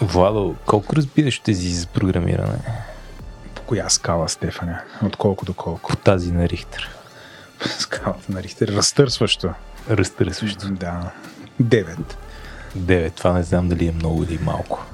Владо, 0.00 0.54
колко 0.66 0.96
разбираш 0.96 1.38
тези 1.38 1.68
за 1.68 1.86
програмиране? 1.86 2.58
По 3.54 3.62
коя 3.62 3.88
скала, 3.88 4.28
Стефане? 4.28 4.78
От 5.02 5.16
колко 5.16 5.44
до 5.44 5.54
колко? 5.54 5.90
По 5.90 5.96
тази 5.96 6.32
на 6.32 6.48
Рихтер. 6.48 6.90
Скалата 7.78 8.32
на 8.32 8.42
Рихтер. 8.42 8.68
Разтърсващо. 8.68 9.50
Разтърсващо. 9.90 10.70
Да. 10.70 11.10
Девет. 11.60 12.18
Девет. 12.74 13.14
Това 13.14 13.32
не 13.32 13.42
знам 13.42 13.68
дали 13.68 13.86
е 13.86 13.92
много 13.92 14.22
или 14.22 14.38
малко. 14.42 14.86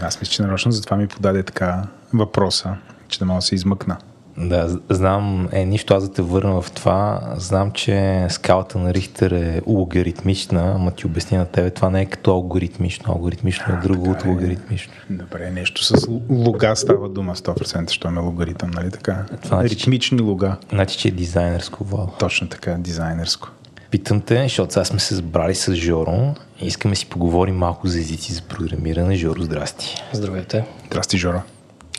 Аз 0.00 0.20
мисля, 0.20 0.32
че 0.32 0.42
нарочно 0.42 0.72
затова 0.72 0.96
ми 0.96 1.08
подаде 1.08 1.42
така 1.42 1.82
въпроса, 2.12 2.76
че 3.08 3.18
да 3.18 3.24
мога 3.24 3.38
да 3.38 3.42
се 3.42 3.54
измъкна. 3.54 3.96
Да, 4.38 4.78
знам, 4.90 5.48
е, 5.52 5.64
нищо 5.64 5.94
аз 5.94 6.08
да 6.08 6.14
те 6.14 6.22
върна 6.22 6.62
в 6.62 6.70
това. 6.70 7.20
Знам, 7.36 7.70
че 7.70 8.26
скалата 8.30 8.78
на 8.78 8.94
Рихтер 8.94 9.30
е 9.30 9.62
логаритмична, 9.66 10.72
ама 10.74 10.90
ти 10.90 11.06
обясня 11.06 11.38
на 11.38 11.46
тебе, 11.46 11.70
това 11.70 11.90
не 11.90 12.00
е 12.00 12.06
като 12.06 12.30
алгоритмично. 12.30 13.12
Алгоритмично 13.12 13.74
е 13.74 13.86
друго 13.86 14.10
от 14.10 14.24
е. 14.24 14.28
логаритмично. 14.28 14.92
Добре, 15.10 15.50
нещо 15.50 15.84
с 15.84 16.08
луга 16.30 16.76
става 16.76 17.08
дума 17.08 17.34
100%, 17.34 17.90
що 17.90 18.08
е 18.08 18.18
логаритъм, 18.18 18.70
нали 18.70 18.90
така? 18.90 19.24
Това 19.42 19.60
значи, 19.60 19.74
Ритмични 19.74 20.20
луга. 20.20 20.56
Значи, 20.68 20.98
че 20.98 21.08
е 21.08 21.10
дизайнерско, 21.10 21.84
Владо. 21.84 22.12
Точно 22.18 22.48
така, 22.48 22.74
дизайнерско. 22.78 23.48
Питам 23.90 24.20
те, 24.20 24.42
защото 24.42 24.72
сега 24.72 24.84
сме 24.84 24.98
се 25.00 25.14
забрали 25.14 25.54
с 25.54 25.74
Жоро 25.74 26.34
и 26.60 26.66
искаме 26.66 26.96
си 26.96 27.06
поговорим 27.06 27.56
малко 27.56 27.88
за 27.88 27.98
езици 27.98 28.32
за 28.32 28.42
програмиране. 28.42 29.16
Жоро, 29.16 29.42
здрасти. 29.42 29.96
Здравейте. 30.12 30.64
Здрасти, 30.86 31.18
Жоро. 31.18 31.42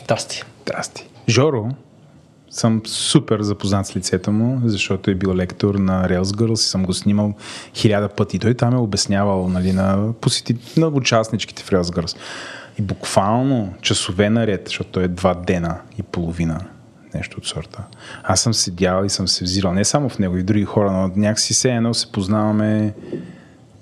Здрасти. 0.04 0.44
Здрасти. 0.62 1.06
Жоро, 1.28 1.68
съм 2.52 2.82
супер 2.84 3.42
запознат 3.42 3.86
с 3.86 3.96
лицето 3.96 4.32
му, 4.32 4.60
защото 4.64 5.10
е 5.10 5.14
бил 5.14 5.34
лектор 5.34 5.74
на 5.74 6.08
Rails 6.08 6.22
Girls 6.22 6.52
и 6.52 6.68
съм 6.68 6.84
го 6.84 6.94
снимал 6.94 7.34
хиляда 7.74 8.08
пъти. 8.08 8.38
Той 8.38 8.54
там 8.54 8.74
е 8.74 8.78
обяснявал 8.78 9.48
нали, 9.48 9.72
на, 9.72 10.12
посети, 10.20 10.56
на 10.76 10.86
участничките 10.86 11.62
в 11.62 11.70
Rails 11.70 11.82
Girls. 11.82 12.16
И 12.78 12.82
буквално 12.82 13.74
часове 13.80 14.30
наред, 14.30 14.62
защото 14.66 14.90
той 14.90 15.04
е 15.04 15.08
два 15.08 15.34
дена 15.34 15.80
и 15.98 16.02
половина 16.02 16.60
нещо 17.14 17.38
от 17.38 17.46
сорта. 17.46 17.84
Аз 18.22 18.40
съм 18.40 18.54
седял 18.54 19.04
и 19.04 19.10
съм 19.10 19.28
се 19.28 19.44
взирал 19.44 19.72
не 19.72 19.84
само 19.84 20.08
в 20.08 20.18
него 20.18 20.36
и 20.36 20.40
в 20.40 20.44
други 20.44 20.64
хора, 20.64 20.92
но 20.92 21.10
някакси 21.16 21.54
все 21.54 21.70
едно 21.70 21.94
се 21.94 22.12
познаваме 22.12 22.94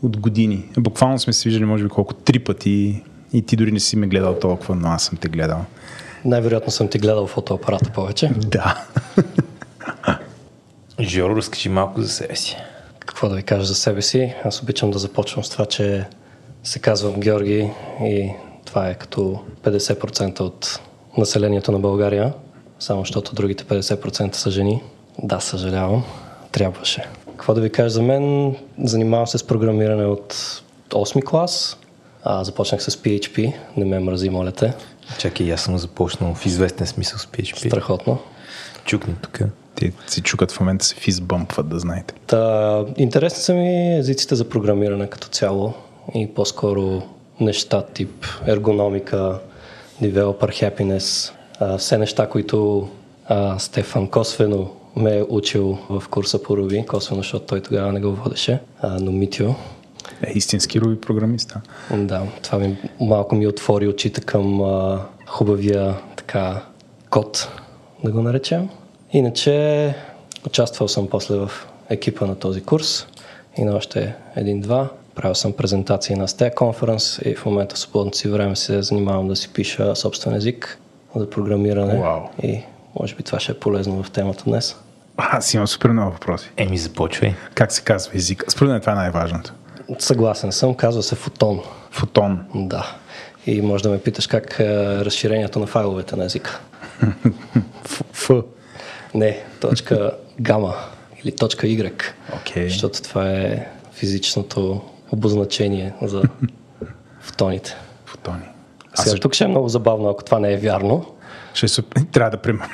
от 0.02 0.16
години. 0.16 0.70
Буквално 0.78 1.18
сме 1.18 1.32
се 1.32 1.48
виждали, 1.48 1.64
може 1.64 1.84
би, 1.84 1.90
колко 1.90 2.14
три 2.14 2.38
пъти 2.38 3.02
и 3.32 3.42
ти 3.42 3.56
дори 3.56 3.72
не 3.72 3.80
си 3.80 3.96
ме 3.96 4.06
гледал 4.06 4.38
толкова, 4.38 4.74
но 4.74 4.88
аз 4.88 5.04
съм 5.04 5.18
те 5.18 5.28
гледал. 5.28 5.64
Най-вероятно 6.24 6.72
съм 6.72 6.88
ти 6.88 6.98
гледал 6.98 7.26
фотоапарата 7.26 7.90
повече. 7.90 8.30
Да. 8.36 8.84
Жоро, 11.00 11.36
разкажи 11.36 11.68
малко 11.68 12.02
за 12.02 12.08
себе 12.08 12.36
си. 12.36 12.56
Какво 12.98 13.28
да 13.28 13.36
ви 13.36 13.42
кажа 13.42 13.64
за 13.64 13.74
себе 13.74 14.02
си? 14.02 14.34
Аз 14.44 14.62
обичам 14.62 14.90
да 14.90 14.98
започвам 14.98 15.44
с 15.44 15.50
това, 15.50 15.66
че 15.66 16.06
се 16.62 16.78
казвам 16.78 17.20
Георги 17.20 17.70
и 18.02 18.30
това 18.64 18.88
е 18.88 18.94
като 18.94 19.40
50% 19.62 20.40
от 20.40 20.80
населението 21.18 21.72
на 21.72 21.78
България, 21.78 22.32
само 22.78 23.00
защото 23.00 23.34
другите 23.34 23.64
50% 23.64 24.34
са 24.34 24.50
жени. 24.50 24.82
Да, 25.22 25.40
съжалявам. 25.40 26.04
Трябваше. 26.52 27.08
Какво 27.26 27.54
да 27.54 27.60
ви 27.60 27.70
кажа 27.70 27.90
за 27.90 28.02
мен? 28.02 28.56
Занимавам 28.84 29.26
се 29.26 29.38
с 29.38 29.46
програмиране 29.46 30.04
от 30.04 30.34
8 30.88 31.24
клас. 31.24 31.76
А, 32.24 32.44
започнах 32.44 32.82
с 32.82 32.90
PHP. 32.90 33.54
Не 33.76 33.84
ме 33.84 34.00
мрази, 34.00 34.30
моля 34.30 34.52
те. 34.52 34.74
Чакай, 35.18 35.52
аз 35.52 35.60
съм 35.60 35.78
започнал 35.78 36.34
в 36.34 36.46
известен 36.46 36.86
смисъл 36.86 37.18
с 37.18 37.26
PHP. 37.26 37.66
Страхотно. 37.66 38.18
Чукни 38.84 39.14
тук. 39.22 39.38
Те 39.74 39.92
си 40.06 40.20
чукат 40.20 40.52
в 40.52 40.60
момента 40.60 40.84
се 40.84 40.94
физбъмпват, 40.94 41.68
да 41.68 41.78
знаете. 41.78 42.14
Та, 42.26 42.84
интересни 42.96 43.42
са 43.42 43.54
ми 43.54 43.98
езиците 43.98 44.34
за 44.34 44.48
програмиране 44.48 45.06
като 45.06 45.28
цяло 45.28 45.74
и 46.14 46.34
по-скоро 46.34 47.02
неща 47.40 47.82
тип 47.82 48.26
ергономика, 48.46 49.38
developer 50.02 50.74
happiness, 50.74 51.32
а, 51.60 51.78
все 51.78 51.98
неща, 51.98 52.28
които 52.28 52.88
а, 53.26 53.58
Стефан 53.58 54.08
косвено 54.08 54.70
ме 54.96 55.18
е 55.18 55.22
учил 55.28 55.78
в 55.90 56.02
курса 56.10 56.42
по 56.42 56.56
Руби, 56.56 56.86
косвено, 56.86 57.22
защото 57.22 57.46
той 57.46 57.60
тогава 57.60 57.92
не 57.92 58.00
го 58.00 58.10
водеше, 58.10 58.58
а, 58.80 58.98
но 59.00 59.12
Митио. 59.12 59.48
Е, 60.22 60.32
истински 60.34 60.80
Руби 60.80 61.00
програмист. 61.00 61.56
Да, 61.94 62.22
това 62.42 62.58
ми 62.58 62.76
малко 63.00 63.34
ми 63.34 63.46
отвори 63.46 63.88
очите 63.88 64.20
към 64.20 64.62
а, 64.62 65.00
хубавия 65.26 65.94
така 66.16 66.62
код, 67.10 67.48
да 68.04 68.10
го 68.10 68.22
наречем. 68.22 68.68
Иначе 69.12 69.94
участвал 70.46 70.88
съм 70.88 71.08
после 71.10 71.36
в 71.36 71.50
екипа 71.90 72.26
на 72.26 72.34
този 72.34 72.60
курс 72.60 73.06
и 73.56 73.64
на 73.64 73.76
още 73.76 74.14
един-два. 74.36 74.88
Правил 75.14 75.34
съм 75.34 75.52
презентации 75.52 76.16
на 76.16 76.28
Stack 76.28 76.54
Conference 76.54 77.22
и 77.22 77.34
в 77.34 77.46
момента 77.46 77.74
в 77.74 77.78
свободното 77.78 78.18
си 78.18 78.28
време 78.28 78.56
се 78.56 78.82
занимавам 78.82 79.28
да 79.28 79.36
си 79.36 79.52
пиша 79.52 79.96
собствен 79.96 80.34
език 80.34 80.78
за 81.16 81.30
програмиране. 81.30 81.94
Wow. 81.94 82.42
И 82.42 82.62
може 83.00 83.14
би 83.14 83.22
това 83.22 83.40
ще 83.40 83.52
е 83.52 83.54
полезно 83.54 84.02
в 84.02 84.10
темата 84.10 84.44
днес. 84.46 84.76
Аз 85.16 85.54
имам 85.54 85.66
супер 85.66 85.90
много 85.90 86.12
въпроси. 86.12 86.50
Еми, 86.56 86.78
започвай. 86.78 87.34
Как 87.54 87.72
се 87.72 87.82
казва 87.82 88.12
език? 88.14 88.44
Според 88.48 88.70
мен 88.70 88.80
това 88.80 88.92
е 88.92 88.96
най-важното. 88.96 89.52
Съгласен 89.98 90.52
съм, 90.52 90.74
казва 90.74 91.02
се 91.02 91.14
фотон. 91.14 91.60
Фотон. 91.90 92.44
Да. 92.54 92.96
И 93.46 93.62
може 93.62 93.82
да 93.82 93.90
ме 93.90 94.00
питаш 94.00 94.26
как 94.26 94.56
е 94.60 95.04
разширението 95.04 95.58
на 95.58 95.66
файловете 95.66 96.16
на 96.16 96.24
езика. 96.24 96.60
Ф. 98.12 98.30
Не, 99.14 99.42
точка 99.60 100.10
гама 100.40 100.74
или 101.24 101.36
точка 101.36 101.66
Y. 101.66 101.92
Okay. 102.32 102.68
Защото 102.68 103.02
това 103.02 103.30
е 103.30 103.68
физичното 103.92 104.80
обозначение 105.12 105.94
за 106.02 106.22
фотоните. 107.20 107.76
Фотони. 108.04 108.44
Сега, 108.94 109.16
тук 109.16 109.34
ще 109.34 109.44
е 109.44 109.48
много 109.48 109.68
забавно, 109.68 110.08
ако 110.08 110.24
това 110.24 110.38
не 110.38 110.52
е 110.52 110.56
вярно. 110.56 111.06
Ще 111.60 111.68
се... 111.68 111.82
Трябва 112.12 112.30
да 112.30 112.36
приема. 112.36 112.64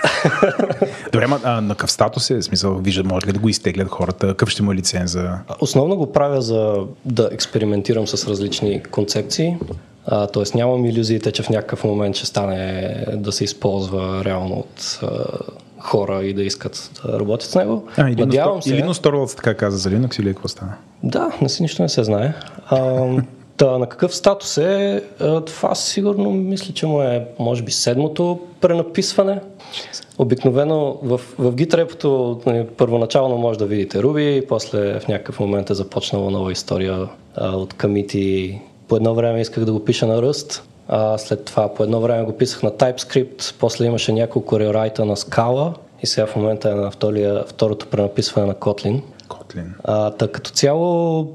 Добре, 1.12 1.26
а, 1.44 1.60
на 1.60 1.74
какъв 1.74 1.91
статус 1.91 2.30
е? 2.30 2.42
Смисъл, 2.42 2.74
вижда, 2.74 3.04
може 3.04 3.26
ли 3.26 3.32
да 3.32 3.38
го 3.38 3.48
изтеглят 3.48 3.88
хората? 3.88 4.26
Какъв 4.26 4.48
ще 4.48 4.62
му 4.62 4.72
е 4.72 4.74
лиценза? 4.74 5.38
Основно 5.60 5.97
го 5.97 6.12
правя 6.12 6.42
за 6.42 6.76
да 7.04 7.28
експериментирам 7.32 8.06
с 8.06 8.28
различни 8.28 8.82
концепции. 8.82 9.56
А, 10.06 10.26
тоест 10.26 10.54
нямам 10.54 10.84
иллюзиите, 10.84 11.32
че 11.32 11.42
в 11.42 11.50
някакъв 11.50 11.84
момент 11.84 12.16
ще 12.16 12.26
стане 12.26 12.96
да 13.14 13.32
се 13.32 13.44
използва 13.44 14.25
реално 14.25 14.54
от 14.54 14.98
а, 15.02 15.08
хора 15.78 16.25
и 16.25 16.34
да 16.34 16.42
искат 16.42 16.91
да 17.04 17.20
работят 17.20 17.50
с 17.50 17.54
него. 17.54 17.88
А, 17.96 18.02
Надявам 18.02 18.62
се. 18.62 18.75
Или 18.75 18.82
Torvalds 18.82 19.36
така 19.36 19.54
каза 19.54 19.78
за 19.78 19.91
Linux 19.91 20.20
или 20.20 20.28
какво 20.28 20.48
стана? 20.48 20.75
Да, 21.02 21.32
не 21.42 21.48
си 21.48 21.62
нищо 21.62 21.82
не 21.82 21.88
се 21.88 22.04
знае. 22.04 22.34
А, 22.66 23.06
Та, 23.56 23.78
на 23.78 23.87
какъв 23.87 24.15
статус 24.15 24.59
е? 24.59 25.03
Това 25.47 25.75
сигурно 25.75 26.31
мисля, 26.31 26.75
че 26.75 26.87
му 26.87 27.03
е, 27.03 27.27
може 27.39 27.62
би, 27.62 27.72
седмото 27.72 28.41
пренаписване. 28.61 29.41
Обикновено 30.19 30.99
в, 31.03 31.21
в 31.39 31.53
Git 31.53 32.47
нали, 32.47 32.67
първоначално 32.67 33.37
може 33.37 33.59
да 33.59 33.67
видите 33.67 33.99
Ruby, 33.99 34.47
после 34.49 35.00
в 35.00 35.09
някакъв 35.09 35.41
момент 35.41 35.71
е 35.71 35.75
започнала 35.75 36.31
нова 36.31 36.53
история 36.53 37.09
а, 37.34 37.56
от 37.56 37.75
камити. 37.75 38.61
По 38.89 38.97
едно 38.97 39.15
време 39.15 39.41
исках 39.41 39.65
да 39.65 39.73
го 39.73 39.84
пиша 39.84 40.06
на 40.06 40.23
Rust, 40.23 40.62
а 40.88 41.19
след 41.19 41.44
това 41.44 41.75
по 41.75 41.83
едно 41.83 42.00
време 42.00 42.25
го 42.25 42.33
писах 42.33 42.62
на 42.62 42.71
TypeScript, 42.71 43.55
после 43.59 43.84
имаше 43.84 44.12
няколко 44.12 44.61
рерайта 44.61 45.05
на 45.05 45.17
Scala 45.17 45.75
и 46.03 46.06
сега 46.06 46.27
в 46.27 46.37
момента 46.37 46.71
е 46.71 46.75
на 46.75 46.91
втория, 46.91 47.44
второто 47.47 47.87
пренаписване 47.87 48.47
на 48.47 48.55
Kotlin. 48.55 49.03
Kotlin. 49.28 49.67
А, 49.84 50.11
та, 50.11 50.28
като 50.28 50.50
цяло 50.50 51.27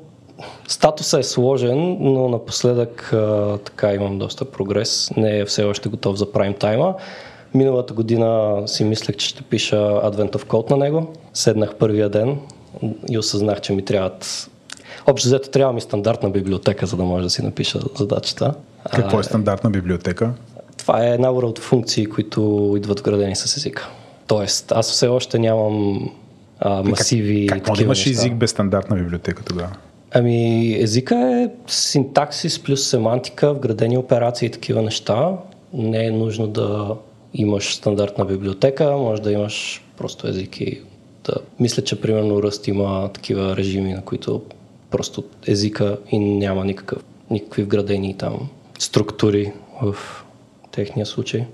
Статусът 0.68 1.20
е 1.20 1.24
сложен, 1.24 1.98
но 2.00 2.30
напоследък 2.30 3.14
а, 3.14 3.58
така 3.58 3.94
имам 3.94 4.20
доста 4.20 4.46
прогрес. 4.46 5.12
Не 5.18 5.40
е 5.40 5.46
все 5.46 5.64
още 5.64 5.90
готов 5.90 6.16
за 6.16 6.32
прайм 6.32 6.54
тайма. 6.54 6.96
Миналата 7.54 7.94
година 7.94 8.62
си 8.66 8.84
мислех, 8.84 9.16
че 9.16 9.28
ще 9.28 9.42
пиша 9.42 9.76
Advent 9.76 10.32
of 10.32 10.46
Code 10.46 10.70
на 10.70 10.78
него. 10.78 11.14
Седнах 11.34 11.76
първия 11.76 12.10
ден 12.10 12.40
и 13.10 13.18
осъзнах, 13.18 13.62
че 13.62 13.74
ми 13.74 13.86
трябват 13.86 14.50
Общо 15.08 15.28
взето 15.28 15.50
трябва 15.50 15.74
ми 15.74 15.82
стандартна 15.82 16.30
библиотека, 16.30 16.86
за 16.86 16.98
да 16.98 17.04
може 17.04 17.24
да 17.24 17.30
си 17.30 17.42
напиша 17.42 17.80
задачата. 17.96 18.54
Какво 18.96 19.20
е 19.20 19.24
стандартна 19.24 19.70
библиотека? 19.70 20.34
Това 20.78 21.08
е 21.08 21.18
набор 21.18 21.44
от 21.44 21.60
функции, 21.60 22.06
които 22.06 22.74
идват 22.78 23.00
вградени 23.00 23.36
с 23.36 23.58
езика. 23.58 23.90
Тоест, 24.28 24.72
аз 24.72 24.92
все 24.92 25.08
още 25.08 25.40
нямам 25.40 26.10
а, 26.60 26.84
масиви. 26.84 27.48
Как, 27.48 27.58
как 27.58 27.68
може 27.68 27.82
да 27.82 27.86
имаш 27.86 28.06
език 28.06 28.36
без 28.36 28.52
стандартна 28.52 28.96
библиотека 28.96 29.44
тогава? 29.44 29.70
Ами 30.14 30.74
езика 30.82 31.16
е 31.16 31.50
синтаксис 31.68 32.64
плюс 32.64 32.88
семантика, 32.88 33.54
вградени 33.54 33.98
операции 33.98 34.46
и 34.46 34.52
такива 34.52 34.82
неща. 34.82 35.38
Не 35.74 36.06
е 36.06 36.12
нужно 36.12 36.48
да 36.48 36.96
имаш 37.34 37.76
стандартна 37.76 38.26
библиотека, 38.26 38.98
може 38.98 39.22
да 39.22 39.32
имаш 39.32 39.84
просто 39.98 40.28
език 40.28 40.62
и 40.62 40.82
да... 41.26 41.34
Мисля, 41.60 41.84
че 41.84 42.02
примерно 42.02 42.44
Ръст 42.44 42.68
има 42.68 43.10
такива 43.14 43.58
режими, 43.58 43.94
на 43.94 44.02
които 44.02 44.42
просто 44.90 45.24
езика 45.48 45.98
и 46.12 46.20
няма 46.20 46.66
никакъв, 46.66 47.04
никакви 47.30 47.64
вградени 47.64 48.18
там 48.18 48.50
структури 48.80 49.54
в 49.82 49.96
техния 50.72 51.06
случай. 51.06 51.46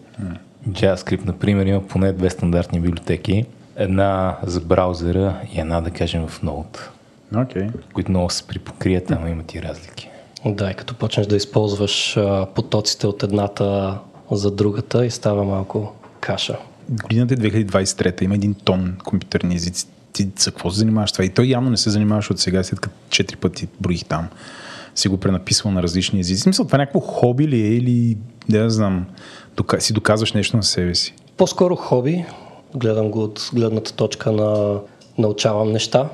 JavaScript, 0.69 1.25
например, 1.25 1.65
има 1.65 1.88
поне 1.88 2.13
две 2.13 2.30
стандартни 2.30 2.80
библиотеки. 2.80 3.45
Една 3.75 4.38
за 4.44 4.62
браузъра 4.62 5.42
и 5.53 5.60
една, 5.60 5.81
да 5.81 5.92
кажем, 5.92 6.27
в 6.27 6.42
Node 6.42 6.97
okay. 7.33 7.69
които 7.94 8.12
много 8.12 8.29
се 8.29 8.44
припокрият, 8.44 9.12
ама 9.12 9.29
имат 9.29 9.56
и 9.56 9.62
разлики. 9.62 10.09
Да, 10.45 10.71
и 10.71 10.74
като 10.74 10.95
почнеш 10.95 11.27
да 11.27 11.35
използваш 11.35 12.18
а, 12.18 12.47
потоците 12.56 13.07
от 13.07 13.24
едната 13.24 13.97
за 14.31 14.51
другата 14.51 15.06
и 15.06 15.12
става 15.12 15.44
малко 15.44 15.94
каша. 16.19 16.57
Годината 16.89 17.33
е 17.33 17.38
2023, 17.38 18.24
има 18.24 18.35
един 18.35 18.53
тон 18.53 18.97
компютърни 19.03 19.56
езици. 19.56 19.88
Ти 20.13 20.29
за 20.38 20.51
какво 20.51 20.71
се 20.71 20.77
занимаваш 20.77 21.12
това? 21.12 21.25
И 21.25 21.29
той 21.29 21.45
явно 21.45 21.69
не 21.69 21.77
се 21.77 21.89
занимаваш 21.89 22.31
от 22.31 22.39
сега, 22.39 22.63
след 22.63 22.79
като 22.79 22.95
четири 23.09 23.38
пъти 23.38 23.68
броих 23.79 24.06
там. 24.06 24.27
Си 24.95 25.07
го 25.07 25.18
пренаписвал 25.18 25.74
на 25.74 25.83
различни 25.83 26.19
езици. 26.19 26.41
Смисъл, 26.41 26.65
това 26.65 26.77
някакво 26.77 27.00
хоби 27.00 27.47
ли 27.47 27.62
е 27.62 27.74
или, 27.74 28.18
да 28.50 28.63
не 28.63 28.69
знам, 28.69 29.06
дока- 29.57 29.79
си 29.79 29.94
доказваш 29.94 30.33
нещо 30.33 30.57
на 30.57 30.63
себе 30.63 30.95
си? 30.95 31.15
По-скоро 31.38 31.75
хоби. 31.75 32.25
Гледам 32.75 33.12
го 33.12 33.24
от 33.24 33.50
гледната 33.53 33.94
точка 33.94 34.31
на 34.31 34.79
научавам 35.18 35.71
неща 35.71 36.09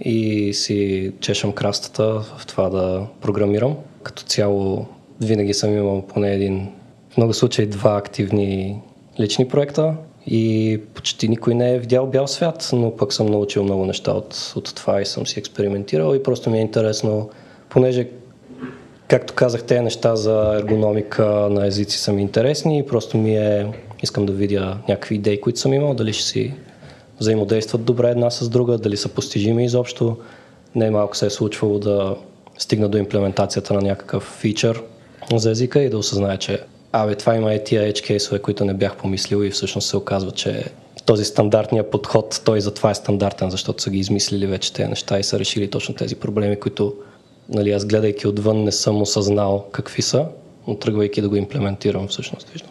и 0.00 0.54
си 0.54 1.12
чешам 1.20 1.52
крастата 1.52 2.20
в 2.20 2.46
това 2.46 2.68
да 2.68 3.06
програмирам. 3.20 3.76
Като 4.02 4.22
цяло 4.22 4.86
винаги 5.20 5.54
съм 5.54 5.76
имал 5.76 6.02
поне 6.02 6.34
един, 6.34 6.68
в 7.10 7.16
много 7.16 7.34
случаи 7.34 7.66
два 7.66 7.96
активни 7.96 8.80
лични 9.20 9.48
проекта 9.48 9.94
и 10.26 10.80
почти 10.94 11.28
никой 11.28 11.54
не 11.54 11.74
е 11.74 11.78
видял 11.78 12.06
бял 12.06 12.26
свят, 12.26 12.70
но 12.72 12.96
пък 12.96 13.12
съм 13.12 13.26
научил 13.26 13.64
много 13.64 13.86
неща 13.86 14.12
от, 14.12 14.52
от 14.56 14.74
това 14.74 15.00
и 15.00 15.06
съм 15.06 15.26
си 15.26 15.38
експериментирал 15.38 16.14
и 16.14 16.22
просто 16.22 16.50
ми 16.50 16.58
е 16.58 16.62
интересно, 16.62 17.30
понеже 17.68 18.08
както 19.08 19.34
казах, 19.34 19.62
тези 19.62 19.80
неща 19.80 20.16
за 20.16 20.54
ергономика 20.58 21.24
на 21.50 21.66
езици 21.66 21.98
са 21.98 22.12
ми 22.12 22.22
интересни 22.22 22.78
и 22.78 22.86
просто 22.86 23.18
ми 23.18 23.36
е, 23.36 23.66
искам 24.02 24.26
да 24.26 24.32
видя 24.32 24.78
някакви 24.88 25.14
идеи, 25.14 25.40
които 25.40 25.58
съм 25.58 25.72
имал, 25.72 25.94
дали 25.94 26.12
ще 26.12 26.24
си 26.24 26.54
взаимодействат 27.20 27.84
добре 27.84 28.10
една 28.10 28.30
с 28.30 28.48
друга, 28.48 28.78
дали 28.78 28.96
са 28.96 29.08
постижими 29.08 29.64
изобщо. 29.64 30.16
Не 30.74 30.90
малко 30.90 31.16
се 31.16 31.26
е 31.26 31.30
случвало 31.30 31.78
да 31.78 32.16
стигна 32.58 32.88
до 32.88 32.98
имплементацията 32.98 33.74
на 33.74 33.80
някакъв 33.80 34.36
фичър 34.40 34.82
за 35.34 35.50
езика 35.50 35.80
и 35.82 35.90
да 35.90 35.98
осъзная, 35.98 36.38
че 36.38 36.60
абе, 36.92 37.14
това 37.14 37.34
има 37.34 37.54
и 37.54 37.64
тия 37.64 37.82
edge 37.82 38.06
кейсове, 38.06 38.38
които 38.38 38.64
не 38.64 38.74
бях 38.74 38.96
помислил 38.96 39.44
и 39.44 39.50
всъщност 39.50 39.88
се 39.88 39.96
оказва, 39.96 40.30
че 40.30 40.64
този 41.06 41.24
стандартния 41.24 41.90
подход, 41.90 42.42
той 42.44 42.60
затова 42.60 42.90
е 42.90 42.94
стандартен, 42.94 43.50
защото 43.50 43.82
са 43.82 43.90
ги 43.90 43.98
измислили 43.98 44.46
вече 44.46 44.72
тези 44.72 44.88
неща 44.88 45.18
и 45.18 45.24
са 45.24 45.38
решили 45.38 45.70
точно 45.70 45.94
тези 45.94 46.14
проблеми, 46.16 46.60
които 46.60 46.94
нали, 47.48 47.72
аз 47.72 47.86
гледайки 47.86 48.28
отвън 48.28 48.64
не 48.64 48.72
съм 48.72 49.02
осъзнал 49.02 49.66
какви 49.72 50.02
са, 50.02 50.26
но 50.66 50.74
тръгвайки 50.74 51.20
да 51.20 51.28
го 51.28 51.36
имплементирам 51.36 52.08
всъщност 52.08 52.48
виждам. 52.48 52.70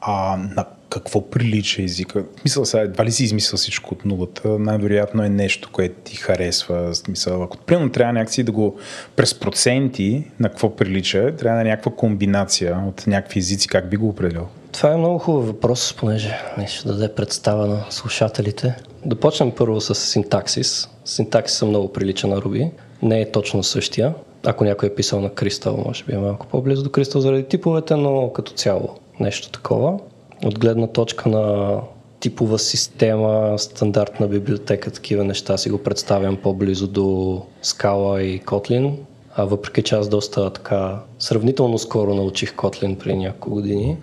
А 0.00 0.36
на 0.36 0.64
какво 0.98 1.30
прилича 1.30 1.82
езика? 1.82 2.24
Мисля 2.44 2.66
сега, 2.66 2.82
едва 2.82 3.04
ли 3.04 3.12
си 3.12 3.24
измислил 3.24 3.56
всичко 3.56 3.94
от 3.94 4.04
нулата? 4.04 4.48
Най-вероятно 4.48 5.22
е 5.22 5.28
нещо, 5.28 5.70
което 5.72 5.94
ти 6.04 6.16
харесва. 6.16 6.94
Смисъл, 6.94 7.42
ако 7.42 7.56
примерно 7.56 7.92
трябва 7.92 8.12
някакси 8.12 8.42
да 8.42 8.52
го 8.52 8.76
през 9.16 9.34
проценти 9.34 10.24
на 10.40 10.48
какво 10.48 10.76
прилича, 10.76 11.36
трябва 11.36 11.62
да 11.62 11.68
е 11.68 11.70
някаква 11.70 11.92
комбинация 11.92 12.82
от 12.88 13.06
някакви 13.06 13.38
езици, 13.38 13.68
как 13.68 13.90
би 13.90 13.96
го 13.96 14.08
определил? 14.08 14.46
Това 14.72 14.92
е 14.92 14.96
много 14.96 15.18
хубав 15.18 15.46
въпрос, 15.46 15.94
понеже 15.98 16.38
не 16.58 16.66
ще 16.66 16.88
даде 16.88 17.14
представа 17.14 17.66
на 17.66 17.84
слушателите. 17.90 18.74
Да 19.04 19.16
почнем 19.16 19.50
първо 19.50 19.80
с 19.80 19.94
синтаксис. 19.94 20.88
Синтаксиса 21.04 21.66
много 21.66 21.92
прилича 21.92 22.26
на 22.26 22.36
Ruby. 22.36 22.70
Не 23.02 23.20
е 23.20 23.30
точно 23.30 23.62
същия. 23.62 24.14
Ако 24.46 24.64
някой 24.64 24.88
е 24.88 24.94
писал 24.94 25.20
на 25.20 25.30
Crystal, 25.30 25.86
може 25.86 26.04
би 26.04 26.14
е 26.14 26.18
малко 26.18 26.46
по-близо 26.46 26.82
до 26.82 26.90
Crystal 26.90 27.18
заради 27.18 27.44
типовете, 27.44 27.96
но 27.96 28.32
като 28.32 28.52
цяло 28.52 28.96
нещо 29.20 29.50
такова. 29.50 29.98
От 30.44 30.58
гледна 30.58 30.86
точка 30.86 31.28
на 31.28 31.76
типова 32.20 32.58
система, 32.58 33.54
стандартна 33.58 34.28
библиотека, 34.28 34.90
такива 34.90 35.24
неща 35.24 35.56
си 35.58 35.70
го 35.70 35.78
представям 35.78 36.36
по-близо 36.36 36.86
до 36.86 37.42
Scala 37.64 38.20
и 38.20 38.42
Kotlin. 38.42 38.94
А 39.36 39.44
въпреки 39.44 39.82
че 39.82 39.94
аз 39.94 40.08
доста 40.08 40.52
така 40.52 40.98
сравнително 41.18 41.78
скоро 41.78 42.14
научих 42.14 42.54
Kotlin 42.54 42.98
при 42.98 43.16
няколко 43.16 43.50
години, 43.50 43.96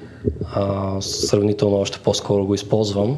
а, 0.54 1.02
сравнително 1.02 1.76
още 1.76 2.00
по-скоро 2.00 2.46
го 2.46 2.56
използвам, 2.56 3.18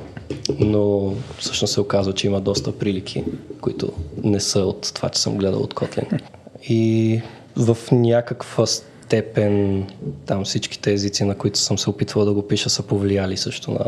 но 0.59 1.13
всъщност 1.37 1.73
се 1.73 1.81
оказва, 1.81 2.13
че 2.13 2.27
има 2.27 2.41
доста 2.41 2.71
прилики, 2.71 3.23
които 3.61 3.91
не 4.23 4.39
са 4.39 4.59
от 4.59 4.91
това, 4.95 5.09
че 5.09 5.21
съм 5.21 5.37
гледал 5.37 5.59
от 5.59 5.73
Kotlin. 5.73 6.21
И 6.69 7.21
в 7.55 7.77
някаква 7.91 8.65
там 10.25 10.45
всичките 10.45 10.93
езици, 10.93 11.23
на 11.23 11.35
които 11.35 11.59
съм 11.59 11.77
се 11.77 11.89
опитвал 11.89 12.25
да 12.25 12.33
го 12.33 12.47
пиша, 12.47 12.69
са 12.69 12.83
повлияли 12.83 13.37
също 13.37 13.71
на, 13.71 13.85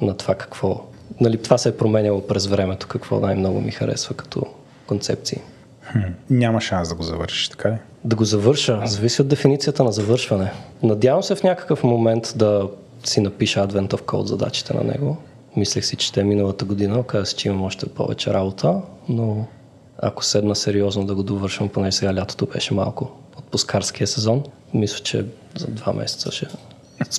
на 0.00 0.16
това 0.16 0.34
какво. 0.34 0.84
Нали, 1.20 1.42
това 1.42 1.58
се 1.58 1.68
е 1.68 1.76
променяло 1.76 2.26
през 2.26 2.46
времето, 2.46 2.86
какво 2.86 3.20
най-много 3.20 3.60
ми 3.60 3.70
харесва 3.70 4.14
като 4.14 4.46
концепции. 4.86 5.38
Хм, 5.82 5.98
няма 6.30 6.60
шанс 6.60 6.88
да 6.88 6.94
го 6.94 7.02
завършиш, 7.02 7.48
така 7.48 7.70
ли? 7.70 7.76
Да 8.04 8.16
го 8.16 8.24
завърша, 8.24 8.82
зависи 8.84 9.22
от 9.22 9.28
дефиницията 9.28 9.84
на 9.84 9.92
завършване. 9.92 10.52
Надявам 10.82 11.22
се 11.22 11.34
в 11.34 11.42
някакъв 11.42 11.84
момент 11.84 12.32
да 12.36 12.68
си 13.04 13.20
напиша 13.20 13.68
Advent 13.68 13.88
of 13.88 14.02
Code 14.02 14.24
задачите 14.24 14.74
на 14.74 14.84
него. 14.84 15.16
Мислех 15.56 15.84
си, 15.84 15.96
че 15.96 16.06
ще 16.06 16.20
е 16.20 16.24
миналата 16.24 16.64
година, 16.64 16.98
оказа 16.98 17.26
се, 17.26 17.36
че 17.36 17.48
имам 17.48 17.62
още 17.62 17.86
повече 17.86 18.34
работа, 18.34 18.80
но 19.08 19.44
ако 19.98 20.24
седна 20.24 20.56
сериозно 20.56 21.06
да 21.06 21.14
го 21.14 21.22
довършвам, 21.22 21.68
поне 21.68 21.92
сега 21.92 22.14
лятото 22.14 22.46
беше 22.46 22.74
малко 22.74 23.10
отпускарския 23.38 24.06
сезон, 24.06 24.42
мисля, 24.74 24.98
че 24.98 25.24
за 25.56 25.66
два 25.66 25.92
месеца 25.92 26.32
ще 26.32 26.46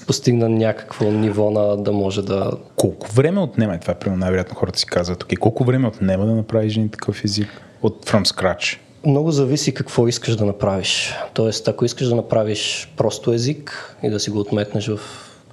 постигна 0.07 0.49
някакво 0.49 1.11
ниво 1.11 1.51
на 1.51 1.77
да 1.77 1.91
може 1.91 2.21
да... 2.21 2.51
Колко 2.75 3.11
време 3.11 3.39
отнема, 3.39 3.79
това 3.79 3.93
е 3.93 3.99
примерно 3.99 4.19
най-вероятно 4.19 4.55
хората 4.55 4.79
си 4.79 4.85
казват, 4.85 5.23
окей, 5.23 5.35
колко 5.35 5.63
време 5.63 5.87
отнема 5.87 6.25
да 6.25 6.35
направиш 6.35 6.75
един 6.75 6.89
такъв 6.89 7.23
език 7.25 7.61
от 7.81 8.05
from 8.05 8.25
scratch? 8.25 8.77
Много 9.05 9.31
зависи 9.31 9.73
какво 9.73 10.07
искаш 10.07 10.35
да 10.35 10.45
направиш. 10.45 11.15
Тоест, 11.33 11.67
ако 11.67 11.85
искаш 11.85 12.07
да 12.07 12.15
направиш 12.15 12.93
просто 12.97 13.33
език 13.33 13.95
и 14.03 14.09
да 14.09 14.19
си 14.19 14.29
го 14.29 14.39
отметнеш 14.39 14.87
в 14.87 14.99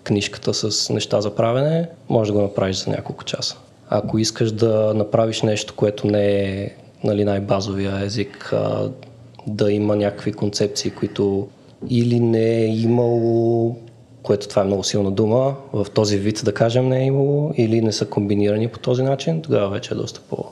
книжката 0.05 0.55
с 0.55 0.91
неща 0.93 1.21
за 1.21 1.35
правене, 1.35 1.89
може 2.09 2.33
да 2.33 2.39
го 2.39 2.43
направиш 2.43 2.77
за 2.77 2.91
няколко 2.91 3.25
часа. 3.25 3.57
Ако 3.89 4.19
искаш 4.19 4.53
да 4.53 4.95
направиш 4.95 5.43
нещо, 5.43 5.75
което 5.77 6.07
не 6.07 6.41
е 6.41 6.71
нали, 7.05 7.25
най-базовия 7.25 8.05
език, 8.05 8.53
а, 8.53 8.91
да 9.47 9.73
има 9.73 9.97
някакви 9.97 10.33
концепции, 10.33 10.91
които 10.91 11.49
или 11.89 12.21
не 12.21 12.57
е 12.57 12.67
имало, 12.67 13.77
което 14.23 14.49
това 14.49 14.63
е 14.63 14.65
много 14.65 14.85
силна 14.85 15.11
дума, 15.11 15.57
в 15.73 15.87
този 15.95 16.19
вид 16.19 16.41
да 16.45 16.55
кажем 16.55 16.89
не 16.89 17.03
е 17.03 17.07
имало, 17.07 17.53
или 17.57 17.81
не 17.81 17.93
са 17.93 18.07
комбинирани 18.07 18.69
по 18.69 18.79
този 18.79 19.03
начин, 19.03 19.43
тогава 19.43 19.69
вече 19.71 19.95
е 19.95 19.97
доста 19.97 20.21
по 20.31 20.45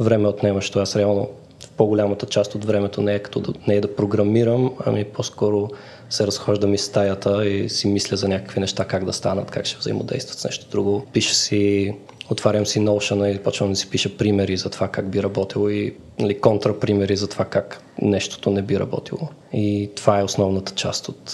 време 0.00 0.28
отнемащо. 0.28 0.78
Аз 0.78 0.96
реално 0.96 1.28
в 1.60 1.70
по-голямата 1.70 2.26
част 2.26 2.54
от 2.54 2.64
времето 2.64 3.02
не 3.02 3.14
е, 3.14 3.18
като 3.18 3.40
да, 3.40 3.52
не 3.68 3.74
е 3.74 3.80
да 3.80 3.96
програмирам, 3.96 4.72
ами 4.86 5.04
по-скоро 5.04 5.68
се 6.10 6.26
разхождам 6.26 6.74
из 6.74 6.84
стаята 6.84 7.46
и 7.46 7.68
си 7.68 7.88
мисля 7.88 8.16
за 8.16 8.28
някакви 8.28 8.60
неща, 8.60 8.84
как 8.84 9.04
да 9.04 9.12
станат, 9.12 9.50
как 9.50 9.66
ще 9.66 9.78
взаимодействат 9.78 10.38
с 10.38 10.44
нещо 10.44 10.66
друго. 10.70 11.06
Пиша 11.12 11.34
си, 11.34 11.94
отварям 12.30 12.66
си 12.66 12.80
Notion 12.80 13.36
и 13.36 13.38
почвам 13.38 13.70
да 13.70 13.76
си 13.76 13.90
пиша 13.90 14.16
примери 14.16 14.56
за 14.56 14.70
това 14.70 14.88
как 14.88 15.10
би 15.10 15.22
работило 15.22 15.68
и 15.68 15.94
нали, 16.18 16.40
контрапримери 16.40 17.16
за 17.16 17.28
това 17.28 17.44
как 17.44 17.82
нещото 18.02 18.50
не 18.50 18.62
би 18.62 18.80
работило. 18.80 19.28
И 19.52 19.90
това 19.96 20.20
е 20.20 20.24
основната 20.24 20.72
част 20.72 21.08
от, 21.08 21.32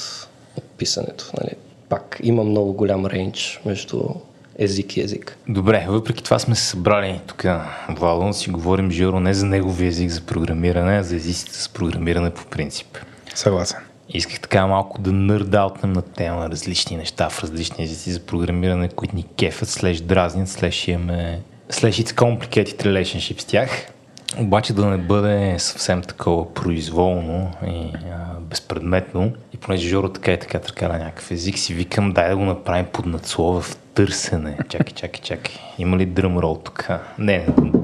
от 0.57 0.65
писането. 0.65 1.31
Нали. 1.41 1.53
Пак 1.89 2.21
има 2.23 2.45
много 2.45 2.73
голям 2.73 3.07
рейндж 3.07 3.61
между 3.67 4.01
език 4.59 4.97
и 4.97 5.01
език. 5.01 5.39
Добре, 5.49 5.87
въпреки 5.89 6.25
това 6.25 6.39
сме 6.39 6.55
се 6.55 6.65
събрали 6.65 7.21
тук, 7.27 7.45
Владо, 7.89 8.27
да 8.27 8.35
си 8.35 8.51
говорим 8.51 8.91
Жиро 8.91 9.21
не 9.21 9.35
за 9.35 9.47
неговия 9.47 9.89
език 9.89 10.11
за 10.11 10.21
програмиране, 10.21 10.99
а 10.99 11.03
за 11.03 11.17
езиците 11.17 11.55
с 11.55 11.69
програмиране 11.69 12.31
по 12.31 12.45
принцип. 12.45 12.99
Съгласен. 13.35 13.79
Исках 14.15 14.41
така 14.41 14.67
малко 14.67 15.01
да 15.01 15.13
нърдаутнем 15.13 15.93
на 15.93 16.03
тема 16.03 16.41
на 16.41 16.51
различни 16.51 16.97
неща 16.97 17.29
в 17.29 17.43
различни 17.43 17.85
езици 17.85 18.13
за 18.13 18.21
програмиране, 18.21 18.89
които 18.89 19.17
ни 19.17 19.25
кефят, 19.39 19.69
слеж 19.69 20.01
дразнят, 20.01 20.49
слеж 20.49 20.89
имаме 20.89 21.41
слеж 21.71 21.97
it's 21.97 22.13
complicated 22.13 22.83
relationship 22.83 23.41
с 23.41 23.45
тях. 23.45 23.87
Обаче 24.39 24.73
да 24.73 24.87
не 24.87 24.99
бъде 24.99 25.59
съвсем 25.59 26.03
такова 26.03 26.55
произволно 26.55 27.51
и 27.67 27.93
а, 28.13 28.41
безпредметно. 28.41 29.33
И 29.55 29.57
понеже 29.57 29.89
Жоро 29.89 30.09
така 30.09 30.33
и 30.33 30.39
така 30.39 30.59
така 30.59 30.89
на 30.89 30.99
някакъв 30.99 31.31
език, 31.31 31.59
си 31.59 31.75
викам, 31.75 32.13
дай 32.13 32.29
да 32.29 32.37
го 32.37 32.45
направим 32.45 32.87
под 32.93 33.07
надслова 33.07 33.61
в 33.61 33.77
търсене. 33.95 34.59
Чакай, 34.69 34.93
чакай, 34.95 35.21
чакай. 35.21 35.55
Има 35.79 35.97
ли 35.97 36.07
дръмрол 36.07 36.61
тук? 36.65 36.89
Не, 37.19 37.47
не. 37.63 37.80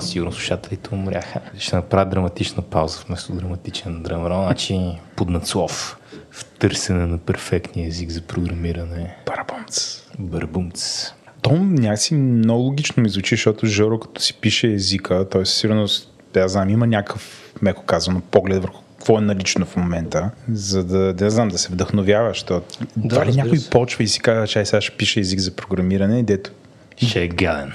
О, 0.00 0.06
сигурно 0.06 0.32
слушателите 0.32 0.94
умряха. 0.94 1.40
Ще 1.58 1.76
направя 1.76 2.10
драматична 2.10 2.62
пауза 2.62 2.98
вместо 3.06 3.32
драматичен 3.32 4.02
дръмрол. 4.02 4.42
Значи 4.42 4.80
под 5.16 5.28
надслов. 5.28 5.96
В 6.30 6.44
търсене 6.44 7.06
на 7.06 7.18
перфектния 7.18 7.88
език 7.88 8.10
за 8.10 8.20
програмиране. 8.20 9.16
Парабонц. 9.26 10.02
Бърбумц. 10.18 11.06
То 11.42 11.52
някакси 11.56 12.14
много 12.14 12.62
логично 12.62 13.02
ми 13.02 13.08
звучи, 13.08 13.34
защото 13.34 13.66
Жоро 13.66 13.98
като 13.98 14.20
си 14.20 14.34
пише 14.34 14.72
езика, 14.72 15.28
т.е. 15.28 15.44
сигурно, 15.44 15.86
да 16.34 16.48
знам, 16.48 16.70
има 16.70 16.86
някакъв, 16.86 17.52
меко 17.62 17.82
казано, 17.82 18.20
поглед 18.30 18.62
върху 18.62 18.82
какво 18.98 19.18
е 19.18 19.20
налично 19.20 19.66
в 19.66 19.76
момента, 19.76 20.30
за 20.52 20.84
да, 20.84 21.12
да 21.14 21.30
знам, 21.30 21.48
да 21.48 21.58
се 21.58 21.72
вдъхновява, 21.72 22.28
защото 22.28 22.66
Да, 22.96 23.08
това 23.08 23.26
ли 23.26 23.36
някой 23.36 23.58
се. 23.58 23.70
почва 23.70 24.04
и 24.04 24.08
си 24.08 24.20
казва, 24.20 24.46
че 24.46 24.64
сега 24.64 24.80
ще 24.80 24.96
пише 24.96 25.20
език 25.20 25.40
за 25.40 25.50
програмиране 25.50 26.22
дето 26.22 26.50
Ще 26.96 27.22
е 27.22 27.28
гаден. 27.28 27.72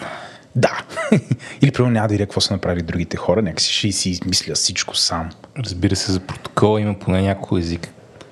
Да. 0.56 0.82
Или 1.62 1.72
примерно 1.72 1.94
няма 1.94 2.08
да 2.08 2.12
видя 2.12 2.26
какво 2.26 2.42
са 2.42 2.54
направили 2.54 2.84
другите 2.84 3.18
хора, 3.18 3.42
някакси 3.42 3.74
ще 3.74 3.92
си 3.92 4.10
измисля 4.10 4.54
всичко 4.54 4.96
сам. 4.96 5.30
Разбира 5.58 5.96
се, 5.96 6.12
за 6.12 6.20
протокола 6.20 6.82
има 6.82 7.00
поне 7.00 7.22
някой 7.22 7.60
език, 7.60 7.90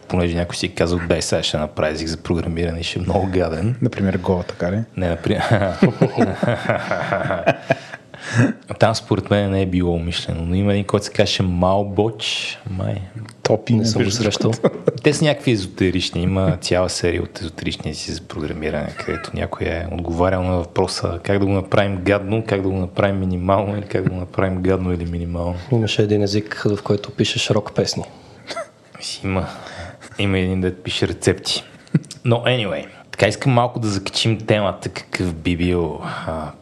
понеже 0.08 0.36
някой 0.36 0.56
си 0.56 0.66
е 0.66 0.70
казал, 0.70 1.00
дай 1.10 1.22
сега 1.22 1.44
ще 1.44 1.58
направи 1.58 1.94
език 1.94 2.08
за 2.08 2.18
програмиране 2.18 2.80
и 2.80 2.84
ще 2.84 3.00
е 3.00 3.02
много 3.02 3.30
гаден. 3.32 3.76
Например, 3.82 4.20
Go, 4.20 4.48
така 4.48 4.72
ли? 4.72 4.84
Не, 4.98 5.10
например. 5.10 5.44
Там 8.80 8.96
според 8.96 9.30
мен 9.30 9.52
не 9.52 9.62
е 9.62 9.66
било 9.66 9.94
умишлено, 9.94 10.46
но 10.46 10.56
има 10.56 10.74
един, 10.74 10.86
който 10.86 11.06
се 11.06 11.12
каже 11.12 11.44
Малбоч. 11.44 12.58
Май. 12.70 12.96
Топи 13.44 13.74
Не 13.74 13.86
съм 13.86 14.04
го 14.04 14.12
срещал. 14.12 14.52
Те 15.04 15.14
са 15.14 15.26
някакви 15.26 15.52
езотерични. 15.52 16.22
Има 16.22 16.58
цяла 16.62 16.90
серия 16.90 17.24
от 17.24 17.42
езотерични 17.42 17.94
си 17.94 18.12
за 18.12 18.22
програмиране, 18.22 18.96
където 19.06 19.32
някой 19.34 19.68
е 19.68 19.88
отговарял 19.92 20.44
на 20.44 20.56
въпроса 20.58 21.20
как 21.24 21.40
да 21.40 21.46
го 21.46 21.52
направим 21.52 22.00
гадно, 22.04 22.44
как 22.48 22.62
да 22.62 22.70
го 22.70 22.78
направим 22.78 23.20
минимално 23.20 23.78
или 23.78 23.86
как 23.86 24.04
да 24.04 24.10
го 24.10 24.16
направим 24.16 24.62
гадно 24.62 24.94
или 24.94 25.06
минимално. 25.06 25.56
Имаше 25.72 26.02
един 26.02 26.24
език, 26.24 26.64
в 26.66 26.84
който 26.84 27.12
пишеш 27.12 27.50
рок 27.50 27.76
песни. 27.76 28.04
Има, 29.24 29.48
има 30.20 30.38
един 30.38 30.62
да 30.62 30.76
пише 30.76 31.08
рецепти. 31.08 31.64
Но 32.26 32.36
anyway, 32.36 32.86
така 33.14 33.28
искам 33.28 33.54
малко 33.54 33.80
да 33.80 33.88
закачим 33.88 34.38
темата 34.38 34.90
какъв 34.90 35.34
би 35.34 35.58
бил 35.58 36.00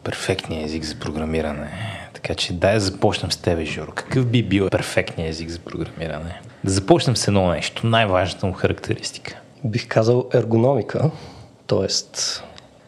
перфектният 0.04 0.64
език 0.64 0.84
за 0.84 0.94
програмиране. 0.94 1.70
Така 2.14 2.34
че 2.34 2.52
дай 2.52 2.74
да 2.74 2.80
започнем 2.80 3.32
с 3.32 3.36
тебе, 3.36 3.64
Жоро. 3.64 3.92
Какъв 3.94 4.26
би 4.26 4.42
бил 4.42 4.68
перфектният 4.70 5.30
език 5.30 5.48
за 5.48 5.58
програмиране? 5.58 6.40
Да 6.64 6.70
започнем 6.70 7.16
с 7.16 7.28
едно 7.28 7.48
нещо, 7.48 7.86
най-важната 7.86 8.46
му 8.46 8.52
характеристика. 8.52 9.36
Бих 9.64 9.88
казал 9.88 10.28
ергономика, 10.34 11.10
т.е. 11.66 11.86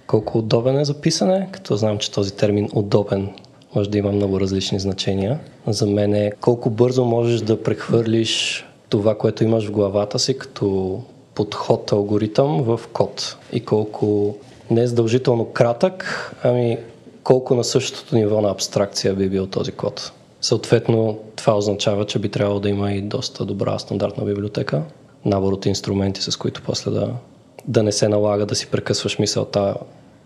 колко 0.07 0.39
удобен 0.39 0.79
е 0.79 0.85
за 0.85 1.01
писане, 1.01 1.49
като 1.53 1.77
знам, 1.77 1.99
че 1.99 2.11
този 2.11 2.37
термин 2.37 2.69
удобен 2.73 3.29
може 3.75 3.91
да 3.91 3.99
има 3.99 4.13
много 4.13 4.41
различни 4.41 4.81
значения. 4.81 5.39
За 5.67 5.87
мен 5.87 6.15
е 6.15 6.33
колко 6.41 6.71
бързо 6.71 7.05
можеш 7.05 7.41
да 7.41 7.63
прехвърлиш 7.63 8.65
това, 8.89 9.19
което 9.19 9.45
имаш 9.45 9.67
в 9.67 9.71
главата 9.71 10.19
си 10.19 10.39
като 10.39 11.01
подход, 11.35 11.93
алгоритъм 11.93 12.63
в 12.63 12.81
код 12.93 13.37
и 13.53 13.65
колко 13.65 14.37
не 14.71 14.83
е 14.83 14.87
задължително 14.87 15.45
кратък, 15.45 16.33
ами 16.43 16.79
колко 17.23 17.55
на 17.55 17.65
същото 17.65 18.17
ниво 18.17 18.41
на 18.41 18.51
абстракция 18.51 19.15
би 19.15 19.29
бил 19.29 19.47
този 19.47 19.73
код. 19.73 20.13
Съответно, 20.41 21.19
това 21.37 21.57
означава, 21.57 22.07
че 22.07 22.19
би 22.19 22.29
трябвало 22.29 22.61
да 22.61 22.69
има 22.69 22.93
и 22.93 23.03
доста 23.03 23.45
добра 23.45 23.79
стандартна 23.79 24.25
библиотека, 24.25 24.83
набор 25.25 25.53
от 25.53 25.67
инструменти, 25.67 26.23
с 26.23 26.37
които 26.37 26.63
после 26.63 26.91
да, 26.91 27.11
да 27.69 27.83
не 27.83 27.93
се 27.93 28.09
налага 28.09 28.47
да 28.47 28.55
си 28.55 28.67
прекъсваш 28.67 29.19
мисълта, 29.19 29.75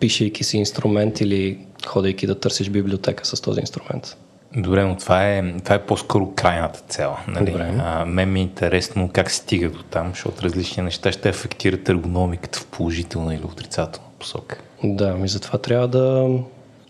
пишейки 0.00 0.44
си 0.44 0.56
инструмент 0.56 1.20
или 1.20 1.58
ходейки 1.86 2.26
да 2.26 2.40
търсиш 2.40 2.70
библиотека 2.70 3.26
с 3.26 3.40
този 3.40 3.60
инструмент. 3.60 4.16
Добре, 4.56 4.84
но 4.84 4.96
това 4.96 5.28
е, 5.28 5.54
това 5.64 5.74
е 5.74 5.86
по-скоро 5.86 6.32
крайната 6.34 6.80
цел. 6.88 7.16
Нали? 7.28 7.50
Добре. 7.50 7.74
А, 7.78 8.04
мен 8.04 8.32
ми 8.32 8.40
е 8.40 8.42
интересно 8.42 9.10
как 9.12 9.30
се 9.30 9.36
стига 9.36 9.70
до 9.70 9.82
там, 9.82 10.08
защото 10.08 10.42
различни 10.42 10.82
неща 10.82 11.12
ще 11.12 11.28
афектират 11.28 11.88
ергономиката 11.88 12.58
в 12.58 12.66
положителна 12.66 13.34
или 13.34 13.44
отрицателна 13.44 14.08
посока. 14.18 14.60
Да, 14.84 15.14
ми 15.14 15.28
затова 15.28 15.58
трябва 15.58 15.88
да, 15.88 16.28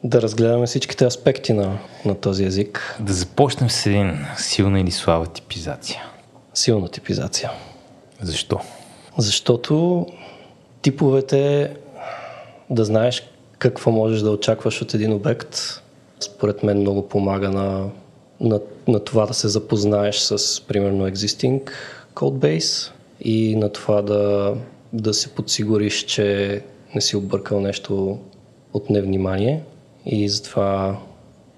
да 0.04 0.22
разгледаме 0.22 0.66
всичките 0.66 1.04
аспекти 1.04 1.52
на, 1.52 1.78
на 2.04 2.14
този 2.14 2.44
език. 2.44 2.96
Да 3.00 3.12
започнем 3.12 3.70
с 3.70 3.86
един 3.86 4.18
силна 4.36 4.80
или 4.80 4.90
слаба 4.90 5.26
типизация. 5.26 6.02
Силна 6.54 6.88
типизация. 6.88 7.50
Защо? 8.20 8.60
Защото 9.18 10.06
типовете 10.82 11.72
да 12.70 12.84
знаеш 12.84 13.22
какво 13.58 13.90
можеш 13.90 14.20
да 14.20 14.30
очакваш 14.30 14.82
от 14.82 14.94
един 14.94 15.12
обект, 15.12 15.82
според 16.20 16.62
мен 16.62 16.80
много 16.80 17.08
помага 17.08 17.50
на, 17.50 17.90
на, 18.40 18.60
на 18.88 19.00
това 19.00 19.26
да 19.26 19.34
се 19.34 19.48
запознаеш 19.48 20.16
с, 20.16 20.60
примерно, 20.66 21.10
existing 21.10 21.70
codebase 22.14 22.92
и 23.20 23.56
на 23.56 23.72
това 23.72 24.02
да, 24.02 24.54
да 24.92 25.14
се 25.14 25.28
подсигуриш, 25.28 26.04
че 26.04 26.62
не 26.94 27.00
си 27.00 27.16
объркал 27.16 27.60
нещо 27.60 28.18
от 28.72 28.90
невнимание 28.90 29.62
и 30.06 30.28
затова 30.28 30.98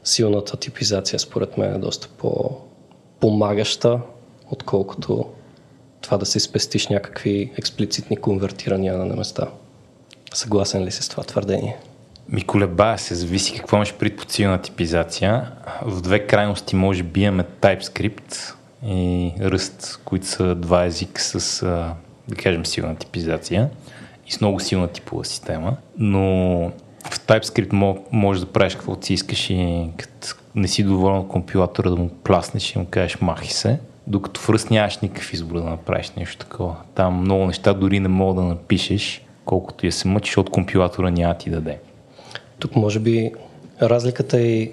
силната 0.05 0.57
типизация 0.57 1.19
според 1.19 1.59
мен 1.59 1.75
е 1.75 1.79
доста 1.79 2.09
по-помагаща, 2.19 4.01
отколкото 4.51 5.27
това 6.01 6.17
да 6.17 6.27
си 6.27 6.41
спестиш 6.41 6.89
някакви 6.89 7.53
експлицитни 7.59 8.17
конвертирания 8.17 8.99
на 8.99 9.17
места. 9.17 9.49
Съгласен 10.35 10.85
ли 10.85 10.91
си 10.91 11.03
с 11.03 11.09
това 11.09 11.23
твърдение? 11.23 11.77
Ми 12.33 12.43
колебая 12.43 12.99
се, 12.99 13.15
зависи 13.15 13.59
какво 13.59 13.77
имаш 13.77 13.95
пред 13.95 14.17
под 14.17 14.63
типизация. 14.63 15.53
В 15.83 16.01
две 16.01 16.27
крайности 16.27 16.77
може 16.77 17.03
би 17.03 17.21
имаме 17.21 17.45
TypeScript 17.61 18.55
и 18.87 19.33
Rust, 19.39 20.01
които 20.05 20.27
са 20.27 20.55
два 20.55 20.85
езика 20.85 21.21
с, 21.21 21.61
да 22.29 22.37
кажем, 22.37 22.67
силна 22.67 22.97
типизация 22.97 23.71
и 24.27 24.33
с 24.33 24.41
много 24.41 24.61
силна 24.61 24.89
типова 24.89 25.25
система. 25.25 25.77
Но 25.99 26.21
в 27.11 27.21
TypeScript 27.21 27.73
мо- 27.73 28.03
можеш 28.13 28.41
да 28.41 28.53
правиш 28.53 28.75
каквото 28.75 29.07
си 29.07 29.15
искаш 29.15 29.51
и 29.51 29.89
като 29.97 30.35
не 30.55 30.69
си 30.69 30.85
доволен 30.85 31.19
от 31.19 31.29
компилатора 31.29 31.91
да 31.91 31.97
му 31.97 32.09
пласнеш 32.09 32.75
и 32.75 32.79
му 32.79 32.87
кажеш 32.91 33.21
махи 33.21 33.53
се. 33.53 33.79
Докато 34.07 34.41
в 34.41 34.47
Rust 34.49 34.71
нямаш 34.71 34.99
никакъв 34.99 35.33
избор 35.33 35.57
да 35.57 35.65
направиш 35.65 36.11
нещо 36.11 36.47
такова. 36.47 36.77
Там 36.95 37.21
много 37.21 37.47
неща 37.47 37.73
дори 37.75 38.01
не 38.01 38.09
мога 38.09 38.43
да 38.43 38.49
напишеш, 38.49 39.23
колкото 39.45 39.87
я 39.87 39.93
се 39.93 40.09
мъчиш 40.09 40.37
от 40.37 40.51
компилатора 40.51 41.11
няма 41.11 41.35
ти 41.35 41.51
даде. 41.51 41.79
Тук 42.61 42.77
може 42.77 42.99
би 42.99 43.33
разликата 43.83 44.41
е 44.41 44.69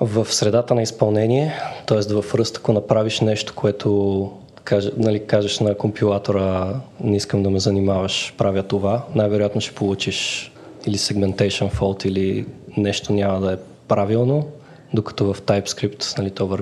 в 0.00 0.32
средата 0.32 0.74
на 0.74 0.82
изпълнение, 0.82 1.54
т.е. 1.86 1.98
в 1.98 2.22
Rust, 2.22 2.58
ако 2.58 2.72
направиш 2.72 3.20
нещо, 3.20 3.54
което 3.54 4.30
каже, 4.64 4.90
нали, 4.96 5.26
кажеш 5.26 5.60
на 5.60 5.74
компилатора 5.74 6.74
не 7.00 7.16
искам 7.16 7.42
да 7.42 7.50
ме 7.50 7.58
занимаваш, 7.58 8.34
правя 8.38 8.62
това, 8.62 9.04
най-вероятно 9.14 9.60
ще 9.60 9.74
получиш 9.74 10.52
или 10.86 10.98
segmentation 10.98 11.72
fault 11.72 12.06
или 12.06 12.46
нещо 12.76 13.12
няма 13.12 13.40
да 13.40 13.52
е 13.52 13.56
правилно, 13.88 14.46
докато 14.94 15.32
в 15.32 15.42
TypeScript 15.42 16.18
нали, 16.18 16.30
то 16.30 16.58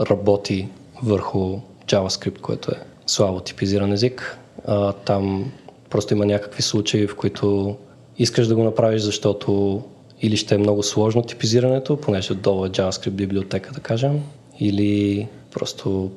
работи 0.00 0.68
върху 1.02 1.58
JavaScript, 1.86 2.40
което 2.40 2.70
е 2.70 2.80
слабо 3.06 3.40
типизиран 3.40 3.92
език. 3.92 4.38
А, 4.66 4.92
там 4.92 5.52
просто 5.90 6.14
има 6.14 6.26
някакви 6.26 6.62
случаи, 6.62 7.06
в 7.06 7.16
които 7.16 7.76
искаш 8.18 8.46
да 8.46 8.54
го 8.54 8.64
направиш, 8.64 9.02
защото 9.02 9.82
или 10.22 10.36
ще 10.36 10.54
е 10.54 10.58
много 10.58 10.82
сложно 10.82 11.22
типизирането, 11.22 11.96
понеже 11.96 12.32
отдолу 12.32 12.66
е 12.66 12.70
JavaScript 12.70 13.10
библиотека, 13.10 13.72
да 13.72 13.80
кажем, 13.80 14.20
или 14.60 15.28
просто, 15.50 16.10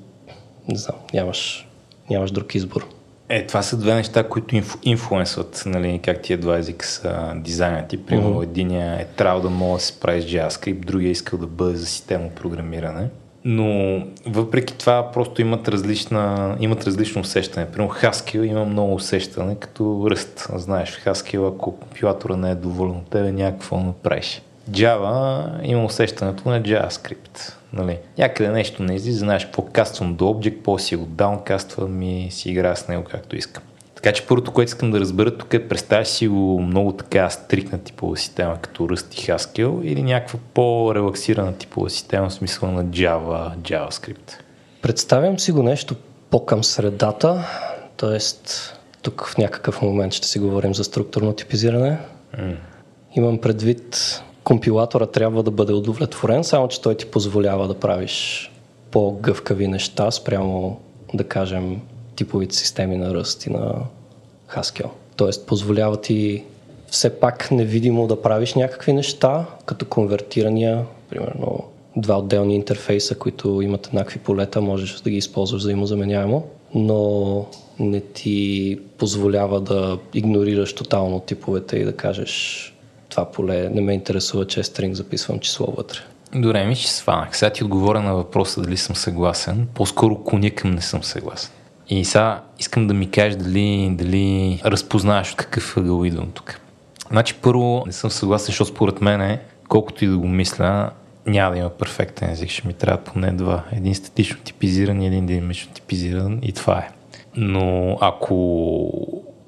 не 0.67 0.77
знам, 0.77 0.95
нямаш, 1.13 1.67
нямаш 2.09 2.31
друг 2.31 2.55
избор. 2.55 2.87
Е, 3.29 3.47
това 3.47 3.61
са 3.61 3.77
две 3.77 3.93
неща, 3.93 4.29
които 4.29 4.55
инф, 4.55 4.75
инфлуенсват, 4.83 5.63
нали, 5.65 5.99
как 6.03 6.21
тия 6.21 6.37
два 6.37 6.57
езика 6.57 6.85
са 6.85 7.33
дизайнати. 7.35 7.97
Примерно, 7.97 8.35
mm-hmm. 8.35 8.43
единия 8.43 9.01
е 9.01 9.05
трябва 9.05 9.41
да 9.41 9.49
мога 9.49 9.77
да 9.77 9.83
се 9.83 9.99
прави 9.99 10.21
с 10.21 10.25
JavaScript, 10.25 10.85
другия 10.85 11.07
е 11.07 11.11
искал 11.11 11.39
да 11.39 11.47
бъде 11.47 11.75
за 11.75 11.85
системно 11.85 12.29
програмиране. 12.29 13.09
Но 13.49 14.01
въпреки 14.25 14.77
това 14.77 15.11
просто 15.11 15.41
имат, 15.41 15.67
различна, 15.67 16.55
имат 16.59 16.83
различно 16.83 17.21
усещане. 17.21 17.71
Примерно 17.71 17.93
Haskell 17.93 18.43
има 18.43 18.65
много 18.65 18.93
усещане 18.93 19.55
като 19.55 20.07
ръст. 20.11 20.47
Знаеш, 20.55 20.89
в 20.91 21.05
Haskell, 21.05 21.55
ако 21.55 21.79
компилатора 21.79 22.35
не 22.35 22.51
е 22.51 22.55
доволен 22.55 22.95
от 22.95 23.09
тебе, 23.09 23.31
някакво 23.31 23.79
направиш. 23.79 24.41
Java 24.71 25.43
има 25.63 25.85
усещането 25.85 26.49
на 26.49 26.61
JavaScript. 26.61 27.53
Нали? 27.73 27.97
Някъде 28.17 28.49
нещо 28.49 28.83
не 28.83 28.95
излиза, 28.95 29.19
знаеш 29.19 29.45
какво 29.45 29.61
каствам 29.61 30.15
до 30.15 30.25
Object, 30.25 30.61
по 30.61 30.79
си 30.79 30.95
го 30.95 31.05
даункаствам 31.05 32.01
и 32.01 32.27
си 32.31 32.49
играя 32.49 32.75
с 32.75 32.87
него 32.87 33.03
както 33.11 33.35
искам. 33.35 33.63
Така 33.97 34.13
че 34.13 34.27
първото, 34.27 34.51
което 34.51 34.69
искам 34.69 34.91
да 34.91 34.99
разбера 34.99 35.37
тук 35.37 35.53
е 35.53 35.67
представяш 35.67 36.07
си 36.07 36.27
го 36.27 36.61
много 36.61 36.91
така 36.91 37.29
стрикна 37.29 37.79
типова 37.79 38.17
система, 38.17 38.57
като 38.61 38.83
Rust 38.83 39.15
и 39.15 39.31
Haskell 39.31 39.81
или 39.81 40.03
някаква 40.03 40.39
по-релаксирана 40.53 41.53
типова 41.53 41.89
система 41.89 42.29
в 42.29 42.33
смисъла 42.33 42.71
на 42.71 42.85
Java, 42.85 43.57
JavaScript. 43.57 44.33
Представям 44.81 45.39
си 45.39 45.51
го 45.51 45.63
нещо 45.63 45.95
по-към 46.29 46.63
средата, 46.63 47.45
т.е. 47.97 48.17
тук 49.01 49.27
в 49.27 49.37
някакъв 49.37 49.81
момент 49.81 50.13
ще 50.13 50.27
си 50.27 50.39
говорим 50.39 50.75
за 50.75 50.83
структурно 50.83 51.33
типизиране. 51.33 51.97
Mm. 52.39 52.55
Имам 53.15 53.37
предвид, 53.37 54.23
компилатора 54.43 55.05
трябва 55.05 55.43
да 55.43 55.51
бъде 55.51 55.73
удовлетворен, 55.73 56.43
само 56.43 56.67
че 56.67 56.81
той 56.81 56.95
ти 56.95 57.05
позволява 57.05 57.67
да 57.67 57.79
правиш 57.79 58.51
по-гъвкави 58.91 59.67
неща 59.67 60.11
спрямо, 60.11 60.79
да 61.13 61.23
кажем, 61.23 61.81
типовите 62.17 62.55
системи 62.55 62.97
на 62.97 63.13
ръст 63.13 63.45
и 63.45 63.49
на 63.49 63.73
Haskell. 64.55 64.89
Тоест, 65.15 65.47
позволява 65.47 66.01
ти 66.01 66.43
все 66.89 67.19
пак 67.19 67.51
невидимо 67.51 68.07
да 68.07 68.21
правиш 68.21 68.53
някакви 68.53 68.93
неща, 68.93 69.45
като 69.65 69.85
конвертирания, 69.85 70.85
примерно 71.09 71.63
два 71.95 72.17
отделни 72.17 72.55
интерфейса, 72.55 73.15
които 73.15 73.61
имат 73.61 73.87
еднакви 73.87 74.19
полета, 74.19 74.61
можеш 74.61 75.01
да 75.01 75.09
ги 75.09 75.17
използваш 75.17 75.61
взаимозаменяемо, 75.61 76.47
но 76.75 77.45
не 77.79 77.99
ти 77.99 78.79
позволява 78.97 79.61
да 79.61 79.97
игнорираш 80.13 80.73
тотално 80.73 81.19
типовете 81.19 81.77
и 81.77 81.83
да 81.83 81.95
кажеш 81.95 82.73
това 83.09 83.31
поле 83.31 83.69
не 83.69 83.81
ме 83.81 83.93
интересува, 83.93 84.47
че 84.47 84.59
е 84.59 84.63
стринг, 84.63 84.95
записвам 84.95 85.39
число 85.39 85.65
вътре. 85.65 85.97
Добре, 86.35 86.65
ми 86.65 86.75
ще 86.75 86.91
сванах. 86.91 87.37
Сега 87.37 87.49
ти 87.49 87.63
отговоря 87.63 88.01
на 88.01 88.15
въпроса 88.15 88.61
дали 88.61 88.77
съм 88.77 88.95
съгласен. 88.95 89.67
По-скоро 89.73 90.23
коня 90.23 90.51
към 90.51 90.71
не 90.71 90.81
съм 90.81 91.03
съгласен. 91.03 91.51
И 91.89 92.05
сега 92.05 92.41
искам 92.59 92.87
да 92.87 92.93
ми 92.93 93.11
кажеш 93.11 93.35
дали, 93.35 93.89
дали 93.91 94.61
разпознаваш 94.65 95.33
какъв 95.33 95.77
ъгъл 95.77 96.05
идвам 96.05 96.31
тук. 96.31 96.59
Значи 97.11 97.33
първо 97.33 97.83
не 97.85 97.91
съм 97.91 98.11
съгласен, 98.11 98.45
защото 98.45 98.69
според 98.69 99.01
мен, 99.01 99.39
колкото 99.67 100.05
и 100.05 100.07
да 100.07 100.17
го 100.17 100.27
мисля, 100.27 100.89
няма 101.25 101.51
да 101.51 101.59
има 101.59 101.69
перфектен 101.69 102.29
език, 102.29 102.49
ще 102.49 102.67
ми 102.67 102.73
трябва 102.73 103.03
поне 103.03 103.31
два. 103.31 103.63
Един 103.71 103.95
статично 103.95 104.37
типизиран 104.43 105.01
и 105.01 105.07
един 105.07 105.25
динамично 105.25 105.73
типизиран 105.73 106.39
и 106.41 106.51
това 106.51 106.77
е. 106.77 106.89
Но 107.35 107.97
ако 108.01 108.91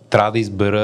трябва 0.09 0.31
да 0.31 0.39
избера 0.39 0.79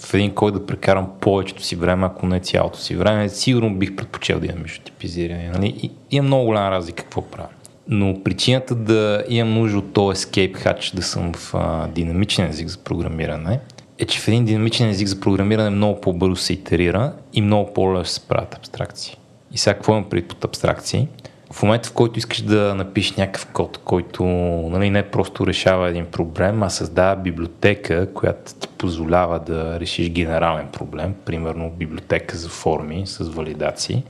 в 0.00 0.14
един 0.14 0.34
кой 0.34 0.52
да 0.52 0.66
прекарам 0.66 1.10
повечето 1.20 1.62
си 1.62 1.76
време, 1.76 2.06
ако 2.06 2.26
не 2.26 2.40
цялото 2.40 2.78
си 2.78 2.96
време, 2.96 3.28
сигурно 3.28 3.74
бих 3.74 3.96
предпочел 3.96 4.40
имам 4.44 4.64
типизиране. 4.84 5.50
Нали? 5.54 5.66
И, 5.82 5.90
има 6.10 6.26
много 6.26 6.44
голяма 6.44 6.70
разлика 6.70 7.02
какво 7.02 7.22
правя. 7.22 7.48
Но 7.88 8.22
причината 8.24 8.74
да 8.74 9.24
имам 9.28 9.54
нужда 9.54 9.78
от 9.78 9.92
този 9.92 10.26
escape 10.26 10.64
hatch 10.64 10.94
да 10.94 11.02
съм 11.02 11.32
в 11.32 11.54
а, 11.54 11.88
динамичен 11.88 12.46
език 12.50 12.68
за 12.68 12.78
програмиране 12.78 13.60
е, 13.98 14.04
че 14.04 14.20
в 14.20 14.28
един 14.28 14.44
динамичен 14.44 14.88
език 14.88 15.08
за 15.08 15.20
програмиране 15.20 15.70
много 15.70 16.00
по-бързо 16.00 16.36
се 16.36 16.52
итерира 16.52 17.12
и 17.32 17.40
много 17.40 17.72
по-лесно 17.74 18.04
се 18.04 18.28
правят 18.28 18.54
абстракции. 18.54 19.16
И 19.52 19.58
сега 19.58 19.74
какво 19.74 19.92
имам 19.92 20.08
пред 20.10 20.28
под 20.28 20.44
абстракции? 20.44 21.08
В 21.52 21.62
момента, 21.62 21.88
в 21.88 21.92
който 21.92 22.18
искаш 22.18 22.40
да 22.40 22.74
напишеш 22.74 23.16
някакъв 23.16 23.46
код, 23.46 23.78
който 23.84 24.24
нали, 24.70 24.90
не 24.90 25.02
просто 25.02 25.46
решава 25.46 25.88
един 25.88 26.06
проблем, 26.06 26.62
а 26.62 26.70
създава 26.70 27.16
библиотека, 27.16 28.12
която 28.14 28.54
ти 28.54 28.68
позволява 28.68 29.38
да 29.38 29.80
решиш 29.80 30.10
генерален 30.10 30.66
проблем, 30.72 31.14
примерно 31.24 31.70
библиотека 31.70 32.36
за 32.36 32.48
форми 32.48 33.02
с 33.06 33.28
валидации, 33.28 34.02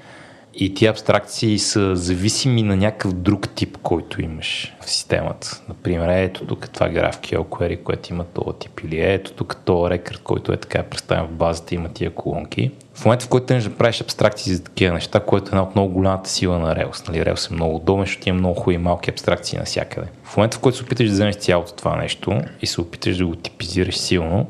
и 0.60 0.74
тия 0.74 0.90
абстракции 0.90 1.58
са 1.58 1.96
зависими 1.96 2.62
на 2.62 2.76
някакъв 2.76 3.12
друг 3.12 3.48
тип, 3.54 3.78
който 3.82 4.22
имаш 4.22 4.74
в 4.80 4.90
системата. 4.90 5.62
Например, 5.68 6.08
ето 6.08 6.46
тук 6.46 6.70
това 6.70 6.88
GraphQL 6.88 7.38
query, 7.38 7.82
което 7.82 8.12
има 8.12 8.24
този 8.24 8.58
тип, 8.58 8.80
или 8.84 9.00
ето 9.00 9.32
тук 9.32 9.56
този 9.64 9.90
рекърд, 9.90 10.20
който 10.24 10.52
е 10.52 10.56
така 10.56 10.82
представен 10.82 11.26
в 11.26 11.32
базата, 11.32 11.74
има 11.74 11.88
тия 11.88 12.10
колонки. 12.10 12.70
В 12.94 13.04
момента, 13.04 13.26
в 13.26 13.28
който 13.28 13.46
тънеш 13.46 13.64
да 13.64 13.76
правиш 13.76 14.00
абстракции 14.00 14.54
за 14.54 14.64
такива 14.64 14.94
неща, 14.94 15.20
което 15.20 15.46
е 15.46 15.48
една 15.48 15.62
от 15.62 15.74
много 15.74 15.94
голямата 15.94 16.30
сила 16.30 16.58
на 16.58 16.74
Rails. 16.74 17.08
Нали, 17.08 17.24
Rails 17.24 17.50
е 17.50 17.54
много 17.54 17.76
удобен, 17.76 18.04
защото 18.04 18.28
има 18.28 18.38
много 18.38 18.60
хубави 18.60 18.78
малки 18.78 19.10
абстракции 19.10 19.58
навсякъде. 19.58 20.06
В 20.24 20.36
момента, 20.36 20.56
в 20.56 20.60
който 20.60 20.78
се 20.78 20.84
опиташ 20.84 21.06
да 21.06 21.12
вземеш 21.12 21.36
цялото 21.36 21.72
това 21.72 21.96
нещо 21.96 22.40
и 22.62 22.66
се 22.66 22.80
опиташ 22.80 23.16
да 23.16 23.26
го 23.26 23.34
типизираш 23.34 23.98
силно, 23.98 24.46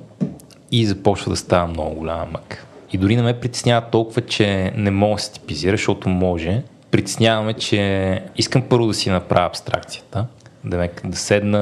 и 0.73 0.87
започва 0.87 1.31
да 1.31 1.37
става 1.37 1.67
много 1.67 1.95
голяма 1.95 2.27
мъка. 2.33 2.65
И 2.93 2.99
дори 2.99 3.17
не 3.17 3.23
ме 3.23 3.41
притеснява 3.41 3.87
толкова, 3.91 4.23
че 4.23 4.73
не 4.77 4.91
мога 4.91 5.17
да 5.17 5.23
се 5.23 5.33
типизира, 5.33 5.73
защото 5.77 6.09
може. 6.09 6.63
Притесняваме, 6.91 7.55
че 7.55 8.23
искам 8.37 8.63
първо 8.63 8.87
да 8.87 8.95
си 8.95 9.11
направя 9.11 9.47
абстракцията, 9.47 10.27
да, 10.65 10.89
да 11.05 11.17
седна, 11.17 11.59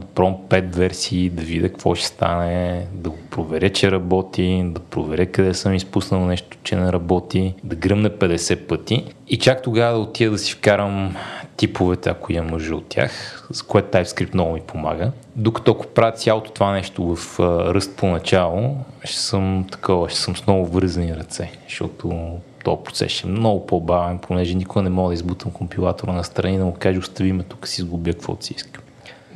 да 0.00 0.06
пробвам 0.06 0.36
5 0.48 0.74
версии, 0.74 1.30
да 1.30 1.42
видя 1.42 1.68
какво 1.68 1.94
ще 1.94 2.06
стане, 2.06 2.86
да 2.94 3.10
го 3.10 3.18
проверя, 3.30 3.70
че 3.70 3.90
работи, 3.90 4.62
да 4.64 4.80
проверя 4.80 5.26
къде 5.26 5.54
съм 5.54 5.74
изпуснал 5.74 6.26
нещо, 6.26 6.56
че 6.62 6.76
не 6.76 6.92
работи, 6.92 7.54
да 7.64 7.76
гръмне 7.76 8.10
50 8.10 8.66
пъти 8.66 9.04
и 9.28 9.38
чак 9.38 9.62
тогава 9.62 9.92
да 9.92 9.98
отида 9.98 10.30
да 10.30 10.38
си 10.38 10.52
вкарам 10.52 11.16
типовете, 11.60 12.10
ако 12.10 12.32
имам 12.32 12.46
нужда 12.46 12.76
от 12.76 12.86
тях, 12.88 13.46
с 13.52 13.62
което 13.62 13.98
TypeScript 13.98 14.34
много 14.34 14.52
ми 14.52 14.60
помага. 14.60 15.12
Докато 15.36 15.70
ако 15.70 15.86
правя 15.86 16.12
цялото 16.12 16.50
това 16.50 16.72
нещо 16.72 17.04
в 17.04 17.38
uh, 17.38 17.74
ръст 17.74 17.96
поначало, 17.96 18.76
ще 19.04 19.20
съм 19.20 19.66
такова, 19.72 20.08
ще 20.08 20.20
съм 20.20 20.36
с 20.36 20.46
много 20.46 20.66
вързани 20.66 21.16
ръце, 21.16 21.52
защото 21.68 22.38
този 22.64 22.82
процес 22.84 23.12
ще 23.12 23.28
е 23.28 23.30
много 23.30 23.66
по-бавен, 23.66 24.18
понеже 24.18 24.54
никога 24.54 24.82
не 24.82 24.90
мога 24.90 25.08
да 25.08 25.14
избутам 25.14 25.52
компилатора 25.52 26.12
на 26.12 26.24
страни 26.24 26.58
да 26.58 26.64
му 26.64 26.74
кажа 26.78 26.98
остави 26.98 27.32
ме 27.32 27.42
тук 27.42 27.68
си 27.68 27.82
сгубя 27.82 28.12
каквото 28.12 28.44
си 28.44 28.54
искам. 28.56 28.82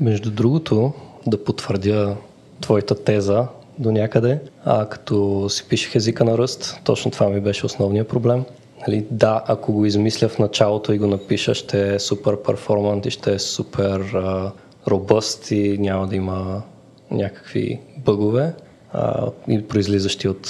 Между 0.00 0.30
другото, 0.30 0.92
да 1.26 1.44
потвърдя 1.44 2.16
твоята 2.60 3.04
теза 3.04 3.46
до 3.78 3.92
някъде, 3.92 4.40
а 4.64 4.86
като 4.86 5.46
си 5.48 5.68
пишех 5.68 5.94
езика 5.94 6.24
на 6.24 6.38
ръст, 6.38 6.80
точно 6.84 7.10
това 7.10 7.28
ми 7.28 7.40
беше 7.40 7.66
основният 7.66 8.08
проблем. 8.08 8.44
Нали, 8.88 9.06
да, 9.10 9.42
ако 9.46 9.72
го 9.72 9.86
измисля 9.86 10.28
в 10.28 10.38
началото 10.38 10.92
и 10.92 10.98
го 10.98 11.06
напиша, 11.06 11.54
ще 11.54 11.94
е 11.94 11.98
супер 11.98 12.42
перформант 12.42 13.06
и 13.06 13.10
ще 13.10 13.34
е 13.34 13.38
супер 13.38 14.14
робъст 14.88 15.50
и 15.50 15.78
няма 15.78 16.06
да 16.06 16.16
има 16.16 16.62
някакви 17.10 17.80
бъгове 17.98 18.54
а, 18.92 19.30
и 19.48 19.68
произлизащи 19.68 20.28
от 20.28 20.48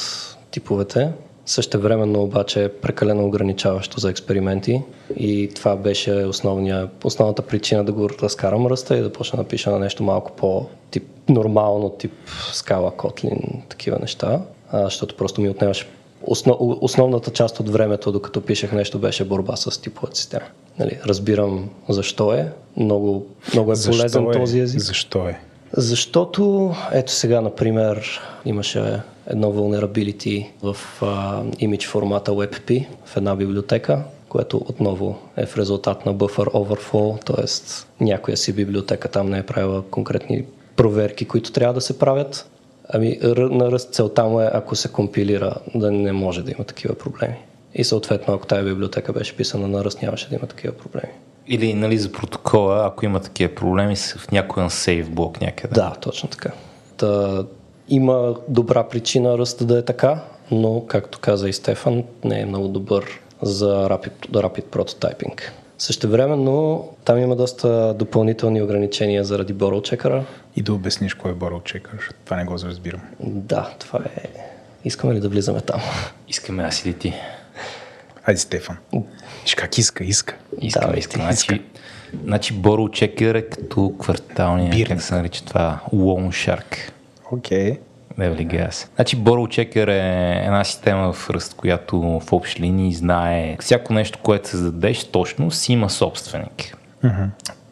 типовете. 0.50 1.12
Същевременно 1.46 2.22
обаче 2.22 2.64
е 2.64 2.68
прекалено 2.68 3.26
ограничаващо 3.26 4.00
за 4.00 4.10
експерименти 4.10 4.82
и 5.16 5.50
това 5.54 5.76
беше 5.76 6.12
основния, 6.12 6.88
основната 7.04 7.42
причина 7.42 7.84
да 7.84 7.92
го 7.92 8.10
разкарам 8.22 8.66
ръста 8.66 8.96
и 8.96 9.00
да 9.00 9.12
почна 9.12 9.42
да 9.42 9.48
пиша 9.48 9.70
на 9.70 9.78
нещо 9.78 10.02
малко 10.02 10.32
по-тип 10.32 11.04
нормално, 11.28 11.90
тип 11.90 12.12
скала, 12.52 12.90
Kotlin, 12.90 13.68
такива 13.68 13.98
неща, 14.00 14.40
а, 14.70 14.84
защото 14.84 15.16
просто 15.16 15.40
ми 15.40 15.48
отнемаше 15.48 15.86
основ, 16.26 16.56
основната 16.60 17.30
част 17.30 17.60
от 17.60 17.68
времето, 17.68 18.12
докато 18.12 18.40
пишех 18.40 18.72
нещо, 18.72 18.98
беше 18.98 19.24
борба 19.24 19.56
с 19.56 19.80
типовата 19.80 20.16
система. 20.16 20.46
Нали, 20.78 20.98
разбирам 21.06 21.70
защо 21.88 22.32
е, 22.32 22.52
много, 22.76 23.26
много 23.52 23.72
е 23.72 23.74
защо 23.74 23.98
полезен 23.98 24.28
е? 24.28 24.32
този 24.32 24.60
език. 24.60 24.80
Защо 24.80 25.28
е? 25.28 25.40
Защото, 25.76 26.74
ето 26.92 27.12
сега, 27.12 27.40
например, 27.40 28.20
имаше 28.44 29.00
едно 29.26 29.52
vulnerability 29.52 30.46
в 30.62 30.76
uh, 31.00 31.56
image 31.56 31.88
формата 31.88 32.32
WebP 32.32 32.86
в 33.04 33.16
една 33.16 33.36
библиотека, 33.36 34.02
което 34.28 34.56
отново 34.56 35.18
е 35.36 35.46
в 35.46 35.58
резултат 35.58 36.06
на 36.06 36.14
buffer 36.14 36.52
overflow, 36.52 37.24
т.е. 37.24 37.44
някоя 38.04 38.36
си 38.36 38.52
библиотека 38.52 39.08
там 39.08 39.30
не 39.30 39.38
е 39.38 39.42
правила 39.42 39.82
конкретни 39.82 40.44
проверки, 40.76 41.24
които 41.24 41.52
трябва 41.52 41.74
да 41.74 41.80
се 41.80 41.98
правят. 41.98 42.50
Ами 42.88 43.18
на 43.36 43.72
ръст 43.72 43.94
целта 43.94 44.24
му 44.24 44.40
е, 44.40 44.50
ако 44.52 44.76
се 44.76 44.88
компилира, 44.92 45.54
да 45.74 45.90
не 45.90 46.12
може 46.12 46.42
да 46.42 46.50
има 46.50 46.64
такива 46.64 46.94
проблеми. 46.94 47.36
И 47.74 47.84
съответно, 47.84 48.34
ако 48.34 48.46
тази 48.46 48.64
библиотека 48.64 49.12
беше 49.12 49.36
писана 49.36 49.68
на 49.68 49.84
ръст, 49.84 50.02
нямаше 50.02 50.28
да 50.28 50.34
има 50.34 50.46
такива 50.46 50.72
проблеми. 50.72 51.12
Или 51.46 51.74
нали, 51.74 51.98
за 51.98 52.12
протокола, 52.12 52.86
ако 52.86 53.04
има 53.04 53.20
такива 53.20 53.54
проблеми, 53.54 53.96
са 53.96 54.18
в 54.18 54.30
някой 54.30 54.70
сейф 54.70 55.10
блок 55.10 55.40
някъде. 55.40 55.74
Да, 55.74 55.94
точно 56.00 56.28
така. 56.28 56.50
Та, 56.96 57.44
има 57.88 58.34
добра 58.48 58.88
причина 58.88 59.38
ръста 59.38 59.64
да 59.64 59.78
е 59.78 59.82
така, 59.82 60.24
но, 60.50 60.84
както 60.86 61.18
каза 61.18 61.48
и 61.48 61.52
Стефан, 61.52 62.04
не 62.24 62.40
е 62.40 62.46
много 62.46 62.68
добър 62.68 63.20
за 63.42 63.88
rapid, 63.88 64.12
rapid 64.30 64.64
prototyping. 64.64 65.40
Същевременно 65.78 66.88
там 67.04 67.18
има 67.18 67.36
доста 67.36 67.94
допълнителни 67.94 68.62
ограничения 68.62 69.24
заради 69.24 69.54
borrow 69.54 69.96
checker 69.96 70.22
И 70.56 70.62
да 70.62 70.74
обясниш 70.74 71.14
кой 71.14 71.30
е 71.30 71.34
borrow 71.34 71.62
checker, 71.62 71.96
защото 71.96 72.16
това 72.24 72.36
не 72.36 72.44
го 72.44 72.54
разбирам. 72.54 73.00
Да, 73.20 73.74
това 73.78 73.98
е... 73.98 74.28
Искаме 74.84 75.14
ли 75.14 75.20
да 75.20 75.28
влизаме 75.28 75.60
там? 75.60 75.80
Искаме 76.28 76.62
аз 76.62 76.84
или 76.84 76.94
ти. 76.94 77.14
Айде, 78.24 78.40
Стефан. 78.40 78.76
Виж 79.42 79.54
как 79.54 79.78
иска, 79.78 80.04
иска. 80.04 80.34
Иска, 80.60 80.88
да, 80.88 80.98
иска. 80.98 81.20
Значи, 81.20 81.62
значи 82.24 82.54
borrow 82.54 82.88
checker 82.88 83.34
е 83.34 83.42
като 83.42 83.94
кварталния, 83.98 84.70
Бирен. 84.70 84.96
как 84.96 85.02
се 85.02 85.14
нарича 85.14 85.44
това, 85.44 85.80
loan 85.94 86.28
shark. 86.28 86.76
Окей. 87.30 87.72
Okay. 87.72 87.78
Gas. 88.18 88.88
Значи 88.94 89.16
Borrow 89.16 89.46
Checker 89.48 89.88
е 89.88 90.44
една 90.46 90.64
система 90.64 91.12
в 91.12 91.30
ръст, 91.30 91.54
която 91.54 92.00
в 92.00 92.32
общи 92.32 92.62
линии 92.62 92.92
знае 92.92 93.56
всяко 93.60 93.92
нещо, 93.92 94.18
което 94.22 94.48
се 94.48 94.56
зададеш 94.56 95.04
точно, 95.04 95.50
си 95.50 95.72
има 95.72 95.90
собственик. 95.90 96.78
Uh-huh. 97.04 97.28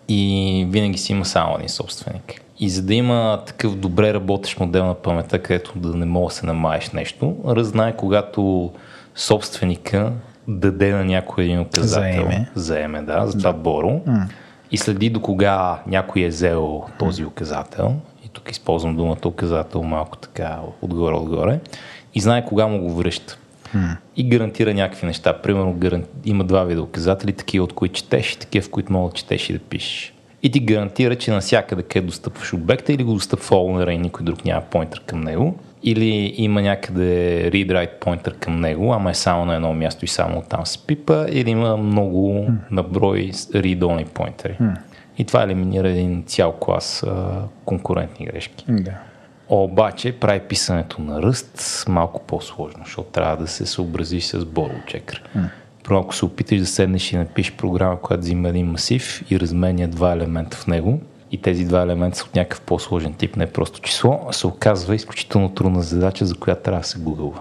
И 0.08 0.66
винаги 0.70 0.98
си 0.98 1.12
има 1.12 1.24
само 1.24 1.54
един 1.54 1.68
собственик. 1.68 2.42
И 2.58 2.70
за 2.70 2.82
да 2.82 2.94
има 2.94 3.42
такъв 3.46 3.76
добре 3.76 4.14
работещ 4.14 4.60
модел 4.60 4.86
на 4.86 4.94
паметта, 4.94 5.38
където 5.42 5.78
да 5.78 5.96
не 5.96 6.06
мога 6.06 6.28
да 6.28 6.34
се 6.34 6.46
намаеш 6.46 6.90
нещо, 6.90 7.36
знае 7.56 7.96
когато 7.96 8.70
собственика 9.14 10.12
даде 10.48 10.92
на 10.92 11.04
някой 11.04 11.44
един 11.44 11.60
указател. 11.60 12.12
Заеме. 12.12 12.50
Заеме, 12.54 13.02
да, 13.02 13.26
за 13.26 13.38
това 13.38 13.52
Боро. 13.52 13.88
Mm. 13.88 14.24
И 14.70 14.78
следи 14.78 15.10
до 15.10 15.20
кога 15.20 15.78
някой 15.86 16.22
е 16.22 16.28
взел 16.28 16.84
този 16.98 17.24
указател 17.24 17.94
тук 18.32 18.50
използвам 18.50 18.96
думата 18.96 19.16
указател 19.26 19.82
малко 19.82 20.16
така 20.16 20.58
отгоре-отгоре, 20.82 21.60
и 22.14 22.20
знае 22.20 22.44
кога 22.44 22.66
му 22.66 22.80
го 22.80 22.94
връща. 22.94 23.38
Hmm. 23.74 23.96
И 24.16 24.28
гарантира 24.28 24.74
някакви 24.74 25.06
неща. 25.06 25.32
Примерно 25.32 25.72
гаранти... 25.72 26.08
има 26.24 26.44
два 26.44 26.64
вида 26.64 26.82
указатели, 26.82 27.32
такива 27.32 27.64
от 27.64 27.72
които 27.72 27.94
четеш 27.94 28.32
и 28.32 28.38
такива, 28.38 28.64
в 28.64 28.70
които 28.70 28.92
мога 28.92 29.08
да 29.08 29.14
четеш 29.14 29.50
и 29.50 29.52
да 29.52 29.58
пишеш. 29.58 30.14
И 30.42 30.50
ти 30.50 30.60
гарантира, 30.60 31.16
че 31.16 31.30
навсякъде 31.30 31.82
къде 31.82 32.06
достъпваш 32.06 32.52
обекта 32.52 32.92
или 32.92 33.04
го 33.04 33.12
достъпва 33.12 33.56
олнера 33.56 33.92
и 33.92 33.98
никой 33.98 34.24
друг 34.24 34.44
няма 34.44 34.62
поинтер 34.62 35.00
към 35.00 35.20
него, 35.20 35.58
или 35.82 36.34
има 36.36 36.62
някъде 36.62 37.50
read-write 37.50 38.00
pointer 38.00 38.34
към 38.34 38.60
него, 38.60 38.92
ама 38.92 39.10
е 39.10 39.14
само 39.14 39.44
на 39.44 39.54
едно 39.54 39.74
място 39.74 40.04
и 40.04 40.08
само 40.08 40.42
там 40.48 40.66
се 40.66 40.86
пипа, 40.86 41.26
или 41.28 41.50
има 41.50 41.76
много 41.76 42.34
hmm. 42.34 42.54
наброй 42.70 43.30
read-only 43.32 44.04
поинтери. 44.04 44.56
Hmm. 44.60 44.76
И 45.22 45.24
това 45.24 45.42
елиминира 45.42 45.88
един 45.88 46.24
цял 46.26 46.52
клас 46.52 47.02
а, 47.02 47.42
конкурентни 47.64 48.26
грешки. 48.26 48.64
Да. 48.68 48.92
Обаче 49.48 50.12
прави 50.12 50.40
писането 50.40 51.02
на 51.02 51.22
ръст 51.22 51.84
малко 51.88 52.22
по-сложно, 52.22 52.82
защото 52.84 53.08
трябва 53.08 53.36
да 53.36 53.46
се 53.46 53.66
съобразиш 53.66 54.24
с 54.24 54.38
borrow 54.38 54.84
checker. 54.86 55.18
Mm. 55.36 56.00
Ако 56.00 56.14
се 56.14 56.24
опиташ 56.24 56.60
да 56.60 56.66
седнеш 56.66 57.12
и 57.12 57.16
напишеш 57.16 57.56
програма, 57.56 58.00
която 58.00 58.20
взима 58.20 58.48
един 58.48 58.66
масив 58.66 59.24
и 59.30 59.40
разменя 59.40 59.88
два 59.88 60.12
елемента 60.12 60.56
в 60.56 60.66
него, 60.66 61.00
и 61.30 61.42
тези 61.42 61.64
два 61.64 61.82
елемента 61.82 62.18
са 62.18 62.24
от 62.24 62.34
някакъв 62.34 62.60
по-сложен 62.60 63.14
тип, 63.14 63.36
не 63.36 63.46
просто 63.46 63.80
число, 63.80 64.28
се 64.30 64.46
оказва 64.46 64.94
изключително 64.94 65.48
трудна 65.48 65.82
задача, 65.82 66.26
за 66.26 66.34
която 66.34 66.62
трябва 66.62 66.80
да 66.80 66.86
се 66.86 66.98
гугълва. 66.98 67.40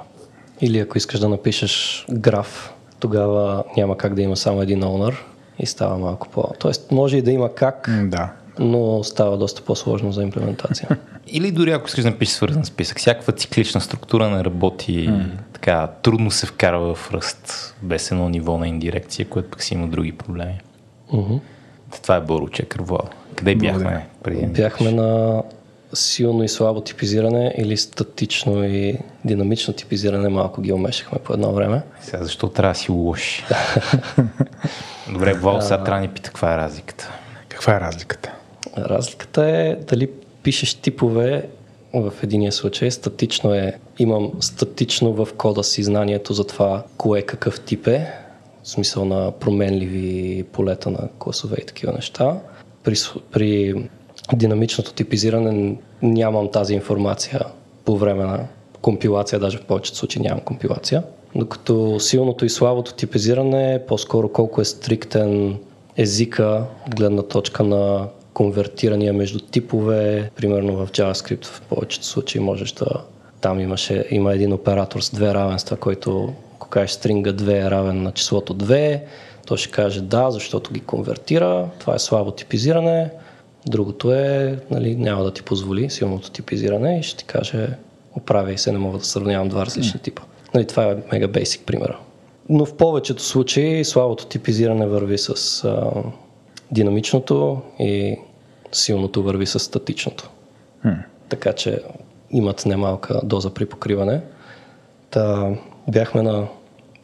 Или 0.62 0.80
ако 0.80 0.98
искаш 0.98 1.20
да 1.20 1.30
напишеш 1.30 2.06
граф, 2.12 2.74
тогава 3.00 3.64
няма 3.78 3.98
как 3.98 4.14
да 4.14 4.22
има 4.22 4.38
само 4.38 4.62
един 4.62 4.82
owner 4.82 5.16
и 5.62 5.66
става 5.66 5.98
малко 5.98 6.28
по... 6.30 6.44
Тоест, 6.60 6.92
може 6.92 7.18
и 7.18 7.22
да 7.22 7.32
има 7.32 7.54
как, 7.54 7.90
Да. 8.04 8.32
но 8.60 9.04
става 9.04 9.38
доста 9.38 9.62
по-сложно 9.62 10.12
за 10.12 10.24
имплементация. 10.24 10.90
Или 11.28 11.52
дори 11.52 11.72
ако 11.72 11.88
искаш 11.88 12.04
да 12.04 12.10
напишеш 12.10 12.36
свързан 12.36 12.66
списък. 12.66 13.00
Всякаква 13.00 13.34
циклична 13.34 13.82
структура 13.82 14.30
не 14.30 14.44
работи 14.44 15.10
mm. 15.10 15.30
така, 15.54 15.88
трудно 15.88 16.32
се 16.32 16.46
вкарва 16.46 16.96
в 16.96 17.12
ръст 17.14 17.76
без 17.82 18.12
едно 18.12 18.30
ниво 18.30 18.58
на 18.58 18.68
индирекция, 18.68 19.30
което 19.30 19.50
пък 19.50 19.64
си 19.64 19.74
има 19.74 19.88
други 19.88 20.12
проблеми. 20.12 20.60
Мгм. 21.14 21.36
Това 22.04 22.16
е 22.16 22.22
Боручек, 22.22 22.78
Влад. 22.80 23.16
Къде 23.36 23.56
Благодаря. 23.56 23.84
бяхме 23.84 24.08
преди? 24.24 24.46
Бяхме 24.46 24.92
на 24.92 25.44
силно 25.94 26.44
и 26.44 26.50
слабо 26.50 26.82
типизиране 26.82 27.56
или 27.58 27.78
статично 27.78 28.64
и 28.64 28.98
динамично 29.26 29.74
типизиране, 29.74 30.30
малко 30.30 30.62
ги 30.62 30.74
умешахме 30.74 31.20
по 31.20 31.34
едно 31.34 31.54
време. 31.54 31.82
Сега 32.02 32.24
защо 32.24 32.50
трябва 32.50 32.74
да 32.74 32.80
си 32.80 32.92
лоши? 32.92 33.46
Добре, 35.14 35.34
Вал, 35.34 35.62
сега 35.62 35.84
трябва 35.84 36.02
да 36.02 36.08
ни 36.08 36.14
пита 36.14 36.30
каква 36.30 36.54
е 36.54 36.58
разликата. 36.58 37.12
Каква 37.50 37.76
е 37.76 37.80
разликата? 37.80 38.32
Разликата 38.78 39.46
е 39.46 39.76
дали 39.76 40.10
пишеш 40.44 40.74
типове 40.74 41.50
в 41.94 42.14
единия 42.24 42.52
случай. 42.52 42.92
Статично 42.92 43.54
е, 43.54 43.80
имам 44.00 44.32
статично 44.40 45.14
в 45.14 45.28
кода 45.38 45.64
си 45.64 45.84
знанието 45.84 46.34
за 46.34 46.48
това 46.48 46.84
кое 46.98 47.22
какъв 47.22 47.62
тип 47.62 47.88
е, 47.88 48.14
в 48.64 48.70
смисъл 48.70 49.06
на 49.06 49.32
променливи 49.32 50.44
полета 50.52 50.90
на 50.90 51.10
класове 51.20 51.58
и 51.62 51.66
такива 51.66 51.94
неща. 51.94 52.40
При, 52.84 52.96
при 53.32 53.76
динамичното 54.34 54.94
типизиране 54.94 55.76
нямам 56.02 56.52
тази 56.52 56.74
информация 56.74 57.42
по 57.86 57.98
време 57.98 58.24
на 58.24 58.48
компилация, 58.82 59.40
даже 59.40 59.58
в 59.58 59.66
повечето 59.66 59.98
случаи 59.98 60.22
нямам 60.22 60.40
компилация. 60.40 61.04
Докато 61.36 62.00
силното 62.00 62.46
и 62.46 62.50
слабото 62.50 62.94
типизиране 62.94 63.74
е 63.74 63.86
по-скоро 63.86 64.30
колко 64.30 64.62
е 64.62 64.66
стриктен 64.66 65.58
езика 65.98 66.64
от 66.88 66.96
гледна 66.96 67.22
точка 67.22 67.64
на 67.64 68.08
конвертирания 68.34 69.14
между 69.14 69.40
типове. 69.40 70.32
Примерно 70.36 70.76
в 70.76 70.92
JavaScript 70.92 71.46
в 71.46 71.62
повечето 71.62 72.06
случаи 72.06 72.42
можеш 72.42 72.72
да... 72.72 72.88
Там 73.42 73.60
имаше, 73.60 74.06
има 74.12 74.34
един 74.34 74.54
оператор 74.54 75.02
с 75.02 75.12
две 75.12 75.34
равенства, 75.34 75.78
който 75.78 76.34
ако 76.56 76.68
кажеш 76.68 76.92
стринга 76.92 77.34
2 77.34 77.68
е 77.68 77.72
равен 77.72 78.04
на 78.04 78.12
числото 78.12 78.56
2, 78.56 79.02
то 79.46 79.58
ще 79.58 79.72
каже 79.72 80.02
да, 80.02 80.32
защото 80.32 80.74
ги 80.74 80.80
конвертира. 80.80 81.70
Това 81.80 81.96
е 81.96 82.00
слабо 82.00 82.32
типизиране. 82.32 83.10
Другото 83.68 84.14
е, 84.14 84.60
нали, 84.72 84.96
няма 84.96 85.24
да 85.24 85.34
ти 85.34 85.44
позволи 85.44 85.90
силното 85.90 86.32
типизиране 86.32 87.00
и 87.00 87.04
ще 87.04 87.18
ти 87.18 87.26
каже 87.26 87.70
оправяй 88.16 88.58
се, 88.58 88.72
не 88.72 88.78
мога 88.78 88.98
да 88.98 89.04
сравнявам 89.04 89.50
два 89.50 89.66
различни 89.66 90.00
типа. 90.00 90.22
Нали, 90.54 90.68
това 90.68 90.84
е 90.84 90.98
мега 91.12 91.28
бейсик 91.28 91.66
примера. 91.66 92.00
Но 92.50 92.66
в 92.66 92.78
повечето 92.78 93.24
случаи 93.24 93.86
слабото 93.86 94.26
типизиране 94.26 94.88
върви 94.88 95.18
с 95.18 95.64
а, 95.64 95.92
динамичното 96.72 97.62
и 97.80 98.18
силното 98.72 99.24
върви 99.24 99.46
с 99.46 99.60
статичното. 99.60 100.30
Така 101.30 101.54
че 101.54 101.80
имат 102.32 102.66
немалка 102.66 103.22
доза 103.24 103.50
при 103.50 103.66
покриване. 103.66 104.22
Та, 105.10 105.50
бяхме 105.88 106.22
на 106.22 106.48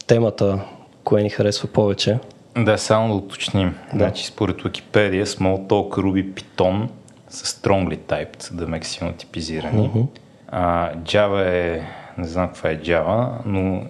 темата, 0.07 0.65
кое 1.03 1.23
ни 1.23 1.29
харесва 1.29 1.67
повече. 1.67 2.19
Да, 2.57 2.77
само 2.77 3.07
да 3.07 3.13
уточним. 3.13 3.75
Да. 3.93 3.97
Значи, 3.97 4.25
според 4.25 4.55
Wikipedia, 4.55 5.23
Smalltalk, 5.23 5.97
Ruby, 5.97 6.33
Python 6.33 6.87
са 7.29 7.45
strongly 7.45 7.97
typed, 7.97 8.53
да 8.53 8.67
ме 8.67 8.83
силно 8.83 9.13
типизирани. 9.13 9.87
Мгм. 9.87 10.01
А, 10.47 10.93
Java 10.95 11.45
е, 11.45 11.83
не 12.17 12.27
знам 12.27 12.47
каква 12.47 12.69
е 12.69 12.79
Java, 12.79 13.29
но 13.45 13.83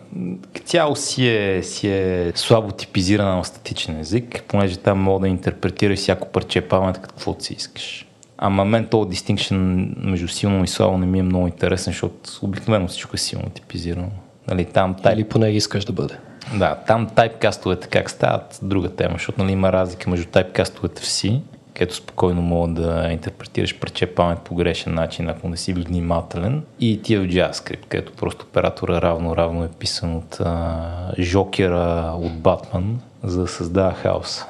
цяло 0.65 0.95
си 0.95 1.27
е, 1.27 1.63
си 1.63 1.87
е 1.87 2.31
слабо 2.35 2.71
типизирана 2.71 3.35
на 3.35 3.43
статичен 3.43 3.99
език, 3.99 4.43
понеже 4.47 4.77
там 4.77 4.99
мога 4.99 5.19
да 5.19 5.27
интерпретираш 5.27 5.99
всяко 5.99 6.27
парче 6.27 6.61
памет 6.61 6.97
каквото 7.01 7.43
си 7.43 7.53
искаш. 7.53 8.07
Ама 8.37 8.65
мен 8.65 8.87
този 8.87 9.09
distinction 9.09 9.55
между 9.97 10.27
силно 10.27 10.63
и 10.63 10.67
слабо 10.67 10.97
не 10.97 11.05
ми 11.05 11.19
е 11.19 11.23
много 11.23 11.47
интересен, 11.47 11.93
защото 11.93 12.29
обикновено 12.41 12.87
всичко 12.87 13.11
е 13.13 13.17
силно 13.17 13.49
типизирано. 13.49 14.11
Нали, 14.47 14.65
там 14.65 14.95
type 14.95 15.13
Или 15.13 15.23
поне 15.23 15.49
искаш 15.49 15.85
да 15.85 15.93
бъде. 15.93 16.17
Да, 16.53 16.75
там 16.87 17.07
тайпкастовете 17.15 17.87
как 17.87 18.09
стават, 18.09 18.59
друга 18.61 18.89
тема, 18.89 19.13
защото 19.13 19.43
нали, 19.43 19.51
има 19.51 19.71
разлика 19.71 20.09
между 20.09 20.25
тайпкастовете 20.25 21.01
в 21.01 21.05
C, 21.05 21.39
където 21.73 21.95
спокойно 21.95 22.41
мога 22.41 22.67
да 22.67 23.09
интерпретираш 23.11 23.79
парче 23.79 24.05
памет 24.05 24.39
по 24.39 24.55
грешен 24.55 24.93
начин, 24.93 25.29
ако 25.29 25.49
не 25.49 25.57
си 25.57 25.73
внимателен, 25.73 26.63
и 26.79 27.01
тия 27.01 27.21
в 27.21 27.25
JavaScript, 27.25 27.85
където 27.89 28.11
просто 28.11 28.45
оператора 28.49 29.01
равно-равно 29.01 29.65
е 29.65 29.69
писан 29.79 30.15
от 30.15 30.37
а, 30.39 30.85
Жокера 31.19 32.13
от 32.17 32.33
Батман, 32.39 32.99
за 33.23 33.41
да 33.41 33.47
създава 33.47 33.93
хаос. 33.93 34.43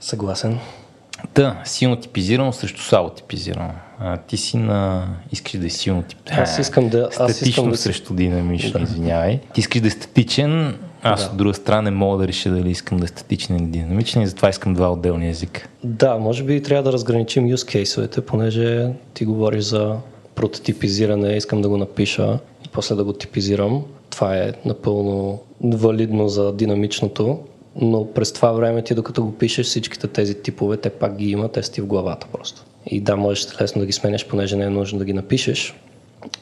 Съгласен. 0.00 0.58
Та, 1.34 1.60
силно 1.64 1.96
типизирано 1.96 2.52
срещу 2.52 2.80
слабо 2.80 3.10
типизирано. 3.10 3.72
А, 4.00 4.16
ти 4.16 4.36
си 4.36 4.56
на... 4.56 5.06
Искаш 5.32 5.60
да 5.60 5.66
е 5.66 5.70
силно 5.70 6.02
типизирано. 6.02 6.42
Аз 6.42 6.58
искам 6.58 6.88
да- 6.88 7.08
аз 7.08 7.14
Статично 7.14 7.48
искам 7.48 7.70
да 7.70 7.76
си- 7.76 7.82
срещу 7.82 8.14
динамично, 8.14 8.82
извинявай. 8.82 9.40
Ти 9.54 9.60
искаш 9.60 9.80
да 9.80 9.86
е 9.86 9.90
статичен, 9.90 10.78
аз 11.02 11.24
Да. 11.24 11.30
от 11.30 11.36
друга 11.36 11.54
страна 11.54 11.82
не 11.82 11.90
мога 11.90 12.18
да 12.18 12.28
реша 12.28 12.50
дали 12.50 12.70
искам 12.70 12.98
да 12.98 13.04
е 13.04 13.08
статичен 13.08 13.56
или 13.56 13.64
динамичен 13.64 14.22
и 14.22 14.26
затова 14.26 14.48
искам 14.48 14.74
два 14.74 14.92
отделни 14.92 15.28
езика. 15.28 15.68
Да, 15.84 16.16
може 16.16 16.44
би 16.44 16.62
трябва 16.62 16.82
да 16.82 16.92
разграничим 16.92 17.48
use 17.48 17.82
case-овете, 17.82 18.20
понеже 18.20 18.88
ти 19.14 19.24
говориш 19.24 19.64
за 19.64 19.96
прототипизиране, 20.34 21.36
искам 21.36 21.62
да 21.62 21.68
го 21.68 21.76
напиша 21.76 22.38
и 22.64 22.68
после 22.72 22.94
да 22.94 23.04
го 23.04 23.12
типизирам. 23.12 23.84
Това 24.10 24.36
е 24.36 24.52
напълно 24.64 25.40
валидно 25.64 26.28
за 26.28 26.52
динамичното, 26.52 27.38
но 27.80 28.12
през 28.12 28.32
това 28.32 28.52
време 28.52 28.82
ти 28.82 28.94
докато 28.94 29.24
го 29.24 29.32
пишеш 29.32 29.66
всичките 29.66 30.06
тези 30.06 30.34
типове, 30.34 30.76
те 30.76 30.90
пак 30.90 31.16
ги 31.16 31.30
има, 31.30 31.48
те 31.48 31.62
са 31.62 31.72
ти 31.72 31.80
в 31.80 31.86
главата 31.86 32.26
просто. 32.32 32.64
И 32.86 33.00
да, 33.00 33.16
можеш 33.16 33.60
лесно 33.60 33.80
да 33.80 33.86
ги 33.86 33.92
сменяш, 33.92 34.26
понеже 34.26 34.56
не 34.56 34.64
е 34.64 34.70
нужно 34.70 34.98
да 34.98 35.04
ги 35.04 35.12
напишеш, 35.12 35.74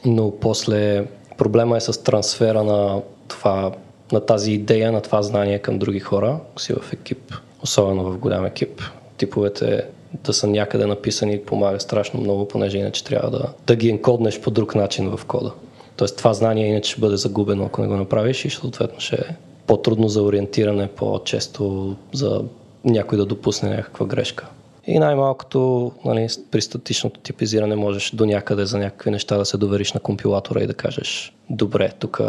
но 0.05 0.31
после 0.31 1.05
проблема 1.37 1.77
е 1.77 1.81
с 1.81 2.03
трансфера 2.03 2.63
на 2.63 3.01
това, 3.27 3.71
на 4.11 4.19
тази 4.19 4.51
идея, 4.51 4.91
на 4.91 5.01
това 5.01 5.21
знание 5.21 5.59
към 5.59 5.79
други 5.79 5.99
хора, 5.99 6.39
си 6.57 6.73
в 6.73 6.93
екип, 6.93 7.33
особено 7.63 8.03
в 8.03 8.17
голям 8.17 8.45
екип. 8.45 8.81
Типовете 9.17 9.83
да 10.23 10.33
са 10.33 10.47
някъде 10.47 10.85
написани 10.85 11.41
помага 11.41 11.79
страшно 11.79 12.19
много, 12.19 12.47
понеже 12.47 12.77
иначе 12.77 13.03
трябва 13.03 13.31
да, 13.31 13.53
да 13.67 13.75
ги 13.75 13.89
енкоднеш 13.89 14.41
по 14.41 14.51
друг 14.51 14.75
начин 14.75 15.17
в 15.17 15.25
кода. 15.25 15.51
Тоест 15.97 16.17
това 16.17 16.33
знание 16.33 16.67
иначе 16.67 16.91
ще 16.91 17.01
бъде 17.01 17.17
загубено, 17.17 17.65
ако 17.65 17.81
не 17.81 17.87
го 17.87 17.95
направиш 17.95 18.45
и 18.45 18.49
съответно 18.49 18.99
ще 18.99 19.15
е 19.15 19.35
по-трудно 19.67 20.07
за 20.07 20.23
ориентиране, 20.23 20.87
по-често 20.87 21.95
за 22.13 22.41
някой 22.85 23.17
да 23.17 23.25
допусне 23.25 23.69
някаква 23.69 24.05
грешка. 24.05 24.47
И 24.87 24.99
най-малкото 24.99 25.91
нали, 26.05 26.27
при 26.51 26.61
статичното 26.61 27.19
типизиране 27.19 27.75
можеш 27.75 28.11
до 28.11 28.25
някъде 28.25 28.65
за 28.65 28.77
някакви 28.77 29.11
неща 29.11 29.37
да 29.37 29.45
се 29.45 29.57
довериш 29.57 29.93
на 29.93 29.99
компилатора 29.99 30.63
и 30.63 30.67
да 30.67 30.73
кажеш 30.73 31.33
добре, 31.49 31.91
тук 31.99 32.21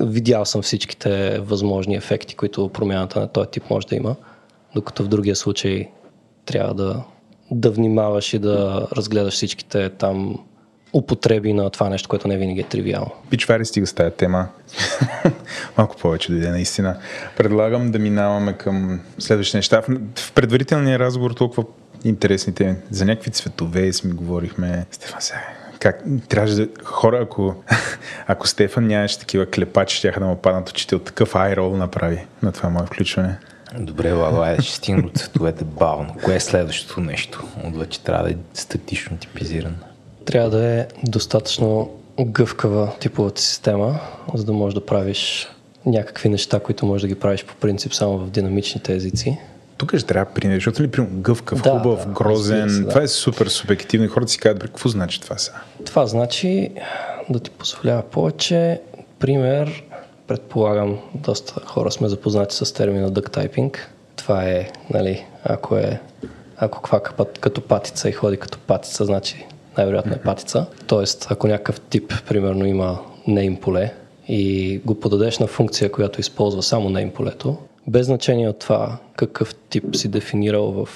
видял 0.00 0.44
съм 0.44 0.62
всичките 0.62 1.38
възможни 1.38 1.94
ефекти, 1.96 2.34
които 2.34 2.68
промяната 2.68 3.20
на 3.20 3.28
този 3.28 3.48
тип 3.48 3.62
може 3.70 3.86
да 3.86 3.96
има, 3.96 4.16
докато 4.74 5.04
в 5.04 5.08
другия 5.08 5.36
случай 5.36 5.88
трябва 6.46 6.74
да, 6.74 7.02
да 7.50 7.70
внимаваш 7.70 8.34
и 8.34 8.38
да 8.38 8.86
разгледаш 8.96 9.34
всичките 9.34 9.88
там 9.88 10.38
употреби 10.92 11.52
на 11.52 11.70
това 11.70 11.88
нещо, 11.88 12.08
което 12.08 12.28
не 12.28 12.38
винаги 12.38 12.60
е 12.60 12.64
тривиално. 12.64 13.10
Пичвари 13.30 13.64
стига 13.64 13.86
с 13.86 13.92
тази 13.92 14.14
тема. 14.14 14.48
Малко 15.78 15.96
повече 15.96 16.32
дойде 16.32 16.50
наистина. 16.50 16.98
Предлагам 17.36 17.90
да 17.90 17.98
минаваме 17.98 18.52
към 18.52 19.00
следващите 19.18 19.58
неща. 19.58 19.82
В- 20.14 20.32
предварителния 20.32 20.98
разговор 20.98 21.30
толкова 21.30 21.64
интересните 22.04 22.76
за 22.90 23.04
някакви 23.04 23.30
цветове 23.30 23.92
си 23.92 24.06
говорихме. 24.06 24.86
Стефан, 24.90 25.20
сега, 25.20 25.40
как, 25.80 26.04
трябваше 26.28 26.54
да... 26.54 26.68
Хора, 26.84 27.18
ако, 27.22 27.54
ако 28.26 28.48
Стефан 28.48 28.86
нямаше 28.86 29.18
такива 29.18 29.46
клепачи, 29.46 29.96
ще 29.96 30.10
да 30.10 30.26
му 30.26 30.36
паднат 30.36 30.70
очите 30.70 30.96
от 30.96 31.04
такъв 31.04 31.34
айрол 31.36 31.76
направи 31.76 32.26
на 32.42 32.52
това 32.52 32.68
мое 32.68 32.86
включване. 32.86 33.38
Добре, 33.78 34.12
Ладо, 34.12 34.40
айде 34.40 34.62
ще 34.62 34.74
стигна 34.74 35.02
до 35.02 35.08
цветовете 35.08 35.64
бавно. 35.64 36.14
Кое 36.24 36.34
е 36.34 36.40
следващото 36.40 37.00
нещо? 37.00 37.44
Отвече 37.64 38.00
трябва 38.00 38.24
да 38.24 38.30
е 38.30 38.36
статично 38.54 39.16
типизиран. 39.16 39.76
Трябва 40.24 40.50
да 40.50 40.66
е 40.66 40.86
достатъчно 41.04 41.90
гъвкава 42.20 42.92
типовата 43.00 43.40
система, 43.40 44.00
за 44.34 44.44
да 44.44 44.52
можеш 44.52 44.74
да 44.74 44.86
правиш 44.86 45.48
някакви 45.86 46.28
неща, 46.28 46.60
които 46.60 46.86
можеш 46.86 47.02
да 47.02 47.08
ги 47.08 47.20
правиш 47.20 47.44
по 47.44 47.54
принцип 47.54 47.94
само 47.94 48.18
в 48.18 48.30
динамичните 48.30 48.94
езици. 48.94 49.38
Тук 49.80 49.96
ще 49.96 50.06
трябва 50.06 50.32
пример, 50.34 50.54
защото 50.54 50.82
ли 50.82 50.88
примерно 50.88 51.20
гъвкав, 51.20 51.62
Да, 51.62 51.70
хубав, 51.70 52.06
да, 52.06 52.12
грозен, 52.12 52.82
да. 52.82 52.88
това 52.88 53.02
е 53.02 53.08
супер 53.08 53.46
субективно 53.46 54.06
и 54.06 54.08
хората 54.08 54.32
си 54.32 54.38
казват, 54.38 54.58
«Бре, 54.58 54.66
какво 54.66 54.88
значи 54.88 55.20
това 55.20 55.38
сега? 55.38 55.60
Това 55.84 56.06
значи 56.06 56.70
да 57.28 57.40
ти 57.40 57.50
позволява 57.50 58.02
повече. 58.02 58.80
Пример, 59.18 59.84
предполагам, 60.26 60.98
доста 61.14 61.60
хора 61.66 61.90
сме 61.90 62.08
запознати 62.08 62.56
с 62.56 62.74
термина 62.74 63.10
duct 63.10 63.30
typing. 63.30 63.76
Това 64.16 64.44
е, 64.44 64.70
нали, 64.90 65.24
ако 65.44 65.76
е 65.76 66.00
ако 66.56 66.82
квака 66.82 67.12
път, 67.12 67.38
като 67.38 67.60
патица 67.60 68.08
и 68.08 68.12
ходи 68.12 68.36
като 68.36 68.58
патица, 68.58 69.04
значи 69.04 69.46
най-вероятно 69.76 70.12
е 70.12 70.18
патица. 70.18 70.66
Тоест, 70.86 71.26
ако 71.30 71.46
някакъв 71.46 71.80
тип, 71.80 72.12
примерно, 72.28 72.66
има 72.66 72.98
name 73.28 73.60
поле 73.60 73.94
и 74.28 74.78
го 74.84 75.00
подадеш 75.00 75.38
на 75.38 75.46
функция, 75.46 75.92
която 75.92 76.20
използва 76.20 76.62
само 76.62 76.90
name 76.90 77.12
полето, 77.12 77.58
без 77.90 78.06
значение 78.06 78.48
от 78.48 78.58
това 78.58 78.98
какъв 79.16 79.54
тип 79.54 79.84
си 79.96 80.08
дефинирал 80.08 80.70
в 80.70 80.88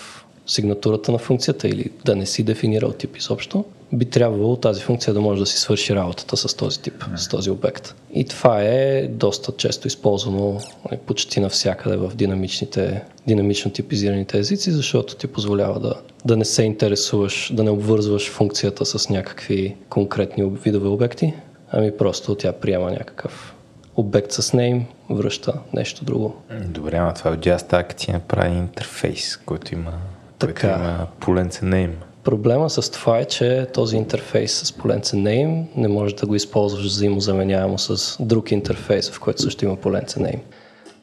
сигнатурата 0.46 1.12
на 1.12 1.18
функцията 1.18 1.68
или 1.68 1.90
да 2.04 2.16
не 2.16 2.26
си 2.26 2.42
дефинирал 2.42 2.92
тип 2.92 3.16
изобщо, 3.16 3.64
би 3.92 4.04
трябвало 4.04 4.56
тази 4.56 4.80
функция 4.80 5.14
да 5.14 5.20
може 5.20 5.40
да 5.40 5.46
си 5.46 5.58
свърши 5.58 5.94
работата 5.94 6.36
с 6.36 6.54
този 6.54 6.80
тип, 6.80 7.04
с 7.16 7.28
този 7.28 7.50
обект. 7.50 7.94
И 8.14 8.24
това 8.24 8.62
е 8.62 9.08
доста 9.08 9.52
често 9.52 9.86
използвано 9.86 10.60
нали, 10.90 11.00
почти 11.06 11.40
навсякъде 11.40 11.96
в 11.96 12.12
динамичните, 12.14 13.02
динамично 13.26 13.70
типизираните 13.70 14.38
езици, 14.38 14.70
защото 14.70 15.16
ти 15.16 15.26
позволява 15.26 15.80
да, 15.80 15.94
да 16.24 16.36
не 16.36 16.44
се 16.44 16.62
интересуваш, 16.62 17.52
да 17.54 17.64
не 17.64 17.70
обвързваш 17.70 18.30
функцията 18.30 18.86
с 18.86 19.08
някакви 19.08 19.76
конкретни 19.88 20.50
видове 20.64 20.88
обекти, 20.88 21.34
ами 21.70 21.96
просто 21.96 22.34
тя 22.34 22.52
приема 22.52 22.90
някакъв 22.90 23.53
обект 23.96 24.32
с 24.32 24.42
name, 24.42 24.82
връща 25.10 25.52
нещо 25.72 26.04
друго. 26.04 26.34
Добре, 26.68 26.96
ама 26.96 27.14
това 27.14 27.30
от 27.30 27.38
JSTAC 27.38 27.94
ти 27.94 28.12
направи 28.12 28.58
интерфейс, 28.58 29.36
който 29.36 29.74
има, 29.74 29.92
който 30.40 30.54
Така. 30.54 30.68
има 30.68 31.06
поленце 31.20 31.64
name. 31.64 31.94
Проблема 32.24 32.70
с 32.70 32.90
това 32.90 33.18
е, 33.18 33.24
че 33.24 33.66
този 33.74 33.96
интерфейс 33.96 34.52
с 34.52 34.72
поленце 34.72 35.16
name 35.16 35.64
не 35.76 35.88
можеш 35.88 36.14
да 36.14 36.26
го 36.26 36.34
използваш 36.34 36.84
взаимозаменяемо 36.84 37.78
с 37.78 38.16
друг 38.20 38.52
интерфейс, 38.52 39.10
в 39.10 39.20
който 39.20 39.42
също 39.42 39.64
има 39.64 39.76
поленце 39.76 40.20
name. 40.20 40.40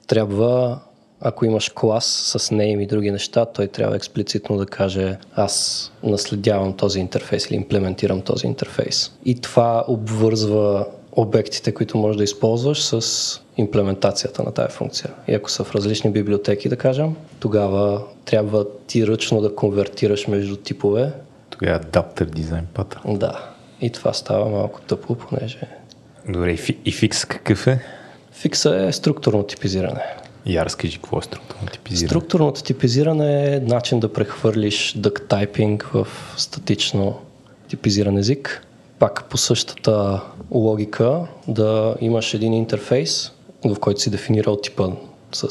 Трябва, 0.07 0.79
ако 1.19 1.45
имаш 1.45 1.69
клас 1.69 2.05
с 2.05 2.49
name 2.49 2.79
и 2.83 2.87
други 2.87 3.11
неща, 3.11 3.45
той 3.45 3.67
трябва 3.67 3.95
експлицитно 3.95 4.57
да 4.57 4.65
каже 4.65 5.17
аз 5.35 5.91
наследявам 6.03 6.73
този 6.73 6.99
интерфейс 6.99 7.45
или 7.45 7.55
имплементирам 7.55 8.21
този 8.21 8.47
интерфейс. 8.47 9.11
И 9.25 9.41
това 9.41 9.83
обвързва 9.87 10.85
обектите, 11.11 11.71
които 11.71 11.97
можеш 11.97 12.17
да 12.17 12.23
използваш 12.23 12.83
с 12.83 13.41
имплементацията 13.57 14.43
на 14.43 14.51
тази 14.51 14.73
функция. 14.73 15.09
И 15.27 15.33
ако 15.33 15.51
са 15.51 15.63
в 15.63 15.75
различни 15.75 16.11
библиотеки, 16.11 16.69
да 16.69 16.75
кажем, 16.75 17.15
тогава 17.39 18.03
трябва 18.25 18.65
ти 18.87 19.07
ръчно 19.07 19.41
да 19.41 19.55
конвертираш 19.55 20.27
между 20.27 20.55
типове. 20.55 21.11
Тогава 21.49 21.75
адаптер 21.75 22.25
дизайн 22.25 22.67
пата. 22.73 23.01
Да. 23.05 23.49
И 23.81 23.89
това 23.89 24.13
става 24.13 24.49
малко 24.49 24.81
тъпо, 24.81 25.15
понеже 25.15 25.59
Добре, 26.29 26.51
и, 26.51 26.57
фи, 26.57 26.77
и 26.85 26.91
фикс 26.91 27.25
какъв 27.25 27.67
е? 27.67 27.79
фикса 28.31 28.75
е 28.75 28.91
структурно 28.91 29.43
типизиране. 29.43 30.01
Я 30.45 30.65
разкажи 30.65 30.97
какво 30.97 31.19
е 31.19 31.21
структурно 31.21 31.67
типизиране. 31.67 32.09
Структурното 32.09 32.63
типизиране 32.63 33.55
е 33.55 33.59
начин 33.59 33.99
да 33.99 34.13
прехвърлиш 34.13 34.93
duck 34.97 35.21
typing 35.21 35.83
в 35.93 36.07
статично 36.37 37.19
типизиран 37.67 38.17
език. 38.17 38.65
Пак 39.01 39.23
по 39.29 39.37
същата 39.37 40.21
логика 40.51 41.21
да 41.47 41.95
имаш 42.01 42.33
един 42.33 42.53
интерфейс, 42.53 43.31
в 43.65 43.79
който 43.79 44.01
си 44.01 44.09
дефинирал 44.09 44.55
типа 44.55 44.87
с 45.31 45.47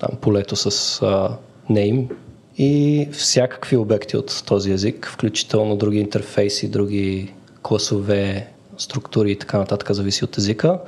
там, 0.00 0.10
полето 0.20 0.56
с 0.56 0.66
а, 1.02 1.36
name 1.70 2.10
и 2.58 3.08
всякакви 3.12 3.76
обекти 3.76 4.16
от 4.16 4.42
този 4.46 4.72
език, 4.72 5.08
включително 5.12 5.76
други 5.76 5.98
интерфейси, 5.98 6.70
други 6.70 7.34
класове, 7.62 8.52
структури 8.78 9.32
и 9.32 9.38
така 9.38 9.58
нататък, 9.58 9.92
зависи 9.92 10.24
от 10.24 10.38
езика, 10.38 10.78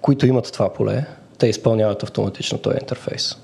които 0.00 0.26
имат 0.26 0.52
това 0.52 0.72
поле, 0.72 1.06
те 1.38 1.46
изпълняват 1.46 2.02
автоматично 2.02 2.58
този 2.58 2.76
интерфейс. 2.80 3.36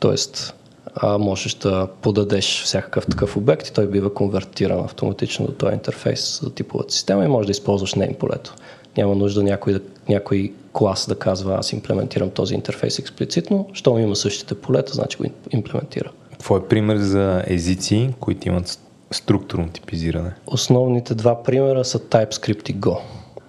Тоест, 0.00 0.54
а, 0.94 1.18
можеш 1.18 1.54
да 1.54 1.88
подадеш 2.02 2.62
всякакъв 2.64 3.06
такъв 3.06 3.36
обект 3.36 3.66
и 3.66 3.72
той 3.72 3.86
бива 3.86 4.14
конвертиран 4.14 4.84
автоматично 4.84 5.46
до 5.46 5.52
този 5.52 5.72
интерфейс 5.72 6.40
за 6.42 6.54
типовата 6.54 6.92
система 6.92 7.24
и 7.24 7.28
може 7.28 7.46
да 7.46 7.50
използваш 7.50 7.94
name 7.94 8.16
полето. 8.16 8.54
Няма 8.96 9.14
нужда 9.14 9.42
някой, 9.42 9.72
да, 9.72 9.80
някой 10.08 10.52
клас 10.72 11.06
да 11.08 11.14
казва 11.14 11.54
аз 11.58 11.72
имплементирам 11.72 12.30
този 12.30 12.54
интерфейс 12.54 12.98
експлицитно, 12.98 13.68
щом 13.72 13.98
има 13.98 14.16
същите 14.16 14.54
полета, 14.54 14.92
значи 14.92 15.16
го 15.18 15.24
имплементира. 15.50 16.10
Какво 16.30 16.56
е 16.56 16.68
пример 16.68 16.96
за 16.96 17.44
езици, 17.46 18.10
които 18.20 18.48
имат 18.48 18.78
структурно 19.10 19.68
типизиране? 19.68 20.32
Основните 20.46 21.14
два 21.14 21.42
примера 21.42 21.84
са 21.84 21.98
TypeScript 21.98 22.70
и 22.70 22.76
Go. 22.76 22.98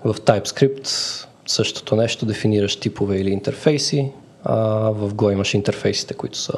В 0.04 0.15
TypeScript 0.15 0.89
същото 1.47 1.95
нещо, 1.95 2.25
дефинираш 2.25 2.75
типове 2.75 3.17
или 3.17 3.30
интерфейси, 3.30 4.12
а 4.43 4.56
в 4.91 5.13
Go 5.13 5.34
имаш 5.34 5.54
интерфейсите, 5.54 6.13
които 6.13 6.38
са 6.38 6.54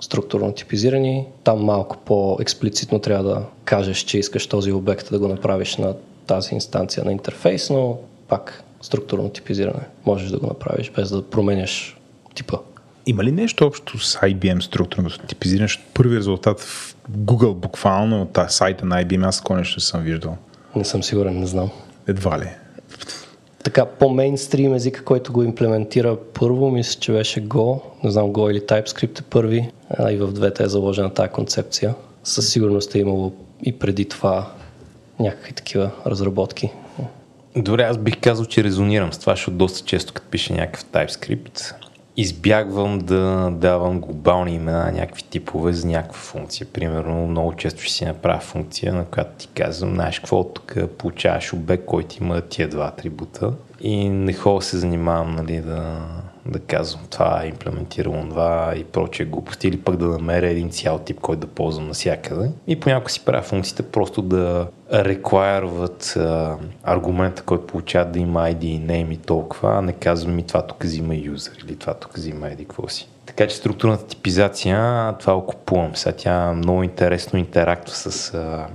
структурно 0.00 0.52
типизирани. 0.52 1.26
Там 1.44 1.64
малко 1.64 1.96
по-експлицитно 1.96 2.98
трябва 2.98 3.24
да 3.24 3.42
кажеш, 3.64 3.98
че 3.98 4.18
искаш 4.18 4.46
този 4.46 4.72
обект 4.72 5.10
да 5.10 5.18
го 5.18 5.28
направиш 5.28 5.76
на 5.76 5.94
тази 6.26 6.54
инстанция 6.54 7.04
на 7.04 7.12
интерфейс, 7.12 7.70
но 7.70 7.98
пак 8.28 8.64
структурно 8.80 9.28
типизиране. 9.28 9.82
Можеш 10.06 10.30
да 10.30 10.38
го 10.38 10.46
направиш 10.46 10.92
без 10.96 11.10
да 11.10 11.22
променяш 11.22 11.96
типа. 12.34 12.56
Има 13.06 13.24
ли 13.24 13.32
нещо 13.32 13.66
общо 13.66 13.98
с 13.98 14.18
IBM 14.18 14.60
структурното 14.60 15.18
типизиране? 15.18 15.68
Първи 15.94 16.16
резултат 16.16 16.60
в 16.60 16.96
Google 17.12 17.54
буквално 17.54 18.22
от 18.22 18.38
сайта 18.48 18.86
на 18.86 19.04
IBM, 19.04 19.28
аз 19.28 19.36
такова 19.36 19.58
нещо 19.58 19.76
не 19.78 19.82
съм 19.82 20.02
виждал. 20.02 20.36
Не 20.76 20.84
съм 20.84 21.02
сигурен, 21.02 21.40
не 21.40 21.46
знам. 21.46 21.70
Едва 22.06 22.38
ли. 22.38 22.48
Така, 23.64 23.86
по-мейнстрим 23.86 24.74
езика, 24.74 25.04
който 25.04 25.32
го 25.32 25.42
имплементира 25.42 26.16
първо, 26.34 26.70
мисля, 26.70 27.00
че 27.00 27.12
беше 27.12 27.48
Go. 27.48 27.80
Не 28.04 28.10
знам, 28.10 28.32
Go 28.32 28.50
или 28.50 28.60
TypeScript 28.60 29.20
е 29.20 29.22
първи. 29.22 29.70
А, 29.90 30.12
и 30.12 30.16
в 30.16 30.32
двете 30.32 30.62
е 30.62 30.68
заложена 30.68 31.14
тази 31.14 31.28
концепция. 31.28 31.94
Със 32.24 32.50
сигурност 32.50 32.94
е 32.94 32.98
имало 32.98 33.32
и 33.62 33.78
преди 33.78 34.04
това 34.04 34.52
някакви 35.20 35.52
такива 35.52 35.90
разработки. 36.06 36.70
Добре, 37.56 37.82
аз 37.82 37.98
бих 37.98 38.20
казал, 38.20 38.46
че 38.46 38.64
резонирам 38.64 39.12
с 39.12 39.18
това, 39.18 39.32
защото 39.32 39.56
доста 39.56 39.86
често, 39.86 40.12
като 40.12 40.28
пише 40.28 40.52
някакъв 40.52 40.84
TypeScript, 40.84 41.74
избягвам 42.16 42.98
да 42.98 43.50
давам 43.52 44.00
глобални 44.00 44.54
имена 44.54 44.84
на 44.84 44.92
някакви 44.92 45.22
типове 45.22 45.72
за 45.72 45.86
някаква 45.86 46.18
функция. 46.18 46.66
Примерно, 46.72 47.26
много 47.26 47.56
често 47.56 47.82
ще 47.82 47.92
си 47.92 48.04
направя 48.04 48.40
функция, 48.40 48.94
на 48.94 49.04
която 49.04 49.30
ти 49.38 49.48
казвам, 49.54 49.94
знаеш 49.94 50.18
какво, 50.18 50.44
тук 50.44 50.76
получаваш 50.98 51.52
обект, 51.52 51.84
който 51.84 52.16
има 52.20 52.40
тия 52.40 52.68
два 52.68 52.86
атрибута 52.86 53.52
и 53.80 54.08
не 54.08 54.32
хора 54.32 54.62
се 54.62 54.78
занимавам 54.78 55.34
нали, 55.34 55.60
да, 55.60 55.98
да 56.48 56.58
казвам 56.58 57.02
това 57.10 57.42
е 57.44 57.48
това 58.30 58.72
и 58.76 58.84
прочие 58.84 59.26
глупости 59.26 59.68
или 59.68 59.80
пък 59.80 59.96
да 59.96 60.06
намеря 60.06 60.48
един 60.48 60.70
цял 60.70 60.98
тип, 60.98 61.20
който 61.20 61.40
да 61.40 61.46
ползвам 61.46 61.86
навсякъде. 61.86 62.50
И 62.66 62.80
понякога 62.80 63.10
си 63.10 63.24
правя 63.24 63.42
функциите 63.42 63.82
просто 63.82 64.22
да 64.22 64.66
реквайрват 64.92 66.18
аргумента, 66.82 67.42
който 67.42 67.66
получават 67.66 68.12
да 68.12 68.18
има 68.18 68.40
ID 68.40 68.64
и 68.64 68.80
name 68.80 69.12
и 69.12 69.16
толкова, 69.16 69.78
а 69.78 69.82
не 69.82 69.92
казвам 69.92 70.34
ми 70.34 70.42
това 70.42 70.66
тук 70.66 70.84
взима 70.84 71.14
юзер 71.14 71.64
или 71.64 71.76
това 71.76 71.94
тук 71.94 72.16
взима 72.16 72.48
еди 72.48 72.64
какво 72.64 72.88
си. 72.88 73.08
Така 73.26 73.46
че 73.46 73.56
структурната 73.56 74.06
типизация, 74.06 75.14
това 75.18 75.34
го. 75.34 75.90
Сега 75.94 76.16
тя 76.16 76.52
много 76.52 76.82
интересно 76.82 77.38
интерактва 77.38 77.94
с 77.94 78.34
а, 78.34 78.66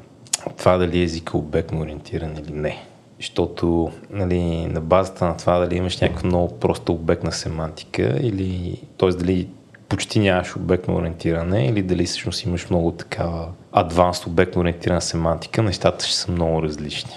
това 0.58 0.78
дали 0.78 1.04
език 1.04 1.32
е 1.34 1.38
обектно 1.38 1.82
ориентиран 1.82 2.38
или 2.38 2.52
не. 2.54 2.84
Защото 3.22 3.92
нали, 4.10 4.66
на 4.66 4.82
базата 4.82 5.26
на 5.26 5.38
това 5.38 5.60
дали 5.60 5.76
имаш 5.76 6.00
някаква 6.00 6.28
много 6.28 6.60
проста 6.60 6.92
обектна 6.92 7.32
семантика 7.32 8.20
или 8.22 8.82
т.е. 8.98 9.10
дали 9.10 9.48
почти 9.90 10.20
нямаш 10.20 10.56
обектно 10.56 10.96
ориентиране 10.96 11.66
или 11.66 11.82
дали 11.82 12.06
всъщност 12.06 12.44
имаш 12.44 12.70
много 12.70 12.92
такава 12.92 13.48
адванс 13.72 14.28
обектно 14.28 14.62
ориентирана 14.62 15.02
семантика, 15.02 15.64
нещата 15.64 16.06
ще 16.06 16.16
са 16.16 16.32
много 16.32 16.64
различни. 16.64 17.14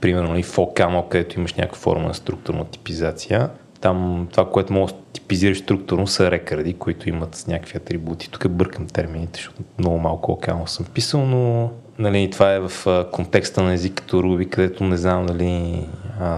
Примерно 0.00 0.28
нали, 0.28 0.42
в 0.42 0.56
OCaml, 0.56 1.08
където 1.08 1.38
имаш 1.38 1.54
някаква 1.54 1.78
форма 1.78 2.08
на 2.08 2.14
структурна 2.14 2.64
типизация, 2.64 3.50
там 3.80 4.28
това, 4.30 4.50
което 4.50 4.72
може 4.72 4.94
да 4.94 5.00
типизираш 5.12 5.58
структурно 5.58 6.06
са 6.06 6.30
рекърди, 6.30 6.74
които 6.74 7.08
имат 7.08 7.44
някакви 7.48 7.76
атрибути. 7.76 8.30
Тук 8.30 8.48
бъркам 8.48 8.86
термините, 8.86 9.36
защото 9.36 9.62
много 9.78 9.98
малко 9.98 10.32
OCaml 10.32 10.66
съм 10.66 10.86
писал, 10.86 11.26
но 11.26 11.70
нали, 11.98 12.30
това 12.30 12.52
е 12.52 12.60
в 12.60 13.04
контекста 13.12 13.62
на 13.62 13.72
език 13.72 13.94
като 13.94 14.22
Ruby, 14.22 14.48
където 14.48 14.84
не 14.84 14.96
знам 14.96 15.26
дали 15.26 15.86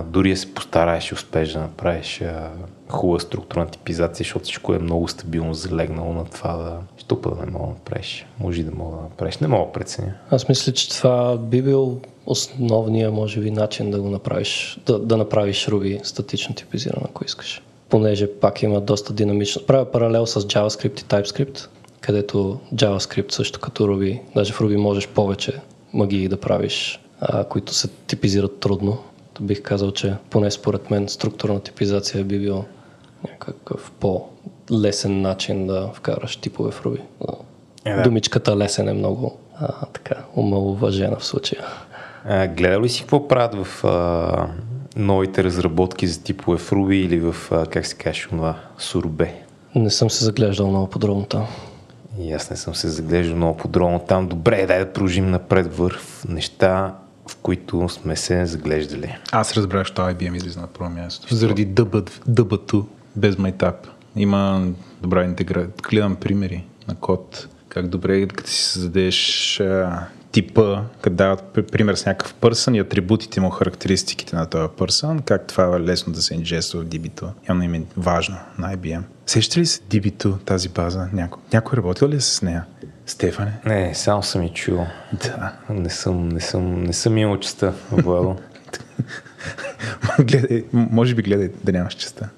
дори 0.07 0.31
да 0.31 0.37
се 0.37 0.55
постараеш 0.55 1.11
и 1.11 1.14
успееш 1.14 1.53
да 1.53 1.61
направиш 1.61 2.21
а, 2.23 2.51
хубава 2.88 3.21
структурна 3.21 3.66
типизация, 3.66 4.25
защото 4.25 4.45
всичко 4.45 4.75
е 4.75 4.79
много 4.79 5.09
стабилно 5.09 5.55
залегнало 5.55 6.12
на 6.12 6.25
това 6.25 6.57
да... 6.57 6.79
Път 7.09 7.38
да 7.38 7.47
не 7.47 7.53
мога 7.53 7.66
да 7.66 7.73
направиш? 7.73 8.27
Може 8.40 8.62
да 8.62 8.73
мога 8.77 8.97
да 8.97 9.03
направиш. 9.03 9.38
Не 9.38 9.49
мога 9.49 9.66
да 9.66 9.73
преценя. 9.73 10.14
Аз 10.31 10.49
мисля, 10.49 10.73
че 10.73 10.90
това 10.90 11.37
би 11.37 11.62
бил 11.62 12.01
основния, 12.27 13.11
може 13.11 13.40
би, 13.40 13.51
начин 13.51 13.90
да 13.90 14.01
го 14.01 14.11
направиш, 14.11 14.79
да, 14.87 14.99
да 14.99 15.16
направиш 15.16 15.66
Ruby 15.66 16.05
статично 16.05 16.55
типизирано, 16.55 17.07
ако 17.11 17.25
искаш. 17.25 17.62
Понеже 17.88 18.31
пак 18.31 18.62
има 18.62 18.81
доста 18.81 19.12
динамично. 19.12 19.62
Правя 19.66 19.85
паралел 19.85 20.27
с 20.27 20.40
JavaScript 20.40 21.01
и 21.01 21.05
TypeScript, 21.05 21.66
където 22.07 22.61
JavaScript 22.75 23.33
също 23.33 23.61
като 23.61 23.85
Ruby, 23.85 24.21
даже 24.35 24.53
в 24.53 24.59
Ruby 24.59 24.77
можеш 24.77 25.09
повече 25.09 25.61
магии 25.92 26.29
да 26.29 26.40
правиш, 26.40 27.01
а, 27.21 27.45
които 27.45 27.75
се 27.75 27.88
типизират 28.07 28.61
трудно. 28.61 28.99
То 29.35 29.42
бих 29.42 29.62
казал, 29.62 29.90
че 29.90 30.14
поне 30.31 30.51
според 30.51 30.90
мен 30.90 31.09
структурна 31.09 31.61
типизация 31.61 32.25
би 32.25 32.38
бил 32.38 32.64
някакъв 33.29 33.92
по-лесен 34.01 35.21
начин 35.21 35.66
да 35.66 35.90
вкараш 35.95 36.37
типове 36.37 36.71
в 36.71 36.83
Ruby. 36.83 37.01
Е, 37.85 37.95
да. 37.95 38.03
Думичката 38.03 38.57
лесен 38.57 38.88
е 38.88 38.92
много 38.92 39.38
а, 39.61 39.87
така 39.87 40.14
омалуважена 40.37 41.16
в 41.16 41.25
случая. 41.25 41.64
А, 42.25 42.47
гледал 42.47 42.83
ли 42.83 42.88
си 42.88 43.01
какво 43.01 43.29
правят 43.29 43.66
в 43.66 43.85
а, 43.85 44.49
новите 44.97 45.45
разработки 45.45 46.07
за 46.07 46.23
типове 46.23 46.59
в 46.59 46.71
Ruby 46.71 46.95
или 46.95 47.21
в, 47.21 47.37
а, 47.51 47.66
как 47.66 47.87
се 47.87 47.97
каже, 47.97 48.27
това, 48.29 48.57
Сурбе? 48.79 49.35
Не 49.75 49.90
съм 49.90 50.11
се 50.11 50.25
заглеждал 50.25 50.69
много 50.69 50.87
подробно 50.87 51.25
там. 51.25 51.47
И 52.20 52.33
аз 52.33 52.50
не 52.50 52.57
съм 52.57 52.74
се 52.74 52.88
заглеждал 52.88 53.37
много 53.37 53.57
подробно 53.57 53.98
там. 53.98 54.29
Добре, 54.29 54.66
дай 54.66 54.79
да 54.79 54.92
продължим 54.92 55.31
напред 55.31 55.76
върх 55.76 56.00
неща, 56.29 56.94
в 57.29 57.37
които 57.37 57.88
сме 57.88 58.16
се 58.16 58.46
заглеждали. 58.46 59.16
Аз 59.33 59.57
разбрах, 59.57 59.87
че 59.87 59.92
IBM 59.92 60.37
излиза 60.37 60.61
на 60.61 60.66
първо 60.66 60.90
място. 60.90 61.35
Заради 61.35 61.68
DB, 61.68 62.11
DB2 62.31 62.85
без 63.16 63.37
MyTab. 63.37 63.74
Има 64.16 64.66
добра 65.02 65.24
интеграция. 65.24 65.70
Гледам 65.88 66.16
примери 66.16 66.64
на 66.88 66.94
код. 66.94 67.48
Как 67.68 67.88
добре, 67.88 68.26
като 68.26 68.50
си 68.50 68.62
създадеш 68.62 69.61
а, 69.61 70.07
типа, 70.37 70.83
като 71.01 71.16
дават 71.16 71.42
пр- 71.55 71.70
пример 71.70 71.94
с 71.94 72.07
някакъв 72.07 72.35
пърсън 72.35 72.75
и 72.75 72.79
атрибутите 72.79 73.40
му, 73.40 73.51
характеристиките 73.51 74.37
на 74.37 74.46
този 74.46 74.68
пърсън, 74.77 75.18
как 75.18 75.46
това 75.46 75.77
е 75.77 75.81
лесно 75.81 76.12
да 76.12 76.22
се 76.22 76.35
инжества 76.35 76.81
в 76.81 76.87
DB2. 76.87 77.29
Явно 77.49 77.62
им 77.62 77.75
е 77.75 77.83
важно 77.96 78.37
на 78.59 78.77
IBM. 78.77 79.03
Сеща 79.27 79.61
ли 79.61 79.66
се 79.66 79.81
DB2, 79.81 80.44
тази 80.44 80.68
база? 80.68 81.09
Някой, 81.12 81.42
някой 81.53 81.77
работил 81.77 82.09
ли 82.09 82.16
е 82.16 82.20
с 82.20 82.42
нея? 82.42 82.64
Стефане? 83.07 83.53
Не, 83.66 83.94
само 83.94 84.22
съм 84.22 84.42
и 84.42 84.53
чул. 84.53 84.87
Да. 85.12 85.53
Не 85.70 85.90
съм, 85.90 86.29
не 86.29 86.40
съм, 86.40 86.83
не 86.83 86.92
съм 86.92 87.18
имал 87.18 87.40
честа, 87.40 87.72
Владо. 87.92 88.37
гледай, 90.20 90.64
може 90.72 91.14
би 91.14 91.22
гледай 91.22 91.51
да 91.64 91.72
нямаш 91.72 91.94
честа. 91.94 92.29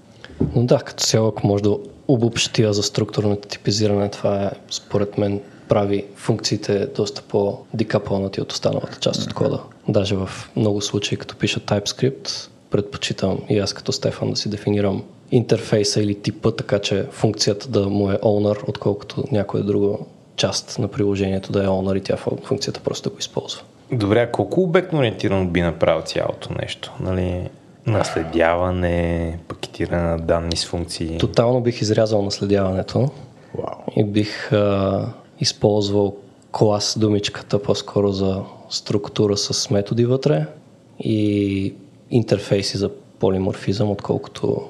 Но 0.54 0.64
да, 0.64 0.78
като 0.78 1.04
цяло, 1.04 1.28
ако 1.28 1.46
може 1.46 1.62
да 1.62 1.76
обобщя 2.08 2.72
за 2.72 2.82
структурното 2.82 3.48
типизиране, 3.48 4.10
това 4.10 4.44
е, 4.44 4.50
според 4.70 5.18
мен, 5.18 5.40
прави 5.68 6.04
функциите 6.16 6.86
доста 6.86 7.22
по-декапълнати 7.22 8.40
от 8.40 8.52
останалата 8.52 8.98
част 9.00 9.22
от 9.22 9.34
кода. 9.34 9.60
Даже 9.88 10.16
в 10.16 10.30
много 10.56 10.80
случаи, 10.80 11.18
като 11.18 11.36
пиша 11.36 11.60
TypeScript, 11.60 12.48
предпочитам 12.70 13.38
и 13.48 13.58
аз 13.58 13.72
като 13.72 13.92
Стефан 13.92 14.30
да 14.30 14.36
си 14.36 14.50
дефинирам 14.50 15.04
интерфейса 15.30 16.02
или 16.02 16.14
типа, 16.14 16.50
така 16.50 16.78
че 16.78 17.06
функцията 17.10 17.68
да 17.68 17.88
му 17.88 18.10
е 18.10 18.14
owner, 18.14 18.68
отколкото 18.68 19.24
някоя 19.32 19.64
друга 19.64 19.96
част 20.36 20.78
на 20.78 20.88
приложението 20.88 21.52
да 21.52 21.64
е 21.64 21.66
owner 21.66 21.98
и 21.98 22.00
тя 22.00 22.16
функцията 22.44 22.80
просто 22.80 23.08
да 23.08 23.12
го 23.12 23.18
използва. 23.18 23.62
Добре, 23.92 24.20
а 24.20 24.30
колко 24.30 24.62
обектно 24.62 24.98
ориентирано 24.98 25.46
би 25.46 25.62
направил 25.62 26.02
цялото 26.02 26.48
нещо? 26.62 26.92
Нали? 27.00 27.48
Наследяване, 27.86 29.38
пакетиране 29.48 30.02
на 30.02 30.18
данни 30.18 30.56
с 30.56 30.66
функции. 30.66 31.18
Тотално 31.18 31.60
бих 31.60 31.80
изрязал 31.80 32.22
наследяването 32.22 33.10
Вау. 33.54 33.78
и 33.96 34.04
бих 34.04 34.52
а, 34.52 35.06
използвал 35.40 36.16
клас 36.52 36.98
думичката 37.00 37.62
по-скоро 37.62 38.12
за 38.12 38.42
структура 38.70 39.36
с 39.36 39.70
методи 39.70 40.04
вътре 40.04 40.46
и 41.00 41.74
интерфейси 42.10 42.78
за 42.78 42.90
полиморфизъм, 43.18 43.90
отколкото 43.90 44.68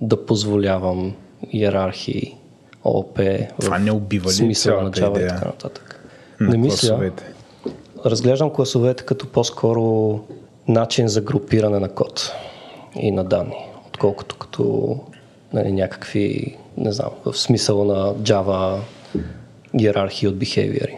да 0.00 0.26
позволявам 0.26 1.14
иерархии, 1.52 2.36
ООП, 2.84 3.20
Това 3.60 3.78
не 3.78 3.90
убива 3.90 4.30
ли 4.30 4.34
смисъла 4.34 4.82
на 4.82 4.90
Java 4.90 5.08
и 5.08 5.10
идея 5.10 5.28
така 5.28 5.46
нататък. 5.46 6.08
на 6.40 6.50
не 6.50 6.56
мисля. 6.56 6.88
класовете? 6.88 7.24
Разглеждам 8.06 8.50
класовете 8.50 9.04
като 9.04 9.26
по-скоро 9.26 10.20
начин 10.68 11.08
за 11.08 11.20
групиране 11.20 11.78
на 11.78 11.88
код 11.88 12.32
и 12.96 13.10
на 13.10 13.24
данни, 13.24 13.68
отколкото 13.86 14.36
като 14.36 14.96
нали, 15.52 15.72
някакви, 15.72 16.56
не 16.76 16.92
знам, 16.92 17.10
в 17.24 17.34
смисъла 17.34 17.84
на 17.84 18.14
Java 18.14 18.78
иерархии 19.80 20.28
от 20.28 20.34
behavior. 20.34 20.88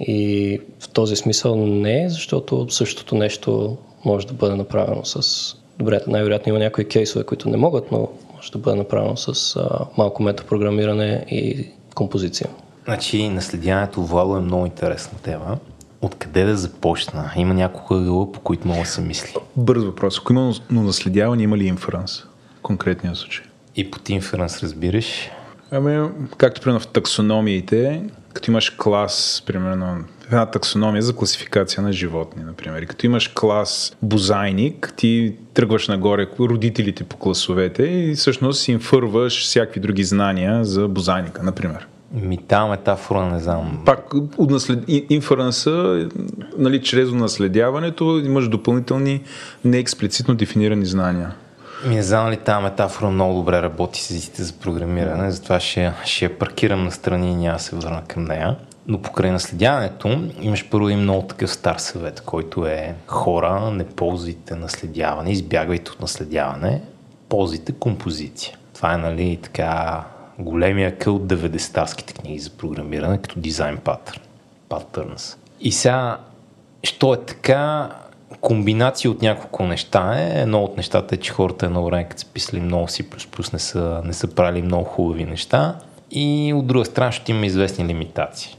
И 0.00 0.60
в 0.80 0.88
този 0.88 1.16
смисъл 1.16 1.66
не, 1.66 2.08
защото 2.08 2.66
същото 2.70 3.14
нещо 3.14 3.76
може 4.04 4.26
да 4.26 4.34
бъде 4.34 4.54
направено 4.54 5.04
с... 5.04 5.54
Добре, 5.78 6.00
най-вероятно 6.06 6.50
има 6.50 6.58
някои 6.58 6.88
кейсове, 6.88 7.24
които 7.24 7.48
не 7.48 7.56
могат, 7.56 7.92
но 7.92 8.08
може 8.34 8.52
да 8.52 8.58
бъде 8.58 8.76
направено 8.76 9.16
с 9.16 9.56
а, 9.56 9.86
малко 9.98 10.22
метапрограмиране 10.22 11.24
и 11.30 11.68
композиция. 11.94 12.48
Значи 12.84 13.28
наследяването 13.28 14.02
Владо 14.02 14.36
е 14.36 14.40
много 14.40 14.66
интересна 14.66 15.18
тема. 15.18 15.58
Откъде 16.02 16.44
да 16.44 16.56
започна? 16.56 17.32
Има 17.36 17.54
няколко 17.54 17.94
ъгъла, 17.94 18.32
по 18.32 18.40
които 18.40 18.68
много 18.68 18.84
се 18.84 19.00
мисли. 19.00 19.34
Бърз 19.56 19.84
въпрос. 19.84 20.18
Ако 20.18 20.32
има 20.32 20.52
но 20.70 20.82
наследяване, 20.82 21.42
има 21.42 21.56
ли 21.56 21.66
инференс? 21.66 22.20
В 22.58 22.62
конкретния 22.62 23.14
случай. 23.16 23.46
И 23.76 23.90
под 23.90 24.08
инференс 24.08 24.62
разбираш. 24.62 25.30
Ами, 25.70 26.08
както 26.36 26.60
примерно 26.60 26.80
в 26.80 26.86
таксономиите, 26.86 28.02
като 28.32 28.50
имаш 28.50 28.70
клас, 28.70 29.42
примерно, 29.46 30.04
една 30.26 30.46
таксономия 30.46 31.02
за 31.02 31.16
класификация 31.16 31.82
на 31.82 31.92
животни, 31.92 32.42
например. 32.42 32.82
И 32.82 32.86
като 32.86 33.06
имаш 33.06 33.28
клас 33.28 33.96
бозайник, 34.02 34.92
ти 34.96 35.34
тръгваш 35.54 35.88
нагоре 35.88 36.26
родителите 36.40 37.04
по 37.04 37.16
класовете 37.16 37.82
и 37.82 38.14
всъщност 38.14 38.68
инфърваш 38.68 39.42
всякакви 39.42 39.80
други 39.80 40.04
знания 40.04 40.64
за 40.64 40.88
бозайника, 40.88 41.42
например. 41.42 41.86
Ми 42.12 42.38
тази 42.38 42.70
метафора 42.70 43.24
не 43.24 43.38
знам. 43.38 43.82
Пак 43.86 44.14
наслед... 44.38 44.78
ин- 44.78 45.06
инференса, 45.10 46.08
нали, 46.58 46.82
чрез 46.82 47.12
наследяването 47.12 48.22
имаш 48.24 48.48
допълнителни 48.48 49.22
неексплицитно 49.64 50.34
дефинирани 50.34 50.86
знания. 50.86 51.34
Ми 51.84 51.94
не 51.94 52.02
знам 52.02 52.30
ли 52.30 52.36
тази 52.36 52.62
метафора 52.62 53.10
много 53.10 53.34
добре 53.34 53.62
работи 53.62 54.02
с 54.02 54.10
езиците 54.10 54.42
за 54.42 54.52
програмиране, 54.52 55.30
затова 55.30 55.60
ще, 55.60 55.92
ще 56.04 56.24
я 56.24 56.38
паркирам 56.38 56.84
на 56.84 56.90
страни 56.90 57.32
и 57.32 57.34
няма 57.34 57.58
се 57.58 57.76
върна 57.76 58.02
към 58.08 58.24
нея. 58.24 58.56
Но 58.86 59.02
покрай 59.02 59.30
наследяването 59.30 60.20
имаш 60.40 60.68
първо 60.70 60.88
един 60.88 61.00
много 61.00 61.26
такъв 61.26 61.52
стар 61.52 61.76
съвет, 61.76 62.20
който 62.20 62.66
е 62.66 62.94
хора, 63.06 63.70
не 63.70 63.84
ползвайте 63.84 64.54
наследяване, 64.54 65.30
избягвайте 65.30 65.90
от 65.90 66.00
наследяване, 66.00 66.82
ползвайте 67.28 67.72
композиция. 67.72 68.56
Това 68.74 68.94
е 68.94 68.96
нали 68.96 69.38
така 69.42 70.04
големия 70.38 70.98
къл 70.98 71.14
от 71.14 71.22
90-тарските 71.22 72.12
книги 72.12 72.38
за 72.38 72.50
програмиране, 72.50 73.18
като 73.18 73.40
дизайн 73.40 73.76
патърн. 73.76 74.20
Patterns. 74.70 75.36
И 75.60 75.72
сега, 75.72 76.18
що 76.82 77.14
е 77.14 77.24
така, 77.24 77.90
комбинация 78.40 79.10
от 79.10 79.22
няколко 79.22 79.66
неща 79.66 80.14
е. 80.18 80.40
Едно 80.40 80.62
от 80.64 80.76
нещата 80.76 81.14
е, 81.14 81.18
че 81.18 81.32
хората 81.32 81.66
едно 81.66 81.84
време, 81.84 82.08
като 82.08 82.20
са 82.20 82.26
писали 82.26 82.60
много 82.60 82.86
C++, 82.86 83.52
не 83.52 83.58
са, 83.58 84.02
не 84.04 84.12
са 84.12 84.34
правили 84.34 84.62
много 84.62 84.84
хубави 84.84 85.24
неща. 85.24 85.78
И 86.10 86.52
от 86.56 86.66
друга 86.66 86.84
страна 86.84 87.12
ще 87.12 87.32
има 87.32 87.46
известни 87.46 87.84
лимитации. 87.84 88.56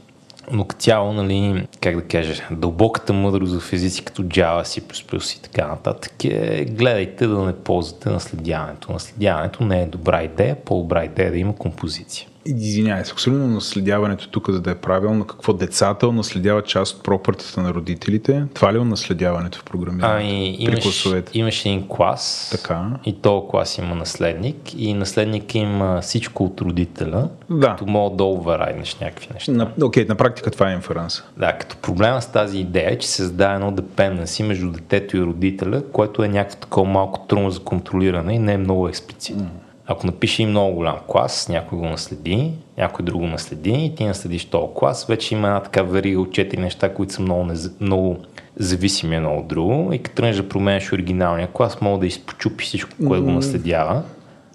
Но 0.52 0.64
като 0.64 0.80
цяло, 0.80 1.12
нали, 1.12 1.66
как 1.80 1.96
да 1.96 2.02
кажа, 2.02 2.42
дълбоката 2.50 3.12
мъдрост 3.12 3.60
в 3.60 3.72
езици 3.72 4.04
като 4.04 4.22
Java, 4.22 4.62
C++ 4.62 5.38
и 5.38 5.42
така 5.42 5.66
нататък 5.66 6.24
е 6.24 6.64
гледайте 6.64 7.26
да 7.26 7.38
не 7.38 7.52
ползвате 7.52 8.10
наследяването. 8.10 8.92
Наследяването 8.92 9.64
не 9.64 9.82
е 9.82 9.86
добра 9.86 10.22
идея, 10.22 10.56
по-добра 10.64 11.04
идея 11.04 11.28
е 11.28 11.30
да 11.30 11.38
има 11.38 11.56
композиция. 11.56 12.28
Извинявай, 12.46 13.04
се, 13.04 13.14
особено 13.14 13.46
наследяването 13.46 14.28
тук, 14.28 14.50
за 14.50 14.60
да 14.60 14.70
е 14.70 14.74
правилно, 14.74 15.24
какво 15.24 15.52
децата 15.52 16.08
унаследяват 16.08 16.66
част 16.66 16.96
от 16.96 17.02
пропъртите 17.02 17.60
на 17.60 17.74
родителите. 17.74 18.44
Това 18.54 18.72
ли 18.72 18.76
е 18.76 18.80
унаследяването 18.80 19.58
в 19.58 19.64
програмирането? 19.64 20.16
Ами, 20.16 20.56
имаш, 20.58 21.08
имаш 21.34 21.66
един 21.66 21.88
клас 21.88 22.48
Така. 22.52 22.86
и 23.04 23.20
този 23.20 23.46
клас 23.50 23.78
има 23.78 23.94
наследник 23.94 24.56
и 24.76 24.94
наследник 24.94 25.54
има 25.54 26.00
всичко 26.00 26.44
от 26.44 26.60
родителя, 26.60 27.28
Да. 27.50 27.68
като 27.70 27.86
мога 27.86 28.16
да 28.16 28.24
оверайднеш 28.24 28.96
някакви 29.00 29.28
неща. 29.34 29.52
На, 29.52 29.72
окей, 29.82 30.06
на 30.08 30.14
практика 30.14 30.50
това 30.50 30.70
е 30.70 30.74
инференса. 30.74 31.24
Да, 31.36 31.52
като 31.52 31.76
проблема 31.76 32.22
с 32.22 32.26
тази 32.26 32.58
идея 32.58 32.92
е, 32.92 32.98
че 32.98 33.08
се 33.08 33.16
създава 33.16 33.54
едно 33.54 33.72
dependency 33.72 34.42
между 34.42 34.70
детето 34.70 35.16
и 35.16 35.22
родителя, 35.22 35.82
което 35.92 36.24
е 36.24 36.28
някакво 36.28 36.58
такова 36.58 36.90
малко 36.90 37.26
трудно 37.26 37.50
за 37.50 37.60
контролиране 37.60 38.34
и 38.34 38.38
не 38.38 38.52
е 38.52 38.58
много 38.58 38.88
експлицитно. 38.88 39.50
Ако 39.90 40.06
напише 40.06 40.42
и 40.42 40.46
много 40.46 40.74
голям 40.74 40.96
клас, 41.06 41.48
някой 41.48 41.78
го 41.78 41.84
наследи, 41.84 42.52
някой 42.78 43.04
друго 43.04 43.26
наследи 43.26 43.70
и 43.70 43.94
ти 43.94 44.04
наследиш 44.04 44.44
този 44.44 44.66
клас, 44.74 45.06
вече 45.06 45.34
има 45.34 45.48
една 45.48 45.60
така 45.60 45.82
верига 45.82 46.20
от 46.20 46.32
четири 46.32 46.60
неща, 46.60 46.94
които 46.94 47.12
са 47.12 47.22
много, 47.22 47.44
нез... 47.44 47.70
много 47.80 48.16
зависими 48.56 49.16
едно 49.16 49.36
от 49.36 49.48
друго 49.48 49.92
и 49.92 49.98
като 49.98 50.16
тръгнеш 50.16 50.36
да 50.36 50.48
променеш 50.48 50.92
оригиналния 50.92 51.48
клас, 51.52 51.80
мога 51.80 51.98
да 51.98 52.06
изпочупи 52.06 52.64
всичко, 52.64 52.90
което 53.08 53.24
го 53.24 53.30
наследява. 53.30 54.02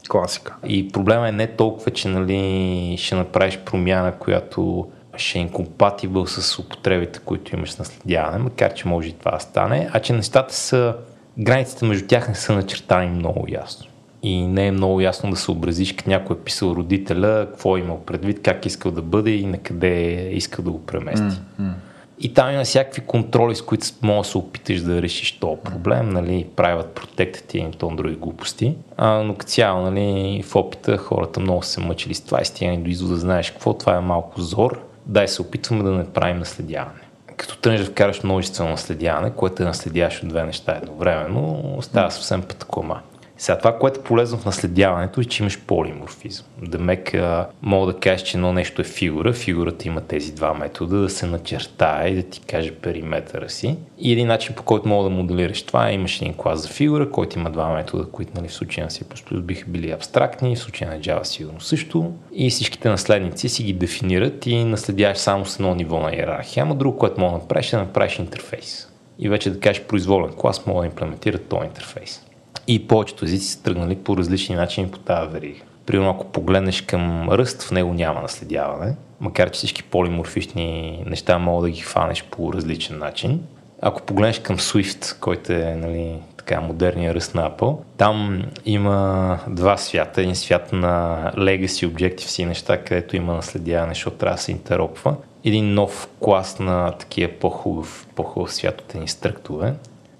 Класика. 0.09 0.55
И 0.67 0.87
проблема 0.87 1.29
е 1.29 1.31
не 1.31 1.47
толкова, 1.47 1.91
че 1.91 2.07
нали, 2.07 2.95
ще 2.99 3.15
направиш 3.15 3.59
промяна, 3.65 4.11
която 4.11 4.87
ще 5.17 5.39
е 5.39 5.41
инкомпатибъл 5.41 6.25
с 6.25 6.59
употребите, 6.59 7.19
които 7.25 7.55
имаш 7.55 7.75
наследяване, 7.75 8.37
макар 8.37 8.73
че 8.73 8.87
може 8.87 9.09
и 9.09 9.13
това 9.13 9.31
да 9.31 9.39
стане, 9.39 9.89
а 9.93 9.99
че 9.99 10.13
нещата 10.13 10.53
са, 10.53 10.95
границите 11.37 11.85
между 11.85 12.07
тях 12.07 12.27
не 12.27 12.35
са 12.35 12.53
начертани 12.53 13.09
много 13.09 13.45
ясно. 13.49 13.87
И 14.23 14.47
не 14.47 14.67
е 14.67 14.71
много 14.71 15.01
ясно 15.01 15.29
да 15.29 15.35
съобразиш, 15.35 15.93
като 15.93 16.09
някой 16.09 16.35
е 16.35 16.39
писал 16.39 16.67
родителя, 16.67 17.47
какво 17.49 17.77
е 17.77 17.79
имал 17.79 17.99
предвид, 18.05 18.41
как 18.41 18.65
е 18.65 18.67
искал 18.67 18.91
да 18.91 19.01
бъде 19.01 19.31
и 19.31 19.45
на 19.45 19.57
къде 19.57 19.97
е 19.97 20.29
искал 20.29 20.65
да 20.65 20.71
го 20.71 20.85
премести. 20.85 21.23
Mm-hmm. 21.23 21.71
И 22.19 22.33
там 22.33 22.53
има 22.53 22.63
всякакви 22.63 23.01
контроли, 23.01 23.55
с 23.55 23.61
които 23.61 23.87
може 24.01 24.27
да 24.27 24.31
се 24.31 24.37
опиташ 24.37 24.81
да 24.81 25.01
решиш 25.01 25.39
този 25.39 25.61
проблем, 25.61 26.09
нали, 26.09 26.47
правят 26.55 26.89
протектът 26.89 27.53
и 27.53 27.67
то 27.77 27.89
други 27.95 28.15
глупости. 28.15 28.75
А, 28.97 29.09
но 29.09 29.35
като 29.35 29.51
цяло, 29.51 29.81
нали, 29.81 30.43
в 30.43 30.55
опита 30.55 30.97
хората 30.97 31.39
много 31.39 31.63
се 31.63 31.81
мъчили 31.81 32.13
с 32.13 32.21
това 32.21 32.41
и 32.41 32.45
стигане 32.45 32.77
до 32.77 32.89
извода, 32.89 33.15
знаеш 33.15 33.51
какво, 33.51 33.73
това 33.73 33.95
е 33.95 33.99
малко 33.99 34.41
зор, 34.41 34.81
дай 35.05 35.27
се 35.27 35.41
опитваме 35.41 35.83
да 35.83 35.91
не 35.91 36.05
правим 36.05 36.37
наследяване. 36.37 36.99
Като 37.37 37.57
тръгнеш 37.57 37.81
да 37.81 37.91
вкараш 37.91 38.23
множествено 38.23 38.69
наследяване, 38.69 39.31
което 39.31 39.63
е 39.63 39.65
наследяваш 39.65 40.23
от 40.23 40.29
две 40.29 40.43
неща 40.43 40.71
едновременно, 40.71 41.77
става 41.81 42.11
съвсем 42.11 42.41
пътакома. 42.41 43.01
Сега 43.37 43.57
това, 43.57 43.77
което 43.79 43.99
е 43.99 44.03
полезно 44.03 44.37
в 44.37 44.45
наследяването 44.45 45.21
е, 45.21 45.25
че 45.25 45.43
имаш 45.43 45.59
полиморфизъм. 45.59 46.45
Да 46.61 46.79
мек, 46.79 47.15
мога 47.61 47.93
да 47.93 47.99
кажеш, 47.99 48.21
че 48.21 48.37
едно 48.37 48.53
нещо 48.53 48.81
е 48.81 48.85
фигура, 48.85 49.33
фигурата 49.33 49.87
има 49.87 50.01
тези 50.01 50.31
два 50.31 50.53
метода, 50.53 50.97
да 50.97 51.09
се 51.09 51.25
начертае 51.25 52.07
и 52.07 52.15
да 52.15 52.23
ти 52.23 52.41
каже 52.41 52.71
периметъра 52.71 53.49
си. 53.49 53.77
И 53.99 54.11
един 54.11 54.27
начин 54.27 54.55
по 54.55 54.63
който 54.63 54.87
мога 54.87 55.09
да 55.09 55.15
моделираш 55.15 55.63
това 55.63 55.89
е, 55.89 55.93
имаш 55.93 56.21
един 56.21 56.33
клас 56.33 56.61
за 56.61 56.67
фигура, 56.67 57.11
който 57.11 57.39
има 57.39 57.49
два 57.49 57.69
метода, 57.69 58.05
които 58.11 58.31
нали, 58.35 58.47
в 58.47 58.53
случая 58.53 58.85
на 58.85 58.91
C++ 58.91 59.41
биха 59.41 59.65
били 59.67 59.91
абстрактни, 59.91 60.55
в 60.55 60.59
случая 60.59 60.91
на 60.91 60.99
Java 60.99 61.23
сигурно 61.23 61.61
също. 61.61 62.13
И 62.33 62.49
всичките 62.49 62.89
наследници 62.89 63.49
си 63.49 63.63
ги 63.63 63.73
дефинират 63.73 64.45
и 64.45 64.63
наследяваш 64.63 65.17
само 65.17 65.45
с 65.45 65.59
едно 65.59 65.75
ниво 65.75 65.99
на 65.99 66.15
иерархия. 66.15 66.63
Ама 66.63 66.75
друго, 66.75 66.97
което 66.97 67.21
мога 67.21 67.31
да 67.31 67.37
направиш 67.37 67.73
е 67.73 67.75
да 67.75 67.81
направиш 67.81 68.19
интерфейс. 68.19 68.87
И 69.19 69.29
вече 69.29 69.49
да 69.49 69.59
кажеш 69.59 69.83
произволен 69.83 70.33
клас, 70.37 70.65
мога 70.65 70.81
да 70.81 70.85
имплементира 70.85 71.37
този 71.37 71.65
интерфейс. 71.65 72.24
И 72.67 72.87
повечето 72.87 73.25
езици 73.25 73.47
са 73.47 73.63
тръгнали 73.63 73.95
по 73.95 74.17
различни 74.17 74.55
начини 74.55 74.91
по 74.91 74.97
тази 74.97 75.31
верига. 75.31 75.59
Примерно, 75.85 76.09
ако 76.09 76.25
погледнеш 76.25 76.81
към 76.81 77.29
ръст, 77.29 77.63
в 77.63 77.71
него 77.71 77.93
няма 77.93 78.21
наследяване, 78.21 78.95
макар 79.19 79.51
че 79.51 79.57
всички 79.57 79.83
полиморфични 79.83 81.03
неща 81.05 81.37
могат 81.37 81.63
да 81.63 81.75
ги 81.75 81.81
хванеш 81.81 82.23
по 82.31 82.53
различен 82.53 82.99
начин. 82.99 83.41
Ако 83.81 84.01
погледнеш 84.01 84.39
към 84.39 84.57
Swift, 84.57 85.19
който 85.19 85.53
е 85.53 85.75
нали, 85.75 86.15
така 86.37 86.61
модерния 86.61 87.13
ръст 87.13 87.35
на 87.35 87.51
Apple, 87.51 87.77
там 87.97 88.43
има 88.65 89.39
два 89.47 89.77
свята. 89.77 90.21
Един 90.21 90.35
свят 90.35 90.73
на 90.73 91.31
Legacy 91.37 91.89
Objective-C 91.89 92.45
неща, 92.45 92.83
където 92.83 93.15
има 93.15 93.33
наследяване, 93.33 93.93
защото 93.93 94.17
трябва 94.17 94.35
да 94.35 94.41
се 94.41 94.51
интеропва. 94.51 95.15
Един 95.43 95.73
нов 95.73 96.09
клас 96.19 96.59
на 96.59 96.91
такива 96.91 97.31
по-хубав, 97.39 98.07
по-хубав 98.15 98.53
свят 98.53 98.81
от 98.81 98.95
едни 98.95 99.07
структури, 99.07 99.71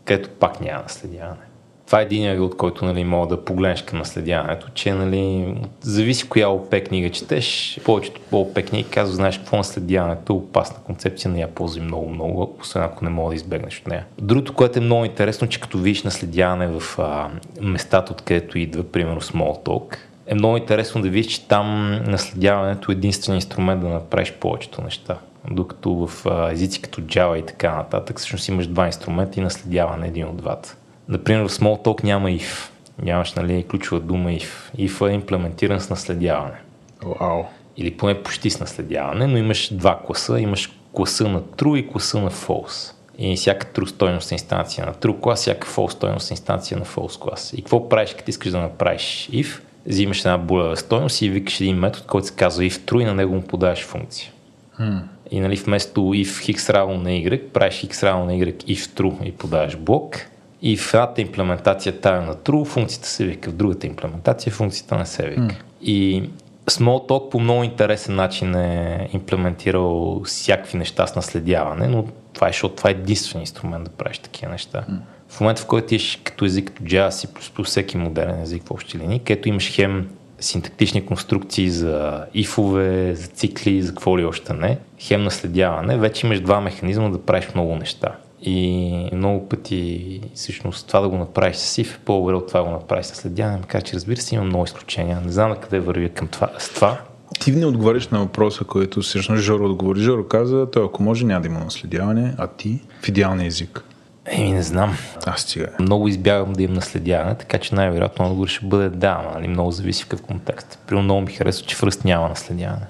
където 0.06 0.30
пак 0.30 0.62
няма 0.62 0.84
наследяване 0.84 1.45
това 1.86 2.00
е 2.00 2.04
един 2.04 2.42
от 2.42 2.58
който 2.58 2.86
нали, 2.86 3.04
мога 3.04 3.28
да 3.28 3.46
погледнеш 3.46 3.82
към 3.82 4.00
наследяването, 4.00 4.68
че 4.74 4.94
нали, 4.94 5.56
зависи 5.82 6.30
коя 6.30 6.50
ОП 6.50 6.76
книга 6.88 7.10
четеш. 7.10 7.80
Повечето 7.86 8.22
ОП 8.32 8.64
книги 8.64 8.90
казва, 8.90 9.16
знаеш 9.16 9.38
какво 9.38 9.58
наследяването 9.58 10.34
е 10.34 10.36
опасна 10.36 10.78
концепция, 10.84 11.32
не 11.32 11.40
я 11.40 11.48
ползи 11.48 11.82
много-много, 11.82 12.56
освен 12.62 12.84
ако 12.84 13.04
не 13.04 13.10
мога 13.10 13.30
да 13.30 13.36
избегнеш 13.36 13.80
от 13.80 13.88
нея. 13.88 14.06
Другото, 14.22 14.54
което 14.54 14.80
е 14.80 14.82
много 14.82 15.06
интересно, 15.06 15.48
че 15.48 15.60
като 15.60 15.78
видиш 15.78 16.04
наследяване 16.04 16.68
в 16.68 17.00
а, 17.00 17.30
местата, 17.62 18.14
откъдето 18.14 18.58
идва, 18.58 18.84
примерно 18.84 19.22
Smalltalk, 19.22 19.98
е 20.28 20.36
много 20.36 20.58
интересно 20.58 21.02
да 21.02 21.10
видиш, 21.10 21.34
че 21.34 21.48
там 21.48 22.00
наследяването 22.08 22.92
е 22.92 22.96
единствен 22.96 23.36
инструмент 23.36 23.82
да 23.82 23.88
направиш 23.88 24.34
повечето 24.40 24.82
неща. 24.82 25.18
Докато 25.52 26.08
в 26.08 26.26
езици 26.52 26.82
като 26.82 27.02
Java 27.02 27.36
и 27.36 27.46
така 27.46 27.76
нататък, 27.76 28.18
всъщност 28.20 28.48
имаш 28.48 28.68
два 28.68 28.86
инструмента 28.86 29.40
и 29.40 29.44
наследяване 29.44 30.08
един 30.08 30.28
от 30.28 30.38
двата. 30.38 30.76
Например, 31.10 31.48
в 31.48 31.50
Smalltalk 31.50 32.04
няма 32.04 32.30
if. 32.30 32.70
Нямаш 33.02 33.34
нали, 33.34 33.66
ключова 33.70 34.02
дума 34.02 34.30
if. 34.30 34.50
If 34.78 35.10
е 35.10 35.14
имплементиран 35.14 35.80
с 35.80 35.90
наследяване. 35.90 36.60
Wow. 37.02 37.46
Или 37.78 37.98
поне 37.98 38.24
почти 38.24 38.50
с 38.50 38.60
наследяване, 38.60 39.28
но 39.28 39.38
имаш 39.38 39.74
два 39.74 40.00
класа. 40.08 40.40
Имаш 40.40 40.72
класа 40.94 41.28
на 41.28 41.42
true 41.42 41.78
и 41.78 41.88
класа 41.88 42.20
на 42.20 42.32
false. 42.32 42.92
И 43.18 43.36
всяка 43.36 43.66
true 43.66 43.86
стойност 43.86 44.32
е 44.32 44.36
инстанция 44.36 44.86
на 44.86 44.94
true 44.94 45.20
клас, 45.20 45.40
всяка 45.40 45.68
false 45.68 45.92
стойност 45.92 46.32
е 46.32 46.34
инстанция 46.34 46.78
на 46.78 46.86
false 46.86 47.22
клас. 47.22 47.54
И 47.54 47.62
какво 47.62 47.90
правиш, 47.90 48.16
като 48.18 48.30
искаш 48.30 48.52
да 48.52 48.60
направиш 48.60 49.30
if? 49.32 49.60
Взимаш 49.86 50.20
една 50.20 50.38
булева 50.38 50.78
стойност 50.78 51.22
и 51.22 51.30
викаш 51.30 51.62
един 51.62 51.78
метод, 51.78 52.06
който 52.08 52.28
се 52.28 52.36
казва 52.36 52.64
if 52.64 52.78
true 52.78 53.02
и 53.02 53.06
на 53.06 53.14
него 53.14 53.36
му 53.36 53.42
подаваш 53.42 53.86
функция. 53.86 54.32
Hmm. 54.80 55.02
И 55.32 55.40
нали, 55.40 55.56
вместо 55.56 56.00
if 56.00 56.56
x 56.56 56.74
равно 56.74 56.98
на 56.98 57.10
y, 57.10 57.50
правиш 57.50 57.76
x 57.76 58.04
равно 58.04 58.26
на 58.26 58.32
y 58.32 58.56
if 58.64 58.80
true 58.80 59.24
и 59.24 59.32
подаваш 59.32 59.78
блок 59.78 60.16
и 60.62 60.78
в 60.78 60.94
едната 60.94 61.22
имплементация 61.22 62.02
тая 62.02 62.22
на 62.22 62.36
true, 62.36 62.66
функцията 62.66 63.08
се 63.08 63.26
вика, 63.26 63.50
в 63.50 63.54
другата 63.54 63.88
имплементация 63.88 64.54
функцията 64.54 64.98
не 64.98 65.06
се 65.06 65.28
вика. 65.28 65.42
Mm. 65.42 65.56
И 65.82 66.30
Smalltalk 66.66 67.30
по 67.30 67.40
много 67.40 67.64
интересен 67.64 68.16
начин 68.16 68.56
е 68.56 69.10
имплементирал 69.14 70.22
всякакви 70.26 70.78
неща 70.78 71.08
с 71.08 71.16
наследяване, 71.16 71.88
но 71.88 72.06
това 72.34 72.48
е, 72.48 72.50
защото 72.50 72.76
това 72.76 72.90
е 72.90 72.94
единствен 72.94 73.42
инструмент 73.42 73.84
да 73.84 73.90
правиш 73.90 74.18
такива 74.18 74.52
неща. 74.52 74.86
Mm. 74.90 74.98
В 75.30 75.40
момента, 75.40 75.62
в 75.62 75.66
който 75.66 75.94
имаш 75.94 76.20
като 76.24 76.46
език 76.46 76.68
като 76.68 76.84
Java, 76.84 77.10
C++, 77.10 77.64
всеки 77.64 77.98
модерен 77.98 78.42
език 78.42 78.64
в 78.68 78.72
общи 78.72 78.98
линии, 78.98 79.20
където 79.20 79.50
имаш 79.50 79.76
хем 79.76 80.10
синтактични 80.40 81.06
конструкции 81.06 81.70
за 81.70 82.26
ифове, 82.34 83.16
за 83.16 83.28
цикли, 83.28 83.82
за 83.82 83.90
какво 83.90 84.20
ли 84.20 84.26
още 84.26 84.54
не, 84.54 84.78
хем 85.00 85.24
наследяване, 85.24 85.98
вече 85.98 86.28
имаш 86.28 86.40
два 86.40 86.62
механизма 86.62 87.10
да 87.10 87.22
правиш 87.22 87.48
много 87.56 87.76
неща. 87.76 88.16
И 88.46 89.10
много 89.14 89.50
пъти, 89.50 90.22
всъщност, 90.34 90.88
това 90.88 91.00
да 91.00 91.10
го 91.10 91.18
направиш 91.18 91.56
с 91.56 91.76
SIF 91.76 91.96
е 91.96 92.00
по-добре 92.06 92.34
от 92.34 92.48
това 92.48 92.60
да 92.60 92.66
го 92.66 92.72
направиш 92.72 93.06
с 93.06 93.16
следяне, 93.16 93.58
макар 93.58 93.84
че 93.84 93.96
разбира 93.96 94.18
се 94.18 94.36
има 94.36 94.44
много 94.44 94.64
изключения. 94.64 95.22
Не 95.22 95.32
знам 95.32 95.50
на 95.50 95.56
къде 95.56 95.80
вървя 95.80 96.10
към 96.10 96.28
това, 96.28 96.50
с 96.58 96.74
това. 96.74 96.98
Ти 97.40 97.52
не 97.52 97.66
отговаряш 97.66 98.08
на 98.08 98.20
въпроса, 98.20 98.64
който 98.64 99.02
всъщност 99.02 99.44
Жоро 99.44 99.66
отговори. 99.66 100.00
Жоро 100.00 100.28
каза, 100.28 100.72
той 100.72 100.86
ако 100.86 101.04
може 101.04 101.26
няма 101.26 101.42
да 101.42 101.48
има 101.48 101.60
наследяване, 101.60 102.36
а 102.38 102.48
ти 102.48 102.82
в 103.02 103.08
идеалния 103.08 103.48
език. 103.48 103.84
Еми, 104.26 104.52
не 104.52 104.64
знам. 104.64 104.98
Аз 105.26 105.42
стига. 105.42 105.68
Много 105.80 106.08
избягам 106.08 106.54
да 106.54 106.64
имам 106.64 106.76
наследяване, 106.76 107.36
така 107.36 107.58
че 107.58 107.76
най-вероятно 107.76 108.26
отговор 108.26 108.48
ще 108.48 108.66
бъде 108.66 108.90
да, 108.90 109.32
нали? 109.34 109.48
много 109.48 109.72
зависи 109.72 110.04
в 110.04 110.08
какъв 110.08 110.26
контекст. 110.26 110.80
При 110.88 110.96
много 110.96 111.22
ми 111.22 111.32
харесва, 111.32 111.68
че 111.68 111.76
в 111.76 111.84
Ръст 111.84 112.06
няма 112.06 112.30
наследяване. 112.30 112.86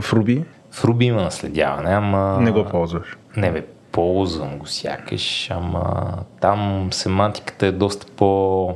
В 0.00 0.12
Руби? 0.12 0.44
В 0.70 0.84
Руби 0.84 1.04
има 1.04 1.22
наследяване, 1.22 1.90
ама... 1.90 2.38
Не 2.40 2.50
го 2.50 2.64
ползваш. 2.64 3.16
Не 3.36 3.52
бе, 3.52 3.66
ползвам 3.92 4.58
го 4.58 4.66
сякаш, 4.66 5.50
ама 5.50 6.12
там 6.40 6.88
семантиката 6.92 7.66
е 7.66 7.72
доста 7.72 8.06
по 8.06 8.74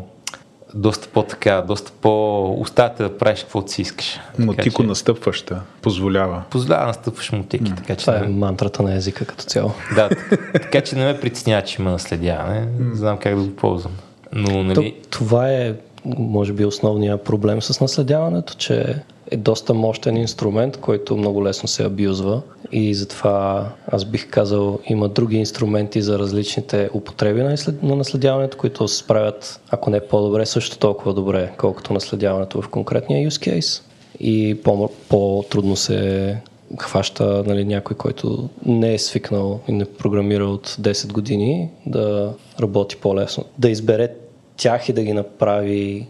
доста 0.74 1.08
по-така, 1.08 1.62
доста 1.62 1.92
по 2.00 2.44
оставате 2.60 3.02
да 3.02 3.18
правиш 3.18 3.40
каквото 3.40 3.72
си 3.72 3.82
искаш. 3.82 4.20
Мотико 4.38 4.82
че... 4.82 4.88
настъпваща 4.88 5.60
позволява. 5.82 6.42
Позволява 6.50 6.86
настъпваш 6.86 7.32
мотики. 7.32 7.72
Mm. 7.72 7.76
Така, 7.76 7.96
че 7.96 8.06
Това 8.06 8.18
е 8.18 8.28
мантрата 8.28 8.82
на 8.82 8.94
езика 8.94 9.24
като 9.24 9.44
цяло. 9.44 9.70
Да, 9.94 10.08
така 10.52 10.80
че 10.80 10.96
не 10.96 11.04
ме 11.04 11.20
притеснява, 11.20 11.62
че 11.62 11.82
има 11.82 11.90
наследяване. 11.90 12.66
Mm. 12.66 12.92
Знам 12.92 13.18
как 13.18 13.36
да 13.36 13.42
го 13.42 13.56
ползвам. 13.56 13.92
Но, 14.32 14.62
нали... 14.62 14.94
То, 15.02 15.08
това 15.10 15.50
е, 15.50 15.74
може 16.04 16.52
би, 16.52 16.64
основният 16.64 17.24
проблем 17.24 17.62
с 17.62 17.80
наследяването, 17.80 18.54
че 18.54 19.02
е 19.32 19.36
доста 19.36 19.74
мощен 19.74 20.16
инструмент, 20.16 20.76
който 20.76 21.16
много 21.16 21.44
лесно 21.44 21.68
се 21.68 21.84
абюзва 21.84 22.42
и 22.72 22.94
затова 22.94 23.68
аз 23.86 24.04
бих 24.04 24.30
казал 24.30 24.78
има 24.86 25.08
други 25.08 25.36
инструменти 25.36 26.02
за 26.02 26.18
различните 26.18 26.90
употреби 26.94 27.42
на, 27.42 27.56
на 27.82 27.96
наследяването, 27.96 28.56
които 28.56 28.88
се 28.88 28.96
справят, 28.96 29.60
ако 29.70 29.90
не 29.90 30.00
по-добре, 30.00 30.46
също 30.46 30.78
толкова 30.78 31.14
добре, 31.14 31.52
колкото 31.58 31.92
наследяването 31.92 32.62
в 32.62 32.68
конкретния 32.68 33.30
use 33.30 33.50
case 33.50 33.82
и 34.20 34.60
по- 34.64 34.90
по-трудно 35.08 35.76
се 35.76 36.36
хваща 36.78 37.44
нали, 37.46 37.64
някой, 37.64 37.96
който 37.96 38.48
не 38.66 38.94
е 38.94 38.98
свикнал 38.98 39.60
и 39.68 39.72
не 39.72 39.84
програмира 39.84 40.44
от 40.44 40.68
10 40.68 41.12
години 41.12 41.70
да 41.86 42.32
работи 42.60 42.96
по-лесно. 42.96 43.44
Да 43.58 43.70
избере 43.70 44.08
тях 44.56 44.88
и 44.88 44.92
да 44.92 45.02
ги 45.02 45.12
направи 45.12 46.06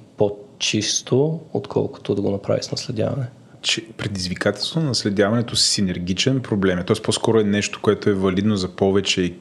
по-чисто, 0.62 1.40
отколкото 1.52 2.14
да 2.14 2.22
го 2.22 2.30
направи 2.30 2.62
с 2.62 2.70
наследяване 2.70 3.26
че 3.62 3.86
предизвикателство 3.86 4.80
на 4.80 4.86
наследяването 4.86 5.56
с 5.56 5.64
синергичен 5.64 6.40
проблем 6.40 6.78
е. 6.78 6.84
Тоест 6.84 7.02
по-скоро 7.02 7.40
е 7.40 7.44
нещо, 7.44 7.80
което 7.82 8.10
е 8.10 8.14
валидно 8.14 8.56
за 8.56 8.68
повече 8.68 9.34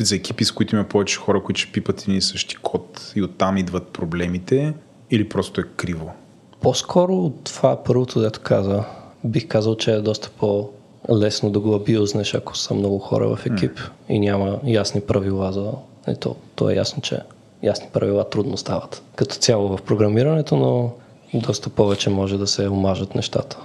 за 0.00 0.16
екипи, 0.16 0.44
с 0.44 0.52
които 0.52 0.76
има 0.76 0.84
повече 0.84 1.16
хора, 1.16 1.42
които 1.42 1.60
ще 1.60 1.72
пипат 1.72 2.02
един 2.02 2.16
и 2.16 2.22
същи 2.22 2.56
код 2.56 3.12
и 3.16 3.22
оттам 3.22 3.56
идват 3.56 3.88
проблемите 3.88 4.74
или 5.10 5.28
просто 5.28 5.60
е 5.60 5.64
криво? 5.76 6.12
По-скоро 6.60 7.30
това 7.44 7.84
първото, 7.84 8.20
дето 8.20 8.40
каза, 8.40 8.84
бих 9.24 9.48
казал, 9.48 9.76
че 9.76 9.92
е 9.92 10.00
доста 10.00 10.30
по 10.30 10.70
лесно 11.10 11.50
да 11.50 11.60
го 11.60 11.74
абюзнеш, 11.74 12.34
ако 12.34 12.56
са 12.56 12.74
много 12.74 12.98
хора 12.98 13.36
в 13.36 13.46
екип 13.46 13.78
mm. 13.78 13.90
и 14.08 14.18
няма 14.18 14.60
ясни 14.64 15.00
правила 15.00 15.52
за... 15.52 15.72
И 16.08 16.16
то, 16.20 16.36
то 16.54 16.70
е 16.70 16.74
ясно, 16.74 17.02
че 17.02 17.18
ясни 17.62 17.88
правила 17.92 18.30
трудно 18.30 18.56
стават. 18.56 19.02
Като 19.16 19.36
цяло 19.36 19.76
в 19.76 19.82
програмирането, 19.82 20.56
но 20.56 20.92
доста 21.40 21.70
повече 21.70 22.10
може 22.10 22.38
да 22.38 22.46
се 22.46 22.68
омажат 22.68 23.14
нещата. 23.14 23.56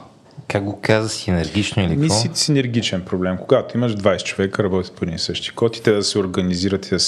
Как 0.47 0.63
го 0.63 0.79
каза, 0.81 1.09
синергично 1.09 1.83
или 1.83 1.99
какво? 1.99 2.13
Си, 2.13 2.29
синергичен 2.33 3.01
проблем. 3.01 3.37
Когато 3.37 3.77
имаш 3.77 3.95
20 3.95 4.23
човека, 4.23 4.63
работят 4.63 4.95
по 4.95 5.05
един 5.05 5.15
и 5.15 5.19
същи 5.19 5.51
код 5.55 5.77
и 5.77 5.83
те 5.83 5.91
да 5.91 6.03
се 6.03 6.19
организират 6.19 6.85
и 6.85 6.89
да 6.89 6.99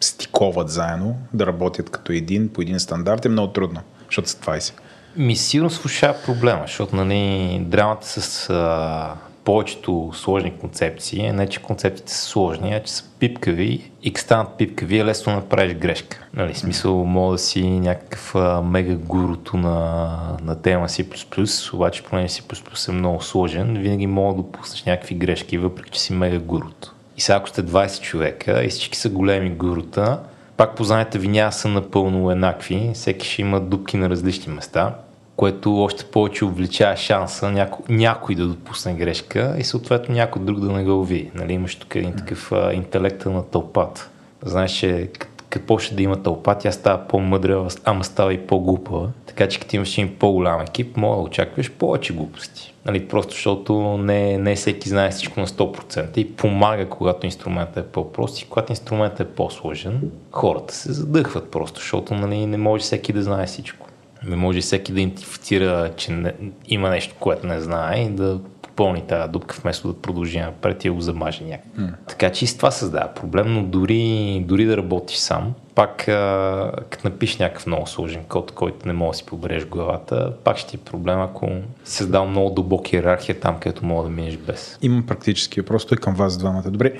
стиковат 0.00 0.68
заедно, 0.68 1.16
да 1.32 1.46
работят 1.46 1.90
като 1.90 2.12
един, 2.12 2.48
по 2.48 2.62
един 2.62 2.80
стандарт 2.80 3.24
е 3.24 3.28
много 3.28 3.52
трудно. 3.52 3.80
защото 4.06 4.28
са 4.28 4.36
20. 4.36 4.72
Ми 5.16 5.36
сигурно 5.36 5.70
слуша 5.70 6.14
проблема, 6.24 6.62
защото 6.66 6.96
нали, 6.96 7.58
драмата 7.66 8.06
с 8.06 8.50
а, 8.50 9.14
повечето 9.44 10.10
сложни 10.14 10.52
концепции 10.60 11.26
е 11.26 11.32
не, 11.32 11.46
че 11.46 11.62
концепциите 11.62 12.12
са 12.12 12.24
сложни, 12.24 12.74
а 12.74 12.82
че 12.82 12.92
са 12.92 13.04
пипкави 13.18 13.90
и 14.02 14.12
като 14.12 14.24
станат 14.24 14.48
пипкави 14.58 14.98
е 14.98 15.04
лесно 15.04 15.32
да 15.32 15.36
направиш 15.36 15.74
грешка. 15.74 16.26
Нали, 16.34 16.54
смисъл, 16.54 17.04
мога 17.04 17.32
да 17.32 17.38
си 17.38 17.62
някакъв 17.62 18.34
а, 18.34 18.62
мега 18.62 18.94
гуруто 18.94 19.56
на, 19.56 20.18
на 20.42 20.62
тема 20.62 20.88
C++, 20.88 21.74
обаче 21.74 22.02
понеже 22.02 22.28
C++ 22.28 22.88
е 22.88 22.92
много 22.92 23.22
сложен, 23.22 23.76
винаги 23.76 24.06
мога 24.06 24.36
да 24.36 24.42
допуснеш 24.42 24.84
някакви 24.84 25.14
грешки, 25.14 25.58
въпреки 25.58 25.90
че 25.90 26.00
си 26.00 26.12
мега 26.12 26.38
гуруто. 26.38 26.94
И 27.16 27.20
сега 27.20 27.36
ако 27.36 27.48
сте 27.48 27.62
20 27.62 28.00
човека 28.00 28.64
и 28.64 28.68
всички 28.68 28.98
са 28.98 29.08
големи 29.08 29.50
гурута, 29.50 30.20
пак 30.56 30.76
познанията 30.76 31.18
ви 31.18 31.28
няма 31.28 31.52
са 31.52 31.68
напълно 31.68 32.30
еднакви, 32.30 32.90
всеки 32.94 33.28
ще 33.28 33.42
има 33.42 33.60
дупки 33.60 33.96
на 33.96 34.10
различни 34.10 34.52
места 34.52 34.94
което 35.36 35.82
още 35.82 36.04
повече 36.04 36.44
увеличава 36.44 36.96
шанса 36.96 37.50
някой, 37.50 37.96
някой 37.96 38.34
да 38.34 38.46
допусне 38.46 38.94
грешка 38.94 39.54
и 39.58 39.64
съответно 39.64 40.14
някой 40.14 40.42
друг 40.42 40.60
да 40.60 40.72
не 40.72 40.84
го 40.84 41.00
уви. 41.00 41.30
Нали, 41.34 41.52
имаш 41.52 41.76
тук 41.76 41.94
един 41.94 42.16
такъв 42.16 42.52
а, 42.52 42.72
интелект 42.74 43.26
на 43.26 43.42
тълпата. 43.42 44.08
Знаеш, 44.44 44.72
че 44.72 45.10
като 45.54 45.66
почне 45.66 45.96
да 45.96 46.02
има 46.02 46.22
тълпа, 46.22 46.58
тя 46.58 46.72
става 46.72 47.08
по-мъдра, 47.08 47.68
ама 47.84 48.04
става 48.04 48.34
и 48.34 48.46
по-глупава. 48.46 49.08
Така 49.26 49.48
че 49.48 49.60
като 49.60 49.76
имаш 49.76 49.98
един 49.98 50.16
по-голям 50.18 50.60
екип, 50.60 50.96
мога 50.96 51.16
да 51.16 51.22
очакваш 51.22 51.70
повече 51.70 52.12
глупости. 52.12 52.74
Нали, 52.86 53.08
просто 53.08 53.34
защото 53.34 53.98
не, 53.98 54.38
не 54.38 54.54
всеки 54.54 54.88
знае 54.88 55.10
всичко 55.10 55.40
на 55.40 55.46
100% 55.46 56.18
и 56.18 56.36
помага, 56.36 56.88
когато 56.88 57.26
инструментът 57.26 57.86
е 57.86 57.88
по-прост 57.88 58.40
и 58.40 58.46
когато 58.48 58.72
инструментът 58.72 59.20
е 59.20 59.30
по-сложен, 59.30 60.10
хората 60.32 60.74
се 60.74 60.92
задъхват 60.92 61.50
просто, 61.50 61.80
защото 61.80 62.14
нали, 62.14 62.46
не 62.46 62.56
може 62.56 62.82
всеки 62.82 63.12
да 63.12 63.22
знае 63.22 63.46
всичко. 63.46 63.86
Не 64.26 64.36
може 64.36 64.60
всеки 64.60 64.92
да 64.92 65.00
идентифицира, 65.00 65.90
че 65.96 66.12
не, 66.12 66.34
има 66.66 66.90
нещо, 66.90 67.14
което 67.20 67.46
не 67.46 67.60
знае 67.60 68.00
и 68.00 68.08
да 68.08 68.40
попълни 68.62 69.02
тази 69.08 69.32
дупка, 69.32 69.56
вместо 69.62 69.92
да 69.92 70.00
продължи 70.00 70.40
напред 70.40 70.84
и 70.84 70.90
го 70.90 71.00
замаже 71.00 71.44
някак. 71.44 71.76
Mm. 71.78 71.94
Така 72.08 72.32
че 72.32 72.44
и 72.44 72.48
с 72.48 72.56
това 72.56 72.70
създава 72.70 73.14
проблем, 73.14 73.54
но 73.54 73.62
дори, 73.62 74.44
дори 74.48 74.64
да 74.64 74.76
работиш 74.76 75.16
сам, 75.16 75.54
пак 75.74 76.08
а, 76.08 76.72
като 76.90 77.08
напишеш 77.08 77.38
някакъв 77.38 77.66
много 77.66 77.86
сложен 77.86 78.24
код, 78.24 78.52
който 78.52 78.86
не 78.86 78.92
може 78.92 79.10
да 79.10 79.16
си 79.16 79.26
побереш 79.26 79.66
главата, 79.66 80.32
пак 80.44 80.56
ще 80.56 80.70
ти 80.70 80.76
е 80.76 80.90
проблем, 80.90 81.20
ако 81.20 81.48
създал 81.84 82.26
много 82.26 82.50
дълбока 82.50 82.96
иерархия 82.96 83.40
там, 83.40 83.60
където 83.60 83.86
мога 83.86 84.02
да 84.02 84.10
минеш 84.10 84.36
без. 84.36 84.78
Имам 84.82 85.06
практически 85.06 85.60
въпрос, 85.60 85.86
той 85.86 85.98
към 85.98 86.14
вас 86.14 86.38
двамата. 86.38 86.70
Добре, 86.70 86.92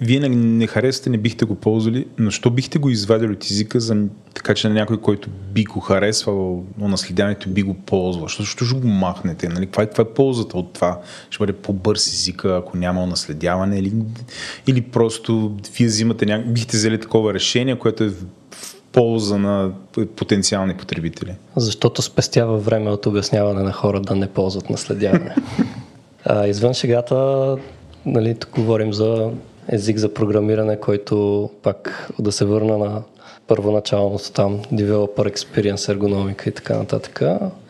вие 0.00 0.20
не, 0.20 0.28
не 0.28 0.66
харесате, 0.66 1.10
не 1.10 1.18
бихте 1.18 1.44
го 1.44 1.54
ползвали, 1.54 2.06
но 2.18 2.30
що 2.30 2.50
бихте 2.50 2.78
го 2.78 2.90
извадили 2.90 3.32
от 3.32 3.44
езика, 3.44 3.80
за, 3.80 3.96
така 4.34 4.54
че 4.54 4.68
на 4.68 4.74
някой, 4.74 5.00
който 5.00 5.30
би 5.52 5.64
го 5.64 5.80
харесвал, 5.80 6.64
наследяването 6.78 7.48
би 7.48 7.62
го 7.62 7.74
ползвал? 7.74 8.28
Що, 8.28 8.44
що 8.44 8.64
ще 8.64 8.80
го 8.80 8.88
махнете? 8.88 9.48
Нали? 9.48 9.66
Каква, 9.66 9.82
е, 9.82 9.86
каква 9.86 10.02
е 10.02 10.14
ползата 10.14 10.58
от 10.58 10.72
това? 10.72 11.00
Ще 11.30 11.38
бъде 11.38 11.52
по-бърз 11.52 12.06
езика, 12.06 12.56
ако 12.56 12.76
няма 12.76 13.06
наследяване? 13.06 13.78
Или, 13.78 13.92
или 14.66 14.82
просто 14.82 15.56
вие 15.76 15.86
взимате 15.86 16.26
ня... 16.26 16.44
бихте 16.46 16.76
взели 16.76 17.00
такова 17.00 17.34
решение, 17.34 17.78
което 17.78 18.04
е 18.04 18.08
в 18.08 18.74
полза 18.92 19.38
на 19.38 19.72
потенциални 20.16 20.76
потребители? 20.76 21.34
Защото 21.56 22.02
спестява 22.02 22.58
време 22.58 22.90
от 22.90 23.06
обясняване 23.06 23.62
на 23.62 23.72
хора 23.72 24.00
да 24.00 24.16
не 24.16 24.26
ползват 24.26 24.70
наследяване. 24.70 25.34
а, 26.24 26.46
извън 26.46 26.74
шегата, 26.74 27.56
нали, 28.06 28.34
тук 28.34 28.50
говорим 28.50 28.92
за 28.92 29.30
език 29.68 29.98
за 29.98 30.14
програмиране, 30.14 30.80
който 30.80 31.50
пак 31.62 32.10
да 32.18 32.32
се 32.32 32.44
върна 32.44 32.78
на 32.78 33.02
първоначалното 33.46 34.32
там, 34.32 34.62
developer 34.72 35.34
experience, 35.34 35.88
ергономика 35.88 36.50
и 36.50 36.52
така 36.52 36.76
нататък. 36.76 37.22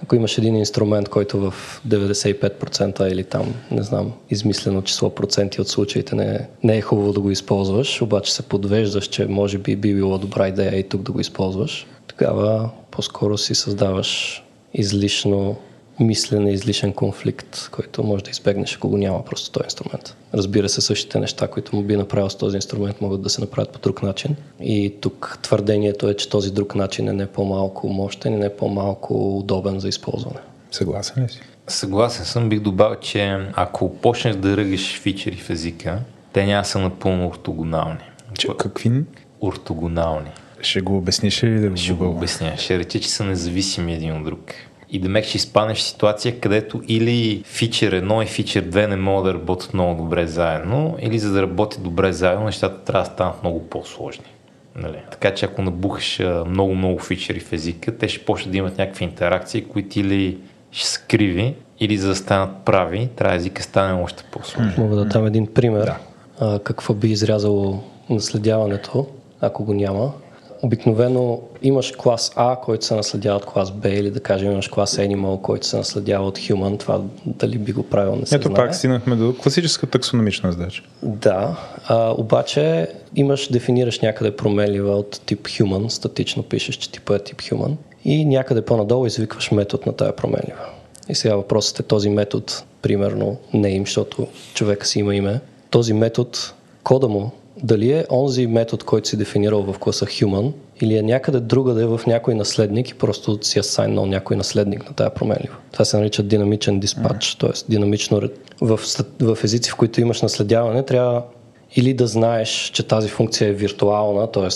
Ако 0.02 0.16
имаш 0.16 0.38
един 0.38 0.56
инструмент, 0.56 1.08
който 1.08 1.50
в 1.50 1.80
95% 1.88 3.12
или 3.12 3.24
там, 3.24 3.54
не 3.70 3.82
знам, 3.82 4.12
измислено 4.30 4.82
число 4.82 5.10
проценти 5.10 5.60
от 5.60 5.68
случаите 5.68 6.16
не, 6.16 6.48
не 6.62 6.76
е 6.76 6.80
хубаво 6.80 7.12
да 7.12 7.20
го 7.20 7.30
използваш, 7.30 8.02
обаче 8.02 8.34
се 8.34 8.42
подвеждаш, 8.42 9.06
че 9.06 9.26
може 9.26 9.58
би 9.58 9.76
би 9.76 9.94
било 9.94 10.18
добра 10.18 10.48
идея 10.48 10.78
и 10.78 10.88
тук 10.88 11.02
да 11.02 11.12
го 11.12 11.20
използваш, 11.20 11.86
тогава 12.06 12.70
по-скоро 12.90 13.38
си 13.38 13.54
създаваш 13.54 14.42
излишно 14.74 15.56
мислене, 16.00 16.52
излишен 16.52 16.92
конфликт, 16.92 17.68
който 17.70 18.02
може 18.02 18.24
да 18.24 18.30
избегнеш, 18.30 18.76
ако 18.76 18.88
го 18.88 18.96
няма 18.96 19.24
просто 19.24 19.50
този 19.50 19.64
инструмент. 19.64 20.16
Разбира 20.34 20.68
се, 20.68 20.80
същите 20.80 21.18
неща, 21.18 21.48
които 21.48 21.76
му 21.76 21.82
би 21.82 21.96
направил 21.96 22.30
с 22.30 22.34
този 22.34 22.56
инструмент, 22.56 23.00
могат 23.00 23.22
да 23.22 23.30
се 23.30 23.40
направят 23.40 23.70
по 23.70 23.78
друг 23.78 24.02
начин. 24.02 24.36
И 24.60 24.94
тук 25.00 25.38
твърдението 25.42 26.08
е, 26.08 26.14
че 26.14 26.28
този 26.28 26.52
друг 26.52 26.74
начин 26.74 27.08
е 27.08 27.12
не 27.12 27.26
по-малко 27.26 27.88
мощен 27.88 28.34
и 28.34 28.36
не 28.36 28.56
по-малко 28.56 29.38
удобен 29.38 29.80
за 29.80 29.88
използване. 29.88 30.40
Съгласен 30.70 31.24
ли 31.24 31.28
си? 31.28 31.40
Съгласен 31.68 32.24
съм. 32.24 32.48
Бих 32.48 32.60
добавил, 32.60 32.96
че 33.00 33.38
ако 33.54 33.94
почнеш 33.94 34.36
да 34.36 34.56
ръгаш 34.56 35.00
фичери 35.00 35.36
в 35.36 35.50
езика, 35.50 35.98
те 36.32 36.46
няма 36.46 36.64
са 36.64 36.78
напълно 36.78 37.26
ортогонални. 37.26 37.98
Че, 38.38 38.48
какви? 38.58 39.04
Ортогонални. 39.40 40.30
Ще 40.60 40.80
го 40.80 40.96
обясниш 40.96 41.44
ли 41.44 41.60
да 41.60 41.76
Ще 41.76 41.92
го 41.92 42.08
обясня. 42.08 42.52
Ще 42.56 42.78
рече, 42.78 43.00
че 43.00 43.08
са 43.08 43.24
независими 43.24 43.94
един 43.94 44.16
от 44.16 44.24
друг 44.24 44.40
и 44.94 44.98
да 44.98 45.08
мек 45.08 45.24
ще 45.24 45.36
изпаднеш 45.36 45.78
в 45.78 45.82
ситуация, 45.82 46.40
където 46.40 46.82
или 46.88 47.42
фичър 47.44 47.94
1 47.94 48.22
и 48.22 48.26
фичър 48.26 48.64
2 48.64 48.86
не 48.86 48.96
могат 48.96 49.24
да 49.24 49.34
работят 49.34 49.74
много 49.74 50.02
добре 50.02 50.26
заедно, 50.26 50.96
или 51.00 51.18
за 51.18 51.32
да 51.32 51.42
работят 51.42 51.82
добре 51.82 52.12
заедно, 52.12 52.44
нещата 52.44 52.84
трябва 52.84 53.08
да 53.08 53.14
станат 53.14 53.42
много 53.42 53.68
по-сложни. 53.68 54.24
Нали? 54.76 54.98
Така 55.10 55.34
че 55.34 55.46
ако 55.46 55.62
набухаш 55.62 56.20
много-много 56.46 56.98
фичери 56.98 57.40
в 57.40 57.52
езика, 57.52 57.98
те 57.98 58.08
ще 58.08 58.24
почнат 58.24 58.52
да 58.52 58.58
имат 58.58 58.78
някакви 58.78 59.04
интеракции, 59.04 59.64
които 59.64 59.98
или 59.98 60.38
ще 60.70 60.88
са 60.88 61.00
криви, 61.00 61.54
или 61.80 61.96
за 61.96 62.08
да 62.08 62.16
станат 62.16 62.50
прави, 62.64 63.08
трябва 63.16 63.36
езика 63.36 63.62
стане 63.62 64.02
още 64.02 64.24
по-сложен. 64.32 64.74
Мога 64.78 64.96
да 64.96 65.04
дам 65.04 65.26
един 65.26 65.46
пример. 65.46 65.84
Да. 65.84 65.98
А, 66.40 66.58
какво 66.58 66.94
би 66.94 67.08
изрязало 67.08 67.82
наследяването, 68.10 69.06
ако 69.40 69.64
го 69.64 69.74
няма. 69.74 70.12
Обикновено 70.64 71.40
имаш 71.62 71.92
клас 71.92 72.32
А, 72.36 72.56
който 72.56 72.86
се 72.86 72.94
наследява 72.94 73.36
от 73.36 73.44
клас 73.46 73.70
Б 73.70 73.88
или 73.88 74.10
да 74.10 74.20
кажем 74.20 74.52
имаш 74.52 74.68
клас 74.68 74.96
Animal, 74.96 75.40
който 75.40 75.66
се 75.66 75.76
наследява 75.76 76.26
от 76.26 76.38
Human. 76.38 76.78
Това 76.78 77.00
дали 77.26 77.58
би 77.58 77.72
го 77.72 77.82
правил 77.82 78.16
не 78.16 78.26
се 78.26 78.36
Ето 78.36 78.48
знае. 78.48 78.56
пак 78.56 78.74
стигнахме 78.74 79.16
до 79.16 79.34
класическа 79.42 79.86
таксономична 79.86 80.52
задача. 80.52 80.82
Да, 81.02 81.56
а, 81.88 82.14
обаче 82.18 82.88
имаш, 83.16 83.48
дефинираш 83.52 84.00
някъде 84.00 84.36
променлива 84.36 84.96
от 84.96 85.20
тип 85.26 85.46
Human, 85.46 85.88
статично 85.88 86.42
пишеш, 86.42 86.74
че 86.74 86.90
типа 86.90 87.14
е 87.14 87.18
тип 87.18 87.38
Human 87.38 87.72
и 88.04 88.24
някъде 88.24 88.62
по-надолу 88.62 89.06
извикваш 89.06 89.50
метод 89.50 89.82
на 89.86 89.92
тая 89.92 90.16
променлива. 90.16 90.64
И 91.08 91.14
сега 91.14 91.36
въпросът 91.36 91.80
е 91.80 91.82
този 91.82 92.10
метод, 92.10 92.44
примерно 92.82 93.36
name, 93.54 93.84
защото 93.84 94.26
човека 94.54 94.86
си 94.86 94.98
има 94.98 95.14
име. 95.14 95.40
Този 95.70 95.92
метод, 95.92 96.30
кода 96.82 97.08
му 97.08 97.30
дали 97.62 97.92
е 97.92 98.06
онзи 98.10 98.46
метод, 98.46 98.84
който 98.84 99.08
си 99.08 99.16
дефинирал 99.16 99.62
в 99.62 99.78
класа 99.78 100.06
human, 100.06 100.52
или 100.80 100.96
е 100.96 101.02
някъде 101.02 101.40
другаде 101.40 101.84
в 101.84 102.00
някой 102.06 102.34
наследник 102.34 102.90
и 102.90 102.94
просто 102.94 103.38
си 103.42 103.58
асайнал 103.58 104.06
някой 104.06 104.36
наследник 104.36 104.88
на 104.88 104.94
тая 104.94 105.10
променлива. 105.10 105.56
Това 105.72 105.84
се 105.84 105.98
нарича 105.98 106.22
динамичен 106.22 106.80
диспач, 106.80 107.34
т.е. 107.34 107.50
динамично 107.68 108.20
в, 108.60 108.80
в 109.20 109.38
езици, 109.44 109.70
в 109.70 109.76
които 109.76 110.00
имаш 110.00 110.22
наследяване, 110.22 110.82
трябва 110.82 111.22
или 111.76 111.94
да 111.94 112.06
знаеш, 112.06 112.70
че 112.74 112.82
тази 112.82 113.08
функция 113.08 113.48
е 113.48 113.52
виртуална, 113.52 114.30
т.е. 114.32 114.48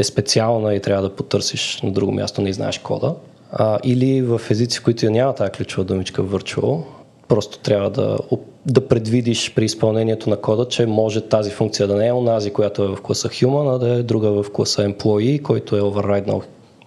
е 0.00 0.04
специална 0.04 0.74
и 0.74 0.80
трябва 0.80 1.02
да 1.02 1.16
потърсиш 1.16 1.80
на 1.82 1.92
друго 1.92 2.12
място, 2.12 2.42
не 2.42 2.52
знаеш 2.52 2.78
кода, 2.78 3.14
а, 3.52 3.78
или 3.84 4.22
в 4.22 4.40
езици, 4.50 4.78
в 4.78 4.82
които 4.82 5.10
няма 5.10 5.34
тази 5.34 5.50
ключова 5.50 5.84
думичка 5.84 6.22
virtual, 6.22 6.82
просто 7.28 7.58
трябва 7.58 7.90
да, 7.90 8.18
да 8.66 8.88
предвидиш 8.88 9.54
при 9.54 9.64
изпълнението 9.64 10.30
на 10.30 10.36
кода, 10.36 10.68
че 10.68 10.86
може 10.86 11.20
тази 11.20 11.50
функция 11.50 11.86
да 11.86 11.94
не 11.94 12.06
е 12.06 12.12
онази, 12.12 12.50
която 12.50 12.84
е 12.84 12.88
в 12.88 12.98
класа 13.02 13.28
human, 13.28 13.74
а 13.74 13.78
да 13.78 13.88
е 13.88 14.02
друга 14.02 14.42
в 14.42 14.52
класа 14.52 14.82
employee, 14.82 15.42
който 15.42 15.76
е 15.76 15.80
override 15.80 16.42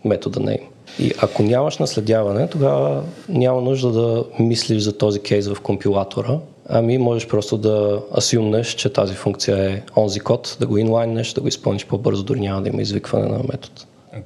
метода 0.05 0.39
name. 0.39 0.61
И 0.99 1.11
ако 1.21 1.43
нямаш 1.43 1.77
наследяване, 1.77 2.47
тогава 2.47 3.03
няма 3.29 3.61
нужда 3.61 3.91
да 3.91 4.23
мислиш 4.39 4.83
за 4.83 4.97
този 4.97 5.19
кейс 5.19 5.47
в 5.47 5.61
компилатора, 5.61 6.39
ами 6.69 6.97
можеш 6.97 7.27
просто 7.27 7.57
да 7.57 8.01
асюмнеш, 8.17 8.67
че 8.67 8.93
тази 8.93 9.13
функция 9.13 9.71
е 9.71 9.81
онзи 9.97 10.19
код, 10.19 10.57
да 10.59 10.67
го 10.67 10.77
инлайнеш, 10.77 11.33
да 11.33 11.41
го 11.41 11.47
изпълниш 11.47 11.85
по-бързо, 11.85 12.23
дори 12.23 12.39
няма 12.39 12.61
да 12.61 12.69
има 12.69 12.81
извикване 12.81 13.25
на 13.25 13.37
метод. 13.37 13.73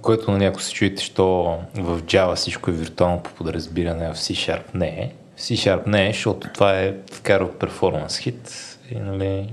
Което 0.01 0.31
на 0.31 0.37
някои 0.37 0.63
се 0.63 0.73
чуете, 0.73 1.03
що 1.03 1.55
в 1.75 2.01
Java 2.01 2.35
всичко 2.35 2.69
е 2.69 2.73
виртуално 2.73 3.23
по 3.23 3.33
подразбиране, 3.33 4.05
а 4.05 4.13
в 4.13 4.17
C-Sharp 4.17 4.61
не 4.73 4.87
е. 4.87 5.11
C-Sharp 5.39 5.87
не 5.87 6.09
е, 6.09 6.11
защото 6.11 6.47
това 6.53 6.79
е 6.79 6.93
вкарва 7.11 7.59
перформанс 7.59 8.17
хит 8.17 8.53
и 8.91 8.95
нали, 8.95 9.49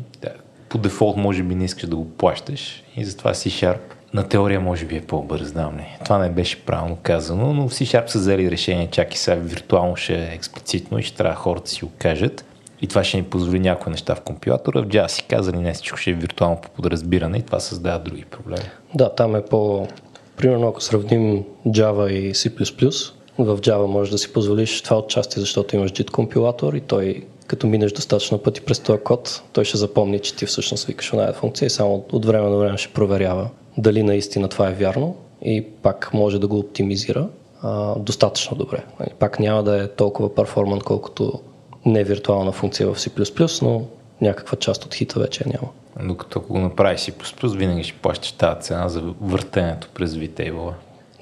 по 0.68 0.78
дефолт 0.78 1.16
може 1.16 1.43
би 1.43 1.55
не 1.55 1.64
искаш 1.64 1.89
да 1.89 1.97
го 1.97 2.11
плащаш 2.11 2.82
и 2.97 3.05
затова 3.05 3.34
C-Sharp 3.34 3.78
на 4.14 4.28
теория 4.28 4.61
може 4.61 4.84
би 4.84 4.97
е 4.97 5.01
по-бърз, 5.01 5.49
знам 5.49 5.76
не. 5.76 5.99
Това 6.05 6.18
не 6.18 6.30
беше 6.30 6.64
правилно 6.64 6.99
казано, 7.03 7.53
но 7.53 7.68
C-Sharp 7.68 8.07
са 8.07 8.18
взели 8.18 8.51
решение, 8.51 8.89
чак 8.91 9.14
и 9.14 9.18
сега 9.18 9.37
виртуално 9.37 9.97
ще 9.97 10.14
е 10.14 10.34
експлицитно 10.34 10.99
и 10.99 11.03
ще 11.03 11.16
трябва 11.16 11.34
хората 11.34 11.70
си 11.70 11.84
го 11.84 11.91
кажат. 11.99 12.45
И 12.82 12.87
това 12.87 13.05
ще 13.05 13.16
ни 13.16 13.22
позволи 13.22 13.61
някои 13.61 13.91
неща 13.91 14.14
в 14.14 14.20
компилатора. 14.20 14.80
В 14.80 14.87
Java 14.87 15.07
си 15.07 15.22
казали 15.22 15.57
не 15.57 15.72
всичко 15.72 15.97
ще 15.97 16.11
е 16.11 16.14
виртуално 16.14 16.61
по 16.61 16.70
подразбиране 16.70 17.39
и 17.39 17.43
това 17.43 17.61
създава 17.61 17.99
други 17.99 18.24
проблеми. 18.24 18.64
Да, 18.95 19.14
там 19.14 19.37
е 19.37 19.45
по 19.45 19.89
Примерно, 20.37 20.68
ако 20.68 20.80
сравним 20.80 21.45
Java 21.66 22.11
и 22.11 22.34
C++, 22.34 23.12
в 23.39 23.59
Java 23.59 23.87
можеш 23.87 24.11
да 24.11 24.18
си 24.18 24.32
позволиш 24.32 24.82
това 24.82 24.99
отчасти, 24.99 25.41
защото 25.41 25.76
имаш 25.76 25.93
JIT 25.93 26.11
компилатор 26.11 26.74
и 26.74 26.80
той 26.80 27.24
като 27.47 27.66
минеш 27.66 27.93
достатъчно 27.93 28.39
пъти 28.39 28.61
през 28.61 28.80
този 28.80 29.01
код, 29.01 29.43
той 29.53 29.64
ще 29.64 29.76
запомни, 29.76 30.18
че 30.18 30.37
ти 30.37 30.47
всъщност 30.47 30.84
викаш 30.84 31.12
оная 31.12 31.32
функция 31.32 31.66
и 31.66 31.70
само 31.70 32.05
от 32.12 32.24
време 32.24 32.49
на 32.49 32.57
време 32.57 32.78
ще 32.78 32.93
проверява 32.93 33.49
дали 33.78 34.03
наистина 34.03 34.49
това 34.49 34.68
е 34.68 34.72
вярно 34.72 35.16
и 35.43 35.64
пак 35.82 36.11
може 36.14 36.39
да 36.39 36.47
го 36.47 36.59
оптимизира 36.59 37.28
а, 37.62 37.99
достатъчно 37.99 38.57
добре. 38.57 38.84
Нали, 39.01 39.11
пак 39.18 39.41
няма 39.41 39.62
да 39.62 39.82
е 39.82 39.89
толкова 39.89 40.34
перформант, 40.34 40.82
колкото 40.82 41.41
не 41.87 42.05
виртуална 42.05 42.53
функция 42.53 42.89
в 42.89 42.99
C++, 42.99 43.62
но 43.62 43.82
някаква 44.20 44.59
част 44.59 44.84
от 44.84 44.95
хита 44.95 45.20
вече 45.20 45.45
няма. 45.47 45.68
Докато 46.09 46.39
ако 46.39 46.53
го 46.53 46.59
направиш 46.59 47.01
C++, 47.01 47.57
винаги 47.57 47.84
ще 47.84 47.99
плащаш 47.99 48.32
тази 48.32 48.61
цена 48.61 48.89
за 48.89 49.03
въртенето 49.20 49.89
през 49.95 50.14
VTable. 50.14 50.72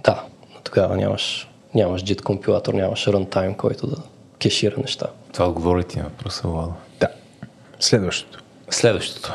Да, 0.05 0.25
но 0.55 0.61
тогава 0.65 0.97
нямаш, 0.97 1.51
нямаш 1.75 2.05
JIT 2.05 2.23
компилатор, 2.23 2.75
нямаш 2.75 3.07
runtime, 3.07 3.57
който 3.57 3.87
да 3.87 3.97
кешира 4.39 4.75
неща. 4.79 5.07
Това 5.33 5.49
отговори 5.49 5.85
ти 5.85 5.99
на 5.99 6.05
въпроса, 6.05 6.49
Владо. 6.49 6.73
Да. 7.01 7.09
Следващото. 7.81 8.43
Следващото. 8.71 9.33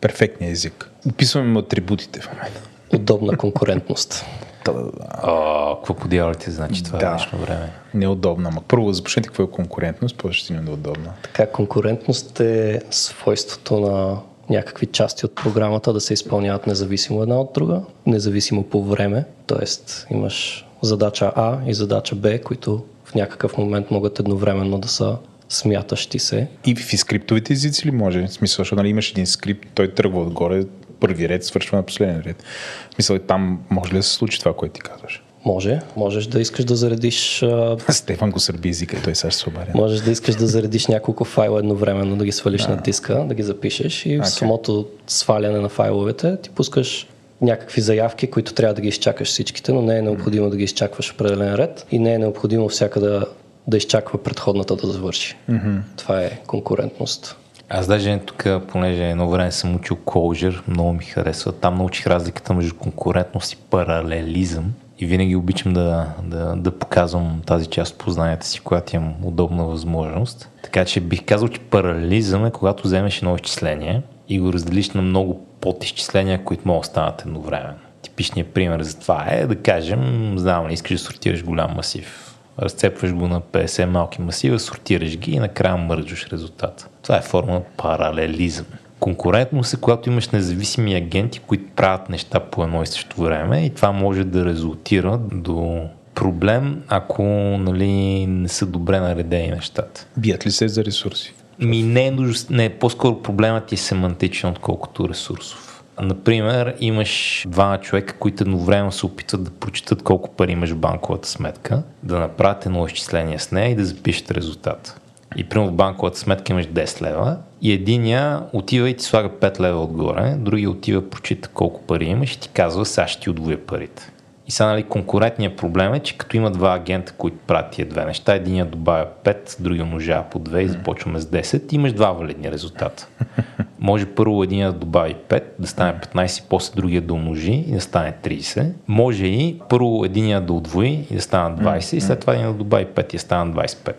Перфектният 0.00 0.52
език. 0.52 0.90
Описваме 1.08 1.48
му 1.48 1.58
атрибутите 1.58 2.20
в 2.20 2.32
момента. 2.32 2.60
Удобна 2.94 3.36
конкурентност. 3.36 4.24
О, 5.22 5.76
какво 5.76 5.94
по 5.94 6.08
дяволите 6.08 6.50
значи 6.50 6.84
това 6.84 6.98
да. 6.98 7.10
днешно 7.10 7.38
време? 7.38 7.72
Неудобна. 7.94 8.50
Ма 8.50 8.62
първо 8.68 8.92
започнете 8.92 9.28
какво 9.28 9.42
е 9.42 9.50
конкурентност, 9.50 10.16
после 10.18 10.32
ще 10.32 10.44
стигнем 10.44 10.64
неудобна. 10.64 11.12
Така, 11.22 11.46
конкурентност 11.46 12.40
е 12.40 12.80
свойството 12.90 13.80
на 13.80 14.18
някакви 14.50 14.86
части 14.86 15.26
от 15.26 15.34
програмата 15.34 15.92
да 15.92 16.00
се 16.00 16.14
изпълняват 16.14 16.66
независимо 16.66 17.22
една 17.22 17.40
от 17.40 17.50
друга, 17.54 17.82
независимо 18.06 18.62
по 18.62 18.84
време. 18.84 19.24
Тоест 19.46 20.06
имаш 20.10 20.67
задача 20.82 21.32
А 21.36 21.58
и 21.66 21.74
задача 21.74 22.14
Б, 22.14 22.38
които 22.38 22.84
в 23.04 23.14
някакъв 23.14 23.58
момент 23.58 23.90
могат 23.90 24.18
едновременно 24.18 24.78
да 24.78 24.88
са 24.88 25.16
смятащи 25.48 26.18
се. 26.18 26.48
И 26.66 26.74
в 26.74 26.98
скриптовите 26.98 27.52
езици 27.52 27.86
ли 27.86 27.90
може? 27.90 28.26
В 28.26 28.32
смисъл, 28.32 28.62
защото 28.62 28.76
нали, 28.76 28.88
имаш 28.88 29.10
един 29.10 29.26
скрипт, 29.26 29.66
той 29.74 29.88
тръгва 29.94 30.20
отгоре, 30.20 30.64
първи 31.00 31.28
ред 31.28 31.44
свършва 31.44 31.76
на 31.76 31.82
последния 31.82 32.22
ред. 32.24 32.42
В 32.90 32.94
смисъл, 32.94 33.18
там 33.18 33.60
може 33.70 33.92
ли 33.92 33.96
да 33.96 34.02
се 34.02 34.12
случи 34.12 34.38
това, 34.38 34.54
което 34.54 34.74
ти 34.74 34.80
казваш? 34.80 35.22
Може. 35.44 35.80
Можеш 35.96 36.26
да 36.26 36.40
искаш 36.40 36.64
да 36.64 36.76
заредиш... 36.76 37.44
Стефан 37.88 38.30
го 38.30 38.40
сърби 38.40 38.68
езика 38.68 39.02
той 39.04 39.14
сега 39.14 39.30
ще 39.30 39.40
се 39.40 39.48
обаря. 39.48 39.70
Можеш 39.74 40.00
да 40.00 40.10
искаш 40.10 40.34
да 40.34 40.46
заредиш 40.46 40.86
няколко 40.86 41.24
файла 41.24 41.58
едновременно, 41.58 42.16
да 42.16 42.24
ги 42.24 42.32
свалиш 42.32 42.64
а. 42.64 42.70
на 42.70 42.76
диска, 42.76 43.24
да 43.28 43.34
ги 43.34 43.42
запишеш 43.42 44.06
и 44.06 44.08
okay. 44.08 44.22
в 44.22 44.28
самото 44.28 44.86
сваляне 45.06 45.58
на 45.58 45.68
файловете 45.68 46.36
ти 46.42 46.50
пускаш 46.50 47.06
някакви 47.42 47.80
заявки, 47.80 48.30
които 48.30 48.54
трябва 48.54 48.74
да 48.74 48.80
ги 48.80 48.88
изчакаш 48.88 49.28
всичките, 49.28 49.72
но 49.72 49.82
не 49.82 49.98
е 49.98 50.02
необходимо 50.02 50.50
да 50.50 50.56
ги 50.56 50.64
изчакваш 50.64 51.10
в 51.10 51.14
определен 51.14 51.54
ред 51.54 51.86
и 51.90 51.98
не 51.98 52.14
е 52.14 52.18
необходимо 52.18 52.68
всяка 52.68 53.00
да, 53.00 53.26
да 53.66 53.76
изчаква 53.76 54.22
предходната 54.22 54.76
да 54.76 54.86
завърши. 54.86 55.36
Mm-hmm. 55.50 55.80
Това 55.96 56.22
е 56.22 56.40
конкурентност. 56.46 57.36
Аз 57.70 57.86
даже 57.86 58.20
тук, 58.26 58.46
понеже 58.68 59.04
едно 59.04 59.28
време 59.28 59.52
съм 59.52 59.74
учил 59.74 59.96
Clojure, 59.96 60.68
много 60.68 60.92
ми 60.92 61.04
харесва. 61.04 61.52
Там 61.52 61.78
научих 61.78 62.06
разликата 62.06 62.54
между 62.54 62.74
конкурентност 62.74 63.52
и 63.52 63.56
паралелизъм. 63.56 64.72
И 64.98 65.06
винаги 65.06 65.36
обичам 65.36 65.72
да, 65.72 66.06
да, 66.22 66.56
да 66.56 66.78
показвам 66.78 67.42
тази 67.46 67.66
част 67.66 67.92
от 67.92 67.98
познанията 67.98 68.46
си, 68.46 68.60
която 68.60 68.96
имам 68.96 69.14
удобна 69.22 69.64
възможност. 69.64 70.50
Така 70.62 70.84
че 70.84 71.00
бих 71.00 71.24
казал, 71.24 71.48
че 71.48 71.60
паралелизъм 71.60 72.46
е 72.46 72.50
когато 72.50 72.82
вземеш 72.82 73.18
едно 73.18 73.34
изчисление 73.34 74.02
и 74.28 74.40
го 74.40 74.52
разделиш 74.52 74.90
на 74.90 75.02
много 75.02 75.46
подизчисления, 75.60 76.44
които 76.44 76.68
могат 76.68 76.82
да 76.82 76.86
станат 76.86 77.22
едновременно. 77.22 77.78
Типичният 78.02 78.48
пример 78.48 78.82
за 78.82 78.98
това 78.98 79.26
е 79.28 79.46
да 79.46 79.56
кажем, 79.56 80.34
знам 80.38 80.68
ли, 80.68 80.72
искаш 80.72 80.92
да 80.92 80.98
сортираш 80.98 81.44
голям 81.44 81.74
масив. 81.76 82.34
Разцепваш 82.58 83.12
го 83.12 83.28
на 83.28 83.40
50 83.40 83.84
малки 83.84 84.22
масива, 84.22 84.58
сортираш 84.58 85.16
ги 85.16 85.32
и 85.32 85.38
накрая 85.38 85.76
мърджаш 85.76 86.26
резултата. 86.32 86.88
Това 87.02 87.16
е 87.16 87.22
форма 87.22 87.52
на 87.52 87.62
паралелизъм. 87.76 88.66
Конкурентност 89.00 89.74
е 89.74 89.80
когато 89.80 90.10
имаш 90.10 90.28
независими 90.28 90.94
агенти, 90.94 91.38
които 91.38 91.64
правят 91.76 92.08
неща 92.08 92.40
по 92.40 92.64
едно 92.64 92.82
и 92.82 92.86
също 92.86 93.22
време 93.22 93.64
и 93.64 93.70
това 93.70 93.92
може 93.92 94.24
да 94.24 94.44
резултира 94.44 95.18
до 95.18 95.88
проблем, 96.14 96.82
ако 96.88 97.22
нали, 97.58 98.26
не 98.26 98.48
са 98.48 98.66
добре 98.66 99.00
наредени 99.00 99.50
нещата. 99.50 100.06
Бият 100.16 100.46
ли 100.46 100.50
се 100.50 100.68
за 100.68 100.84
ресурси? 100.84 101.34
Ми 101.60 101.82
не 101.82 102.06
е 102.06 102.10
нужно, 102.10 102.56
не, 102.56 102.68
по-скоро 102.68 103.22
проблемът 103.22 103.72
е 103.72 103.76
семантичен, 103.76 104.50
отколкото 104.50 105.08
ресурсов. 105.08 105.84
Например, 106.00 106.74
имаш 106.80 107.44
два 107.48 107.78
човека, 107.80 108.14
които 108.18 108.44
едновременно 108.44 108.92
се 108.92 109.06
опитват 109.06 109.44
да 109.44 109.50
прочитат 109.50 110.02
колко 110.02 110.30
пари 110.30 110.52
имаш 110.52 110.70
в 110.70 110.76
банковата 110.76 111.28
сметка, 111.28 111.82
да 112.02 112.18
направят 112.18 112.66
едно 112.66 112.86
изчисление 112.86 113.38
с 113.38 113.52
нея 113.52 113.70
и 113.70 113.74
да 113.74 113.84
запишат 113.84 114.30
резултата. 114.30 114.96
И 115.36 115.44
примерно 115.44 115.70
в 115.72 115.74
банковата 115.74 116.18
сметка 116.18 116.52
имаш 116.52 116.66
10 116.66 117.02
лева 117.02 117.36
и 117.62 117.72
единия 117.72 118.42
отива 118.52 118.90
и 118.90 118.96
ти 118.96 119.04
слага 119.04 119.28
5 119.28 119.60
лева 119.60 119.82
отгоре, 119.82 120.34
другия 120.38 120.70
отива, 120.70 121.10
прочита 121.10 121.48
колко 121.48 121.82
пари 121.82 122.04
имаш 122.04 122.32
и 122.32 122.40
ти 122.40 122.48
казва, 122.48 122.86
сега 122.86 123.08
ще 123.08 123.22
ти 123.22 123.30
удвоя 123.30 123.66
парите. 123.66 124.12
И 124.48 124.52
сега 124.52 124.68
нали, 124.68 124.82
конкурентният 124.82 125.56
проблем 125.56 125.94
е, 125.94 126.00
че 126.00 126.18
като 126.18 126.36
има 126.36 126.50
два 126.50 126.74
агента, 126.74 127.12
които 127.12 127.36
правят 127.46 127.70
тия 127.70 127.86
две 127.86 128.04
неща, 128.04 128.34
единия 128.34 128.64
добавя 128.64 129.06
5, 129.24 129.62
другия 129.62 129.84
умножава 129.84 130.24
по 130.30 130.40
2 130.40 130.58
и 130.58 130.68
започваме 130.68 131.20
с 131.20 131.26
10, 131.26 131.72
имаш 131.72 131.92
два 131.92 132.12
валидни 132.12 132.52
резултата. 132.52 133.08
Може 133.80 134.06
първо 134.06 134.42
един 134.42 134.66
да 134.66 134.72
добави 134.72 135.16
5, 135.28 135.42
да 135.58 135.66
стане 135.66 135.94
15, 135.94 136.44
после 136.48 136.76
другия 136.76 137.00
да 137.00 137.14
умножи 137.14 137.52
и 137.52 137.72
да 137.72 137.80
стане 137.80 138.14
30. 138.22 138.72
Може 138.88 139.26
и 139.26 139.60
първо 139.68 140.04
единия 140.04 140.40
да 140.40 140.52
отвои 140.52 141.06
и 141.10 141.14
да 141.14 141.22
стане 141.22 141.56
20 141.56 141.96
и 141.96 142.00
след 142.00 142.20
това 142.20 142.34
един 142.34 142.46
да 142.46 142.52
добави 142.52 142.86
5 142.86 143.14
и 143.14 143.16
да 143.16 143.18
стане 143.18 143.52
25. 143.54 143.94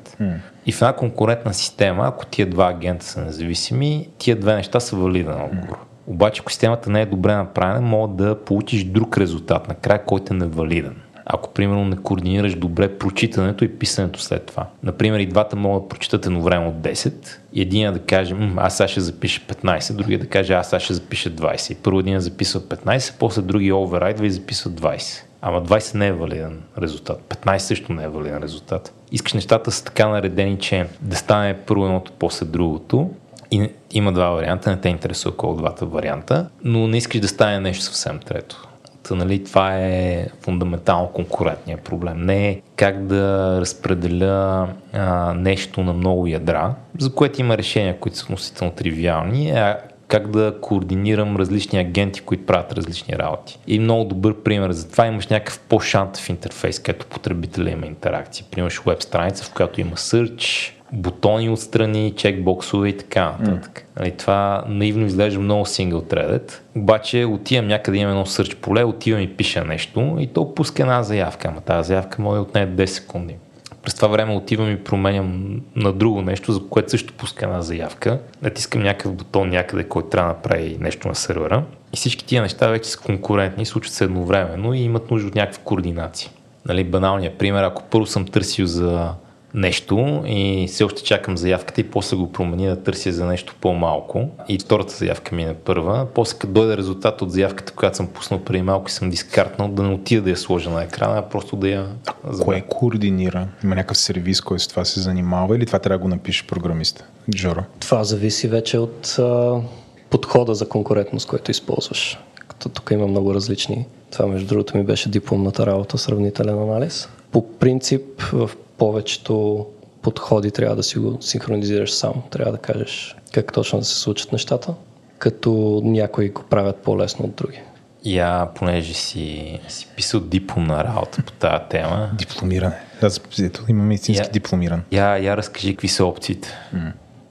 И 0.66 0.72
в 0.72 0.82
една 0.82 0.94
конкурентна 0.94 1.54
система, 1.54 2.08
ако 2.08 2.26
тия 2.26 2.48
два 2.48 2.70
агента 2.70 3.06
са 3.06 3.22
независими, 3.22 4.08
тия 4.18 4.36
две 4.36 4.56
неща 4.56 4.80
са 4.80 4.96
валиден 4.96 5.42
отговор. 5.42 5.89
Обаче, 6.10 6.42
ако 6.42 6.52
системата 6.52 6.90
не 6.90 7.02
е 7.02 7.06
добре 7.06 7.36
направена, 7.36 7.82
мога 7.82 8.14
да 8.14 8.36
получиш 8.46 8.84
друг 8.84 9.18
резултат 9.18 9.68
накрая, 9.68 10.06
който 10.06 10.34
е 10.34 10.38
невалиден. 10.38 10.96
Ако, 11.26 11.54
примерно, 11.54 11.86
не 11.86 11.98
координираш 11.98 12.56
добре 12.56 12.98
прочитането 12.98 13.64
и 13.64 13.78
писането 13.80 14.20
след 14.20 14.46
това. 14.46 14.68
Например, 14.84 15.20
и 15.20 15.26
двата 15.26 15.56
могат 15.56 15.84
да 15.84 15.90
прочитат 15.90 16.26
едновременно 16.26 16.74
10 16.74 17.14
и 17.54 17.62
един 17.62 17.94
да 17.94 18.00
каже, 18.00 18.36
аз 18.58 18.78
сега 18.78 18.88
ще 18.88 19.02
запиша 19.02 19.42
15, 19.42 19.94
другия 19.94 20.20
да 20.20 20.28
каже, 20.28 20.54
аз 20.54 20.70
сега 20.70 20.80
ще 20.80 20.94
запиша 20.94 21.30
20. 21.30 21.72
И 21.72 21.76
първо 21.76 22.00
един 22.00 22.20
записва 22.20 22.60
15, 22.60 23.14
после 23.20 23.42
другия 23.42 23.76
оверрайдва 23.76 24.26
и 24.26 24.32
записва 24.32 24.72
20. 24.72 25.24
Ама 25.42 25.62
20 25.64 25.96
не 25.96 26.08
е 26.08 26.14
валиден 26.14 26.62
резултат. 26.82 27.22
15 27.30 27.58
също 27.58 27.94
не 27.94 28.04
е 28.04 28.08
валиден 28.08 28.44
резултат. 28.44 28.94
Искаш 29.12 29.34
нещата 29.34 29.72
са 29.72 29.84
така 29.84 30.08
наредени, 30.08 30.60
че 30.60 30.86
да 31.02 31.16
стане 31.16 31.54
първо 31.54 31.86
едното, 31.86 32.12
после 32.20 32.46
другото 32.46 33.10
и 33.52 33.70
има 33.92 34.12
два 34.12 34.30
варианта, 34.30 34.70
не 34.70 34.78
те 34.78 34.90
интересува 34.90 35.36
от 35.42 35.58
двата 35.58 35.86
варианта, 35.86 36.50
но 36.64 36.88
не 36.88 36.98
искаш 36.98 37.22
да 37.22 37.28
стане 37.28 37.60
нещо 37.60 37.84
съвсем 37.84 38.20
трето. 38.20 38.68
Та, 39.04 39.16
нали, 39.16 39.44
това 39.44 39.78
е 39.78 40.28
фундаментално 40.42 41.08
конкурентния 41.08 41.78
проблем. 41.78 42.26
Не 42.26 42.50
е 42.50 42.62
как 42.76 43.06
да 43.06 43.58
разпределя 43.62 44.68
а, 44.94 45.34
нещо 45.34 45.84
на 45.84 45.94
много 45.94 46.28
ядра, 46.28 46.76
за 46.98 47.14
което 47.14 47.42
има 47.42 47.58
решения, 47.58 48.00
които 48.00 48.18
са 48.18 48.24
относително 48.24 48.74
тривиални, 48.74 49.52
а 49.52 49.78
как 50.08 50.32
да 50.32 50.56
координирам 50.62 51.38
различни 51.38 51.80
агенти, 51.80 52.22
които 52.22 52.46
правят 52.46 52.74
различни 52.74 53.18
работи. 53.18 53.60
И 53.68 53.80
много 53.80 54.04
добър 54.04 54.44
пример 54.44 54.72
за 54.72 54.92
това 54.92 55.06
имаш 55.06 55.28
някакъв 55.28 55.60
по-шантов 55.60 56.30
интерфейс, 56.30 56.80
където 56.80 57.06
потребителя 57.06 57.70
има 57.70 57.86
интеракция. 57.86 58.46
Примаш 58.52 58.82
веб 58.86 59.04
страница, 59.04 59.44
в 59.44 59.54
която 59.54 59.82
има 59.82 59.96
search, 59.96 60.72
бутони 60.94 61.50
отстрани, 61.50 62.14
чекбоксове 62.16 62.90
и 62.90 62.98
така 62.98 63.36
нататък. 63.40 63.80
Mm. 63.80 64.00
Нали, 64.00 64.12
това 64.12 64.64
наивно 64.68 65.06
изглежда 65.06 65.40
много 65.40 65.66
сингъл 65.66 66.02
threaded, 66.02 66.54
обаче 66.76 67.26
отивам 67.26 67.68
някъде, 67.68 67.98
имам 67.98 68.12
едно 68.12 68.26
сърч 68.26 68.56
поле, 68.56 68.84
отивам 68.84 69.22
и 69.22 69.36
пиша 69.36 69.66
нещо 69.66 70.18
и 70.20 70.28
то 70.28 70.56
пуска 70.56 70.84
една 70.84 71.04
заявка, 71.04 71.48
ама 71.48 71.62
тази 71.62 71.88
заявка 71.88 72.22
може 72.22 72.36
да 72.36 72.42
отнее 72.42 72.68
10 72.68 72.86
секунди. 72.86 73.36
През 73.84 73.96
това 73.96 74.08
време 74.08 74.36
отивам 74.36 74.72
и 74.72 74.84
променям 74.84 75.62
на 75.76 75.94
друго 75.94 76.22
нещо, 76.22 76.52
за 76.52 76.62
което 76.70 76.92
също 76.92 77.14
пуска 77.14 77.46
една 77.46 77.62
заявка. 77.62 78.20
Натискам 78.42 78.82
някакъв 78.82 79.14
бутон 79.14 79.50
някъде, 79.50 79.84
който 79.84 80.10
трябва 80.10 80.30
да 80.30 80.38
направи 80.38 80.78
нещо 80.80 81.08
на 81.08 81.16
сервера. 81.16 81.64
И 81.94 81.98
всички 81.98 82.26
тия 82.26 82.42
неща 82.42 82.68
вече 82.68 82.90
са 82.90 83.00
конкурентни, 83.00 83.66
случват 83.66 83.94
се 83.94 84.04
едновременно 84.04 84.74
и 84.74 84.80
имат 84.80 85.12
нужда 85.12 85.28
от 85.28 85.36
някаква 85.36 85.64
координация. 85.64 86.32
Нали, 86.66 86.84
баналният 86.84 87.38
пример, 87.38 87.64
ако 87.64 87.84
първо 87.84 88.06
съм 88.06 88.26
търсил 88.26 88.66
за 88.66 89.10
нещо 89.54 90.24
и 90.26 90.66
все 90.68 90.84
още 90.84 91.04
чакам 91.04 91.38
заявката 91.38 91.82
и 91.82 91.92
после 91.92 92.18
го 92.18 92.32
промени 92.32 92.68
да 92.68 92.84
търся 92.84 93.12
за 93.12 93.26
нещо 93.26 93.56
по-малко. 93.62 94.30
И 94.48 94.60
втората 94.60 94.96
заявка 94.96 95.36
ми 95.36 95.44
е 95.44 95.54
първа. 95.54 96.08
После 96.14 96.38
като 96.38 96.54
дойде 96.54 96.78
резултат 96.78 97.22
от 97.22 97.32
заявката, 97.32 97.74
която 97.74 97.98
съм 97.98 98.08
пуснал 98.08 98.40
преди 98.40 98.62
малко 98.62 98.88
и 98.88 98.92
съм 98.92 99.10
дискартнал, 99.10 99.68
да 99.68 99.84
не 99.84 99.94
отида 99.94 100.22
да 100.22 100.30
я 100.30 100.38
сложа 100.38 100.70
на 100.70 100.84
екрана, 100.84 101.18
а 101.18 101.22
просто 101.22 101.56
да 101.56 101.70
я... 101.70 101.88
А 102.06 102.38
кое 102.40 102.62
координира? 102.62 103.48
Има 103.64 103.76
някакъв 103.76 103.98
сервис, 103.98 104.42
който 104.42 104.64
с 104.64 104.68
това 104.68 104.86
се 104.86 105.00
занимава 105.00 105.56
или 105.56 105.66
това 105.66 105.80
трябва 105.80 105.98
да 105.98 106.02
го 106.02 106.08
напише 106.08 106.48
програмиста? 106.48 107.06
Джоро? 107.32 107.64
Това 107.80 108.04
зависи 108.04 108.48
вече 108.48 108.78
от 108.78 109.16
а, 109.20 109.62
подхода 110.10 110.56
за 110.56 110.70
конкурентност, 110.70 111.28
който 111.28 111.52
използваш. 111.52 112.20
Като 112.48 112.70
тук 112.70 112.92
има 112.92 113.08
много 113.08 113.34
различни 113.34 113.86
Това, 114.12 114.28
между 114.28 114.48
другото, 114.48 114.78
ми 114.78 114.84
беше 114.84 115.10
дипломната 115.10 115.66
работа, 115.66 115.98
сравнителен 115.98 116.60
анализ. 116.62 117.10
По 117.32 117.48
принцип, 117.52 118.22
в 118.22 118.50
повечето 118.80 119.66
подходи 120.02 120.52
трябва 120.52 120.76
да 120.76 120.84
си 120.84 121.00
го 121.00 121.18
синхронизираш 121.22 121.92
сам. 121.92 122.14
Трябва 122.30 122.52
да 122.52 122.58
кажеш 122.58 123.16
как 123.34 123.54
точно 123.54 123.80
да 123.80 123.86
се 123.86 123.96
случат 123.96 124.32
нещата, 124.32 124.74
като 125.18 125.82
някои 125.86 126.30
го 126.30 126.44
правят 126.44 126.78
по-лесно 126.78 127.26
от 127.26 127.36
други. 127.36 127.62
Я, 128.06 128.48
понеже 128.56 128.94
си, 128.94 129.60
си 129.68 129.88
писал 129.96 130.20
дипломна 130.20 130.84
работа 130.84 131.24
по 131.26 131.32
тази 131.32 131.64
тема. 131.70 132.10
Дипломиране. 132.18 132.76
Аз 133.02 133.22
ето, 133.42 133.66
имам 133.70 133.92
истински 133.92 134.24
Я- 134.24 134.32
дипломиран. 134.32 134.84
Я, 134.92 135.18
я 135.18 135.38
разкажи 135.38 135.74
какви 135.74 135.88
са 135.88 136.06
опциите. 136.06 136.50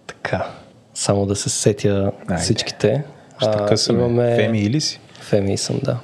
Така, 0.06 0.50
само 0.94 1.26
да 1.26 1.36
се 1.36 1.48
сетя 1.48 2.12
Айде. 2.28 2.42
всичките. 2.42 3.04
Ще 3.38 3.48
А, 3.50 3.66
късаме. 3.66 3.98
имаме... 3.98 4.36
Феми 4.36 4.60
или 4.60 4.80
си? 4.80 5.00
Феми 5.20 5.58
съм, 5.58 5.80
да. 5.82 5.98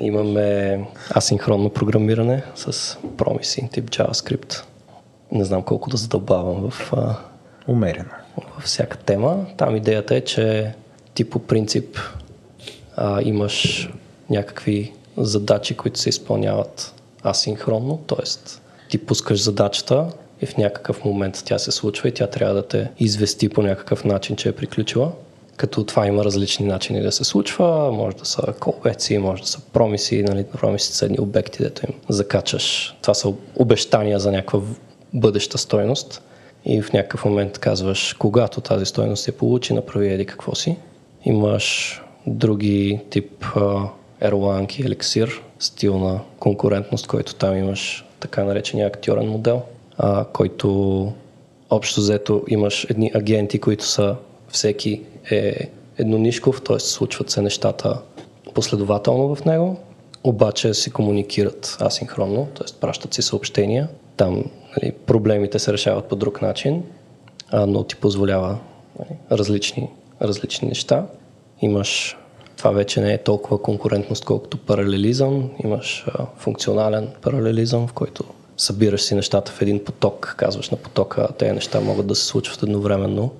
Имаме 0.00 0.80
асинхронно 1.16 1.70
програмиране 1.70 2.42
с 2.54 2.72
Promising 3.16 3.72
тип 3.72 3.90
JavaScript. 3.90 4.62
Не 5.32 5.44
знам 5.44 5.62
колко 5.62 5.90
да 5.90 5.96
задълбавам 5.96 6.70
в, 6.70 6.92
Умерено. 7.68 8.10
във 8.54 8.64
всяка 8.64 8.96
тема. 8.96 9.46
Там 9.56 9.76
идеята 9.76 10.14
е, 10.14 10.20
че 10.20 10.74
ти 11.14 11.30
по 11.30 11.38
принцип 11.38 11.98
а, 12.96 13.22
имаш 13.22 13.88
някакви 14.30 14.92
задачи, 15.16 15.76
които 15.76 16.00
се 16.00 16.08
изпълняват 16.08 16.94
асинхронно, 17.24 17.96
т.е. 17.96 18.24
ти 18.90 18.98
пускаш 18.98 19.42
задачата 19.42 20.06
и 20.40 20.46
в 20.46 20.56
някакъв 20.56 21.04
момент 21.04 21.42
тя 21.44 21.58
се 21.58 21.70
случва 21.70 22.08
и 22.08 22.14
тя 22.14 22.26
трябва 22.26 22.54
да 22.54 22.68
те 22.68 22.90
извести 22.98 23.48
по 23.48 23.62
някакъв 23.62 24.04
начин, 24.04 24.36
че 24.36 24.48
е 24.48 24.52
приключила. 24.52 25.12
Като 25.58 25.84
това 25.84 26.06
има 26.06 26.24
различни 26.24 26.66
начини 26.66 27.00
да 27.00 27.12
се 27.12 27.24
случва, 27.24 27.92
може 27.92 28.16
да 28.16 28.24
са 28.24 28.42
колбеци, 28.60 29.18
може 29.18 29.42
да 29.42 29.48
са 29.48 29.60
промиси, 29.60 30.22
нали, 30.22 30.44
промиси 30.44 30.92
са 30.92 31.04
едни 31.04 31.20
обекти, 31.20 31.62
дето 31.62 31.86
им 31.86 31.94
закачаш. 32.08 32.96
Това 33.02 33.14
са 33.14 33.32
обещания 33.56 34.18
за 34.18 34.32
някаква 34.32 34.60
бъдеща 35.14 35.58
стойност 35.58 36.22
и 36.64 36.82
в 36.82 36.92
някакъв 36.92 37.24
момент 37.24 37.58
казваш, 37.58 38.12
когато 38.18 38.60
тази 38.60 38.86
стойност 38.86 39.22
се 39.22 39.32
получи, 39.32 39.74
направи 39.74 40.12
еди 40.12 40.26
какво 40.26 40.54
си. 40.54 40.76
Имаш 41.24 42.00
други 42.26 43.00
тип 43.10 43.44
а, 43.56 43.88
Erlang 44.22 44.80
и 44.80 44.86
еликсир, 44.86 45.42
стил 45.58 45.98
на 45.98 46.20
конкурентност, 46.38 47.06
който 47.06 47.34
там 47.34 47.56
имаш 47.56 48.06
така 48.20 48.44
наречения 48.44 48.86
актьорен 48.86 49.28
модел, 49.28 49.62
а, 49.98 50.24
който 50.24 51.12
общо 51.70 52.00
взето 52.00 52.42
имаш 52.48 52.86
едни 52.90 53.10
агенти, 53.14 53.58
които 53.58 53.84
са 53.84 54.16
всеки 54.48 55.02
е 55.30 55.68
еднонишков, 55.98 56.62
т.е. 56.62 56.78
случват 56.78 57.30
се 57.30 57.42
нещата 57.42 57.98
последователно 58.54 59.34
в 59.34 59.44
него, 59.44 59.76
обаче 60.24 60.74
си 60.74 60.90
комуникират 60.90 61.76
асинхронно, 61.80 62.48
т.е. 62.54 62.80
пращат 62.80 63.14
си 63.14 63.22
съобщения. 63.22 63.88
Там 64.16 64.44
нали, 64.76 64.92
проблемите 64.92 65.58
се 65.58 65.72
решават 65.72 66.04
по 66.04 66.16
друг 66.16 66.42
начин, 66.42 66.82
а, 67.50 67.66
но 67.66 67.84
ти 67.84 67.96
позволява 67.96 68.58
нали, 68.98 69.18
различни, 69.32 69.90
различни 70.22 70.68
неща. 70.68 71.06
Имаш, 71.60 72.16
това 72.56 72.70
вече 72.70 73.00
не 73.00 73.12
е 73.12 73.18
толкова 73.18 73.62
конкурентност, 73.62 74.24
колкото 74.24 74.58
паралелизъм. 74.58 75.50
Имаш 75.64 76.04
а, 76.08 76.26
функционален 76.36 77.08
паралелизъм, 77.22 77.86
в 77.86 77.92
който 77.92 78.24
събираш 78.56 79.02
си 79.02 79.14
нещата 79.14 79.52
в 79.52 79.62
един 79.62 79.84
поток, 79.84 80.34
казваш 80.38 80.70
на 80.70 80.76
потока, 80.76 81.28
тези 81.38 81.52
неща 81.52 81.80
могат 81.80 82.06
да 82.06 82.14
се 82.14 82.24
случват 82.24 82.62
едновременно. 82.62 83.30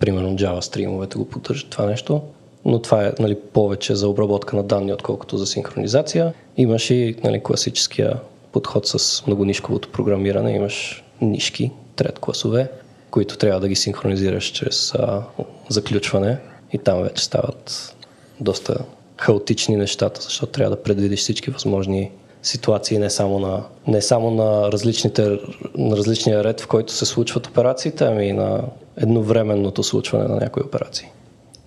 Примерно 0.00 0.36
Java 0.36 0.60
стримовете 0.60 1.18
го 1.18 1.28
поддържат 1.28 1.70
това 1.70 1.86
нещо, 1.86 2.22
но 2.64 2.82
това 2.82 3.06
е 3.06 3.12
нали, 3.18 3.38
повече 3.52 3.94
за 3.94 4.08
обработка 4.08 4.56
на 4.56 4.62
данни, 4.62 4.92
отколкото 4.92 5.36
за 5.36 5.46
синхронизация. 5.46 6.34
Имаш 6.56 6.90
и 6.90 7.16
нали, 7.24 7.42
класическия 7.42 8.20
подход 8.52 8.86
с 8.86 9.26
многонишковото 9.26 9.88
програмиране. 9.88 10.52
Имаш 10.52 11.04
нишки, 11.20 11.70
трет 11.96 12.18
класове, 12.18 12.70
които 13.10 13.38
трябва 13.38 13.60
да 13.60 13.68
ги 13.68 13.76
синхронизираш 13.76 14.44
чрез 14.44 14.94
а, 14.94 15.22
заключване 15.68 16.38
и 16.72 16.78
там 16.78 17.02
вече 17.02 17.24
стават 17.24 17.94
доста 18.40 18.78
хаотични 19.16 19.76
нещата, 19.76 20.20
защото 20.20 20.52
трябва 20.52 20.76
да 20.76 20.82
предвидиш 20.82 21.20
всички 21.20 21.50
възможни 21.50 22.10
ситуации, 22.48 22.98
не 22.98 23.10
само 23.10 23.38
на, 23.38 23.62
не 23.86 24.02
само 24.02 24.30
на, 24.30 24.72
различните, 24.72 25.38
на 25.74 25.96
различния 25.96 26.44
ред, 26.44 26.60
в 26.60 26.66
който 26.66 26.92
се 26.92 27.06
случват 27.06 27.46
операциите, 27.46 28.04
ами 28.04 28.26
и 28.26 28.32
на 28.32 28.60
едновременното 28.96 29.82
случване 29.82 30.28
на 30.28 30.36
някои 30.36 30.62
операции. 30.62 31.08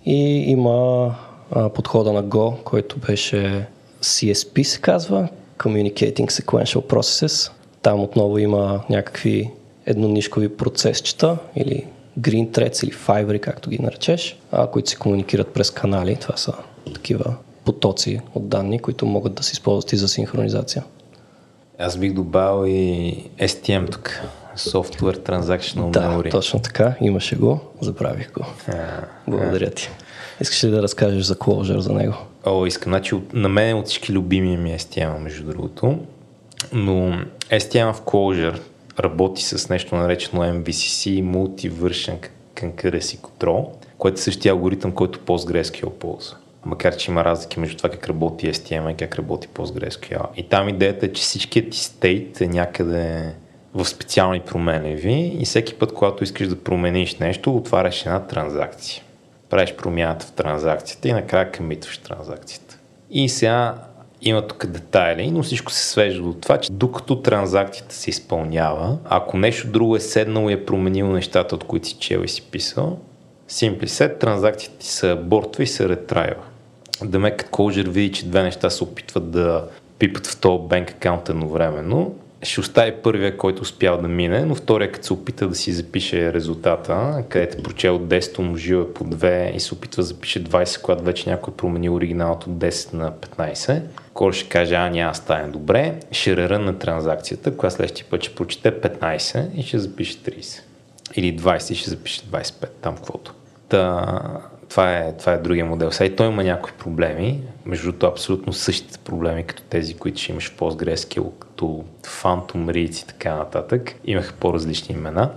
И 0.06 0.50
има 0.50 1.14
а, 1.50 1.68
подхода 1.68 2.12
на 2.12 2.24
Go, 2.24 2.62
който 2.62 2.98
беше 2.98 3.66
CSP 4.02 4.62
се 4.62 4.80
казва, 4.80 5.28
Communicating 5.58 6.30
Sequential 6.30 6.80
Processes. 6.80 7.52
Там 7.82 8.00
отново 8.00 8.38
има 8.38 8.80
някакви 8.90 9.50
еднонишкови 9.86 10.56
процесчета 10.56 11.36
или 11.56 11.86
green 12.20 12.48
threads 12.50 12.84
или 12.84 12.92
fiber, 12.92 13.40
както 13.40 13.70
ги 13.70 13.78
наречеш, 13.78 14.38
а, 14.52 14.66
които 14.66 14.90
се 14.90 14.96
комуникират 14.96 15.48
през 15.48 15.70
канали. 15.70 16.16
Това 16.16 16.36
са 16.36 16.52
такива 16.94 17.36
потоци 17.64 18.20
от 18.34 18.48
данни, 18.48 18.78
които 18.78 19.06
могат 19.06 19.34
да 19.34 19.42
се 19.42 19.52
използват 19.52 19.92
и 19.92 19.96
за 19.96 20.08
синхронизация. 20.08 20.84
Аз 21.78 21.96
бих 21.96 22.12
добавил 22.12 22.70
и 22.70 23.14
STM 23.38 23.92
тук. 23.92 24.20
Software 24.56 25.28
Transactional 25.28 25.90
Да, 25.90 26.00
Memory. 26.00 26.30
точно 26.30 26.60
така. 26.60 26.94
Имаше 27.00 27.36
го. 27.36 27.60
Забравих 27.80 28.32
го. 28.32 28.44
А, 28.68 28.74
Благодаря 29.28 29.70
ти. 29.70 29.88
Искаш 30.40 30.64
ли 30.64 30.70
да 30.70 30.82
разкажеш 30.82 31.24
за 31.24 31.34
Clojure 31.34 31.78
за 31.78 31.92
него? 31.92 32.14
О, 32.46 32.66
искам. 32.66 32.90
Значи, 32.90 33.14
на 33.32 33.48
мен 33.48 33.76
от 33.78 33.86
всички 33.86 34.12
любими 34.12 34.56
ми 34.56 34.72
е 34.72 34.78
STM, 34.78 35.18
между 35.18 35.44
другото. 35.44 35.98
Но 36.72 37.18
STM 37.50 37.92
в 37.92 38.00
Clojure 38.00 38.60
работи 39.00 39.42
с 39.42 39.68
нещо 39.68 39.96
наречено 39.96 40.42
MVCC, 40.42 41.22
Multi-Version 41.24 42.16
Concurrency 42.56 43.18
Control, 43.20 43.66
което 43.98 44.14
е 44.14 44.22
същия 44.22 44.52
алгоритъм, 44.52 44.92
който 44.92 45.18
PostgreSQL 45.18 45.90
ползва. 45.90 46.36
Макар, 46.64 46.96
че 46.96 47.10
има 47.10 47.24
разлики 47.24 47.60
между 47.60 47.76
това 47.76 47.90
как 47.90 48.08
работи 48.08 48.52
STM 48.52 48.92
и 48.92 48.96
как 48.96 49.16
работи 49.16 49.48
PostgreSQL. 49.48 50.26
И 50.36 50.48
там 50.48 50.68
идеята 50.68 51.06
е, 51.06 51.12
че 51.12 51.22
всичкият 51.22 51.70
ти 51.70 51.78
стейт 51.78 52.40
е 52.40 52.46
някъде 52.46 53.34
в 53.74 53.84
специални 53.84 54.40
променливи 54.40 55.36
и 55.38 55.44
всеки 55.44 55.74
път, 55.74 55.94
когато 55.94 56.24
искаш 56.24 56.48
да 56.48 56.64
промениш 56.64 57.16
нещо, 57.16 57.56
отваряш 57.56 58.06
една 58.06 58.20
транзакция. 58.20 59.02
Правиш 59.50 59.74
промяната 59.74 60.26
в 60.26 60.32
транзакцията 60.32 61.08
и 61.08 61.12
накрая 61.12 61.52
къмитваш 61.52 61.98
транзакцията. 61.98 62.78
И 63.10 63.28
сега 63.28 63.74
има 64.22 64.46
тук 64.46 64.66
детайли, 64.66 65.30
но 65.30 65.42
всичко 65.42 65.72
се 65.72 65.86
свежда 65.86 66.22
до 66.22 66.34
това, 66.34 66.58
че 66.58 66.72
докато 66.72 67.22
транзакцията 67.22 67.94
се 67.94 68.10
изпълнява, 68.10 68.98
ако 69.04 69.38
нещо 69.38 69.68
друго 69.68 69.96
е 69.96 70.00
седнало 70.00 70.50
и 70.50 70.52
е 70.52 70.64
променило 70.64 71.12
нещата, 71.12 71.54
от 71.54 71.64
които 71.64 71.88
си 71.88 71.96
чел 72.00 72.22
и 72.24 72.28
си 72.28 72.42
писал, 72.42 72.98
Simply 73.48 73.86
set, 73.86 74.18
транзакцията 74.18 74.78
ти 74.78 74.86
се 74.86 75.10
абортва 75.10 75.62
и 75.62 75.66
се 75.66 75.88
ретрайва. 75.88 76.42
Демек, 77.06 77.48
Clojure 77.50 77.88
види, 77.88 78.12
че 78.12 78.26
две 78.26 78.42
неща 78.42 78.70
се 78.70 78.84
опитват 78.84 79.30
да 79.30 79.68
пипат 79.98 80.26
в 80.26 80.40
този 80.40 80.68
банк 80.68 80.90
акаунт 80.90 81.28
едновременно, 81.28 82.14
ще 82.42 82.60
остави 82.60 82.92
първия, 82.92 83.36
който 83.36 83.62
успял 83.62 84.00
да 84.00 84.08
мине, 84.08 84.44
но 84.44 84.54
втория, 84.54 84.92
като 84.92 85.06
се 85.06 85.12
опита 85.12 85.48
да 85.48 85.54
си 85.54 85.72
запише 85.72 86.32
резултата, 86.32 87.24
където 87.28 87.62
прочел 87.62 87.98
10, 87.98 88.38
умножил 88.38 88.76
е 88.76 88.92
по 88.94 89.04
2 89.04 89.54
и 89.54 89.60
се 89.60 89.74
опитва 89.74 90.02
да 90.02 90.06
запише 90.06 90.44
20, 90.44 90.80
когато 90.80 91.02
вече 91.02 91.30
някой 91.30 91.52
е 91.52 91.56
променил 91.56 91.94
оригиналното 91.94 92.50
от 92.50 92.56
10 92.56 92.94
на 92.94 93.12
15, 93.12 93.82
Кой 94.14 94.32
ще 94.32 94.48
каже, 94.48 94.74
а 94.74 94.90
няма 94.90 95.14
стане 95.14 95.48
добре, 95.48 96.00
ще 96.10 96.36
рерънне 96.36 96.72
транзакцията, 96.72 97.56
която 97.56 97.76
следващия 97.76 98.06
път 98.10 98.22
ще 98.22 98.34
прочете 98.34 98.80
15 98.80 99.54
и 99.54 99.62
ще 99.62 99.78
запише 99.78 100.18
30. 100.18 100.60
Или 101.16 101.36
20 101.36 101.72
и 101.72 101.74
ще 101.74 101.90
запише 101.90 102.20
25, 102.20 102.68
там 102.82 102.96
каквото. 102.96 103.34
Та, 103.68 104.18
това 104.72 104.98
е, 104.98 105.12
това 105.12 105.32
е 105.32 105.38
другия 105.38 105.64
модел. 105.64 105.90
Сега 105.90 106.06
и 106.06 106.16
той 106.16 106.26
има 106.26 106.44
някои 106.44 106.72
проблеми, 106.72 107.40
между 107.66 107.84
другото 107.84 108.06
абсолютно 108.06 108.52
същите 108.52 108.98
проблеми, 108.98 109.44
като 109.44 109.62
тези, 109.62 109.94
които 109.94 110.20
ще 110.20 110.32
имаш 110.32 110.50
в 110.50 110.56
PostgreSQL, 110.56 111.30
като 111.38 111.84
Phantom 112.02 112.56
Reads 112.56 113.02
и 113.02 113.06
така 113.06 113.34
нататък. 113.34 113.94
Имаха 114.04 114.32
по-различни 114.32 114.94
имена. 114.94 115.30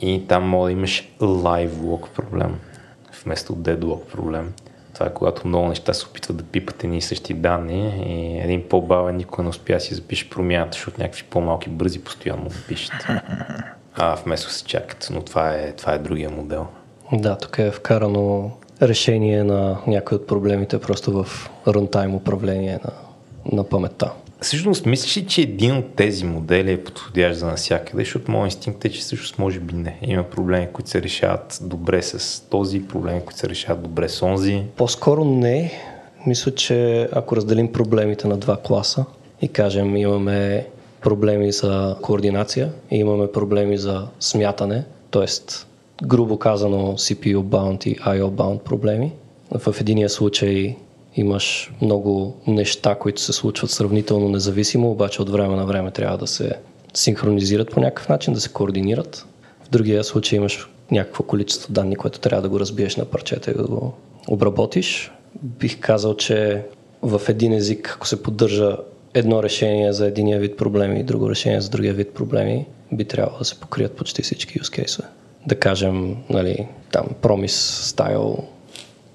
И 0.00 0.24
там 0.28 0.48
може 0.48 0.74
да 0.74 0.78
имаш 0.78 1.08
live 1.20 1.70
log 1.70 2.08
проблем, 2.08 2.58
вместо 3.24 3.56
deadlock 3.56 4.04
проблем. 4.04 4.52
Това 4.94 5.06
е 5.06 5.14
когато 5.14 5.48
много 5.48 5.68
неща 5.68 5.94
се 5.94 6.06
опитват 6.06 6.36
да 6.36 6.44
пипат 6.44 6.84
едни 6.84 6.98
и 6.98 7.02
същи 7.02 7.34
данни 7.34 8.04
и 8.06 8.38
един 8.38 8.68
по-бавен 8.68 9.16
никога 9.16 9.42
не 9.42 9.48
успя 9.48 9.74
да 9.74 9.80
си 9.80 9.94
запише 9.94 10.30
промяната, 10.30 10.72
защото 10.72 11.00
някакви 11.00 11.22
по-малки 11.30 11.70
бързи 11.70 12.04
постоянно 12.04 12.50
пишат. 12.68 13.06
А 13.94 14.14
вместо 14.14 14.50
се 14.50 14.64
чакат. 14.64 15.08
Но 15.12 15.22
това 15.22 15.54
е, 15.54 15.72
това 15.72 15.92
е 15.92 15.98
другия 15.98 16.30
модел. 16.30 16.66
Да, 17.12 17.38
тук 17.38 17.58
е 17.58 17.70
вкарано 17.70 18.52
решение 18.82 19.44
на 19.44 19.78
някои 19.86 20.16
от 20.16 20.26
проблемите 20.26 20.80
просто 20.80 21.12
в 21.12 21.50
runtime 21.66 22.14
управление 22.14 22.78
на, 22.84 22.92
на 23.52 23.64
паметта. 23.64 24.12
Всъщност, 24.40 24.86
мислиш 24.86 25.16
ли, 25.16 25.26
че 25.26 25.40
един 25.40 25.76
от 25.76 25.94
тези 25.94 26.24
модели 26.24 26.72
е 26.72 26.84
подходящ 26.84 27.38
за 27.38 27.46
навсякъде? 27.46 28.02
Защото 28.02 28.30
моят 28.30 28.54
инстинкт 28.54 28.84
е, 28.84 28.88
че 28.88 29.00
всъщност 29.00 29.38
може 29.38 29.60
би 29.60 29.74
не. 29.74 29.98
Има 30.02 30.22
проблеми, 30.22 30.68
които 30.72 30.90
се 30.90 31.02
решават 31.02 31.58
добре 31.62 32.02
с 32.02 32.42
този, 32.50 32.88
проблеми, 32.88 33.20
които 33.20 33.38
се 33.38 33.48
решават 33.48 33.82
добре 33.82 34.08
с 34.08 34.22
онзи. 34.22 34.62
По-скоро 34.76 35.24
не. 35.24 35.72
Мисля, 36.26 36.54
че 36.54 37.08
ако 37.12 37.36
разделим 37.36 37.72
проблемите 37.72 38.28
на 38.28 38.36
два 38.36 38.56
класа 38.56 39.04
и 39.42 39.48
кажем 39.48 39.96
имаме 39.96 40.66
проблеми 41.00 41.52
за 41.52 41.96
координация 42.02 42.72
и 42.90 42.96
имаме 42.96 43.32
проблеми 43.32 43.78
за 43.78 44.06
смятане, 44.20 44.84
т.е. 45.10 45.26
грубо 46.02 46.38
казано 46.38 46.92
CPU-bound 46.92 47.86
и 47.86 47.96
IO-bound 47.96 48.58
проблеми. 48.58 49.12
В 49.58 49.74
единия 49.80 50.08
случай 50.08 50.76
имаш 51.16 51.72
много 51.82 52.36
неща, 52.46 52.94
които 52.94 53.20
се 53.20 53.32
случват 53.32 53.70
сравнително 53.70 54.28
независимо, 54.28 54.90
обаче 54.90 55.22
от 55.22 55.30
време 55.30 55.56
на 55.56 55.66
време 55.66 55.90
трябва 55.90 56.18
да 56.18 56.26
се 56.26 56.52
синхронизират 56.94 57.70
по 57.70 57.80
някакъв 57.80 58.08
начин, 58.08 58.34
да 58.34 58.40
се 58.40 58.52
координират. 58.52 59.26
В 59.64 59.68
другия 59.70 60.04
случай 60.04 60.36
имаш 60.36 60.68
някакво 60.90 61.22
количество 61.22 61.72
данни, 61.72 61.96
което 61.96 62.20
трябва 62.20 62.42
да 62.42 62.48
го 62.48 62.60
разбиеш 62.60 62.96
на 62.96 63.04
парчета 63.04 63.50
и 63.50 63.54
да 63.54 63.62
го 63.62 63.92
обработиш. 64.28 65.12
Бих 65.42 65.80
казал, 65.80 66.16
че 66.16 66.62
в 67.02 67.22
един 67.28 67.52
език, 67.52 67.92
ако 67.96 68.08
се 68.08 68.22
поддържа 68.22 68.76
едно 69.14 69.42
решение 69.42 69.92
за 69.92 70.06
единия 70.06 70.38
вид 70.38 70.56
проблеми 70.56 71.00
и 71.00 71.02
друго 71.02 71.30
решение 71.30 71.60
за 71.60 71.68
другия 71.70 71.94
вид 71.94 72.14
проблеми, 72.14 72.66
би 72.92 73.04
трябвало 73.04 73.38
да 73.38 73.44
се 73.44 73.60
покрият 73.60 73.92
почти 73.92 74.22
всички 74.22 74.60
use 74.60 74.84
case 74.84 75.04
Да 75.48 75.60
кажем, 75.60 76.16
нали, 76.30 76.68
там 76.92 77.06
Promise 77.22 77.82
стайл 77.82 78.44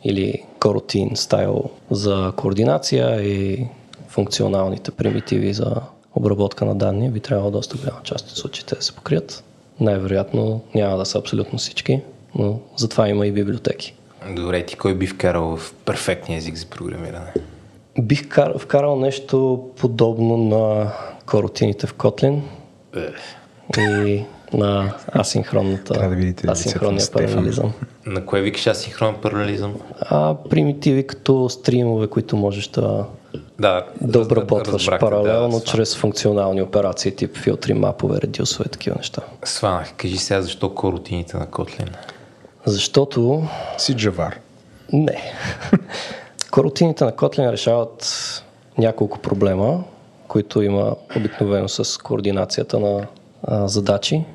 или 0.04 0.44
Coroutine 0.60 1.16
стайл 1.16 1.70
за 1.92 2.34
координация 2.38 3.22
и 3.22 3.68
функционалните 4.08 4.92
примитиви 4.92 5.54
за 5.54 5.76
обработка 6.16 6.66
на 6.66 6.76
данни 6.76 7.10
би 7.10 7.20
трябвало 7.20 7.52
доста 7.52 7.78
голяма 7.78 8.00
част 8.04 8.32
от 8.32 8.38
случаите 8.38 8.76
да 8.76 8.82
се 8.82 8.96
покрият. 8.96 9.44
Най-вероятно 9.80 10.62
няма 10.76 10.98
да 10.98 11.06
са 11.06 11.20
абсолютно 11.20 11.60
всички, 11.60 12.02
но 12.36 12.60
затова 12.76 13.10
има 13.10 13.28
и 13.28 13.32
библиотеки. 13.32 13.96
Добре, 14.36 14.66
ти 14.66 14.76
кой 14.76 14.96
би 14.96 15.08
вкарал 15.08 15.58
в 15.58 15.74
перфектния 15.86 16.38
език 16.38 16.56
за 16.56 16.66
програмиране? 16.66 17.34
Бих 18.00 18.30
кар, 18.30 18.58
вкарал 18.60 18.96
нещо 18.96 19.68
подобно 19.78 20.38
на 20.38 20.92
коротините 21.26 21.88
в 21.88 21.96
Kotlin 21.96 22.40
и 23.78 24.24
на 24.54 24.94
асинхронната, 25.20 25.94
Трябва 25.94 26.10
да 26.10 26.16
видите 26.16 26.48
асинхронния 26.48 27.12
паралелизъм. 27.12 27.74
На 28.06 28.26
кое 28.26 28.42
викаш 28.42 28.68
асинхронен 28.68 29.16
паралелизъм? 29.22 29.76
А, 30.00 30.36
примитиви 30.50 31.08
като 31.08 31.50
стримове, 31.50 32.08
които 32.08 32.38
можеш 32.38 32.68
да, 32.68 33.06
Да, 33.60 33.86
да 34.02 34.20
обработваш 34.20 34.90
паралелно 35.00 35.60
да, 35.60 35.66
чрез 35.66 35.96
функционални 35.96 36.62
операции, 36.62 37.16
тип 37.16 37.38
филтри, 37.38 37.74
мапове, 37.74 38.22
редюсове, 38.22 38.70
такива 38.70 38.96
неща. 38.96 39.22
Сванах, 39.44 39.94
кажи 39.98 40.18
сега 40.18 40.42
защо 40.42 40.76
коротините 40.76 41.38
на 41.38 41.48
Kotlin? 41.48 41.90
Защото 42.66 43.44
Си 43.78 43.96
джавар. 43.96 44.40
Не. 44.94 45.34
Корутините 46.52 47.06
на 47.06 47.12
Kotlin 47.12 47.52
решават 47.52 48.44
няколко 48.78 49.20
проблема, 49.20 49.84
които 50.28 50.62
има 50.62 50.96
обикновено 51.18 51.70
с 51.70 51.98
координацията 51.98 52.80
на 52.80 53.08
а, 53.44 53.68
задачи. 53.68 54.26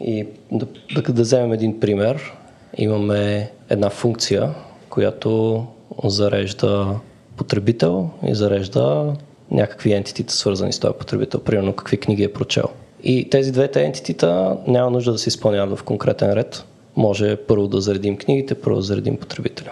И 0.00 0.26
да, 0.52 0.66
да, 0.94 1.02
да 1.12 1.22
вземем 1.22 1.52
един 1.52 1.80
пример. 1.80 2.32
Имаме 2.76 3.50
една 3.70 3.90
функция, 3.90 4.54
която 4.90 5.64
зарежда 6.04 6.94
потребител 7.36 8.10
и 8.26 8.34
зарежда 8.34 9.14
някакви 9.50 9.92
ентитита, 9.92 10.32
свързани 10.32 10.72
с 10.72 10.78
този 10.78 10.94
потребител, 10.98 11.40
примерно 11.40 11.72
какви 11.72 11.96
книги 11.96 12.24
е 12.24 12.32
прочел. 12.32 12.64
И 13.02 13.30
тези 13.30 13.52
двете 13.52 13.82
ентитита 13.82 14.56
няма 14.66 14.90
нужда 14.90 15.12
да 15.12 15.18
се 15.18 15.28
изпълняват 15.28 15.78
в 15.78 15.82
конкретен 15.82 16.32
ред. 16.32 16.64
Може 16.96 17.36
първо 17.36 17.68
да 17.68 17.80
заредим 17.80 18.16
книгите, 18.16 18.54
първо 18.54 18.76
да 18.76 18.82
заредим 18.82 19.16
потребителя. 19.16 19.70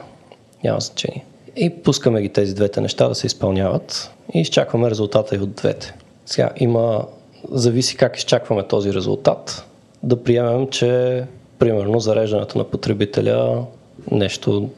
Няма 0.65 0.81
значение. 0.81 1.25
И 1.57 1.71
пускаме 1.71 2.23
ги 2.23 2.29
тези 2.29 2.55
двете 2.55 2.81
неща 2.81 3.09
да 3.09 3.15
се 3.15 3.27
изпълняват 3.27 4.11
и 4.35 4.41
изчакваме 4.41 4.91
резултата 4.91 5.37
и 5.37 5.39
от 5.39 5.55
двете. 5.55 5.95
Сега 6.27 6.51
има, 6.57 7.05
зависи 7.51 7.97
как 7.97 8.17
изчакваме 8.17 8.63
този 8.63 8.95
резултат, 8.95 9.67
да 10.07 10.23
приемем, 10.23 10.69
че 10.69 11.23
примерно 11.59 12.01
зареждането 12.01 12.59
на 12.59 12.65
потребителя 12.65 13.65
нещо, 14.11 14.69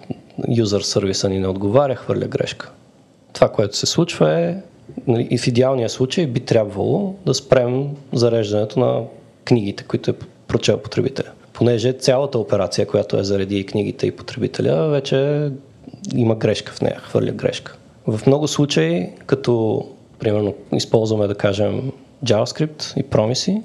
юзър 0.48 0.80
сервиса 0.80 1.28
ни 1.28 1.38
не 1.38 1.48
отговаря, 1.48 1.94
хвърля 1.94 2.26
грешка. 2.26 2.70
Това, 3.32 3.48
което 3.48 3.76
се 3.76 3.86
случва 3.86 4.40
е, 4.40 4.56
нали, 5.06 5.28
и 5.30 5.38
в 5.38 5.46
идеалния 5.46 5.88
случай 5.88 6.26
би 6.26 6.40
трябвало 6.40 7.14
да 7.26 7.34
спрем 7.34 7.88
зареждането 8.12 8.80
на 8.80 9.02
книгите, 9.44 9.84
които 9.84 10.10
е 10.10 10.14
прочел 10.48 10.78
потребителя. 10.78 11.30
Понеже 11.52 11.92
цялата 11.92 12.38
операция, 12.38 12.86
която 12.86 13.18
е 13.18 13.24
зареди 13.24 13.58
и 13.58 13.66
книгите 13.66 14.06
и 14.06 14.16
потребителя, 14.16 14.88
вече 14.88 15.50
има 16.14 16.34
грешка 16.34 16.72
в 16.72 16.80
нея, 16.80 17.00
хвърля 17.00 17.32
грешка. 17.32 17.76
В 18.06 18.26
много 18.26 18.48
случаи, 18.48 19.08
като 19.26 19.84
примерно 20.18 20.54
използваме 20.72 21.26
да 21.26 21.34
кажем 21.34 21.92
JavaScript 22.24 23.00
и 23.00 23.02
промиси, 23.02 23.62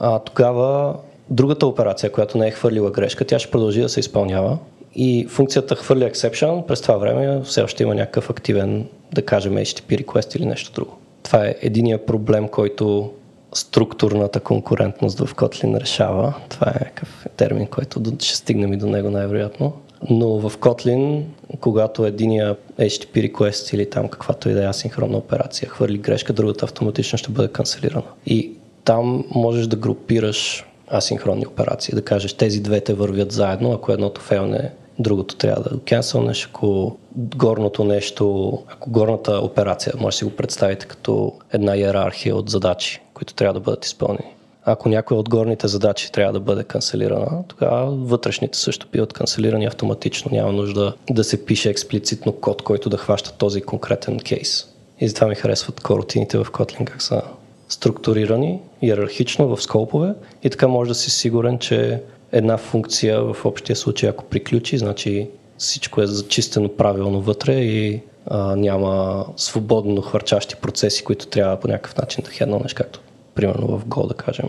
а 0.00 0.18
тогава 0.18 0.96
другата 1.30 1.66
операция, 1.66 2.12
която 2.12 2.38
не 2.38 2.48
е 2.48 2.50
хвърлила 2.50 2.90
грешка, 2.90 3.24
тя 3.24 3.38
ще 3.38 3.50
продължи 3.50 3.80
да 3.80 3.88
се 3.88 4.00
изпълнява 4.00 4.58
и 4.94 5.26
функцията 5.28 5.76
хвърля 5.76 6.10
exception, 6.10 6.66
през 6.66 6.80
това 6.80 6.96
време 6.96 7.40
все 7.44 7.62
още 7.62 7.82
има 7.82 7.94
някакъв 7.94 8.30
активен, 8.30 8.86
да 9.12 9.22
кажем 9.22 9.54
HTTP 9.54 10.04
request 10.04 10.36
или 10.36 10.46
нещо 10.46 10.72
друго. 10.72 10.96
Това 11.22 11.46
е 11.46 11.54
единия 11.62 12.06
проблем, 12.06 12.48
който 12.48 13.12
структурната 13.54 14.40
конкурентност 14.40 15.18
в 15.18 15.34
Kotlin 15.34 15.80
решава. 15.80 16.34
Това 16.48 16.66
е 16.70 16.84
някакъв 16.84 17.26
термин, 17.36 17.66
който 17.66 18.02
ще 18.18 18.36
стигнем 18.36 18.72
и 18.72 18.76
до 18.76 18.86
него 18.86 19.10
най-вероятно. 19.10 19.72
Но 20.10 20.28
в 20.28 20.58
Kotlin, 20.58 21.22
когато 21.60 22.06
единия 22.06 22.56
HTTP 22.78 23.32
request 23.32 23.74
или 23.74 23.90
там 23.90 24.08
каквато 24.08 24.48
и 24.48 24.52
да 24.52 24.64
е 24.64 24.68
асинхронна 24.68 25.16
операция 25.16 25.68
хвърли 25.68 25.98
грешка, 25.98 26.32
другата 26.32 26.64
автоматично 26.64 27.18
ще 27.18 27.30
бъде 27.30 27.48
канцелирана. 27.48 28.02
И 28.26 28.52
там 28.84 29.24
можеш 29.34 29.66
да 29.66 29.76
групираш 29.76 30.64
асинхронни 30.92 31.46
операции, 31.46 31.94
да 31.94 32.02
кажеш 32.02 32.32
тези 32.32 32.60
двете 32.60 32.94
вървят 32.94 33.32
заедно, 33.32 33.72
ако 33.72 33.92
едното 33.92 34.20
фейлне, 34.20 34.70
другото 34.98 35.36
трябва 35.36 35.62
да 35.62 35.76
го 35.76 35.82
кенселнеш, 35.84 36.46
ако 36.46 36.96
горното 37.16 37.84
нещо, 37.84 38.52
ако 38.68 38.90
горната 38.90 39.32
операция, 39.32 39.92
може 39.98 40.14
да 40.14 40.18
си 40.18 40.24
го 40.24 40.30
представите 40.30 40.86
като 40.86 41.32
една 41.52 41.76
иерархия 41.76 42.36
от 42.36 42.50
задачи, 42.50 43.00
които 43.14 43.34
трябва 43.34 43.54
да 43.54 43.60
бъдат 43.60 43.84
изпълнени. 43.84 44.34
Ако 44.64 44.88
някоя 44.88 45.20
от 45.20 45.28
горните 45.28 45.68
задачи 45.68 46.12
трябва 46.12 46.32
да 46.32 46.40
бъде 46.40 46.64
канцелирана, 46.64 47.44
тогава 47.48 47.90
вътрешните 47.90 48.58
също 48.58 48.86
биват 48.92 49.12
канцелирани 49.12 49.66
автоматично. 49.66 50.30
Няма 50.32 50.52
нужда 50.52 50.94
да 51.10 51.24
се 51.24 51.44
пише 51.44 51.70
експлицитно 51.70 52.32
код, 52.32 52.62
който 52.62 52.88
да 52.88 52.96
хваща 52.96 53.32
този 53.32 53.60
конкретен 53.60 54.18
кейс. 54.18 54.66
И 55.00 55.08
затова 55.08 55.26
ми 55.26 55.34
харесват 55.34 55.80
коротините 55.80 56.38
в 56.38 56.44
Kotlin, 56.44 56.84
как 56.84 57.02
са 57.02 57.22
структурирани 57.70 58.60
иерархично 58.82 59.56
в 59.56 59.62
скопове 59.62 60.14
и 60.42 60.50
така 60.50 60.68
може 60.68 60.88
да 60.88 60.94
си 60.94 61.10
сигурен, 61.10 61.58
че 61.58 62.02
една 62.32 62.56
функция 62.56 63.22
в 63.22 63.44
общия 63.44 63.76
случай, 63.76 64.08
ако 64.08 64.24
приключи, 64.24 64.78
значи 64.78 65.28
всичко 65.58 66.02
е 66.02 66.06
зачистено 66.06 66.68
правилно 66.68 67.20
вътре 67.20 67.54
и 67.54 68.00
а, 68.26 68.56
няма 68.56 69.26
свободно 69.36 70.02
хвърчащи 70.02 70.56
процеси, 70.56 71.04
които 71.04 71.26
трябва 71.26 71.60
по 71.60 71.68
някакъв 71.68 71.96
начин 71.96 72.24
да 72.24 72.30
хеднеш, 72.30 72.74
както 72.74 73.00
примерно 73.34 73.78
в 73.78 73.84
Go, 73.84 74.08
да 74.08 74.14
кажем, 74.14 74.48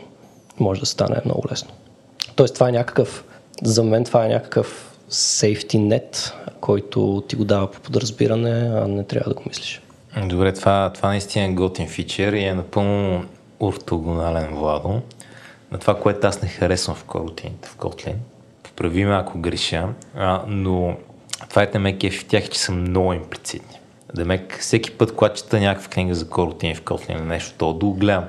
може 0.59 0.79
да 0.79 0.85
стане 0.85 1.21
много 1.25 1.43
лесно. 1.51 1.71
Тоест 2.35 2.53
това 2.53 2.69
е 2.69 2.71
някакъв, 2.71 3.25
за 3.63 3.83
мен 3.83 4.03
това 4.03 4.25
е 4.25 4.29
някакъв 4.29 4.97
safety 5.11 5.77
net, 5.77 6.33
който 6.61 7.23
ти 7.27 7.35
го 7.35 7.45
дава 7.45 7.71
по 7.71 7.79
подразбиране, 7.79 8.71
а 8.75 8.87
не 8.87 9.03
трябва 9.03 9.29
да 9.29 9.35
го 9.35 9.43
мислиш. 9.47 9.81
Добре, 10.17 10.53
това, 10.53 10.91
това 10.93 11.09
наистина 11.09 11.45
е 11.45 11.53
готин 11.53 11.87
фичър 11.87 12.33
и 12.33 12.43
е 12.43 12.53
напълно 12.53 13.25
ортогонален, 13.59 14.55
Владо. 14.55 15.01
На 15.71 15.79
това, 15.79 15.99
което 15.99 16.27
аз 16.27 16.41
не 16.41 16.47
харесвам 16.47 16.95
в 16.95 17.03
коротините 17.03 17.69
в 17.69 17.77
Kotlin. 17.77 18.15
Поправи 18.63 19.05
ме, 19.05 19.15
ако 19.15 19.39
греша, 19.39 19.87
а, 20.15 20.43
но 20.47 20.97
това 21.49 21.67
е 21.73 21.79
ме 21.79 21.97
кеф 21.97 22.21
в 22.21 22.25
тях, 22.25 22.49
че 22.49 22.59
са 22.59 22.71
много 22.71 23.13
имплицитни. 23.13 23.79
Демек, 24.15 24.57
всеки 24.59 24.91
път, 24.91 25.15
когато 25.15 25.35
чета 25.35 25.59
някаква 25.59 25.89
книга 25.89 26.15
за 26.15 26.29
коротини 26.29 26.75
в 26.75 26.83
Kotlin 26.83 27.17
или 27.17 27.27
нещо, 27.27 27.53
то 27.57 27.73
да 27.73 27.85
гледам. 27.85 28.25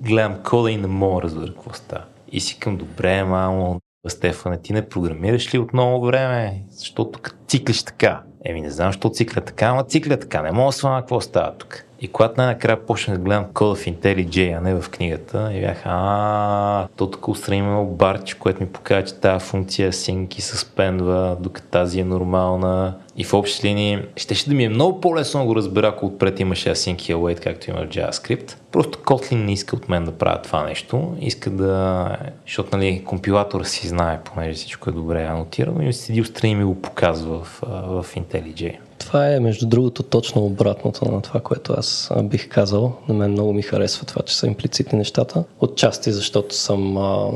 Гледам 0.00 0.42
кода 0.44 0.70
и 0.70 0.76
не 0.76 0.86
мога 0.86 1.20
да 1.20 1.22
разбера 1.22 1.54
какво 1.54 1.72
става. 1.72 2.04
И 2.32 2.40
си 2.40 2.58
към 2.58 2.76
добре, 2.76 3.24
мамо, 3.24 3.80
Стефане, 4.08 4.58
ти 4.62 4.72
не 4.72 4.88
програмираш 4.88 5.54
ли 5.54 5.58
от 5.58 5.72
много 5.72 6.06
време? 6.06 6.62
Защото 6.70 7.10
тук 7.10 7.36
циклиш 7.48 7.82
така. 7.82 8.22
Еми 8.44 8.60
не 8.60 8.70
знам, 8.70 8.88
защо 8.88 9.08
цикля 9.08 9.40
така, 9.40 9.66
ама 9.66 9.84
цикля 9.84 10.16
така. 10.16 10.42
Не 10.42 10.52
мога 10.52 10.68
да 10.68 10.72
свана 10.72 11.00
какво 11.00 11.20
става 11.20 11.52
тук. 11.58 11.84
И 12.00 12.08
когато 12.08 12.34
най-накрая 12.36 12.86
почнах 12.86 13.18
да 13.18 13.24
гледам 13.24 13.44
кода 13.54 13.74
в 13.74 13.84
IntelliJ, 13.84 14.58
а 14.58 14.60
не 14.60 14.74
в 14.74 14.90
книгата, 14.90 15.50
и 15.54 15.60
бях, 15.60 15.82
а, 15.84 16.88
то 16.96 17.10
тук 17.10 17.28
устрани 17.28 17.58
едно 17.58 17.84
барче, 17.84 18.38
което 18.38 18.62
ми 18.62 18.68
показва, 18.68 19.04
че 19.04 19.14
тази 19.14 19.44
функция 19.44 19.92
синки 19.92 20.42
съспендва, 20.42 21.36
докато 21.40 21.66
тази 21.66 22.00
е 22.00 22.04
нормална. 22.04 22.94
И 23.16 23.24
в 23.24 23.34
общи 23.34 23.68
линии, 23.68 24.02
ще, 24.16 24.34
ще 24.34 24.50
да 24.50 24.56
ми 24.56 24.64
е 24.64 24.68
много 24.68 25.00
по-лесно 25.00 25.40
да 25.40 25.46
го 25.46 25.56
разбера, 25.56 25.88
ако 25.88 26.06
отпред 26.06 26.40
имаше 26.40 26.70
async 26.70 27.10
и 27.10 27.14
await, 27.14 27.40
както 27.40 27.70
има 27.70 27.80
в 27.80 27.88
JavaScript. 27.88 28.56
Просто 28.72 28.98
Kotlin 28.98 29.44
не 29.44 29.52
иска 29.52 29.76
от 29.76 29.88
мен 29.88 30.04
да 30.04 30.12
правя 30.12 30.42
това 30.42 30.64
нещо. 30.64 31.16
Иска 31.20 31.50
да... 31.50 32.08
Защото, 32.46 32.76
нали, 32.76 33.04
компилатора 33.04 33.64
си 33.64 33.88
знае, 33.88 34.20
понеже 34.24 34.54
всичко 34.54 34.90
е 34.90 34.92
добре 34.92 35.24
анотирано 35.24 35.82
и 35.82 35.92
седи 35.92 36.20
отстрани 36.20 36.54
ми 36.54 36.64
го 36.64 36.82
показва 36.82 37.38
в, 37.38 37.60
в 38.02 38.14
IntelliJ. 38.14 38.76
Това 39.06 39.28
е, 39.28 39.40
между 39.40 39.66
другото, 39.66 40.02
точно 40.02 40.44
обратното 40.44 41.04
на 41.04 41.22
това, 41.22 41.40
което 41.40 41.74
аз 41.76 42.10
бих 42.22 42.48
казал. 42.48 42.92
На 43.08 43.14
мен 43.14 43.30
много 43.30 43.52
ми 43.52 43.62
харесва 43.62 44.06
това, 44.06 44.22
че 44.22 44.36
са 44.36 44.46
имплицитни 44.46 44.98
нещата. 44.98 45.44
Отчасти, 45.60 46.12
защото 46.12 46.54
съм 46.54 46.96
а, 46.96 47.30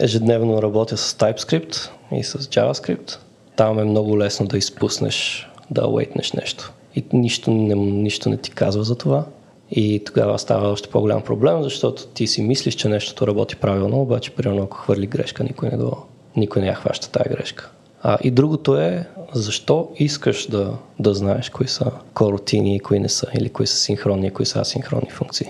ежедневно 0.00 0.62
работя 0.62 0.96
с 0.96 1.14
TypeScript 1.14 1.90
и 2.12 2.24
с 2.24 2.38
JavaScript. 2.38 3.18
Там 3.56 3.78
е 3.78 3.84
много 3.84 4.18
лесно 4.18 4.46
да 4.46 4.58
изпуснеш, 4.58 5.50
да 5.70 5.88
уейтнеш 5.88 6.32
нещо. 6.32 6.72
И 6.94 7.04
нищо 7.12 7.50
не, 7.50 7.74
нищо 7.74 8.28
не 8.28 8.36
ти 8.36 8.50
казва 8.50 8.84
за 8.84 8.98
това. 8.98 9.24
И 9.70 10.02
тогава 10.06 10.38
става 10.38 10.68
още 10.68 10.88
по-голям 10.88 11.22
проблем, 11.22 11.62
защото 11.62 12.06
ти 12.06 12.26
си 12.26 12.42
мислиш, 12.42 12.74
че 12.74 12.88
нещото 12.88 13.26
работи 13.26 13.56
правилно, 13.56 14.00
обаче 14.00 14.30
примерно 14.30 14.62
ако 14.62 14.76
хвърли 14.76 15.06
грешка, 15.06 15.44
никой 15.44 15.68
не, 15.68 15.76
го, 15.76 16.06
никой 16.36 16.62
не 16.62 16.68
я 16.68 16.74
хваща 16.74 17.10
тази 17.10 17.28
грешка. 17.28 17.70
А, 18.02 18.18
и 18.22 18.30
другото 18.30 18.76
е, 18.76 19.06
защо 19.32 19.90
искаш 19.96 20.46
да, 20.46 20.72
да 20.98 21.14
знаеш 21.14 21.50
кои 21.50 21.68
са 21.68 21.90
коротини 22.14 22.76
и 22.76 22.80
кои 22.80 22.98
не 22.98 23.08
са, 23.08 23.26
или 23.34 23.50
кои 23.50 23.66
са 23.66 23.76
синхронни 23.76 24.26
и 24.26 24.30
кои 24.30 24.46
са 24.46 24.60
асинхронни 24.60 25.10
функции. 25.10 25.46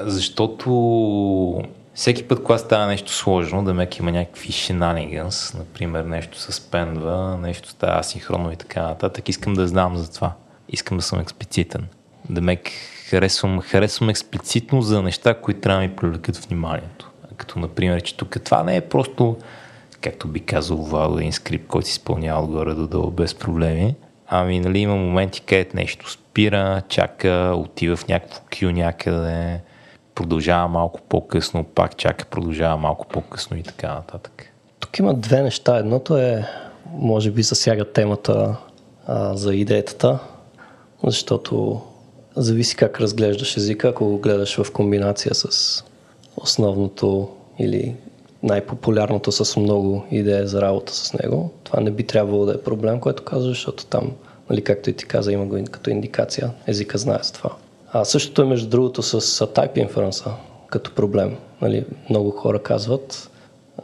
Защото 0.00 1.64
всеки 1.94 2.28
път, 2.28 2.42
когато 2.42 2.62
става 2.62 2.86
нещо 2.86 3.12
сложно, 3.12 3.64
да 3.64 3.74
мек 3.74 3.98
има 3.98 4.12
някакви 4.12 4.48
shenanigans, 4.48 5.58
например 5.58 6.04
нещо 6.04 6.38
се 6.38 6.52
спендва, 6.52 7.38
нещо 7.42 7.68
става 7.68 7.98
асинхронно 7.98 8.52
и 8.52 8.56
така 8.56 8.82
нататък, 8.82 9.28
искам 9.28 9.54
да 9.54 9.68
знам 9.68 9.96
за 9.96 10.12
това. 10.12 10.32
Искам 10.68 10.96
да 10.96 11.02
съм 11.02 11.20
експлицитен. 11.20 11.86
Да 12.30 12.40
мек 12.40 12.70
харесвам, 13.08 13.60
харесвам 13.60 14.08
експлицитно 14.08 14.82
за 14.82 15.02
неща, 15.02 15.34
които 15.34 15.60
трябва 15.60 15.82
да 15.82 15.88
ми 15.88 15.96
привлекат 15.96 16.36
вниманието. 16.36 17.10
Като 17.36 17.58
например, 17.58 18.02
че 18.02 18.16
тук 18.16 18.36
това 18.44 18.62
не 18.62 18.76
е 18.76 18.80
просто 18.80 19.36
както 20.10 20.28
би 20.28 20.40
казал 20.40 21.16
един 21.18 21.32
скрипт, 21.32 21.66
който 21.66 21.86
си 21.86 21.92
изпълнява 21.92 22.42
отгоре 22.42 22.74
до 22.74 22.86
долу 22.86 23.10
без 23.10 23.34
проблеми. 23.34 23.94
Ами, 24.28 24.60
нали, 24.60 24.78
има 24.78 24.96
моменти, 24.96 25.40
където 25.40 25.76
нещо 25.76 26.10
спира, 26.10 26.82
чака, 26.88 27.52
отива 27.56 27.96
в 27.96 28.08
някакво 28.08 28.40
кю 28.40 28.70
някъде, 28.70 29.60
продължава 30.14 30.68
малко 30.68 31.00
по-късно, 31.08 31.64
пак 31.64 31.96
чака, 31.96 32.24
продължава 32.24 32.76
малко 32.76 33.06
по-късно 33.06 33.56
и 33.56 33.62
така 33.62 33.94
нататък. 33.94 34.52
Тук 34.80 34.98
има 34.98 35.14
две 35.14 35.42
неща. 35.42 35.78
Едното 35.78 36.16
е, 36.16 36.44
може 36.92 37.30
би 37.30 37.42
засяга 37.42 37.92
темата 37.92 38.56
а, 39.06 39.36
за 39.36 39.54
идеята, 39.54 40.18
защото 41.04 41.80
зависи 42.36 42.76
как 42.76 43.00
разглеждаш 43.00 43.56
езика, 43.56 43.88
ако 43.88 44.04
го 44.04 44.18
гледаш 44.18 44.62
в 44.62 44.72
комбинация 44.72 45.34
с 45.34 45.84
основното 46.36 47.28
или 47.58 47.94
най-популярното 48.42 49.32
с 49.32 49.60
много 49.60 50.04
идея 50.10 50.46
за 50.46 50.62
работа 50.62 50.94
с 50.94 51.12
него. 51.12 51.50
Това 51.64 51.80
не 51.80 51.90
би 51.90 52.02
трябвало 52.02 52.46
да 52.46 52.52
е 52.52 52.62
проблем, 52.62 53.00
което 53.00 53.24
казваш, 53.24 53.56
защото 53.56 53.86
там, 53.86 54.12
нали, 54.50 54.64
както 54.64 54.90
и 54.90 54.92
ти 54.92 55.04
каза, 55.04 55.32
има 55.32 55.46
го 55.46 55.64
като 55.70 55.90
индикация. 55.90 56.50
Езика 56.66 56.98
знае 56.98 57.18
за 57.22 57.32
това. 57.32 57.50
А 57.92 58.04
същото 58.04 58.42
е 58.42 58.46
между 58.46 58.68
другото 58.68 59.02
с 59.02 59.20
type 59.46 59.88
inference 59.88 60.30
като 60.66 60.94
проблем. 60.94 61.36
Нали, 61.62 61.84
много 62.10 62.30
хора 62.30 62.58
казват, 62.58 63.30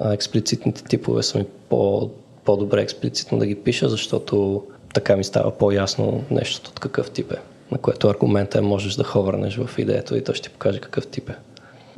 а, 0.00 0.12
експлицитните 0.12 0.84
типове 0.84 1.22
са 1.22 1.38
ми 1.38 1.44
по, 1.68 2.10
по-добре 2.44 2.82
експлицитно 2.82 3.38
да 3.38 3.46
ги 3.46 3.54
пиша, 3.54 3.88
защото 3.88 4.62
така 4.94 5.16
ми 5.16 5.24
става 5.24 5.50
по-ясно 5.50 6.24
нещото 6.30 6.70
от 6.70 6.80
какъв 6.80 7.10
тип 7.10 7.32
е. 7.32 7.36
На 7.70 7.78
което 7.78 8.08
аргумента 8.08 8.58
е 8.58 8.60
можеш 8.60 8.94
да 8.94 9.04
ховърнеш 9.04 9.56
в 9.56 9.78
идеята 9.78 10.18
и 10.18 10.24
той 10.24 10.34
ще 10.34 10.48
ти 10.48 10.52
покаже 10.52 10.80
какъв 10.80 11.06
тип 11.06 11.30
е 11.30 11.36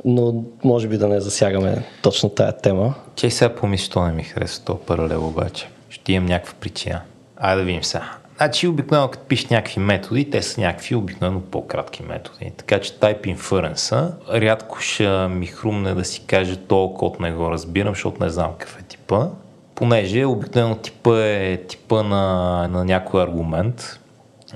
но 0.05 0.43
може 0.63 0.87
би 0.87 0.97
да 0.97 1.07
не 1.07 1.21
засягаме 1.21 1.83
точно 2.01 2.29
тая 2.29 2.51
тема. 2.57 2.93
Че 3.15 3.29
сега 3.29 3.55
помисли, 3.55 3.85
що 3.85 4.05
не 4.05 4.11
ми 4.11 4.23
харесва 4.23 4.65
този 4.65 4.79
паралел 4.87 5.27
обаче. 5.27 5.69
Ще 5.89 6.13
имам 6.13 6.25
някаква 6.29 6.53
причина. 6.59 7.01
Айде 7.37 7.59
да 7.59 7.65
видим 7.65 7.83
сега. 7.83 8.11
Значи 8.37 8.67
обикновено 8.67 9.07
като 9.07 9.25
пишеш 9.25 9.49
някакви 9.49 9.79
методи, 9.79 10.29
те 10.29 10.41
са 10.41 10.61
някакви 10.61 10.95
обикновено 10.95 11.41
по-кратки 11.41 12.03
методи. 12.03 12.51
Така 12.57 12.79
че 12.79 12.93
Type 12.93 13.35
Inference 13.35 14.11
рядко 14.41 14.79
ще 14.79 15.27
ми 15.27 15.45
хрумне 15.45 15.93
да 15.93 16.05
си 16.05 16.21
каже 16.27 16.57
толкова 16.57 16.99
код 16.99 17.19
не 17.19 17.31
го 17.31 17.51
разбирам, 17.51 17.93
защото 17.93 18.23
не 18.23 18.29
знам 18.29 18.51
какъв 18.57 18.79
е 18.79 18.83
типа. 18.83 19.27
Понеже 19.75 20.25
обикновено 20.25 20.75
типа 20.75 21.23
е 21.23 21.57
типа 21.57 22.03
на, 22.03 22.67
на 22.67 22.85
някой 22.85 23.23
аргумент 23.23 23.99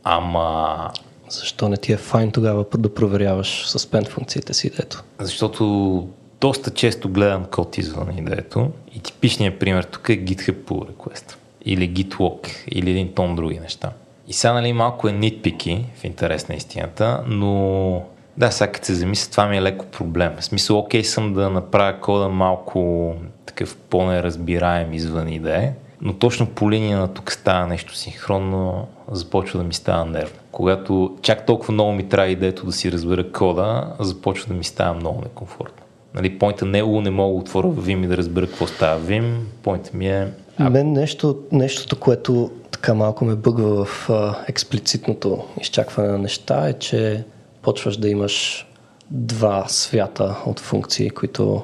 Ама 0.03 0.91
защо 1.32 1.69
не 1.69 1.77
ти 1.77 1.93
е 1.93 1.97
файн 1.97 2.32
тогава 2.32 2.65
да 2.77 2.93
проверяваш 2.93 3.65
suspend 3.67 4.07
функциите 4.07 4.53
си 4.53 4.67
идето? 4.67 5.03
Защото 5.19 6.07
доста 6.41 6.71
често 6.71 7.09
гледам 7.09 7.45
код 7.45 7.77
извън 7.77 8.17
идеето 8.17 8.71
и 8.95 8.99
типичният 8.99 9.59
пример 9.59 9.84
тук 9.84 10.09
е 10.09 10.25
GitHub 10.25 10.55
pull 10.63 10.91
request 10.91 11.36
или 11.65 11.89
GitLog 11.89 12.47
или 12.71 12.91
един 12.91 13.13
тон 13.13 13.36
други 13.36 13.59
неща. 13.59 13.91
И 14.27 14.34
сега 14.34 14.53
нали 14.53 14.73
малко 14.73 15.07
е 15.07 15.11
нитпики 15.11 15.86
в 15.95 16.03
интерес 16.03 16.49
на 16.49 16.55
истината, 16.55 17.23
но 17.27 18.03
да, 18.38 18.51
сега 18.51 18.71
като 18.71 18.86
се 18.86 18.93
замисля, 18.93 19.32
това 19.32 19.47
ми 19.47 19.57
е 19.57 19.61
леко 19.61 19.86
проблем. 19.86 20.32
В 20.39 20.45
смисъл, 20.45 20.79
окей 20.79 21.03
съм 21.03 21.34
да 21.34 21.49
направя 21.49 21.99
кода 21.99 22.29
малко 22.29 23.13
такъв 23.45 23.75
по-неразбираем 23.75 24.93
извън 24.93 25.27
идея, 25.27 25.73
но 26.01 26.13
точно 26.13 26.47
по 26.47 26.71
линия 26.71 26.99
на 26.99 27.13
тук 27.13 27.32
става 27.32 27.67
нещо 27.67 27.95
синхронно, 27.95 28.88
започва 29.11 29.59
да 29.59 29.65
ми 29.65 29.73
става 29.73 30.05
нервно. 30.05 30.39
Когато 30.62 31.18
чак 31.22 31.45
толкова 31.45 31.74
много 31.74 31.91
ми 31.91 32.09
трябва 32.09 32.28
идеето 32.28 32.66
да 32.66 32.72
си 32.72 32.91
разбера 32.91 33.32
кода, 33.32 33.93
започва 33.99 34.47
да 34.47 34.53
ми 34.53 34.64
става 34.64 34.93
много 34.93 35.22
некомфортно. 35.22 35.84
Нали, 36.14 36.39
поинта 36.39 36.66
не 36.66 36.80
е 36.80 36.84
не 36.84 37.09
мога 37.09 37.34
да 37.34 37.39
отворя 37.39 37.68
Vim 37.68 38.03
и 38.03 38.07
да 38.07 38.18
разбера 38.18 38.47
какво 38.47 38.68
става 38.68 39.01
Vim. 39.01 39.36
Поинта 39.64 39.89
ми 39.93 40.07
е... 40.07 40.28
А... 40.57 40.70
Мен 40.70 40.91
нещо, 40.93 41.39
нещото, 41.51 41.99
което 41.99 42.51
така 42.72 42.93
малко 42.93 43.26
ме 43.26 43.36
бъгва 43.36 43.86
в 43.86 44.09
а, 44.09 44.36
експлицитното 44.47 45.43
изчакване 45.62 46.09
на 46.09 46.18
неща 46.18 46.70
е, 46.70 46.74
че 46.74 47.24
почваш 47.62 47.97
да 47.97 48.09
имаш 48.09 48.68
два 49.12 49.66
свята 49.68 50.36
от 50.45 50.59
функции, 50.59 51.09
които 51.09 51.64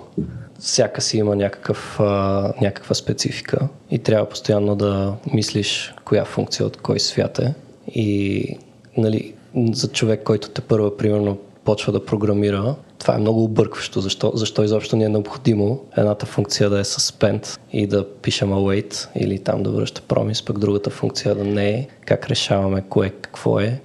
всяка 0.60 1.02
си 1.02 1.18
има 1.18 1.36
някакъв, 1.36 2.00
а, 2.00 2.54
някаква 2.62 2.96
специфика 2.96 3.68
и 3.92 4.00
трябва 4.00 4.30
постоянно 4.30 4.76
да 4.76 5.14
мислиш 5.34 5.94
коя 6.06 6.26
функция 6.26 6.66
от 6.66 6.78
кой 6.78 7.00
свят 7.00 7.40
е. 7.40 7.54
И 7.88 8.58
нали, 8.98 9.34
за 9.74 9.88
човек, 9.88 10.24
който 10.24 10.50
те 10.50 10.62
първа, 10.62 10.98
примерно, 10.98 11.38
почва 11.64 11.92
да 11.92 12.06
програмира, 12.06 12.76
това 13.00 13.16
е 13.16 13.20
много 13.20 13.44
объркващо. 13.44 14.02
Защо, 14.02 14.32
защо 14.36 14.64
изобщо 14.64 14.96
ни 14.96 15.04
е 15.04 15.10
необходимо 15.10 15.80
едната 15.98 16.26
функция 16.26 16.70
да 16.70 16.80
е 16.80 16.84
suspend 16.84 17.60
и 17.72 17.88
да 17.88 18.12
пишем 18.14 18.50
await 18.50 19.10
или 19.16 19.40
там 19.40 19.64
да 19.64 19.70
връща 19.70 20.02
промис, 20.02 20.46
пък 20.46 20.60
другата 20.60 20.90
функция 20.90 21.36
да 21.36 21.44
не 21.44 21.70
е. 21.70 21.88
Как 22.06 22.30
решаваме 22.30 22.84
кое 22.90 23.10
какво 23.10 23.60
е 23.60 23.82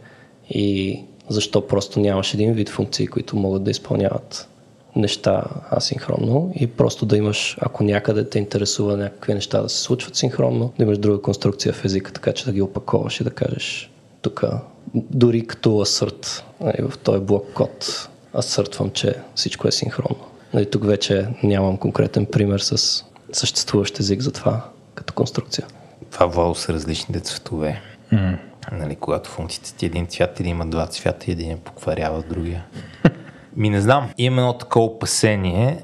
и 0.51 1.01
защо 1.29 1.67
просто 1.67 2.01
нямаш 2.01 2.35
един 2.35 2.53
вид 2.53 2.69
функции, 2.69 3.07
които 3.07 3.37
могат 3.37 3.65
да 3.65 3.71
изпълняват 3.71 4.49
неща 4.97 5.45
асинхронно 5.77 6.53
и 6.55 6.67
просто 6.67 7.07
да 7.07 7.17
имаш, 7.17 7.57
ако 7.61 7.85
някъде 7.85 8.29
те 8.29 8.39
интересува 8.39 8.97
някакви 8.97 9.35
неща 9.35 9.63
да 9.63 9.69
се 9.69 9.83
случват 9.83 10.17
синхронно, 10.17 10.73
да 10.79 10.85
имаш 10.85 10.99
друга 10.99 11.23
конструкция 11.23 11.73
в 11.73 11.85
езика, 11.85 12.13
така 12.13 12.33
че 12.33 12.45
да 12.45 12.53
ги 12.53 12.63
опаковаш 12.63 13.21
и 13.21 13.25
да 13.25 13.31
кажеш 13.31 13.92
тук, 14.23 14.45
дори 14.95 15.47
като 15.47 15.81
асърт 15.81 16.45
нали, 16.61 16.89
в 16.89 16.99
този 16.99 17.21
блок 17.21 17.45
код, 17.55 18.09
асъртвам, 18.39 18.91
че 18.91 19.15
всичко 19.35 19.69
е 19.69 19.73
синхронно. 19.73 20.27
Нали, 20.55 20.71
тук 20.71 20.87
вече 20.87 21.29
нямам 21.43 21.77
конкретен 21.77 22.27
пример 22.27 22.59
с 22.59 23.05
съществуващ 23.33 24.01
език 24.01 24.21
за 24.21 24.33
това 24.33 24.65
като 24.95 25.15
конструкция. 25.15 25.67
Това 26.11 26.27
вало 26.27 26.55
са 26.55 26.73
различните 26.73 27.21
цветове. 27.21 27.81
Mm. 28.13 28.39
Нали, 28.73 28.97
когато 28.97 29.31
функциите 29.31 29.75
ти 29.75 29.85
е 29.85 29.89
един 29.89 30.07
цвят 30.07 30.41
или 30.41 30.49
има 30.49 30.67
два 30.67 30.87
цвята 30.87 31.25
и 31.29 31.33
един 31.33 31.51
е 31.51 31.57
покварява 31.57 32.23
другия. 32.23 32.65
Ми 33.57 33.71
не 33.71 33.81
знам. 33.81 34.11
Имам 34.19 34.39
едно 34.39 34.59
такова 34.59 34.87
опасение, 34.87 35.83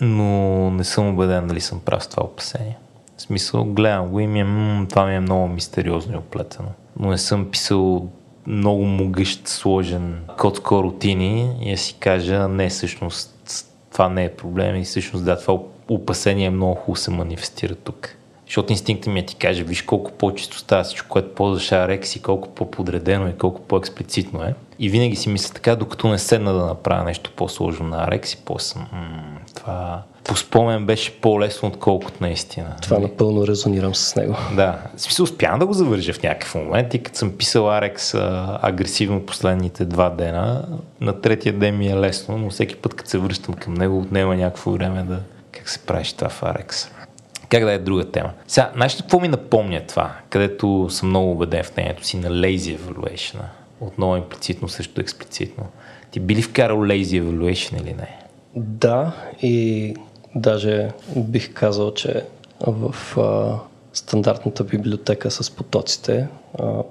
но 0.00 0.70
не 0.70 0.84
съм 0.84 1.08
убеден 1.08 1.46
дали 1.46 1.60
съм 1.60 1.80
прав 1.80 2.04
с 2.04 2.08
това 2.08 2.22
опасение. 2.22 2.78
В 3.16 3.22
смисъл, 3.22 3.64
гледам 3.64 4.08
го 4.08 4.20
и 4.20 4.26
ми 4.26 4.40
е, 4.40 4.44
м- 4.44 4.86
това 4.88 5.06
ми 5.06 5.14
е 5.14 5.20
много 5.20 5.48
мистериозно 5.48 6.14
и 6.14 6.16
оплетено. 6.16 6.68
Но 7.00 7.10
не 7.10 7.18
съм 7.18 7.50
писал 7.50 8.08
много 8.46 8.84
могъщ, 8.84 9.48
сложен 9.48 10.20
код 10.38 10.56
с 10.56 10.70
рутини 10.70 11.56
и 11.62 11.70
да 11.70 11.76
си 11.76 11.96
кажа, 12.00 12.48
не, 12.48 12.68
всъщност 12.68 13.32
това 13.92 14.08
не 14.08 14.24
е 14.24 14.34
проблем 14.34 14.76
и 14.76 14.84
всъщност 14.84 15.24
да, 15.24 15.40
това 15.40 15.58
опасение 15.88 16.46
е 16.46 16.50
много 16.50 16.74
хубаво 16.74 16.96
се 16.96 17.10
манифестира 17.10 17.74
тук. 17.74 18.16
Защото 18.46 18.72
инстинктът 18.72 19.12
ми 19.12 19.20
е 19.20 19.26
ти 19.26 19.36
каже, 19.36 19.64
виж 19.64 19.82
колко 19.82 20.12
по-чисто 20.12 20.58
става 20.58 20.82
всичко, 20.84 21.08
което 21.08 21.34
ползваш 21.34 21.70
RX 21.70 22.16
и 22.16 22.22
колко 22.22 22.48
по-подредено 22.48 23.28
и 23.28 23.36
колко 23.38 23.60
по-експлицитно 23.60 24.42
е. 24.42 24.54
И 24.78 24.88
винаги 24.88 25.16
си 25.16 25.28
мисля 25.28 25.54
така, 25.54 25.76
докато 25.76 26.08
не 26.08 26.18
седна 26.18 26.52
да 26.52 26.66
направя 26.66 27.04
нещо 27.04 27.32
по-сложно 27.36 27.88
на 27.88 28.06
RX 28.06 28.34
и 28.34 28.44
по-съм. 28.44 28.86
това 29.54 30.02
по 30.24 30.36
спомен 30.36 30.86
беше 30.86 31.20
по-лесно, 31.20 31.68
отколкото 31.68 32.16
наистина. 32.20 32.76
Това 32.82 32.98
напълно 32.98 33.46
резонирам 33.46 33.94
с 33.94 34.16
него. 34.16 34.36
Да, 34.56 34.78
в 34.96 35.00
смисъл 35.00 35.24
успявам 35.24 35.58
да 35.58 35.66
го 35.66 35.72
завържа 35.72 36.12
в 36.12 36.22
някакъв 36.22 36.54
момент 36.54 36.94
и 36.94 37.02
като 37.02 37.18
съм 37.18 37.32
писал 37.32 37.62
RX 37.62 38.18
а, 38.18 38.58
агресивно 38.62 39.26
последните 39.26 39.84
два 39.84 40.10
дена, 40.10 40.68
на 41.00 41.20
третия 41.20 41.52
ден 41.52 41.78
ми 41.78 41.88
е 41.88 41.96
лесно, 41.96 42.38
но 42.38 42.50
всеки 42.50 42.76
път 42.76 42.94
като 42.94 43.10
се 43.10 43.18
връщам 43.18 43.54
към 43.54 43.74
него 43.74 43.98
отнема 43.98 44.36
някакво 44.36 44.70
време 44.70 45.02
да 45.02 45.20
как 45.52 45.68
се 45.68 45.78
правиш 45.78 46.12
това 46.12 46.28
в 46.28 46.40
RX. 46.40 46.88
Как 47.48 47.64
да 47.64 47.72
е 47.72 47.78
друга 47.78 48.10
тема. 48.10 48.30
Сега, 48.48 48.70
знаеш 48.74 48.96
какво 48.96 49.20
ми 49.20 49.28
напомня 49.28 49.82
това, 49.88 50.12
където 50.30 50.86
съм 50.90 51.08
много 51.08 51.32
убеден 51.32 51.64
в 51.64 51.76
мнението 51.76 52.06
си 52.06 52.16
на 52.16 52.30
lazy 52.30 52.78
evaluation? 52.78 53.38
Отново 53.80 54.16
имплицитно, 54.16 54.68
също 54.68 55.00
експлицитно. 55.00 55.66
Ти 56.10 56.20
би 56.20 56.34
ли 56.34 56.42
вкарал 56.42 56.78
lazy 56.78 57.22
evaluation 57.22 57.80
или 57.80 57.94
не? 57.94 58.18
Да, 58.56 59.12
и 59.42 59.94
даже 60.34 60.90
бих 61.16 61.54
казал, 61.54 61.94
че 61.94 62.24
в 62.66 62.94
а, 63.18 63.58
стандартната 63.92 64.64
библиотека 64.64 65.30
с 65.30 65.50
потоците, 65.50 66.28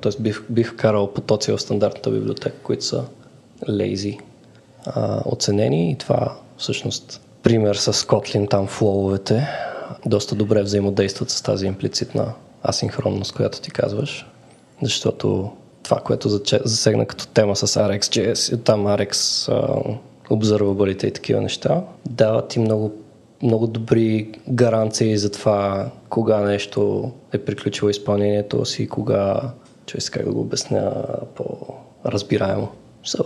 т.е. 0.01 0.21
бих, 0.21 0.43
бих 0.49 0.73
вкарал 0.73 1.13
потоци 1.13 1.51
в 1.51 1.59
стандартната 1.59 2.11
библиотека, 2.11 2.55
които 2.63 2.85
са 2.85 3.03
а, 4.85 5.21
оценени 5.25 5.91
и 5.91 5.97
това 5.97 6.37
всъщност 6.57 7.21
пример 7.43 7.75
с 7.75 7.93
Kotlin, 7.93 8.49
там 8.49 8.67
флоувете, 8.67 9.47
доста 10.05 10.35
добре 10.35 10.63
взаимодействат 10.63 11.29
с 11.29 11.41
тази 11.41 11.67
имплицитна 11.67 12.33
асинхронност, 12.69 13.35
която 13.35 13.61
ти 13.61 13.71
казваш, 13.71 14.25
защото 14.81 15.51
това, 15.83 15.99
което 15.99 16.29
засегна 16.63 17.05
като 17.05 17.27
тема 17.27 17.55
с 17.55 17.67
RxJS, 17.67 18.63
там 18.63 18.85
RX 18.85 19.13
observability 20.29 21.05
и 21.05 21.13
такива 21.13 21.41
неща, 21.41 21.83
дават 22.09 22.47
ти 22.47 22.59
много, 22.59 22.91
много 23.43 23.67
добри 23.67 24.29
гаранции 24.49 25.17
за 25.17 25.31
това 25.31 25.91
кога 26.09 26.39
нещо 26.39 27.11
е 27.33 27.37
приключило 27.37 27.89
изпълнението 27.89 28.65
си, 28.65 28.87
кога, 28.87 29.41
че 29.85 29.97
как 30.11 30.25
да 30.25 30.31
го 30.31 30.41
обясня 30.41 30.93
по-разбираемо. 31.35 32.69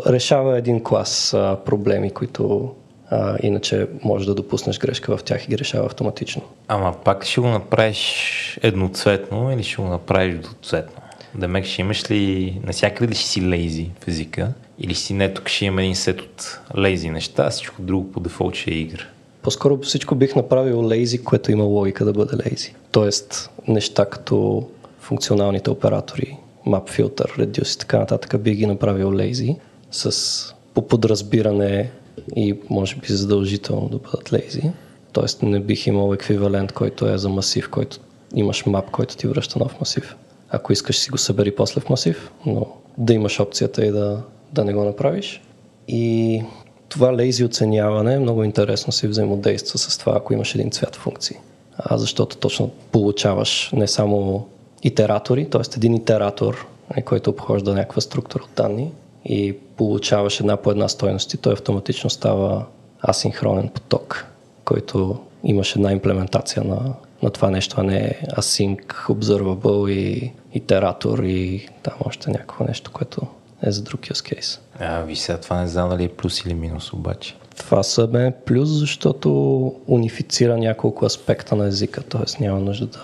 Решава 0.07 0.57
един 0.57 0.83
клас 0.83 1.33
а, 1.33 1.57
проблеми, 1.65 2.11
които 2.11 2.71
а, 3.09 3.37
иначе 3.43 3.87
може 4.03 4.25
да 4.25 4.35
допуснеш 4.35 4.79
грешка 4.79 5.17
в 5.17 5.23
тях 5.23 5.45
и 5.45 5.47
ги 5.47 5.57
решава 5.57 5.85
автоматично. 5.85 6.41
Ама 6.67 6.93
пак 7.03 7.25
ще 7.25 7.41
го 7.41 7.47
направиш 7.47 8.59
едноцветно 8.63 9.51
или 9.51 9.63
ще 9.63 9.81
го 9.81 9.87
направиш 9.87 10.35
двуцветно? 10.35 11.01
Демек 11.35 11.65
ще 11.65 11.81
имаш 11.81 12.11
ли, 12.11 12.57
насякъде 12.63 13.11
ли 13.11 13.15
ще 13.15 13.27
си 13.27 13.47
лейзи 13.47 13.89
в 14.03 14.07
езика? 14.07 14.53
Или 14.79 14.95
си 14.95 15.13
не, 15.13 15.33
тук 15.33 15.49
ще 15.49 15.65
има 15.65 15.81
един 15.81 15.95
сет 15.95 16.21
от 16.21 16.59
лейзи 16.77 17.09
неща, 17.09 17.49
всичко 17.49 17.81
друго 17.81 18.11
по 18.11 18.19
дефолт 18.19 18.55
ще 18.55 18.71
е 18.71 18.73
игра? 18.73 19.03
По-скоро 19.45 19.79
всичко 19.81 20.15
бих 20.15 20.35
направил 20.35 20.87
лейзи, 20.87 21.23
което 21.23 21.51
има 21.51 21.63
логика 21.63 22.05
да 22.05 22.13
бъде 22.13 22.35
лейзи. 22.45 22.73
Тоест 22.91 23.49
неща 23.67 24.05
като 24.05 24.67
функционалните 24.99 25.69
оператори, 25.69 26.37
map 26.67 26.89
filter, 26.89 27.39
reduce 27.39 27.75
и 27.75 27.79
така 27.79 27.99
нататък, 27.99 28.41
бих 28.41 28.55
ги 28.55 28.65
направил 28.65 29.13
лейзи 29.13 29.55
с 29.91 30.55
по 30.73 30.87
подразбиране 30.87 31.91
и 32.35 32.59
може 32.69 32.95
би 32.95 33.13
задължително 33.13 33.89
да 33.89 33.97
бъдат 33.97 34.33
лейзи. 34.33 34.71
Тоест 35.13 35.43
не 35.43 35.59
бих 35.59 35.87
имал 35.87 36.13
еквивалент, 36.13 36.71
който 36.71 37.09
е 37.09 37.17
за 37.17 37.29
масив, 37.29 37.69
който 37.69 37.99
имаш 38.35 38.65
мап, 38.65 38.91
който 38.91 39.17
ти 39.17 39.27
връща 39.27 39.59
нов 39.59 39.79
масив. 39.79 40.15
Ако 40.49 40.73
искаш 40.73 40.97
си 40.97 41.09
го 41.09 41.17
събери 41.17 41.55
после 41.55 41.81
в 41.81 41.89
масив, 41.89 42.31
но 42.45 42.67
да 42.97 43.13
имаш 43.13 43.39
опцията 43.39 43.85
и 43.85 43.91
да, 43.91 44.21
да 44.53 44.65
не 44.65 44.73
го 44.73 44.83
направиш. 44.83 45.41
И 45.87 46.41
това 46.89 47.15
лейзи 47.15 47.43
оценяване 47.43 48.19
много 48.19 48.43
интересно 48.43 48.93
се 48.93 49.07
взаимодейства 49.07 49.79
с 49.79 49.97
това, 49.97 50.13
ако 50.15 50.33
имаш 50.33 50.55
един 50.55 50.71
цвят 50.71 50.95
функции. 50.95 51.37
А 51.77 51.97
защото 51.97 52.37
точно 52.37 52.71
получаваш 52.91 53.71
не 53.73 53.87
само 53.87 54.47
итератори, 54.83 55.49
т.е. 55.49 55.61
един 55.77 55.93
итератор, 55.93 56.67
е, 56.97 57.01
който 57.01 57.29
обхожда 57.29 57.73
някаква 57.73 58.01
структура 58.01 58.43
от 58.43 58.55
данни, 58.55 58.91
и 59.25 59.57
получаваш 59.77 60.39
една 60.39 60.57
по 60.57 60.71
една 60.71 60.87
стойност 60.87 61.33
и 61.33 61.37
той 61.37 61.53
автоматично 61.53 62.09
става 62.09 62.65
асинхронен 63.09 63.69
поток, 63.69 64.25
който 64.65 65.19
имаш 65.43 65.75
една 65.75 65.91
имплементация 65.91 66.63
на, 66.63 66.93
на 67.23 67.29
това 67.29 67.49
нещо, 67.49 67.75
а 67.79 67.83
не 67.83 68.19
async, 68.37 68.85
observable 69.09 69.91
и 69.91 70.31
итератор 70.53 71.19
и 71.19 71.69
там 71.83 71.93
още 72.05 72.29
някакво 72.29 72.63
нещо, 72.63 72.91
което 72.91 73.21
е 73.63 73.71
за 73.71 73.81
друг 73.81 74.01
use 74.01 74.35
case. 74.35 74.59
А, 74.79 75.01
ви 75.01 75.15
сега 75.15 75.37
това 75.37 75.61
не 75.61 75.67
знам 75.67 75.89
дали 75.89 76.03
е 76.03 76.09
плюс 76.09 76.41
или 76.45 76.53
минус 76.53 76.93
обаче. 76.93 77.35
Това 77.57 77.83
са 77.83 78.07
бе 78.07 78.31
плюс, 78.45 78.69
защото 78.69 79.75
унифицира 79.87 80.57
няколко 80.57 81.05
аспекта 81.05 81.55
на 81.55 81.67
езика, 81.67 82.03
т.е. 82.03 82.43
няма 82.43 82.59
нужда 82.59 82.85
да 82.85 82.99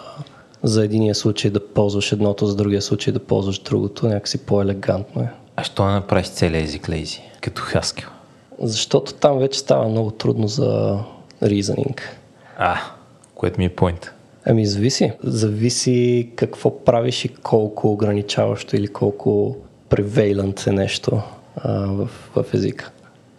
за 0.64 0.84
единия 0.84 1.16
случай 1.16 1.52
да 1.52 1.68
ползваш 1.68 2.12
едното, 2.12 2.46
за 2.46 2.56
другия 2.56 2.82
случай 2.82 3.14
да 3.14 3.20
ползваш 3.20 3.60
другото, 3.60 4.08
някакси 4.08 4.38
по-елегантно 4.38 5.22
е. 5.22 5.30
А 5.56 5.64
що 5.64 5.86
не 5.86 5.92
направиш 5.92 6.28
целия 6.28 6.64
език 6.64 6.90
лейзи, 6.90 7.22
като 7.42 7.62
Haskell? 7.62 8.08
Защото 8.60 9.14
там 9.14 9.40
вече 9.40 9.60
става 9.60 9.88
много 9.88 10.12
трудно 10.12 10.48
за 10.48 11.00
reasoning. 11.44 12.00
А, 12.58 12.78
което 13.36 13.60
ми 13.60 13.66
е 13.66 13.76
поинт. 13.76 14.12
Ами 14.46 14.66
зависи. 14.66 15.12
Зависи 15.24 16.32
какво 16.36 16.84
правиш 16.84 17.26
и 17.26 17.30
колко 17.30 17.92
ограничаващо 17.92 18.76
или 18.76 18.88
колко 18.88 19.58
prevalent 19.92 20.68
е 20.68 20.72
нещо 20.72 21.22
а, 21.56 21.72
в, 21.88 22.10
в 22.36 22.54
езика. 22.54 22.92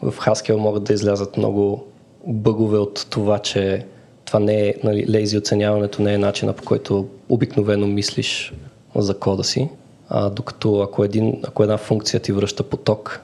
В 0.02 0.12
Haskell 0.12 0.56
могат 0.56 0.84
да 0.84 0.92
излязат 0.92 1.36
много 1.36 1.86
бъгове 2.26 2.78
от 2.78 3.06
това, 3.10 3.38
че 3.38 3.86
това 4.24 4.40
не 4.40 4.68
е, 4.68 4.74
нали, 4.84 5.06
лейзи 5.10 5.38
оценяването 5.38 6.02
не 6.02 6.14
е 6.14 6.18
начина 6.18 6.52
по 6.52 6.64
който 6.64 7.08
обикновено 7.28 7.86
мислиш 7.86 8.52
за 8.96 9.18
кода 9.18 9.44
си. 9.44 9.68
А, 10.08 10.30
докато 10.30 10.80
ако, 10.80 11.04
един, 11.04 11.42
ако 11.44 11.62
една 11.62 11.76
функция 11.76 12.20
ти 12.20 12.32
връща 12.32 12.62
поток, 12.62 13.20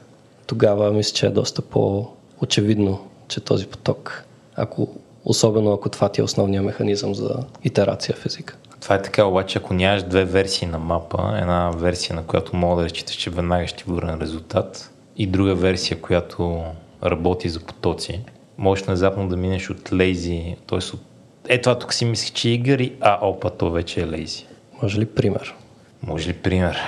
тогава 0.46 0.92
мисля, 0.92 1.14
че 1.14 1.26
е 1.26 1.30
доста 1.30 1.62
по-очевидно, 1.62 2.98
че 3.28 3.40
този 3.40 3.66
поток, 3.66 4.24
ако, 4.56 4.88
особено 5.24 5.72
ако 5.72 5.88
това 5.88 6.08
ти 6.08 6.20
е 6.20 6.24
основният 6.24 6.64
механизъм 6.64 7.14
за 7.14 7.30
итерация 7.64 8.16
в 8.16 8.26
езика. 8.26 8.56
Това 8.80 8.94
е 8.94 9.02
така, 9.02 9.24
обаче 9.24 9.58
ако 9.58 9.74
нямаш 9.74 10.02
две 10.02 10.24
версии 10.24 10.68
на 10.68 10.78
мапа, 10.78 11.38
една 11.40 11.70
версия, 11.70 12.16
на 12.16 12.22
която 12.22 12.56
мога 12.56 12.76
да 12.76 12.84
разчиташ, 12.84 13.16
че 13.16 13.30
веднага 13.30 13.66
ще 13.66 13.84
ти 13.84 13.90
върне 13.90 14.16
резултат 14.20 14.90
и 15.16 15.26
друга 15.26 15.54
версия, 15.54 16.00
която 16.00 16.64
работи 17.04 17.48
за 17.48 17.60
потоци, 17.60 18.20
можеш 18.58 18.84
внезапно 18.84 19.28
да 19.28 19.36
минеш 19.36 19.70
от 19.70 19.92
лейзи, 19.92 20.56
т.е. 20.66 20.78
от 20.78 21.00
е 21.48 21.60
това 21.60 21.78
тук 21.78 21.94
си 21.94 22.04
мислих, 22.04 22.32
че 22.32 22.48
е 22.48 22.52
игър 22.52 22.90
а 23.00 23.18
опа, 23.22 23.50
то 23.50 23.70
вече 23.70 24.00
е 24.00 24.06
лейзи. 24.06 24.46
Може 24.82 25.00
ли 25.00 25.06
пример? 25.06 25.54
Може 26.02 26.28
ли 26.28 26.32
пример? 26.32 26.78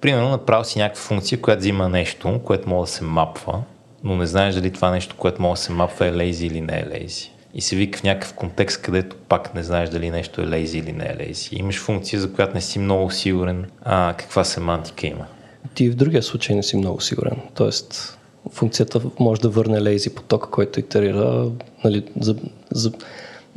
Примерно 0.00 0.28
направил 0.28 0.64
си 0.64 0.78
някаква 0.78 1.02
функция, 1.02 1.40
която 1.40 1.60
взима 1.60 1.88
нещо, 1.88 2.40
което 2.44 2.68
може 2.68 2.90
да 2.90 2.96
се 2.96 3.04
мапва, 3.04 3.62
но 4.04 4.16
не 4.16 4.26
знаеш 4.26 4.54
дали 4.54 4.72
това 4.72 4.90
нещо, 4.90 5.16
което 5.16 5.42
може 5.42 5.58
да 5.58 5.64
се 5.64 5.72
мапва 5.72 6.06
е 6.06 6.12
лейзи 6.12 6.46
или 6.46 6.60
не 6.60 6.78
е 6.78 6.88
лейзи. 6.88 7.30
И 7.58 7.60
се 7.60 7.76
вика 7.76 7.98
в 7.98 8.02
някакъв 8.02 8.34
контекст, 8.34 8.82
където 8.82 9.16
пак 9.28 9.54
не 9.54 9.62
знаеш 9.62 9.88
дали 9.88 10.10
нещо 10.10 10.42
е 10.42 10.46
лейзи 10.46 10.78
или 10.78 10.92
не 10.92 11.04
е 11.04 11.16
лейзи. 11.24 11.48
Имаш 11.52 11.80
функция, 11.80 12.20
за 12.20 12.32
която 12.32 12.54
не 12.54 12.60
си 12.60 12.78
много 12.78 13.10
сигурен 13.10 13.70
а, 13.84 14.14
каква 14.18 14.44
семантика 14.44 15.06
има. 15.06 15.26
Ти 15.74 15.90
в 15.90 15.94
другия 15.94 16.22
случай 16.22 16.56
не 16.56 16.62
си 16.62 16.76
много 16.76 17.00
сигурен. 17.00 17.36
Тоест, 17.54 18.18
функцията 18.52 19.00
може 19.20 19.40
да 19.40 19.48
върне 19.48 19.82
лейзи 19.82 20.14
потока, 20.14 20.50
който 20.50 20.80
итерира 20.80 21.50
нали, 21.84 22.04
за, 22.20 22.36
за 22.70 22.92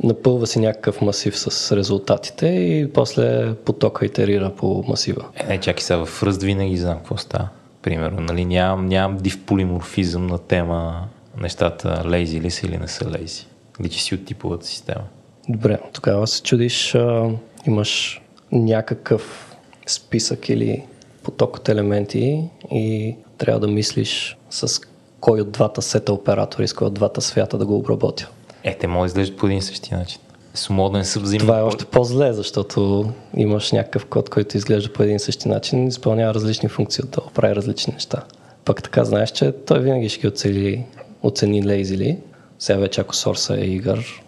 напълва 0.02 0.46
си 0.46 0.58
някакъв 0.60 1.00
масив 1.00 1.38
с 1.38 1.76
резултатите 1.76 2.46
и 2.46 2.92
после 2.92 3.54
потока 3.54 4.06
итерира 4.06 4.52
по 4.56 4.84
масива. 4.88 5.24
Е, 5.34 5.46
не, 5.46 5.60
чакай 5.60 5.82
сега, 5.82 6.04
в 6.04 6.20
Rust 6.20 6.44
винаги 6.44 6.76
знам 6.76 6.98
какво 6.98 7.16
става. 7.16 7.48
Примерно, 7.82 8.20
нали, 8.20 8.44
нямам, 8.44 8.86
нямам 8.86 9.18
див 9.18 9.44
полиморфизъм 9.44 10.26
на 10.26 10.38
тема 10.38 11.08
нещата 11.40 12.02
лейзи 12.06 12.40
ли 12.40 12.50
са 12.50 12.66
или 12.66 12.78
не 12.78 12.88
са 12.88 13.10
лейзи. 13.10 13.49
Личи 13.82 14.00
си 14.00 14.14
от 14.14 14.24
типовата 14.24 14.66
система. 14.66 15.04
Добре, 15.48 15.78
тогава 15.92 16.26
се 16.26 16.42
чудиш, 16.42 16.94
а, 16.94 17.30
имаш 17.66 18.22
някакъв 18.52 19.56
списък 19.86 20.48
или 20.48 20.84
поток 21.22 21.56
от 21.56 21.68
елементи 21.68 22.44
и 22.72 23.16
трябва 23.38 23.60
да 23.60 23.68
мислиш 23.68 24.36
с 24.50 24.80
кой 25.20 25.40
от 25.40 25.50
двата 25.50 25.82
сета 25.82 26.12
оператори, 26.12 26.68
с 26.68 26.72
кой 26.72 26.86
от 26.86 26.94
двата 26.94 27.20
свята 27.20 27.58
да 27.58 27.66
го 27.66 27.76
обработя. 27.76 28.28
Е, 28.64 28.78
те 28.78 28.86
могат 28.86 29.04
да 29.04 29.08
изглеждат 29.08 29.38
по 29.38 29.46
един 29.46 29.62
същи 29.62 29.94
начин. 29.94 30.20
Свободен 30.54 31.04
са 31.04 31.20
взаимно. 31.20 31.46
Това 31.46 31.58
е 31.58 31.62
още 31.62 31.84
по-зле, 31.84 32.32
защото 32.32 33.10
имаш 33.36 33.72
някакъв 33.72 34.06
код, 34.06 34.30
който 34.30 34.56
изглежда 34.56 34.92
по 34.92 35.02
един 35.02 35.18
същи 35.18 35.48
начин, 35.48 35.86
изпълнява 35.86 36.34
различни 36.34 36.68
функции, 36.68 37.04
да 37.04 37.20
прави 37.34 37.54
различни 37.54 37.92
неща. 37.92 38.24
Пък 38.64 38.82
така 38.82 39.04
знаеш, 39.04 39.30
че 39.30 39.52
той 39.52 39.80
винаги 39.80 40.08
ще 40.08 40.20
ги 40.20 40.26
оцели, 40.26 40.84
оцени 41.22 41.66
лейзили. 41.66 42.18
Сега 42.60 42.78
вече 42.78 43.00
ако 43.00 43.16
сорса 43.16 43.60
е 43.60 43.64
игър, 43.64 44.22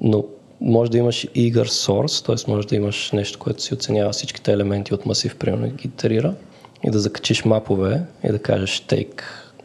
но 0.00 0.24
може 0.60 0.90
да 0.90 0.98
имаш 0.98 1.26
eager 1.36 1.66
source, 1.66 2.26
т.е. 2.26 2.50
може 2.50 2.66
да 2.66 2.76
имаш 2.76 3.12
нещо, 3.12 3.38
което 3.38 3.62
си 3.62 3.74
оценява 3.74 4.12
всичките 4.12 4.52
елементи 4.52 4.94
от 4.94 5.06
масив, 5.06 5.36
примерно 5.36 5.66
ги 5.66 5.88
итерира 5.88 6.34
и 6.86 6.90
да 6.90 6.98
закачиш 6.98 7.44
мапове 7.44 8.02
и 8.24 8.32
да 8.32 8.38
кажеш 8.38 8.84
take 8.88 9.22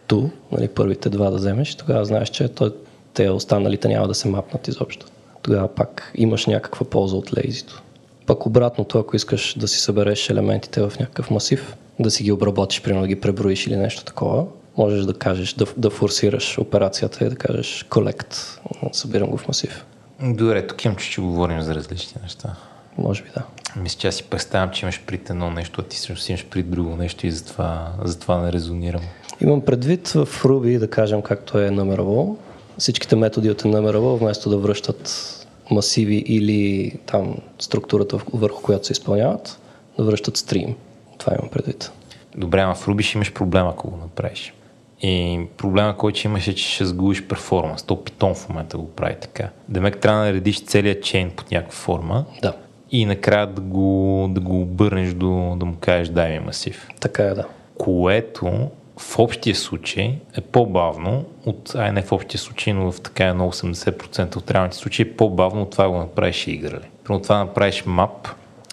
two, 0.07 0.29
нали, 0.51 0.67
първите 0.67 1.09
два 1.09 1.29
да 1.29 1.35
вземеш, 1.35 1.75
тогава 1.75 2.05
знаеш, 2.05 2.29
че 2.29 2.47
той, 2.47 2.73
те 3.13 3.29
останалите 3.29 3.87
няма 3.87 4.07
да 4.07 4.15
се 4.15 4.27
мапнат 4.27 4.67
изобщо. 4.67 5.05
Тогава 5.41 5.67
пак 5.67 6.11
имаш 6.15 6.45
някаква 6.45 6.85
полза 6.85 7.15
от 7.15 7.37
лейзито. 7.37 7.81
Пък 8.25 8.45
обратното, 8.45 8.99
ако 8.99 9.15
искаш 9.15 9.55
да 9.57 9.67
си 9.67 9.79
събереш 9.79 10.29
елементите 10.29 10.81
в 10.81 10.93
някакъв 10.99 11.31
масив, 11.31 11.75
да 11.99 12.11
си 12.11 12.23
ги 12.23 12.31
обработиш, 12.31 12.81
примерно 12.81 13.01
да 13.01 13.07
ги 13.07 13.21
преброиш 13.21 13.67
или 13.67 13.75
нещо 13.75 14.03
такова, 14.03 14.45
можеш 14.79 15.05
да 15.05 15.13
кажеш, 15.13 15.53
да, 15.53 15.65
да 15.77 15.89
форсираш 15.89 16.57
операцията 16.57 17.25
и 17.25 17.29
да 17.29 17.35
кажеш 17.35 17.85
collect, 17.89 18.59
събирам 18.91 19.29
го 19.29 19.37
в 19.37 19.47
масив. 19.47 19.85
Добре, 20.21 20.67
тук 20.67 20.85
имам, 20.85 20.95
че 20.95 21.11
ще 21.11 21.21
говорим 21.21 21.61
за 21.61 21.75
различни 21.75 22.21
неща. 22.21 22.55
Може 22.97 23.23
би 23.23 23.29
да. 23.35 23.43
Мисля, 23.75 23.99
че 23.99 24.07
аз 24.07 24.15
си 24.15 24.23
представям, 24.23 24.71
че 24.71 24.85
имаш 24.85 25.01
пред 25.05 25.29
едно 25.29 25.49
нещо, 25.49 25.81
а 25.81 25.83
ти 25.83 25.97
си 25.97 26.15
имаш 26.29 26.45
пред 26.45 26.69
друго 26.71 26.95
нещо 26.95 27.27
и 27.27 27.31
затова, 27.31 27.87
затова 28.03 28.41
не 28.41 28.53
резонирам. 28.53 29.01
Имам 29.41 29.61
предвид 29.61 30.07
в 30.07 30.27
Ruby, 30.43 30.79
да 30.79 30.89
кажем 30.89 31.21
както 31.21 31.59
е 31.59 31.69
numerable, 31.69 32.35
всичките 32.77 33.15
методи 33.15 33.49
от 33.49 33.61
numerable, 33.63 34.19
вместо 34.19 34.49
да 34.49 34.57
връщат 34.57 35.35
масиви 35.71 36.15
или 36.15 36.93
там 37.05 37.37
структурата 37.59 38.17
върху 38.33 38.61
която 38.61 38.87
се 38.87 38.93
изпълняват, 38.93 39.59
да 39.97 40.03
връщат 40.03 40.37
стрим. 40.37 40.75
Това 41.17 41.33
имам 41.39 41.49
предвид. 41.49 41.91
Добре, 42.37 42.59
ама 42.59 42.75
в 42.75 42.87
Ruby 42.87 43.01
ще 43.01 43.17
имаш 43.17 43.33
проблем, 43.33 43.67
ако 43.67 43.89
го 43.89 43.97
направиш. 43.97 44.53
И 45.01 45.45
проблема, 45.57 45.97
който 45.97 46.27
имаш 46.27 46.47
е, 46.47 46.55
че 46.55 46.73
ще 46.73 46.85
сгубиш 46.85 47.27
перформанс. 47.27 47.83
То 47.83 47.95
Python 47.95 48.35
в 48.35 48.49
момента 48.49 48.77
го 48.77 48.89
прави 48.89 49.15
така. 49.21 49.49
Демек 49.69 49.97
трябва 49.97 50.19
да 50.19 50.25
наредиш 50.25 50.65
целият 50.65 51.03
чейн 51.03 51.31
под 51.31 51.51
някаква 51.51 51.75
форма. 51.75 52.25
Да. 52.41 52.53
И 52.91 53.05
накрая 53.05 53.47
да 53.47 53.61
го, 53.61 54.27
да 54.31 54.41
го 54.41 54.61
обърнеш 54.61 55.13
до, 55.13 55.55
да 55.59 55.65
му 55.65 55.75
кажеш 55.79 56.09
дай 56.09 56.31
ми 56.31 56.45
масив. 56.45 56.87
Така 56.99 57.23
е, 57.23 57.33
да. 57.33 57.45
Което 57.77 58.69
в 58.97 59.19
общия 59.19 59.55
случай 59.55 60.17
е 60.37 60.41
по-бавно 60.41 61.25
от, 61.45 61.75
ай 61.75 61.91
не 61.91 62.01
в 62.01 62.11
общия 62.11 62.39
случай, 62.39 62.73
но 62.73 62.91
в 62.91 63.01
така 63.01 63.33
на 63.33 63.51
80% 63.51 64.35
от 64.35 64.51
реалните 64.51 64.77
случаи 64.77 65.05
е 65.05 65.15
по-бавно 65.15 65.61
от 65.61 65.71
това 65.71 65.83
да 65.83 65.89
го 65.89 65.97
направиш 65.97 66.47
и 66.47 66.51
играли. 66.51 66.85
Примерно 67.03 67.23
това 67.23 67.37
направиш 67.37 67.83
мап, 67.85 68.27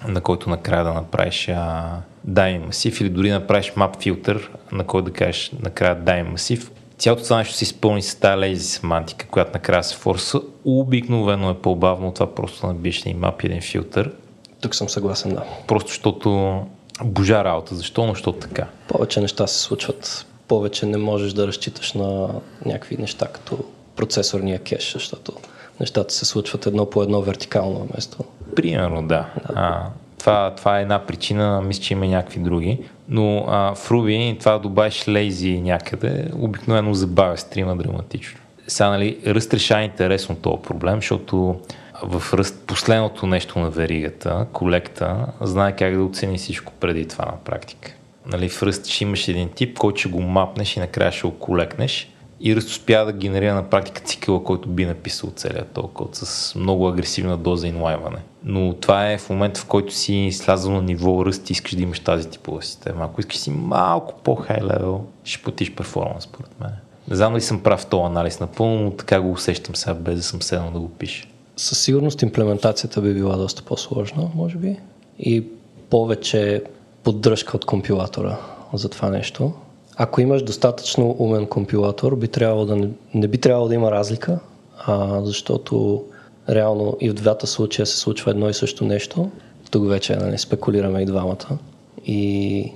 на 0.08 0.20
който 0.20 0.50
накрая 0.50 0.84
да 0.84 0.94
направиш 0.94 1.48
а, 1.48 1.96
дай 2.26 2.58
масив 2.58 3.00
или 3.00 3.08
дори 3.08 3.30
направиш 3.30 3.72
мап 3.76 4.02
филтър, 4.02 4.50
на 4.72 4.84
който 4.84 5.04
да 5.04 5.12
кажеш 5.12 5.52
накрая 5.62 5.94
дай 5.94 6.22
масив. 6.22 6.70
Цялото 6.98 7.22
това 7.22 7.36
нещо 7.36 7.54
се 7.54 7.64
изпълни 7.64 8.02
с 8.02 8.14
тази 8.14 8.40
лейзи 8.40 8.64
семантика, 8.64 9.26
която 9.26 9.50
накрая 9.54 9.84
се 9.84 9.96
форса, 9.96 10.40
обикновено 10.64 11.50
е 11.50 11.54
по-бавно 11.54 12.12
това 12.12 12.34
просто 12.34 12.66
набиеш 12.66 13.00
един 13.00 13.18
мап 13.18 13.42
и 13.42 13.46
един 13.46 13.60
филтър. 13.60 14.12
Тук 14.60 14.74
съм 14.74 14.88
съгласен, 14.88 15.34
да. 15.34 15.44
Просто 15.66 15.88
защото 15.88 16.60
божа 17.04 17.44
работа. 17.44 17.74
Защо? 17.74 18.06
Но 18.06 18.12
защото 18.12 18.38
така. 18.38 18.66
Повече 18.88 19.20
неща 19.20 19.46
се 19.46 19.58
случват. 19.58 20.26
Повече 20.48 20.86
не 20.86 20.96
можеш 20.96 21.32
да 21.32 21.46
разчиташ 21.46 21.92
на 21.92 22.28
някакви 22.66 22.96
неща, 22.96 23.26
като 23.26 23.58
процесорния 23.96 24.58
кеш, 24.58 24.92
защото 24.92 25.32
нещата 25.80 26.14
се 26.14 26.24
случват 26.24 26.66
едно 26.66 26.90
по 26.90 27.02
едно 27.02 27.22
вертикално 27.22 27.86
вместо. 27.92 28.24
Примерно, 28.56 29.02
да. 29.02 29.28
да. 29.46 29.54
А, 29.54 29.86
това, 30.18 30.54
това 30.56 30.78
е 30.78 30.82
една 30.82 30.98
причина, 30.98 31.62
мисля, 31.62 31.82
че 31.82 31.94
има 31.94 32.06
някакви 32.06 32.40
други. 32.40 32.78
Но 33.08 33.44
а, 33.48 33.74
в 33.74 33.88
Ruby 33.88 34.40
това 34.40 34.58
добавиш 34.58 35.08
лейзи 35.08 35.60
някъде, 35.60 36.28
обикновено 36.34 36.94
забавя 36.94 37.36
стрима 37.36 37.76
драматично. 37.76 38.40
Сега, 38.68 38.90
нали, 38.90 39.18
Ръст 39.26 39.54
решава 39.54 39.82
интересно 39.82 40.36
този 40.36 40.62
проблем, 40.62 40.96
защото 40.96 41.60
в 42.02 42.34
ръст 42.34 42.62
последното 42.66 43.26
нещо 43.26 43.58
на 43.58 43.70
веригата, 43.70 44.46
колекта, 44.52 45.26
знае 45.40 45.76
как 45.76 45.96
да 45.96 46.04
оцени 46.04 46.38
всичко 46.38 46.72
преди 46.80 47.08
това 47.08 47.24
на 47.24 47.36
практика. 47.44 47.92
Нали, 48.26 48.48
в 48.48 48.62
ръст 48.62 48.86
ще 48.86 49.04
имаш 49.04 49.28
един 49.28 49.48
тип, 49.48 49.78
който 49.78 50.00
ще 50.00 50.08
го 50.08 50.20
мапнеш 50.20 50.76
и 50.76 50.80
накрая 50.80 51.12
ще 51.12 51.26
го 51.26 51.38
колекнеш 51.38 52.10
и 52.40 52.56
Ръст 52.56 52.68
успя 52.68 53.04
да 53.04 53.12
генерира 53.12 53.54
на 53.54 53.70
практика 53.70 54.00
цикъла, 54.00 54.44
който 54.44 54.68
би 54.68 54.84
написал 54.84 55.30
целият 55.36 55.78
код 55.94 56.16
с 56.16 56.54
много 56.54 56.88
агресивна 56.88 57.36
доза 57.36 57.68
инлайване. 57.68 58.18
Но 58.48 58.74
това 58.74 59.12
е 59.12 59.18
в 59.18 59.30
момента, 59.30 59.60
в 59.60 59.66
който 59.66 59.94
си 59.94 60.30
слязал 60.32 60.72
на 60.72 60.82
ниво 60.82 61.26
ръст 61.26 61.50
и 61.50 61.52
искаш 61.52 61.74
да 61.74 61.82
имаш 61.82 62.00
тази 62.00 62.28
типова 62.28 62.62
система. 62.62 63.04
Ако 63.04 63.20
искаш 63.20 63.36
си 63.36 63.50
малко 63.50 64.14
по-хай 64.24 64.56
левел, 64.62 65.04
ще 65.24 65.42
платиш 65.42 65.74
перформанс, 65.74 66.24
според 66.24 66.60
мен. 66.60 66.70
Не 67.08 67.16
знам 67.16 67.32
дали 67.32 67.42
съм 67.42 67.62
прав 67.62 67.86
този 67.86 68.04
анализ 68.04 68.40
напълно, 68.40 68.82
но 68.82 68.90
така 68.90 69.20
го 69.20 69.32
усещам 69.32 69.76
сега, 69.76 69.94
без 69.94 70.16
да 70.16 70.22
съм 70.22 70.42
седнал 70.42 70.70
да 70.70 70.78
го 70.78 70.88
пиша. 70.88 71.28
Със 71.56 71.78
сигурност 71.78 72.22
имплементацията 72.22 73.00
би 73.00 73.14
била 73.14 73.36
доста 73.36 73.62
по-сложна, 73.62 74.30
може 74.34 74.56
би, 74.56 74.76
и 75.18 75.44
повече 75.90 76.62
поддръжка 77.02 77.56
от 77.56 77.64
компилатора 77.64 78.36
за 78.72 78.88
това 78.88 79.10
нещо. 79.10 79.52
Ако 79.96 80.20
имаш 80.20 80.42
достатъчно 80.42 81.16
умен 81.18 81.46
компилатор, 81.46 82.16
би 82.16 82.28
трябвало 82.28 82.64
да 82.64 82.76
не, 82.76 82.88
не 83.14 83.28
би 83.28 83.38
трябвало 83.38 83.68
да 83.68 83.74
има 83.74 83.90
разлика, 83.90 84.38
а, 84.78 85.20
защото 85.24 86.04
реално 86.48 86.96
и 87.00 87.10
в 87.10 87.14
двата 87.14 87.46
случая 87.46 87.86
се 87.86 87.96
случва 87.96 88.30
едно 88.30 88.48
и 88.48 88.54
също 88.54 88.84
нещо. 88.84 89.30
Тук 89.70 89.88
вече 89.88 90.16
нали, 90.16 90.38
спекулираме 90.38 91.02
и 91.02 91.06
двамата. 91.06 91.58
И 92.06 92.72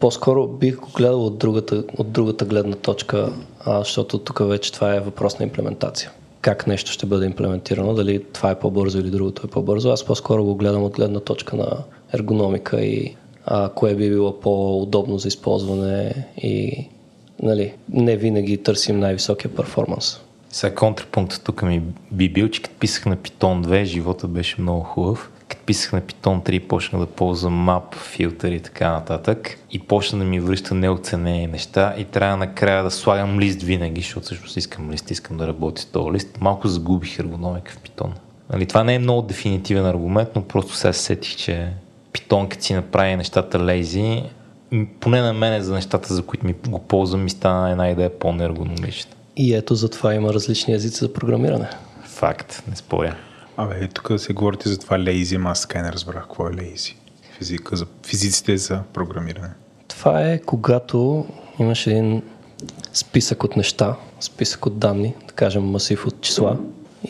по-скоро 0.00 0.46
бих 0.46 0.76
го 0.76 0.88
гледал 0.96 1.26
от 1.26 1.38
другата, 1.38 1.84
от 1.98 2.10
другата 2.10 2.44
гледна 2.44 2.76
точка, 2.76 3.32
а, 3.60 3.78
защото 3.78 4.18
тук 4.18 4.48
вече 4.48 4.72
това 4.72 4.94
е 4.94 5.00
въпрос 5.00 5.38
на 5.38 5.42
имплементация. 5.42 6.10
Как 6.40 6.66
нещо 6.66 6.92
ще 6.92 7.06
бъде 7.06 7.26
имплементирано, 7.26 7.94
дали 7.94 8.24
това 8.32 8.50
е 8.50 8.58
по-бързо 8.58 8.98
или 8.98 9.10
другото 9.10 9.42
е 9.46 9.50
по-бързо. 9.50 9.90
Аз 9.90 10.04
по-скоро 10.04 10.44
го 10.44 10.54
гледам 10.54 10.82
от 10.82 10.92
гледна 10.92 11.20
точка 11.20 11.56
на 11.56 11.76
ергономика 12.12 12.80
и 12.80 13.16
а, 13.44 13.68
кое 13.68 13.94
би 13.94 14.10
било 14.10 14.40
по-удобно 14.40 15.18
за 15.18 15.28
използване 15.28 16.26
и 16.38 16.86
нали, 17.42 17.74
не 17.88 18.16
винаги 18.16 18.58
търсим 18.58 18.98
най-високия 18.98 19.54
перформанс. 19.54 20.20
Сега 20.56 20.74
контрапункта 20.74 21.42
тук 21.42 21.62
ми 21.62 21.82
би 22.12 22.28
бил, 22.28 22.48
че 22.48 22.62
като 22.62 22.76
писах 22.78 23.06
на 23.06 23.16
Python 23.16 23.66
2, 23.66 23.84
живота 23.84 24.28
беше 24.28 24.60
много 24.60 24.82
хубав. 24.82 25.30
Като 25.48 25.62
писах 25.66 25.92
на 25.92 26.02
Python 26.02 26.48
3, 26.48 26.66
почнах 26.66 27.00
да 27.00 27.06
ползвам 27.06 27.52
мап, 27.52 27.94
филтър 27.94 28.52
и 28.52 28.60
така 28.60 28.90
нататък. 28.90 29.58
И 29.70 29.78
почна 29.78 30.18
да 30.18 30.24
ми 30.24 30.40
връща 30.40 30.74
неоценени 30.74 31.46
неща 31.46 31.94
и 31.98 32.04
трябва 32.04 32.36
накрая 32.36 32.82
да 32.82 32.90
слагам 32.90 33.40
лист 33.40 33.62
винаги, 33.62 34.00
защото 34.00 34.24
всъщност 34.24 34.56
искам 34.56 34.90
лист, 34.90 35.10
искам 35.10 35.36
да 35.36 35.46
работя 35.46 35.82
с 35.82 35.84
този 35.84 36.10
лист. 36.10 36.38
Малко 36.40 36.68
загубих 36.68 37.18
ергономика 37.18 37.72
в 37.72 37.80
Python. 37.80 38.10
Нали, 38.52 38.66
това 38.66 38.84
не 38.84 38.94
е 38.94 38.98
много 38.98 39.22
дефинитивен 39.22 39.86
аргумент, 39.86 40.28
но 40.36 40.42
просто 40.42 40.74
сега 40.74 40.92
сетих, 40.92 41.36
че 41.36 41.72
Python, 42.12 42.48
като 42.48 42.64
си 42.64 42.74
направи 42.74 43.16
нещата 43.16 43.64
лейзи, 43.64 44.22
поне 45.00 45.20
на 45.20 45.32
мен 45.32 45.62
за 45.62 45.74
нещата, 45.74 46.14
за 46.14 46.22
които 46.22 46.46
ми 46.46 46.54
го 46.68 46.78
ползвам, 46.78 47.24
ми 47.24 47.30
стана 47.30 47.70
една 47.70 47.90
идея 47.90 48.18
по-неергономична. 48.18 49.15
И 49.36 49.54
ето 49.54 49.74
затова 49.74 50.14
има 50.14 50.34
различни 50.34 50.74
езици 50.74 50.98
за 50.98 51.12
програмиране. 51.12 51.68
Факт, 52.04 52.62
не 52.70 52.76
споря. 52.76 53.16
Абе, 53.56 53.88
тук 53.88 54.12
да 54.12 54.18
се 54.18 54.32
говорите 54.32 54.68
за 54.68 54.78
това 54.78 54.98
лейзи, 54.98 55.38
аз 55.44 55.60
така 55.60 55.82
не 55.82 55.92
разбрах 55.92 56.22
какво 56.22 56.48
е 56.48 56.54
лейзи. 56.54 56.96
Физика, 57.38 57.76
за, 57.76 57.86
физиците 58.06 58.56
за 58.56 58.80
програмиране. 58.92 59.48
Това 59.88 60.30
е 60.30 60.38
когато 60.38 61.26
имаш 61.58 61.86
един 61.86 62.22
списък 62.92 63.44
от 63.44 63.56
неща, 63.56 63.96
списък 64.20 64.66
от 64.66 64.78
данни, 64.78 65.14
да 65.28 65.32
кажем 65.32 65.62
масив 65.62 66.06
от 66.06 66.20
числа, 66.20 66.58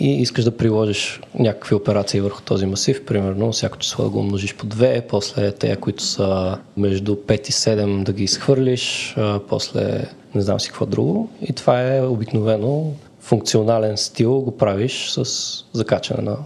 и 0.00 0.22
искаш 0.22 0.44
да 0.44 0.56
приложиш 0.56 1.20
някакви 1.38 1.74
операции 1.74 2.20
върху 2.20 2.42
този 2.42 2.66
масив, 2.66 3.04
примерно 3.04 3.52
всяко 3.52 3.78
число 3.78 4.04
да 4.04 4.10
го 4.10 4.18
умножиш 4.18 4.54
по 4.54 4.66
2, 4.66 5.02
после 5.08 5.52
те, 5.52 5.76
които 5.76 6.02
са 6.02 6.58
между 6.76 7.14
5 7.14 7.48
и 7.48 7.52
7 7.52 8.02
да 8.02 8.12
ги 8.12 8.24
изхвърлиш, 8.24 9.16
после 9.48 10.04
не 10.36 10.42
знам 10.42 10.60
си 10.60 10.68
какво 10.68 10.86
друго. 10.86 11.28
И 11.42 11.52
това 11.52 11.94
е 11.94 12.02
обикновено 12.02 12.92
функционален 13.20 13.96
стил, 13.96 14.40
го 14.40 14.56
правиш 14.56 15.10
с 15.10 15.64
закачане 15.72 16.22
на 16.22 16.36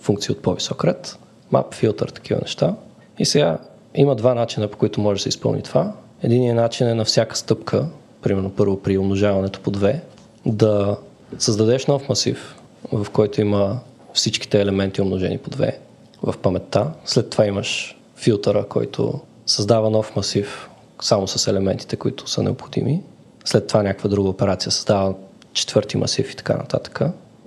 функции 0.00 0.32
от 0.32 0.42
по-висок 0.42 0.84
ред, 0.84 1.18
мап, 1.50 1.74
филтър, 1.74 2.08
такива 2.08 2.40
неща. 2.42 2.74
И 3.18 3.24
сега 3.24 3.58
има 3.94 4.14
два 4.14 4.34
начина, 4.34 4.68
по 4.68 4.78
които 4.78 5.00
може 5.00 5.18
да 5.18 5.22
се 5.22 5.28
изпълни 5.28 5.62
това. 5.62 5.92
Единият 6.22 6.56
начин 6.56 6.88
е 6.88 6.94
на 6.94 7.04
всяка 7.04 7.36
стъпка, 7.36 7.86
примерно 8.22 8.50
първо 8.50 8.82
при 8.82 8.98
умножаването 8.98 9.60
по 9.60 9.70
2, 9.70 10.00
да 10.46 10.96
създадеш 11.38 11.86
нов 11.86 12.08
масив, 12.08 12.56
в 12.92 13.06
който 13.12 13.40
има 13.40 13.80
всичките 14.12 14.60
елементи 14.60 15.00
умножени 15.00 15.38
по 15.38 15.50
2 15.50 15.74
в 16.22 16.34
паметта. 16.38 16.90
След 17.04 17.30
това 17.30 17.46
имаш 17.46 17.96
филтъра, 18.16 18.66
който 18.68 19.20
създава 19.46 19.90
нов 19.90 20.16
масив 20.16 20.70
само 21.00 21.28
с 21.28 21.46
елементите, 21.46 21.96
които 21.96 22.30
са 22.30 22.42
необходими. 22.42 23.02
След 23.46 23.66
това 23.66 23.82
някаква 23.82 24.10
друга 24.10 24.28
операция 24.28 24.72
създава 24.72 25.14
четвърти 25.52 25.96
масив 25.96 26.32
и 26.32 26.36
така 26.36 26.56
нататък. 26.56 27.00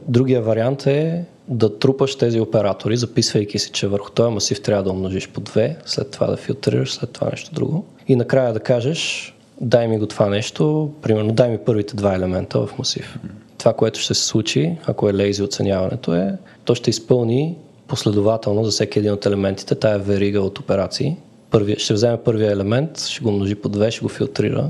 Другия 0.07 0.41
вариант 0.41 0.87
е 0.87 1.25
да 1.47 1.79
трупаш 1.79 2.15
тези 2.15 2.39
оператори, 2.39 2.97
записвайки 2.97 3.59
си, 3.59 3.71
че 3.71 3.87
върху 3.87 4.11
този 4.11 4.33
масив 4.33 4.61
трябва 4.61 4.83
да 4.83 4.91
умножиш 4.91 5.29
по 5.29 5.41
2, 5.41 5.75
след 5.85 6.11
това 6.11 6.27
да 6.27 6.37
филтрираш, 6.37 6.93
след 6.93 7.11
това 7.11 7.29
нещо 7.29 7.53
друго. 7.53 7.85
И 8.07 8.15
накрая 8.15 8.53
да 8.53 8.59
кажеш, 8.59 9.33
дай 9.61 9.87
ми 9.87 9.99
го 9.99 10.07
това 10.07 10.29
нещо, 10.29 10.91
примерно 11.01 11.31
дай 11.31 11.49
ми 11.49 11.57
първите 11.57 11.95
два 11.95 12.15
елемента 12.15 12.65
в 12.65 12.77
масив. 12.77 13.19
това, 13.57 13.73
което 13.73 13.99
ще 13.99 14.13
се 14.13 14.23
случи, 14.23 14.77
ако 14.85 15.09
е 15.09 15.13
лейзи 15.13 15.43
оценяването 15.43 16.13
е, 16.13 16.37
то 16.65 16.75
ще 16.75 16.89
изпълни 16.89 17.57
последователно 17.87 18.63
за 18.63 18.71
всеки 18.71 18.99
един 18.99 19.11
от 19.11 19.25
елементите 19.25 19.75
тая 19.75 19.99
верига 19.99 20.41
от 20.41 20.59
операции. 20.59 21.17
Първия, 21.51 21.79
ще 21.79 21.93
вземе 21.93 22.17
първия 22.17 22.51
елемент, 22.51 22.99
ще 22.99 23.23
го 23.23 23.31
множи 23.31 23.55
по 23.55 23.69
две, 23.69 23.91
ще 23.91 24.01
го 24.01 24.09
филтрира, 24.09 24.69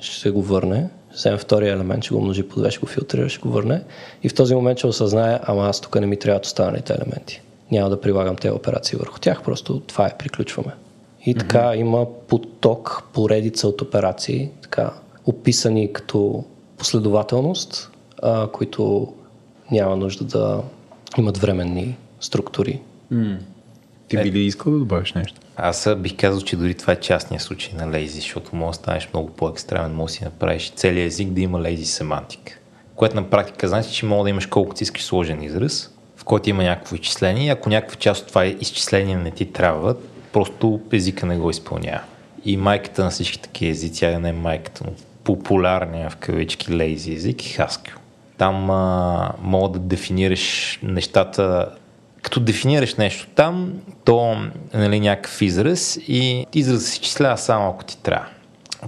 ще 0.00 0.30
го 0.30 0.42
върне, 0.42 0.88
вземе 1.12 1.38
втория 1.38 1.72
елемент, 1.74 2.04
ще 2.04 2.14
го 2.14 2.20
множи 2.20 2.48
по 2.48 2.60
две, 2.60 2.70
ще 2.70 2.80
го 2.80 2.86
филтрира, 2.86 3.28
ще 3.28 3.38
го 3.38 3.48
върне 3.48 3.82
и 4.22 4.28
в 4.28 4.34
този 4.34 4.54
момент 4.54 4.78
ще 4.78 4.86
осъзнае, 4.86 5.40
ама 5.42 5.68
аз 5.68 5.80
тук 5.80 6.00
не 6.00 6.06
ми 6.06 6.18
трябват 6.18 6.44
останалите 6.44 6.92
елементи. 6.92 7.42
Няма 7.72 7.90
да 7.90 8.00
прилагам 8.00 8.36
тези 8.36 8.52
операции 8.52 8.98
върху 8.98 9.18
тях, 9.18 9.42
просто 9.42 9.80
това 9.80 10.06
е, 10.06 10.16
приключваме. 10.18 10.72
И 11.26 11.34
така 11.34 11.58
mm-hmm. 11.58 11.76
има 11.76 12.06
поток, 12.28 13.02
поредица 13.12 13.68
от 13.68 13.82
операции, 13.82 14.50
така 14.62 14.90
описани 15.26 15.92
като 15.92 16.44
последователност, 16.78 17.90
а, 18.22 18.46
които 18.46 19.12
няма 19.70 19.96
нужда 19.96 20.24
да 20.24 20.62
имат 21.18 21.38
временни 21.38 21.96
структури. 22.20 22.80
Mm. 23.12 23.36
Ти 24.10 24.16
би 24.16 24.32
ли 24.32 24.40
искал 24.40 24.72
да 24.72 24.78
добавиш 24.78 25.12
нещо? 25.12 25.40
Аз 25.56 25.88
бих 25.96 26.16
казал, 26.16 26.40
че 26.40 26.56
дори 26.56 26.74
това 26.74 26.92
е 26.92 27.00
частния 27.00 27.40
случай 27.40 27.72
на 27.74 27.90
лейзи, 27.90 28.20
защото 28.20 28.56
може 28.56 28.78
да 28.78 28.82
станеш 28.82 29.08
много 29.14 29.30
по-екстремен, 29.30 29.94
може 29.94 30.12
да 30.12 30.18
си 30.18 30.24
направиш 30.24 30.70
целият 30.70 31.06
език 31.06 31.28
да 31.28 31.40
има 31.40 31.60
лейзи 31.60 31.86
семантика. 31.86 32.58
Което 32.94 33.16
на 33.16 33.30
практика 33.30 33.68
значи, 33.68 33.92
че 33.92 34.06
може 34.06 34.22
да 34.22 34.30
имаш 34.30 34.46
колкото 34.46 34.78
си 34.78 34.84
искаш 34.84 35.04
сложен 35.04 35.42
израз, 35.42 35.90
в 36.16 36.24
който 36.24 36.50
има 36.50 36.62
някакво 36.62 36.94
изчисление 36.94 37.50
ако 37.50 37.68
някаква 37.68 37.96
част 37.96 38.22
от 38.22 38.28
това 38.28 38.46
изчисление 38.46 39.16
не 39.16 39.30
ти 39.30 39.52
трябва, 39.52 39.96
просто 40.32 40.80
езика 40.92 41.26
не 41.26 41.36
го 41.36 41.50
изпълнява. 41.50 42.00
И 42.44 42.56
майката 42.56 43.04
на 43.04 43.10
всички 43.10 43.38
такива 43.38 43.70
езици, 43.70 44.04
а 44.04 44.18
не 44.18 44.28
е 44.28 44.32
майката, 44.32 44.84
но 44.86 44.92
популярния 45.24 46.10
в 46.10 46.16
кавички 46.16 46.74
лейзи 46.74 47.14
език 47.14 47.46
е 47.46 47.48
Haskell. 47.48 47.96
Там 48.38 48.70
а, 48.70 49.32
мога 49.42 49.68
да 49.68 49.78
дефинираш 49.78 50.78
нещата 50.82 51.68
като 52.22 52.40
дефинираш 52.40 52.94
нещо 52.94 53.26
там, 53.34 53.72
то 54.04 54.36
нали, 54.74 55.00
някакъв 55.00 55.42
израз 55.42 55.98
и 56.08 56.46
израз 56.52 56.84
се 56.84 56.92
изчислява 56.92 57.38
само 57.38 57.70
ако 57.70 57.84
ти 57.84 57.98
трябва. 58.02 58.26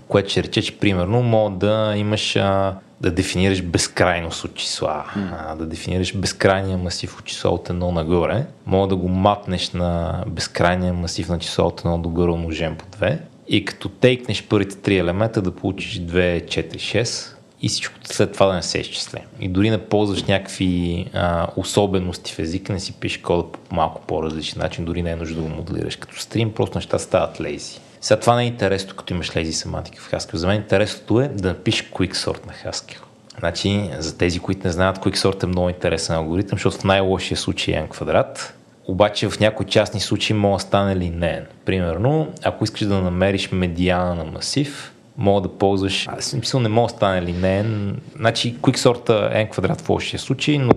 Което 0.08 0.30
ще 0.30 0.42
рече, 0.42 0.62
че 0.62 0.78
примерно 0.78 1.22
мога 1.22 1.56
да 1.56 1.94
имаш 1.96 2.36
а, 2.36 2.74
да 3.00 3.10
дефинираш 3.10 3.62
безкрайност 3.62 4.44
от 4.44 4.54
числа, 4.54 5.04
mm. 5.16 5.28
а, 5.38 5.54
да 5.54 5.66
дефинираш 5.66 6.16
безкрайния 6.16 6.78
масив 6.78 7.18
от 7.18 7.24
числа 7.24 7.50
от 7.50 7.70
едно 7.70 7.92
нагоре, 7.92 8.46
мога 8.66 8.88
да 8.88 8.96
го 8.96 9.08
мапнеш 9.08 9.70
на 9.70 10.22
безкрайния 10.26 10.92
масив 10.92 11.28
на 11.28 11.38
числа 11.38 11.64
от 11.64 11.80
едно 11.80 11.98
догоре 11.98 12.30
умножен 12.30 12.76
по 12.76 12.84
2 12.84 13.18
и 13.48 13.64
като 13.64 13.88
тейкнеш 13.88 14.42
първите 14.48 14.76
три 14.76 14.98
елемента 14.98 15.42
да 15.42 15.50
получиш 15.50 16.00
2, 16.00 16.44
4, 16.44 16.74
6 16.74 17.31
и 17.62 17.68
всичко 17.68 17.94
след 18.04 18.32
това 18.32 18.46
да 18.46 18.52
не 18.52 18.62
се 18.62 18.78
изчисле. 18.78 19.20
И 19.40 19.48
дори 19.48 19.70
не 19.70 19.78
ползваш 19.78 20.24
някакви 20.24 21.06
а, 21.14 21.46
особености 21.56 22.32
в 22.32 22.38
езика, 22.38 22.72
не 22.72 22.80
си 22.80 22.92
пишеш 22.92 23.18
кода 23.18 23.52
по 23.52 23.74
малко 23.74 24.02
по-различен 24.06 24.62
начин, 24.62 24.84
дори 24.84 25.02
не 25.02 25.10
е 25.10 25.16
нужда 25.16 25.34
да 25.34 25.42
го 25.42 25.48
моделираш. 25.48 25.96
Като 25.96 26.20
стрим 26.20 26.52
просто 26.52 26.78
неща 26.78 26.98
стават 26.98 27.40
лейзи. 27.40 27.80
Сега 28.00 28.20
това 28.20 28.36
не 28.36 28.42
е 28.42 28.46
интересно, 28.46 28.94
като 28.96 29.14
имаш 29.14 29.36
лейзи 29.36 29.52
семантика 29.52 30.02
в 30.02 30.10
Haskell. 30.10 30.34
За 30.34 30.46
мен 30.46 30.56
интересното 30.56 31.20
е 31.20 31.28
да 31.28 31.48
напишеш 31.48 31.90
quicksort 31.90 32.46
на 32.46 32.52
Haskell. 32.52 33.00
Значи, 33.38 33.90
за 33.98 34.18
тези, 34.18 34.40
които 34.40 34.66
не 34.66 34.72
знаят, 34.72 34.98
quicksort 34.98 35.42
е 35.42 35.46
много 35.46 35.68
интересен 35.68 36.16
алгоритъм, 36.16 36.58
защото 36.58 36.78
в 36.78 36.84
най-лошия 36.84 37.36
случай 37.36 37.74
е 37.74 37.82
n 37.82 37.88
квадрат, 37.88 38.54
обаче 38.84 39.28
в 39.28 39.40
някои 39.40 39.66
частни 39.66 40.00
случаи 40.00 40.36
може 40.36 40.62
да 40.62 40.68
стане 40.68 40.96
линейен. 40.96 41.46
Примерно, 41.64 42.32
ако 42.44 42.64
искаш 42.64 42.86
да 42.86 43.00
намериш 43.00 43.52
медиана 43.52 44.14
на 44.14 44.24
масив, 44.24 44.92
мога 45.16 45.40
да 45.40 45.48
ползваш, 45.48 46.08
аз 46.08 46.24
смисъл 46.24 46.60
не 46.60 46.68
мога 46.68 46.88
да 46.88 46.96
стане 46.96 47.22
линейен, 47.22 48.00
значи 48.16 48.56
quicksort 48.56 49.32
е 49.34 49.46
n 49.46 49.50
квадрат 49.50 49.80
в 49.80 49.88
лошия 49.88 50.20
случай, 50.20 50.58
но 50.58 50.72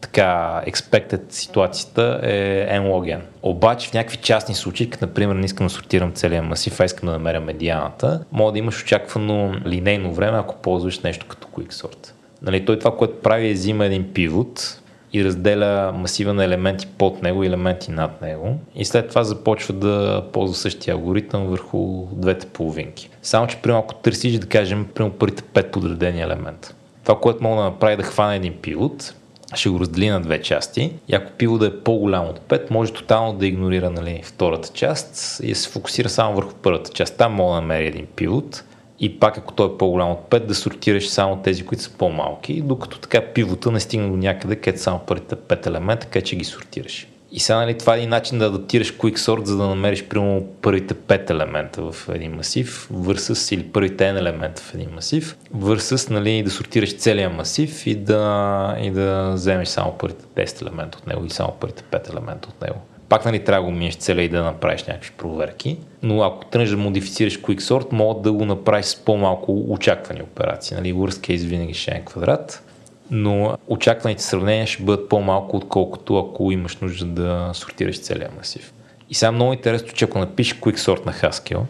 така 0.00 0.62
expected 0.66 1.32
ситуацията 1.32 2.20
е 2.22 2.66
n 2.70 2.82
log 2.82 3.18
n. 3.18 3.20
Обаче 3.42 3.88
в 3.88 3.94
някакви 3.94 4.16
частни 4.16 4.54
случаи, 4.54 4.90
като 4.90 5.06
например 5.06 5.34
не 5.34 5.44
искам 5.44 5.66
да 5.66 5.70
сортирам 5.70 6.12
целия 6.12 6.42
масив, 6.42 6.80
а 6.80 6.84
искам 6.84 7.06
да 7.06 7.12
намеря 7.12 7.40
медианата, 7.40 8.24
мога 8.32 8.52
да 8.52 8.58
имаш 8.58 8.82
очаквано 8.82 9.54
линейно 9.66 10.12
време, 10.12 10.38
ако 10.38 10.56
ползваш 10.56 11.00
нещо 11.00 11.26
като 11.28 11.48
quicksort. 11.48 12.12
Нали, 12.42 12.64
той 12.64 12.78
това, 12.78 12.96
което 12.96 13.20
прави 13.22 13.50
е 13.50 13.52
взима 13.52 13.86
един 13.86 14.12
пивот, 14.12 14.80
и 15.12 15.24
разделя 15.24 15.92
масива 15.92 16.34
на 16.34 16.44
елементи 16.44 16.86
под 16.98 17.22
него 17.22 17.44
и 17.44 17.46
елементи 17.46 17.90
над 17.90 18.22
него 18.22 18.58
и 18.74 18.84
след 18.84 19.08
това 19.08 19.24
започва 19.24 19.74
да 19.74 20.24
ползва 20.32 20.56
същия 20.56 20.94
алгоритъм 20.94 21.46
върху 21.46 22.06
двете 22.12 22.46
половинки. 22.46 23.10
Само, 23.22 23.46
че 23.46 23.56
примерно 23.56 23.80
ако 23.80 23.94
търсиш 23.94 24.38
да 24.38 24.46
кажем 24.46 24.88
примерно 24.94 25.14
първите 25.18 25.42
пет 25.42 25.72
подредени 25.72 26.20
елемента. 26.20 26.74
Това, 27.04 27.20
което 27.20 27.42
мога 27.42 27.56
да 27.56 27.64
направи 27.64 27.96
да 27.96 28.02
хване 28.02 28.36
един 28.36 28.54
пилот, 28.62 29.14
ще 29.54 29.68
го 29.68 29.80
раздели 29.80 30.08
на 30.08 30.20
две 30.20 30.42
части 30.42 30.92
и 31.08 31.14
ако 31.14 31.32
пилота 31.32 31.66
е 31.66 31.80
по-голям 31.80 32.24
от 32.24 32.40
5, 32.40 32.70
може 32.70 32.92
тотално 32.92 33.38
да 33.38 33.46
игнорира 33.46 33.90
нали, 33.90 34.20
втората 34.24 34.68
част 34.74 35.40
и 35.42 35.48
да 35.48 35.54
се 35.54 35.68
фокусира 35.68 36.08
само 36.08 36.34
върху 36.34 36.54
първата 36.62 36.90
част. 36.90 37.16
Там 37.16 37.32
мога 37.32 37.54
да 37.54 37.60
намери 37.60 37.86
един 37.86 38.06
пилот 38.06 38.64
и 39.00 39.18
пак 39.20 39.38
ако 39.38 39.54
той 39.54 39.66
е 39.66 39.78
по-голям 39.78 40.10
от 40.10 40.20
5, 40.30 40.38
да 40.38 40.54
сортираш 40.54 41.08
само 41.08 41.36
тези, 41.36 41.66
които 41.66 41.82
са 41.82 41.90
по-малки, 41.90 42.60
докато 42.60 42.98
така 42.98 43.20
пивота 43.34 43.70
не 43.70 43.80
стигне 43.80 44.08
до 44.08 44.16
някъде, 44.16 44.56
където 44.56 44.82
само 44.82 44.98
първите 44.98 45.36
5 45.36 45.66
елемента, 45.66 46.06
където 46.06 46.28
че 46.28 46.36
ги 46.36 46.44
сортираш. 46.44 47.08
И 47.32 47.40
сега 47.40 47.58
нали, 47.58 47.78
това 47.78 47.94
е 47.94 47.98
един 47.98 48.10
начин 48.10 48.38
да 48.38 48.46
адаптираш 48.46 48.96
Quicksort, 48.96 49.44
за 49.44 49.56
да 49.56 49.66
намериш 49.68 50.04
примерно 50.04 50.46
първите 50.62 50.94
5 50.94 51.30
елемента 51.30 51.92
в 51.92 52.08
един 52.14 52.32
масив, 52.32 52.88
versus 52.92 53.54
или 53.54 53.64
първите 53.64 54.04
N 54.04 54.18
елемента 54.18 54.62
в 54.62 54.74
един 54.74 54.90
масив, 54.94 55.36
versus 55.56 56.10
нали, 56.10 56.42
да 56.42 56.50
сортираш 56.50 56.96
целия 56.96 57.30
масив 57.30 57.86
и 57.86 57.94
да, 57.94 58.76
и 58.82 58.90
да 58.90 59.32
вземеш 59.34 59.68
само 59.68 59.98
първите 59.98 60.24
10 60.24 60.62
елемента 60.62 60.98
от 60.98 61.06
него 61.06 61.22
или 61.22 61.30
само 61.30 61.52
първите 61.60 61.82
5 61.82 62.10
елемента 62.12 62.48
от 62.48 62.62
него 62.62 62.80
пак 63.08 63.24
нали, 63.24 63.44
трябва 63.44 63.66
да 63.66 63.72
го 63.72 63.78
минеш 63.78 63.94
целя 63.94 64.22
и 64.22 64.28
да 64.28 64.44
направиш 64.44 64.84
някакви 64.84 65.10
проверки, 65.16 65.76
но 66.02 66.22
ако 66.22 66.44
тръгнеш 66.44 66.70
да 66.70 66.76
модифицираш 66.76 67.40
Quicksort, 67.40 67.92
мога 67.92 68.20
да 68.20 68.32
го 68.32 68.44
направиш 68.44 68.86
с 68.86 68.96
по-малко 68.96 69.64
очаквани 69.68 70.22
операции. 70.22 70.76
Нали, 70.76 70.94
worst 70.94 71.28
case 71.28 71.46
винаги 71.46 71.74
ще 71.74 71.90
е 71.90 72.04
квадрат, 72.04 72.62
но 73.10 73.56
очакваните 73.66 74.22
сравнения 74.22 74.66
ще 74.66 74.82
бъдат 74.82 75.08
по-малко, 75.08 75.56
отколкото 75.56 76.18
ако 76.18 76.52
имаш 76.52 76.76
нужда 76.76 77.06
да 77.06 77.50
сортираш 77.54 78.00
целия 78.00 78.30
масив. 78.38 78.72
И 79.10 79.14
сега 79.14 79.32
много 79.32 79.52
интересно, 79.52 79.88
че 79.94 80.04
ако 80.04 80.18
напишеш 80.18 80.54
Quicksort 80.54 81.06
на 81.06 81.12
Haskell, 81.12 81.62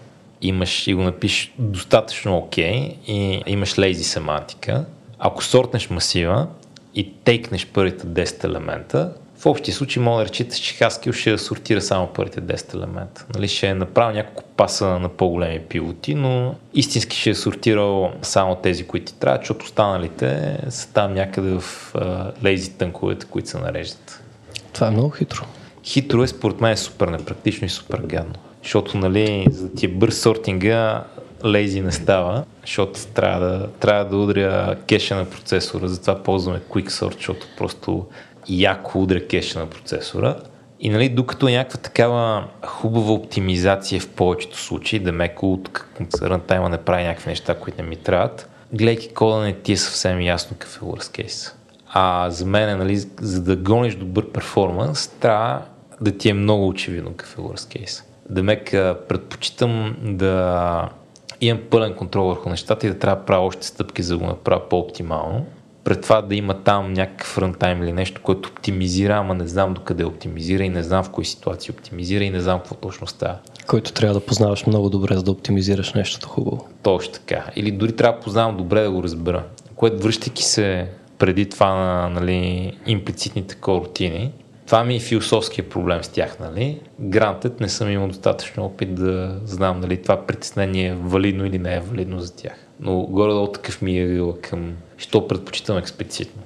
имаш 0.43 0.87
и 0.87 0.95
го 0.95 1.03
напишеш 1.03 1.53
достатъчно 1.59 2.37
окей 2.37 2.73
okay, 2.73 2.95
и 3.07 3.43
имаш 3.47 3.79
лейзи 3.79 4.05
семантика, 4.05 4.85
ако 5.19 5.45
сортнеш 5.45 5.91
масива 5.91 6.47
и 6.95 7.13
тейкнеш 7.25 7.67
първите 7.67 8.07
10 8.07 8.45
елемента, 8.45 9.13
в 9.39 9.47
общи 9.47 9.73
случаи 9.73 10.03
мога 10.03 10.19
да 10.19 10.29
речете, 10.29 10.57
че 10.57 10.75
Haskell 10.75 11.13
ще 11.13 11.39
сортира 11.39 11.81
само 11.81 12.07
първите 12.07 12.43
10 12.43 12.75
елемента. 12.75 13.27
Нали, 13.35 13.49
ще 13.49 13.67
е 13.67 13.75
направил 13.75 14.17
няколко 14.17 14.45
паса 14.57 14.87
на 14.87 15.09
по-големи 15.09 15.61
пилоти, 15.61 16.15
но 16.15 16.55
истински 16.75 17.17
ще 17.17 17.31
е 17.31 17.35
сортирал 17.35 18.13
само 18.23 18.57
тези, 18.57 18.87
които 18.87 19.13
ти 19.13 19.19
трябва, 19.19 19.39
защото 19.39 19.65
останалите 19.65 20.59
са 20.69 20.93
там 20.93 21.15
някъде 21.15 21.59
в 21.61 21.95
лейзи 22.45 22.71
тънковете, 22.71 23.27
които 23.27 23.49
се 23.49 23.59
нареждат. 23.59 24.23
Това 24.73 24.87
е 24.87 24.91
много 24.91 25.11
хитро. 25.11 25.45
Хитро 25.85 26.23
е, 26.23 26.27
според 26.27 26.61
мен 26.61 26.73
е 26.73 26.77
супер 26.77 27.09
непрактично 27.09 27.67
и 27.67 27.71
супер 27.71 27.99
гадно. 27.99 28.35
Защото, 28.63 28.99
нали, 28.99 29.47
за 29.51 29.75
ти 29.75 29.87
е 29.87 29.89
бърз 29.89 30.21
сортинга, 30.21 31.05
лейзи 31.45 31.81
не 31.81 31.93
става, 31.93 32.45
защото 32.61 33.07
трябва 33.15 33.47
да, 33.47 33.69
трябва 33.81 34.05
да 34.05 34.17
удря 34.17 34.77
кеша 34.87 35.17
на 35.17 35.25
процесора, 35.25 35.89
затова 35.89 36.23
ползваме 36.23 36.61
Quicksort, 36.61 37.17
защото 37.17 37.47
просто 37.59 38.07
яко 38.49 38.99
удря 38.99 39.27
кеша 39.27 39.59
на 39.59 39.67
процесора. 39.67 40.37
И 40.81 40.91
нали, 40.91 41.09
докато 41.09 41.49
е 41.49 41.53
някаква 41.53 41.79
такава 41.79 42.49
хубава 42.67 43.13
оптимизация 43.13 44.01
в 44.01 44.09
повечето 44.09 44.59
случаи, 44.59 44.99
да 44.99 45.13
меко 45.13 45.53
от 45.53 45.71
рантайма 46.23 46.69
не 46.69 46.79
прави 46.79 47.03
някакви 47.03 47.31
неща, 47.31 47.55
които 47.55 47.83
не 47.83 47.89
ми 47.89 47.97
трябват, 47.97 48.49
гледайки 48.73 49.15
кода 49.15 49.41
не 49.41 49.53
ти 49.53 49.73
е 49.73 49.77
съвсем 49.77 50.21
ясно 50.21 50.57
какъв 50.59 50.77
е 50.77 50.85
worst 50.85 51.25
case. 51.25 51.53
А 51.93 52.31
за 52.31 52.47
мен, 52.47 52.79
нали, 52.79 52.97
за 53.21 53.43
да 53.43 53.57
гониш 53.57 53.95
добър 53.95 54.31
перформанс, 54.33 55.09
трябва 55.09 55.63
да 56.01 56.19
ти 56.19 56.29
е 56.29 56.35
много 56.35 56.69
очевидно 56.69 57.11
какъв 57.11 57.39
е 57.39 57.41
worst 57.41 57.79
case. 57.79 58.05
Да 58.31 58.43
мек 58.43 58.71
предпочитам 59.09 59.97
да 60.03 60.89
имам 61.41 61.63
пълен 61.71 61.95
контрол 61.95 62.27
върху 62.27 62.49
нещата 62.49 62.87
и 62.87 62.91
да 62.91 62.99
трябва 62.99 63.17
да 63.17 63.27
правя 63.27 63.47
още 63.47 63.67
стъпки, 63.67 64.03
за 64.03 64.15
да 64.15 64.25
го 64.25 64.27
направя 64.27 64.69
по-оптимално 64.69 65.47
пред 65.89 66.03
това 66.03 66.23
да 66.23 66.35
има 66.35 66.55
там 66.55 66.93
някакъв 66.93 67.39
рънтайм 67.39 67.83
или 67.83 67.93
нещо, 67.93 68.21
което 68.23 68.49
оптимизира, 68.49 69.17
ама 69.17 69.35
не 69.35 69.47
знам 69.47 69.75
докъде 69.75 70.05
оптимизира 70.05 70.63
и 70.63 70.69
не 70.69 70.83
знам 70.83 71.05
в 71.05 71.11
кои 71.11 71.25
ситуации 71.25 71.71
оптимизира 71.71 72.25
и 72.25 72.31
не 72.31 72.41
знам 72.41 72.59
какво 72.59 72.75
точно 72.75 73.07
става. 73.07 73.39
Който 73.67 73.93
трябва 73.93 74.15
да 74.15 74.27
познаваш 74.27 74.67
много 74.67 74.91
добре, 74.91 75.15
за 75.15 75.23
да 75.23 75.31
оптимизираш 75.31 75.93
нещото 75.93 76.29
хубаво. 76.29 76.69
Точно 76.83 77.13
така. 77.13 77.45
Или 77.57 77.71
дори 77.71 77.97
трябва 77.97 78.19
да 78.19 78.25
познавам 78.25 78.57
добре 78.57 78.83
да 78.83 78.91
го 78.91 79.03
разбера. 79.03 79.45
Което 79.77 80.03
връщайки 80.03 80.43
се 80.43 80.89
преди 81.19 81.49
това 81.49 81.75
на 81.75 82.11
нали, 82.11 82.73
имплицитните 82.87 83.55
корутини, 83.55 84.33
Това 84.67 84.85
ми 84.85 84.97
е 84.97 85.01
философския 85.01 85.69
проблем 85.69 86.05
с 86.05 86.09
тях, 86.09 86.39
нали? 86.41 86.81
Грантът 87.01 87.61
не 87.61 87.69
съм 87.69 87.91
имал 87.91 88.09
достатъчно 88.09 88.65
опит 88.65 88.95
да 88.95 89.41
знам 89.45 89.81
дали 89.81 90.03
това 90.03 90.27
притеснение 90.27 90.89
е 90.89 90.95
валидно 90.95 91.47
или 91.47 91.59
не 91.59 91.75
е 91.75 91.81
валидно 91.81 92.21
за 92.21 92.37
тях. 92.37 92.68
Но 92.81 93.01
горе-долу 93.01 93.47
такъв 93.47 93.83
ми 93.83 93.99
е 93.99 94.21
към, 94.43 94.73
що 94.97 95.29
предпочитам 95.29 95.79
експлицитно. 95.79 96.43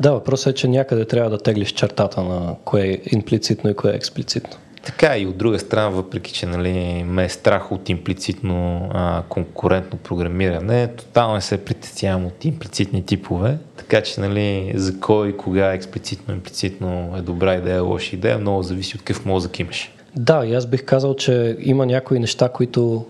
Да, 0.00 0.12
въпросът 0.12 0.52
е, 0.52 0.54
че 0.54 0.68
някъде 0.68 1.04
трябва 1.04 1.30
да 1.30 1.38
теглиш 1.38 1.72
чертата 1.72 2.22
на 2.22 2.56
кое 2.64 2.82
е 2.82 3.00
имплицитно 3.12 3.70
и 3.70 3.74
кое 3.74 3.92
е 3.92 3.96
експлицитно. 3.96 4.56
Така 4.84 5.18
и 5.18 5.26
от 5.26 5.36
друга 5.36 5.58
страна, 5.58 5.88
въпреки 5.88 6.32
че 6.32 6.46
нали, 6.46 7.04
ме 7.04 7.24
е 7.24 7.28
страх 7.28 7.72
от 7.72 7.88
имплицитно 7.88 8.88
а, 8.92 9.22
конкурентно 9.28 9.98
програмиране, 9.98 10.88
тотално 10.88 11.34
не 11.34 11.40
се 11.40 11.64
притеснявам 11.64 12.26
от 12.26 12.44
имплицитни 12.44 13.06
типове, 13.06 13.58
така 13.76 14.02
че 14.02 14.20
нали, 14.20 14.72
за 14.74 15.00
кой, 15.00 15.36
кога 15.36 15.72
експлицитно, 15.72 16.34
имплицитно 16.34 17.14
е 17.18 17.20
добра 17.20 17.54
идея, 17.54 17.82
лоша 17.82 18.16
идея, 18.16 18.38
много 18.38 18.62
зависи 18.62 18.96
от 18.96 19.02
какъв 19.02 19.24
мозък 19.24 19.60
имаш. 19.60 19.92
Да, 20.16 20.46
и 20.46 20.54
аз 20.54 20.66
бих 20.66 20.84
казал, 20.84 21.16
че 21.16 21.56
има 21.60 21.86
някои 21.86 22.18
неща, 22.18 22.48
които 22.48 23.06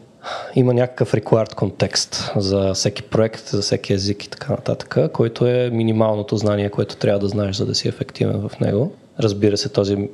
има 0.54 0.74
някакъв 0.74 1.12
required 1.12 1.54
контекст 1.54 2.32
за 2.36 2.74
всеки 2.74 3.02
проект, 3.02 3.48
за 3.48 3.62
всеки 3.62 3.92
език 3.92 4.24
и 4.24 4.30
така 4.30 4.52
нататък, 4.52 5.12
който 5.12 5.46
е 5.46 5.70
минималното 5.72 6.36
знание, 6.36 6.70
което 6.70 6.96
трябва 6.96 7.18
да 7.18 7.28
знаеш, 7.28 7.56
за 7.56 7.66
да 7.66 7.74
си 7.74 7.88
ефективен 7.88 8.48
в 8.48 8.60
него. 8.60 8.92
Разбира 9.20 9.56
се, 9.56 9.68
този, 9.68 10.08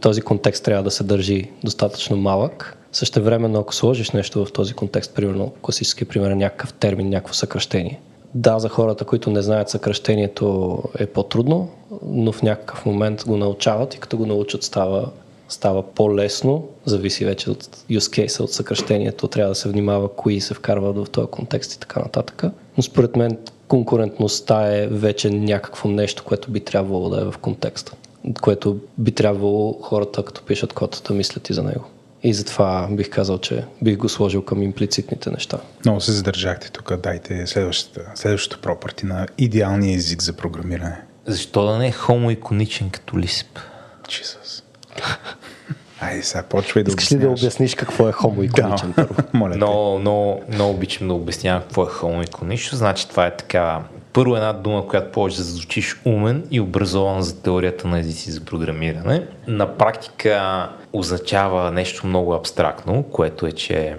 този 0.00 0.20
контекст 0.20 0.64
трябва 0.64 0.82
да 0.82 0.90
се 0.90 1.04
държи 1.04 1.50
достатъчно 1.64 2.16
малък. 2.16 2.78
Също 2.92 3.22
времено, 3.22 3.60
ако 3.60 3.74
сложиш 3.74 4.10
нещо 4.10 4.44
в 4.44 4.52
този 4.52 4.74
контекст, 4.74 5.14
примерно 5.14 5.52
класически 5.62 6.04
пример, 6.04 6.30
някакъв 6.30 6.72
термин, 6.72 7.08
някакво 7.08 7.34
съкръщение. 7.34 8.00
Да, 8.34 8.58
за 8.58 8.68
хората, 8.68 9.04
които 9.04 9.30
не 9.30 9.42
знаят 9.42 9.68
съкръщението 9.68 10.78
е 10.98 11.06
по-трудно, 11.06 11.68
но 12.06 12.32
в 12.32 12.42
някакъв 12.42 12.86
момент 12.86 13.24
го 13.26 13.36
научават 13.36 13.94
и 13.94 13.98
като 13.98 14.16
го 14.16 14.26
научат 14.26 14.62
става, 14.62 15.10
става 15.52 15.82
по-лесно. 15.94 16.68
Зависи 16.84 17.24
вече 17.24 17.50
от 17.50 17.64
use 17.90 18.26
case, 18.26 18.40
от 18.40 18.52
съкръщението. 18.52 19.28
Трябва 19.28 19.48
да 19.48 19.54
се 19.54 19.68
внимава 19.68 20.08
кои 20.08 20.40
се 20.40 20.54
вкарват 20.54 20.96
в 20.96 21.10
този 21.10 21.26
контекст 21.26 21.72
и 21.74 21.80
така 21.80 22.00
нататък. 22.00 22.44
Но 22.76 22.82
според 22.82 23.16
мен 23.16 23.38
конкурентността 23.68 24.76
е 24.76 24.86
вече 24.86 25.30
някакво 25.30 25.88
нещо, 25.88 26.24
което 26.24 26.50
би 26.50 26.60
трябвало 26.60 27.10
да 27.10 27.20
е 27.20 27.24
в 27.24 27.34
контекста 27.40 27.92
което 28.40 28.80
би 28.98 29.12
трябвало 29.12 29.72
хората, 29.82 30.24
като 30.24 30.42
пишат 30.42 30.72
код, 30.72 31.02
да 31.08 31.14
мислят 31.14 31.50
и 31.50 31.54
за 31.54 31.62
него. 31.62 31.84
И 32.22 32.34
затова 32.34 32.88
бих 32.90 33.10
казал, 33.10 33.38
че 33.38 33.64
бих 33.82 33.96
го 33.96 34.08
сложил 34.08 34.42
към 34.42 34.62
имплицитните 34.62 35.30
неща. 35.30 35.58
Много 35.84 36.00
се 36.00 36.12
задържахте 36.12 36.70
тук. 36.70 36.96
Дайте 36.96 37.46
следващото 38.14 38.62
пропърти 38.62 39.06
на 39.06 39.26
идеалния 39.38 39.96
език 39.96 40.22
за 40.22 40.32
програмиране. 40.32 41.00
Защо 41.26 41.66
да 41.66 41.78
не 41.78 41.88
е 41.88 41.92
хомоиконичен 41.92 42.90
като 42.90 43.16
Lisp? 43.16 43.46
Jesus. 44.08 44.61
Айде 46.00 46.22
сега, 46.22 46.42
почвай 46.42 46.84
да 46.84 46.88
Искаш 46.88 47.12
ли 47.12 47.18
да 47.18 47.28
обясниш 47.28 47.74
какво 47.74 48.08
е 48.08 48.12
хомоиконичен 48.12 48.94
да. 48.96 49.08
Моля 49.32 49.56
но, 49.56 49.98
но, 49.98 50.40
много 50.48 50.70
обичам 50.72 51.08
да 51.08 51.14
обяснявам 51.14 51.62
какво 51.62 51.82
е 51.82 51.86
хомоиконично. 51.86 52.78
Значи 52.78 53.08
това 53.08 53.26
е 53.26 53.36
така 53.36 53.80
първо 54.12 54.36
една 54.36 54.52
дума, 54.52 54.86
която 54.86 55.12
повече 55.12 55.36
да 55.36 55.42
звучиш 55.42 56.00
умен 56.04 56.44
и 56.50 56.60
образован 56.60 57.22
за 57.22 57.42
теорията 57.42 57.88
на 57.88 57.98
езици 57.98 58.30
за 58.30 58.40
програмиране. 58.40 59.26
На 59.46 59.76
практика 59.76 60.68
означава 60.92 61.70
нещо 61.70 62.06
много 62.06 62.34
абстрактно, 62.34 63.02
което 63.02 63.46
е, 63.46 63.52
че 63.52 63.96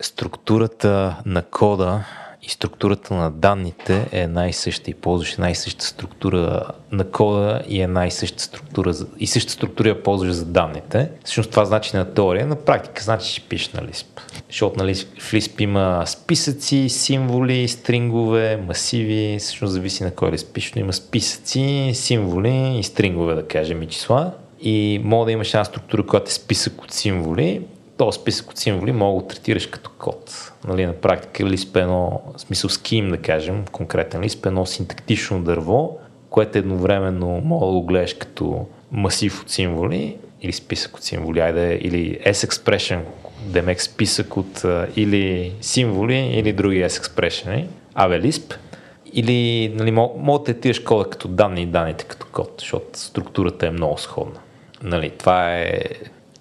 структурата 0.00 1.16
на 1.26 1.42
кода 1.42 2.04
и 2.46 2.50
структурата 2.50 3.14
на 3.14 3.30
данните 3.30 4.08
е 4.12 4.26
най-съща 4.26 4.90
и 4.90 4.94
ползваш 4.94 5.36
най-съща 5.36 5.84
структура 5.84 6.62
на 6.92 7.10
кода 7.10 7.62
и 7.68 7.80
е 7.80 7.86
най-съща 7.86 8.42
структура 8.42 8.94
и 9.18 9.26
същата 9.26 9.52
структура 9.52 9.88
я 9.88 10.02
ползваш 10.02 10.32
за 10.32 10.44
данните. 10.44 11.10
Всъщност 11.24 11.50
това 11.50 11.64
значи 11.64 11.96
на 11.96 12.14
теория, 12.14 12.46
на 12.46 12.56
практика 12.56 13.02
значи, 13.02 13.34
че 13.34 13.48
пишеш 13.48 13.68
на 13.68 13.80
Lisp. 13.80 14.06
Защото 14.48 14.78
нали, 14.78 14.94
в 14.94 15.32
Lisp 15.32 15.60
има 15.60 16.02
списъци, 16.06 16.88
символи, 16.88 17.68
стрингове, 17.68 18.56
масиви, 18.56 19.36
всъщност 19.38 19.72
зависи 19.72 20.04
на 20.04 20.10
кой 20.10 20.30
Lisp 20.30 20.52
пишеш, 20.52 20.72
но 20.74 20.80
има 20.80 20.92
списъци, 20.92 21.90
символи 21.94 22.78
и 22.78 22.82
стрингове, 22.82 23.34
да 23.34 23.46
кажем, 23.46 23.82
и 23.82 23.86
числа. 23.86 24.32
И 24.60 25.00
мога 25.04 25.24
да 25.24 25.32
имаш 25.32 25.54
една 25.54 25.64
структура, 25.64 26.06
която 26.06 26.28
е 26.28 26.32
списък 26.32 26.82
от 26.82 26.92
символи, 26.92 27.62
този 27.96 28.20
списък 28.20 28.50
от 28.50 28.58
символи 28.58 28.92
мога 28.92 29.22
да 29.22 29.28
третираш 29.28 29.66
като 29.66 29.90
код. 29.98 30.52
Нали, 30.68 30.86
на 30.86 30.92
практика 30.92 31.44
Lisp 31.44 31.76
е 31.76 31.80
едно, 31.80 32.20
смисъл 32.36 32.70
ским 32.70 33.10
да 33.10 33.18
кажем, 33.18 33.64
конкретен 33.72 34.22
Lisp 34.22 34.46
е 34.46 34.48
едно 34.48 34.66
синтактично 34.66 35.42
дърво, 35.42 35.98
което 36.30 36.58
едновременно 36.58 37.40
мога 37.44 37.66
да 37.66 37.72
го 37.72 37.82
гледаш 37.82 38.14
като 38.14 38.66
масив 38.92 39.42
от 39.42 39.50
символи 39.50 40.16
или 40.42 40.52
списък 40.52 40.96
от 40.96 41.02
символи, 41.02 41.40
айде, 41.40 41.78
или 41.82 42.18
S-expression, 42.26 43.00
демек 43.46 43.82
списък 43.82 44.36
от 44.36 44.64
или 44.96 45.52
символи, 45.60 46.16
или 46.16 46.52
други 46.52 46.84
S-expression, 46.84 47.66
абе 47.94 48.22
Lisp, 48.22 48.54
или 49.12 49.68
нали, 49.74 49.90
мога 49.90 50.38
да 50.38 50.44
третираш 50.44 50.78
кода 50.78 51.10
като 51.10 51.28
данни 51.28 51.62
и 51.62 51.66
данните 51.66 52.04
като 52.04 52.26
код, 52.32 52.54
защото 52.58 52.98
структурата 52.98 53.66
е 53.66 53.70
много 53.70 53.98
сходна. 53.98 54.40
Нали, 54.82 55.10
това 55.10 55.54
е 55.54 55.80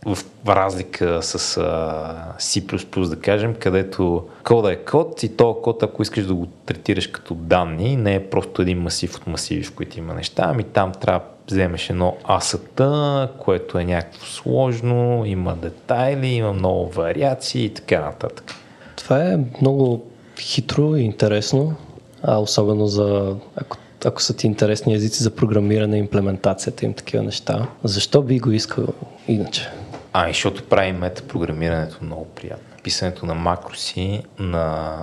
в 0.05 0.17
разлика 0.47 1.19
с 1.21 1.57
а, 1.57 2.35
C++, 2.39 3.07
да 3.09 3.15
кажем, 3.15 3.55
където 3.59 4.25
кода 4.43 4.71
е 4.71 4.75
код 4.75 5.23
и 5.23 5.29
то 5.29 5.53
код, 5.53 5.83
ако 5.83 6.01
искаш 6.01 6.25
да 6.25 6.33
го 6.33 6.47
третираш 6.65 7.07
като 7.07 7.33
данни, 7.33 7.95
не 7.95 8.15
е 8.15 8.29
просто 8.29 8.61
един 8.61 8.81
масив 8.81 9.15
от 9.15 9.27
масиви, 9.27 9.63
в 9.63 9.73
които 9.73 9.99
има 9.99 10.13
неща, 10.13 10.43
ами 10.45 10.63
там 10.63 10.91
трябва 10.91 11.19
да 11.19 11.53
вземеш 11.55 11.89
едно 11.89 12.17
асата, 12.23 13.29
което 13.39 13.79
е 13.79 13.83
някакво 13.85 14.25
сложно, 14.25 15.23
има 15.25 15.55
детайли, 15.55 16.27
има 16.27 16.53
много 16.53 16.89
вариации 16.89 17.65
и 17.65 17.73
така 17.73 18.01
нататък. 18.01 18.51
Това 18.95 19.23
е 19.23 19.39
много 19.61 20.05
хитро 20.39 20.95
и 20.95 21.01
интересно, 21.01 21.75
а 22.23 22.37
особено 22.37 22.87
за 22.87 23.35
ако 23.55 23.77
ако 24.05 24.21
са 24.21 24.33
ти 24.33 24.47
интересни 24.47 24.93
езици 24.93 25.23
за 25.23 25.31
програмиране, 25.31 25.97
имплементацията 25.97 26.85
им, 26.85 26.93
такива 26.93 27.23
неща. 27.23 27.67
Защо 27.83 28.21
би 28.21 28.39
го 28.39 28.51
искал 28.51 28.85
иначе? 29.27 29.69
А, 30.13 30.27
защото 30.27 30.63
прави 30.63 30.91
метапрограмирането 30.91 31.97
много 32.01 32.25
приятно. 32.25 32.67
Писането 32.83 33.25
на 33.25 33.33
макроси 33.33 34.23
на 34.39 34.97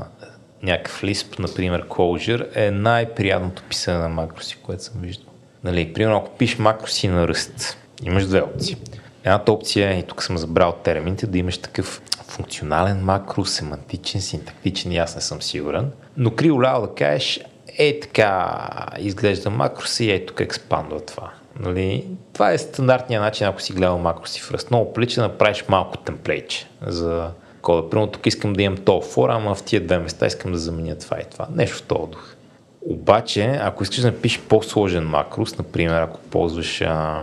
някакъв 0.63 1.05
лисп, 1.05 1.39
например 1.39 1.89
Clojure, 1.89 2.49
е 2.55 2.71
най-приятното 2.71 3.63
писане 3.69 3.99
на 3.99 4.09
макроси, 4.09 4.57
което 4.63 4.85
съм 4.85 5.01
виждал. 5.01 5.27
Нали, 5.65 5.93
примерно, 5.93 6.17
ако 6.17 6.31
пишеш 6.31 6.59
макроси 6.59 7.09
на 7.09 7.29
ръст, 7.29 7.79
имаш 8.03 8.27
две 8.27 8.43
опции. 8.43 8.77
Едната 9.25 9.53
опция 9.53 9.99
и 9.99 10.03
тук 10.03 10.23
съм 10.23 10.39
забрал 10.39 10.73
термините, 10.73 11.27
да 11.27 11.39
имаш 11.39 11.59
такъв 11.59 12.03
функционален 12.29 13.05
макро, 13.05 13.45
семантичен, 13.45 14.21
синтактичен, 14.21 14.93
и 14.93 14.99
аз 14.99 15.15
не 15.15 15.21
съм 15.21 15.43
сигурен. 15.43 15.91
Но 16.17 16.31
криво 16.31 16.61
да 16.61 16.95
кажеш, 16.97 17.41
е 17.79 18.01
така 18.01 18.59
изглежда 18.99 19.51
макроси 19.51 20.05
и 20.05 20.11
е 20.11 20.27
тук 20.27 20.41
експандва 20.41 21.01
това. 21.01 21.33
Нали? 21.61 22.07
Това 22.33 22.53
е 22.53 22.59
стандартният 22.59 23.23
начин, 23.23 23.47
ако 23.47 23.61
си 23.61 23.73
гледал 23.73 23.99
макроси 23.99 24.41
в 24.41 24.51
Rust. 24.51 24.71
Много 24.71 24.93
прилича 24.93 25.21
да 25.21 25.29
направиш 25.29 25.65
малко 25.69 25.97
темплейче 25.97 26.69
за 26.87 27.31
кода. 27.63 27.91
Примерно 27.91 28.11
тук 28.11 28.27
искам 28.27 28.53
да 28.53 28.63
имам 28.63 28.79
то 28.79 29.01
фора, 29.01 29.35
ама 29.35 29.55
в 29.55 29.63
тия 29.63 29.81
две 29.81 29.99
места 29.99 30.27
искам 30.27 30.53
да 30.53 30.59
заменя 30.59 30.99
това 30.99 31.21
и 31.21 31.25
това. 31.31 31.47
Нещо 31.55 31.77
в 31.77 31.83
този 31.83 32.11
дух. 32.11 32.35
Обаче, 32.83 33.59
ако 33.63 33.83
искаш 33.83 34.01
да 34.01 34.07
напишеш 34.07 34.41
по-сложен 34.41 35.05
макрос, 35.05 35.59
например, 35.59 36.03
ако 36.03 36.21
ползваш 36.21 36.81
а, 36.81 37.23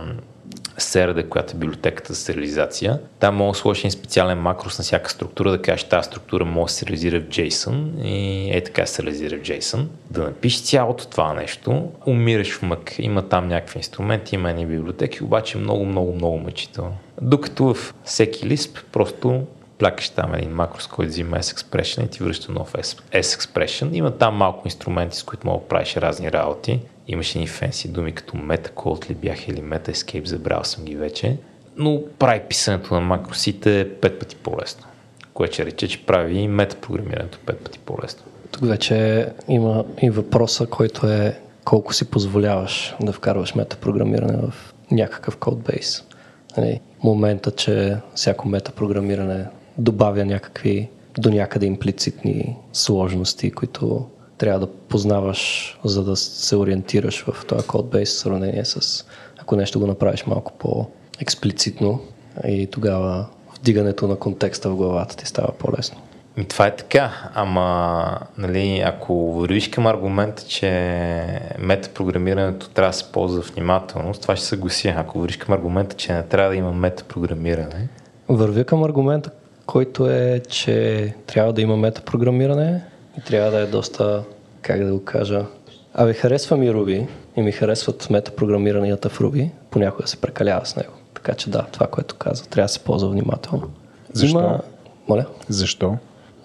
CRD, 0.78 1.28
която 1.28 1.56
е 1.56 1.58
библиотеката 1.58 2.12
за 2.12 2.20
сериализация. 2.20 2.98
Там 3.20 3.36
мога 3.36 3.52
да 3.52 3.58
сложиш 3.58 3.80
един 3.80 3.90
специален 3.90 4.38
макрос 4.38 4.78
на 4.78 4.84
всяка 4.84 5.10
структура, 5.10 5.50
да 5.50 5.62
кажеш 5.62 5.84
тази 5.84 6.06
структура 6.06 6.44
може 6.44 6.72
да 6.72 6.76
се 6.76 6.86
реализира 6.86 7.20
в 7.20 7.24
JSON 7.24 8.02
и 8.04 8.50
е 8.56 8.64
така 8.64 8.86
се 8.86 9.02
реализира 9.02 9.36
в 9.36 9.42
JSON. 9.42 9.86
Да 10.10 10.22
напишеш 10.22 10.62
цялото 10.62 11.06
това 11.06 11.34
нещо, 11.34 11.90
умираш 12.06 12.58
в 12.58 12.62
мък. 12.62 12.94
Има 12.98 13.22
там 13.22 13.48
някакви 13.48 13.78
инструменти, 13.78 14.34
има 14.34 14.50
едни 14.50 14.66
библиотеки, 14.66 15.24
обаче 15.24 15.58
много, 15.58 15.84
много, 15.84 16.14
много 16.14 16.38
мъчително. 16.38 16.96
Докато 17.22 17.74
в 17.74 17.94
всеки 18.04 18.46
лист 18.46 18.84
просто 18.92 19.42
плякаш 19.78 20.08
там 20.08 20.34
един 20.34 20.50
макрос, 20.50 20.86
който 20.86 21.10
взима 21.10 21.36
S-Expression 21.36 22.04
и 22.04 22.08
ти 22.08 22.22
връща 22.22 22.52
нов 22.52 22.72
S-Expression. 23.12 23.88
Има 23.92 24.10
там 24.10 24.34
малко 24.34 24.62
инструменти, 24.64 25.16
с 25.16 25.22
които 25.22 25.46
мога 25.46 25.60
да 25.60 25.68
правиш 25.68 25.96
разни 25.96 26.32
работи. 26.32 26.80
Имаше 27.08 27.38
ни 27.38 27.46
фенси 27.46 27.88
думи 27.88 28.12
като 28.12 28.36
MetaCode 28.36 29.10
ли 29.10 29.14
бяха 29.14 29.50
или 29.50 29.60
MetaEscape, 29.60 30.26
забрал 30.26 30.64
съм 30.64 30.84
ги 30.84 30.96
вече. 30.96 31.36
Но 31.76 32.02
прави 32.18 32.40
писането 32.48 32.94
на 32.94 33.00
макросите 33.00 33.90
пет 34.00 34.18
пъти 34.18 34.36
по-лесно. 34.36 34.86
Което 35.34 35.54
ще 35.54 35.66
рече, 35.66 35.88
че 35.88 36.06
прави 36.06 36.38
и 36.38 36.48
метапрограмирането 36.48 37.38
пет 37.46 37.64
пъти 37.64 37.78
по-лесно. 37.78 38.22
Тук 38.50 38.66
вече 38.66 39.26
има 39.48 39.84
и 40.02 40.10
въпроса, 40.10 40.66
който 40.66 41.06
е 41.06 41.38
колко 41.64 41.94
си 41.94 42.10
позволяваш 42.10 42.96
да 43.00 43.12
вкарваш 43.12 43.54
метапрограмиране 43.54 44.36
в 44.36 44.74
някакъв 44.90 45.36
кодбейс. 45.36 46.04
Нали, 46.56 46.80
момента, 47.02 47.50
че 47.50 47.96
всяко 48.14 48.48
метапрограмиране 48.48 49.46
добавя 49.78 50.24
някакви 50.24 50.88
до 51.18 51.30
някъде 51.30 51.66
имплицитни 51.66 52.56
сложности, 52.72 53.50
които 53.50 54.06
трябва 54.38 54.60
да 54.60 54.66
познаваш, 54.66 55.74
за 55.84 56.04
да 56.04 56.16
се 56.16 56.56
ориентираш 56.56 57.24
в 57.24 57.46
този 57.46 57.66
кодбейс 57.66 58.14
в 58.14 58.18
сравнение 58.18 58.64
с 58.64 59.04
ако 59.38 59.56
нещо 59.56 59.80
го 59.80 59.86
направиш 59.86 60.26
малко 60.26 60.52
по-експлицитно 60.58 62.00
и 62.48 62.66
тогава 62.66 63.26
вдигането 63.60 64.08
на 64.08 64.16
контекста 64.16 64.70
в 64.70 64.76
главата 64.76 65.16
ти 65.16 65.26
става 65.26 65.52
по-лесно. 65.52 65.98
И 66.36 66.44
това 66.44 66.66
е 66.66 66.76
така, 66.76 67.12
ама 67.34 68.18
нали, 68.38 68.82
ако 68.86 69.32
вървиш 69.32 69.68
към 69.68 69.86
аргумента, 69.86 70.44
че 70.48 70.70
метапрограмирането 71.58 72.68
трябва 72.68 72.90
да 72.90 72.96
се 72.96 73.12
ползва 73.12 73.42
внимателно, 73.42 74.14
с 74.14 74.18
това 74.18 74.36
ще 74.36 74.46
съглася. 74.46 74.94
Ако 74.96 75.18
вървиш 75.18 75.36
към 75.36 75.54
аргумента, 75.54 75.96
че 75.96 76.12
не 76.12 76.22
трябва 76.22 76.50
да 76.50 76.56
има 76.56 76.72
метапрограмиране. 76.72 77.88
Вървя 78.28 78.64
към 78.64 78.84
аргумента, 78.84 79.30
който 79.66 80.10
е, 80.10 80.40
че 80.48 81.14
трябва 81.26 81.52
да 81.52 81.62
има 81.62 81.76
метапрограмиране 81.76 82.84
и 83.18 83.20
трябва 83.20 83.50
да 83.50 83.58
е 83.58 83.66
доста, 83.66 84.22
как 84.62 84.84
да 84.84 84.92
го 84.92 85.04
кажа, 85.04 85.44
Абе, 85.94 86.14
харесва 86.14 86.56
ми 86.56 86.70
Ruby 86.70 87.06
и 87.36 87.42
ми 87.42 87.52
харесват 87.52 88.10
метапрограмиранията 88.10 89.08
в 89.08 89.18
Ruby, 89.18 89.50
понякога 89.70 90.08
се 90.08 90.16
прекалява 90.16 90.66
с 90.66 90.76
него. 90.76 90.92
Така 91.14 91.34
че 91.34 91.50
да, 91.50 91.66
това, 91.72 91.86
което 91.86 92.14
каза, 92.14 92.44
трябва 92.44 92.64
да 92.64 92.72
се 92.72 92.78
ползва 92.78 93.08
внимателно. 93.08 93.70
Защо? 94.12 94.38
Има... 94.38 94.60
Моля? 95.08 95.26
Защо? 95.48 95.96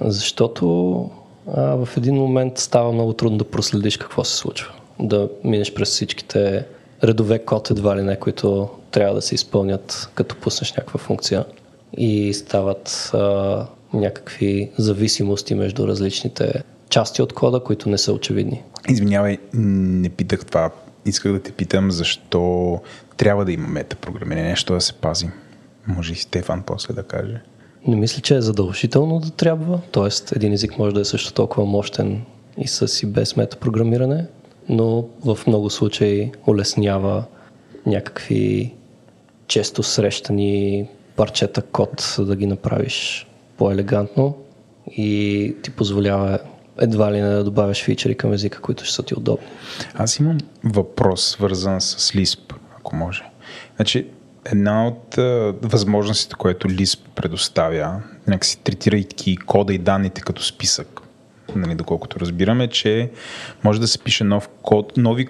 Защото 0.01 1.09
а, 1.53 1.61
в 1.61 1.89
един 1.97 2.15
момент 2.15 2.57
става 2.57 2.91
много 2.91 3.13
трудно 3.13 3.37
да 3.37 3.43
проследиш 3.43 3.97
какво 3.97 4.23
се 4.23 4.35
случва. 4.35 4.73
Да 4.99 5.29
минеш 5.43 5.73
през 5.73 5.89
всичките 5.89 6.65
редове 7.03 7.39
код 7.39 7.69
едва 7.69 7.97
ли 7.97 8.01
не, 8.01 8.19
които 8.19 8.69
трябва 8.91 9.15
да 9.15 9.21
се 9.21 9.35
изпълнят, 9.35 10.09
като 10.15 10.35
пуснеш 10.35 10.73
някаква 10.73 10.99
функция. 10.99 11.45
И 11.97 12.33
стават 12.33 13.11
а, 13.13 13.65
някакви 13.93 14.71
зависимости 14.77 15.55
между 15.55 15.87
различните 15.87 16.63
части 16.89 17.21
от 17.21 17.33
кода, 17.33 17.59
които 17.59 17.89
не 17.89 17.97
са 17.97 18.13
очевидни. 18.13 18.63
Извинявай, 18.89 19.37
не 19.53 20.09
питах 20.09 20.45
това. 20.45 20.71
Исках 21.05 21.31
да 21.31 21.39
те 21.39 21.51
питам 21.51 21.91
защо 21.91 22.79
трябва 23.17 23.45
да 23.45 23.51
има 23.51 23.67
метапрограмиране, 23.67 24.47
нещо 24.47 24.73
да 24.73 24.81
се 24.81 24.93
пази. 24.93 25.29
Може 25.87 26.13
и 26.13 26.15
Стефан 26.15 26.63
после 26.65 26.93
да 26.93 27.03
каже. 27.03 27.41
Не 27.87 27.95
мисля, 27.95 28.21
че 28.21 28.35
е 28.35 28.41
задължително 28.41 29.19
да 29.19 29.29
трябва. 29.29 29.81
Тоест, 29.91 30.31
един 30.31 30.53
език 30.53 30.77
може 30.77 30.95
да 30.95 31.01
е 31.01 31.05
също 31.05 31.33
толкова 31.33 31.65
мощен 31.65 32.21
и 32.57 32.67
с 32.67 33.03
и 33.03 33.05
без 33.05 33.35
метапрограмиране, 33.35 34.25
но 34.69 35.05
в 35.25 35.39
много 35.47 35.69
случаи 35.69 36.31
улеснява 36.47 37.23
някакви 37.85 38.73
често 39.47 39.83
срещани 39.83 40.87
парчета 41.15 41.61
код 41.61 42.15
да 42.19 42.35
ги 42.35 42.45
направиш 42.45 43.27
по-елегантно 43.57 44.38
и 44.88 45.55
ти 45.63 45.71
позволява 45.71 46.39
едва 46.81 47.11
ли 47.11 47.21
не 47.21 47.30
да 47.30 47.43
добавяш 47.43 47.84
фичери 47.84 48.15
към 48.15 48.34
езика, 48.34 48.61
които 48.61 48.85
ще 48.85 48.95
са 48.95 49.03
ти 49.03 49.15
удобни. 49.15 49.47
Аз 49.93 50.19
имам 50.19 50.38
въпрос, 50.63 51.23
свързан 51.23 51.81
с 51.81 52.11
Lisp, 52.11 52.53
ако 52.77 52.95
може. 52.95 53.23
Значи, 53.75 54.07
една 54.45 54.88
от 54.88 55.17
а, 55.17 55.55
възможностите, 55.61 56.35
което 56.35 56.67
Lisp 56.69 56.99
предоставя, 57.15 58.01
някакси 58.27 58.59
третирайки 58.59 59.38
кода 59.38 59.73
и 59.73 59.77
данните 59.77 60.21
като 60.21 60.43
списък, 60.43 61.01
нали, 61.55 61.75
доколкото 61.75 62.19
разбираме, 62.19 62.67
че 62.67 63.11
може 63.63 63.80
да 63.80 63.88
се 63.88 63.99
пише 63.99 64.23
нов 64.23 64.49
код, 64.61 64.97
нови 64.97 65.27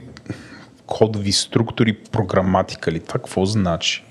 кодови 0.86 1.32
структури, 1.32 1.94
програматика 1.94 2.92
ли? 2.92 3.00
Това 3.00 3.14
какво 3.14 3.46
значи? 3.46 4.04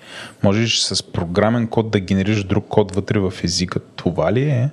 Можеш 0.43 0.81
с 0.81 1.03
програмен 1.03 1.69
код 1.69 1.91
да 1.91 2.01
генерираш 2.01 2.45
друг 2.45 2.67
код 2.69 2.95
вътре 2.95 3.19
в 3.19 3.35
езика. 3.45 3.81
Това 3.97 4.33
ли 4.33 4.43
е? 4.43 4.71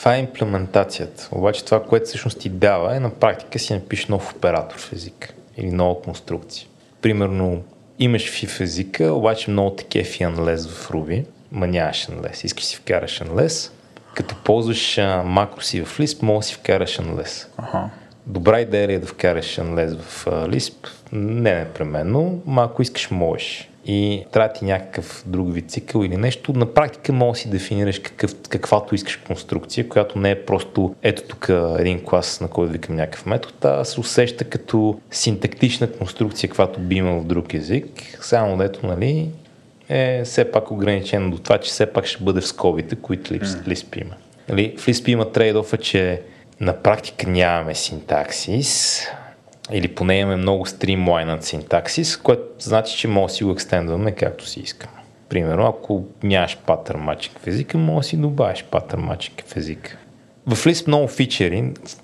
Това 0.00 0.16
е 0.16 0.20
имплементацията. 0.20 1.28
Обаче 1.32 1.64
това, 1.64 1.82
което 1.82 2.06
всъщност 2.06 2.38
ти 2.38 2.48
дава 2.48 2.96
е 2.96 3.00
на 3.00 3.10
практика 3.10 3.58
си 3.58 3.74
напишеш 3.74 4.06
нов 4.06 4.32
оператор 4.32 4.78
в 4.78 4.92
език 4.92 5.34
или 5.56 5.70
нова 5.70 6.02
конструкция. 6.02 6.66
Примерно 7.02 7.62
имаш 7.98 8.22
FI 8.22 8.46
в 8.46 8.60
езика, 8.60 9.12
обаче 9.12 9.50
много 9.50 9.76
такива 9.76 10.04
FI 10.04 10.34
unless 10.34 10.68
в 10.68 10.88
Ruby, 10.90 11.24
ма 11.52 11.66
нямаш 11.66 12.06
unless. 12.06 12.44
Искаш 12.44 12.64
си 12.64 12.76
вкараш 12.76 13.20
unless, 13.20 13.70
като 14.14 14.34
ползваш 14.44 14.98
а, 14.98 15.22
макроси 15.22 15.84
в 15.84 15.98
Lisp, 15.98 16.22
може 16.22 16.38
да 16.38 16.42
си 16.42 16.54
вкараш 16.54 16.98
unless. 16.98 17.46
Ага. 17.56 17.90
Добра 18.26 18.60
идея 18.60 18.92
е 18.92 18.98
да 18.98 19.06
вкараш 19.06 19.56
unless 19.56 19.96
в 19.96 20.26
а, 20.26 20.30
Lisp? 20.48 20.88
Не 21.12 21.54
непременно, 21.54 22.42
ма 22.46 22.64
ако 22.64 22.82
искаш 22.82 23.10
можеш 23.10 23.69
и 23.86 24.24
трябва 24.32 24.52
ти 24.52 24.64
някакъв 24.64 25.24
друг 25.26 25.54
вид 25.54 25.70
цикъл 25.70 26.04
или 26.04 26.16
нещо, 26.16 26.52
на 26.52 26.74
практика 26.74 27.12
може 27.12 27.32
да 27.32 27.38
си 27.38 27.50
дефинираш 27.50 27.98
какъв, 27.98 28.34
каквато 28.48 28.94
искаш 28.94 29.16
конструкция, 29.16 29.88
която 29.88 30.18
не 30.18 30.30
е 30.30 30.44
просто 30.44 30.94
ето 31.02 31.22
тук 31.22 31.50
един 31.78 32.04
клас, 32.04 32.40
на 32.40 32.48
който 32.48 32.72
викам 32.72 32.96
някакъв 32.96 33.26
метод, 33.26 33.54
а 33.62 33.84
се 33.84 34.00
усеща 34.00 34.44
като 34.44 35.00
синтактична 35.10 35.92
конструкция, 35.92 36.48
каквато 36.48 36.80
би 36.80 36.96
имал 36.96 37.20
в 37.20 37.24
друг 37.24 37.54
език, 37.54 38.18
само 38.20 38.56
дето, 38.56 38.86
нали, 38.86 39.28
е 39.88 40.24
все 40.24 40.50
пак 40.50 40.70
ограничено 40.70 41.30
до 41.30 41.38
това, 41.38 41.58
че 41.58 41.70
все 41.70 41.86
пак 41.86 42.06
ще 42.06 42.24
бъде 42.24 42.40
в 42.40 42.46
скобите, 42.46 42.96
които 42.96 43.34
Lisp 43.34 44.02
има. 44.02 44.14
Нали, 44.48 44.74
в 44.78 44.86
Lisp 44.86 45.08
има 45.08 45.32
трейдофа, 45.32 45.76
че 45.76 46.22
на 46.60 46.82
практика 46.82 47.30
нямаме 47.30 47.74
синтаксис, 47.74 49.02
или 49.72 49.88
поне 49.88 50.18
имаме 50.18 50.36
много 50.36 50.66
стримлайнат 50.66 51.44
синтаксис, 51.44 52.16
което 52.16 52.42
значи, 52.58 52.98
че 52.98 53.08
може 53.08 53.32
да 53.32 53.36
си 53.36 53.44
го 53.44 53.50
екстендваме 53.50 54.12
както 54.12 54.46
си 54.46 54.60
искаме. 54.60 54.92
Примерно, 55.28 55.66
ако 55.66 56.04
нямаш 56.22 56.58
патър 56.66 56.96
мачик 56.96 57.38
в 57.38 57.46
езика, 57.46 57.78
може 57.78 58.04
да 58.04 58.08
си 58.08 58.16
добавиш 58.16 58.64
патър 58.70 58.98
мачик 58.98 59.44
в 59.46 59.56
езика. 59.56 59.98
В 60.46 60.64
Lisp 60.64 60.86
много 60.86 61.08
фичери, 61.08 61.62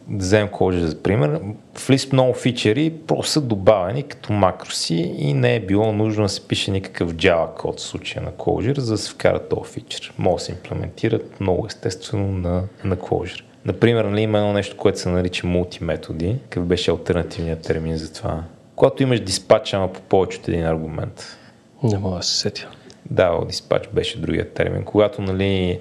да 0.09 0.24
вземем 0.24 0.48
Clojure 0.48 0.84
за 0.84 1.02
пример, 1.02 1.40
в 1.74 1.88
Lisp 1.88 2.12
много 2.12 2.34
фичери 2.34 2.93
просто 3.06 3.32
са 3.32 3.40
добавени 3.40 4.02
като 4.02 4.32
макроси 4.32 4.94
и 5.18 5.34
не 5.34 5.55
е 5.55 5.60
било 5.60 5.93
нужно 5.93 6.22
да 6.22 6.28
се 6.28 6.48
пише 6.48 6.70
никакъв 6.70 7.14
Java 7.14 7.55
код 7.55 7.78
в 7.78 7.82
случая 7.82 8.22
на 8.22 8.32
Clojure, 8.32 8.78
за 8.78 8.93
да 8.93 8.98
се 8.98 9.10
вкара 9.10 9.48
този 9.48 9.72
фичер. 9.72 10.12
Може 10.18 10.34
да 10.34 10.44
се 10.44 10.52
имплементират 10.52 11.40
много 11.40 11.66
естествено 11.66 12.28
на, 12.28 12.62
на 12.84 12.97
Clojure. 12.97 13.43
Например, 13.66 14.05
нали, 14.05 14.20
има 14.20 14.38
едно 14.38 14.52
нещо, 14.52 14.76
което 14.76 14.98
се 14.98 15.09
нарича 15.09 15.47
мултиметоди. 15.47 16.36
Какъв 16.43 16.64
беше 16.64 16.90
альтернативният 16.90 17.62
термин 17.62 17.97
за 17.97 18.12
това? 18.12 18.43
Когато 18.76 19.02
имаш 19.02 19.20
диспатч, 19.20 19.74
ама 19.74 19.93
по 19.93 20.01
повече 20.01 20.38
от 20.38 20.48
един 20.48 20.66
аргумент. 20.66 21.38
Не 21.82 21.98
мога 21.98 22.16
да 22.16 22.22
се 22.22 22.38
сетя. 22.38 22.68
Да, 23.10 23.40
диспатч 23.47 23.88
беше 23.93 24.20
другия 24.20 24.51
термин. 24.51 24.84
Когато, 24.84 25.22
нали, 25.22 25.80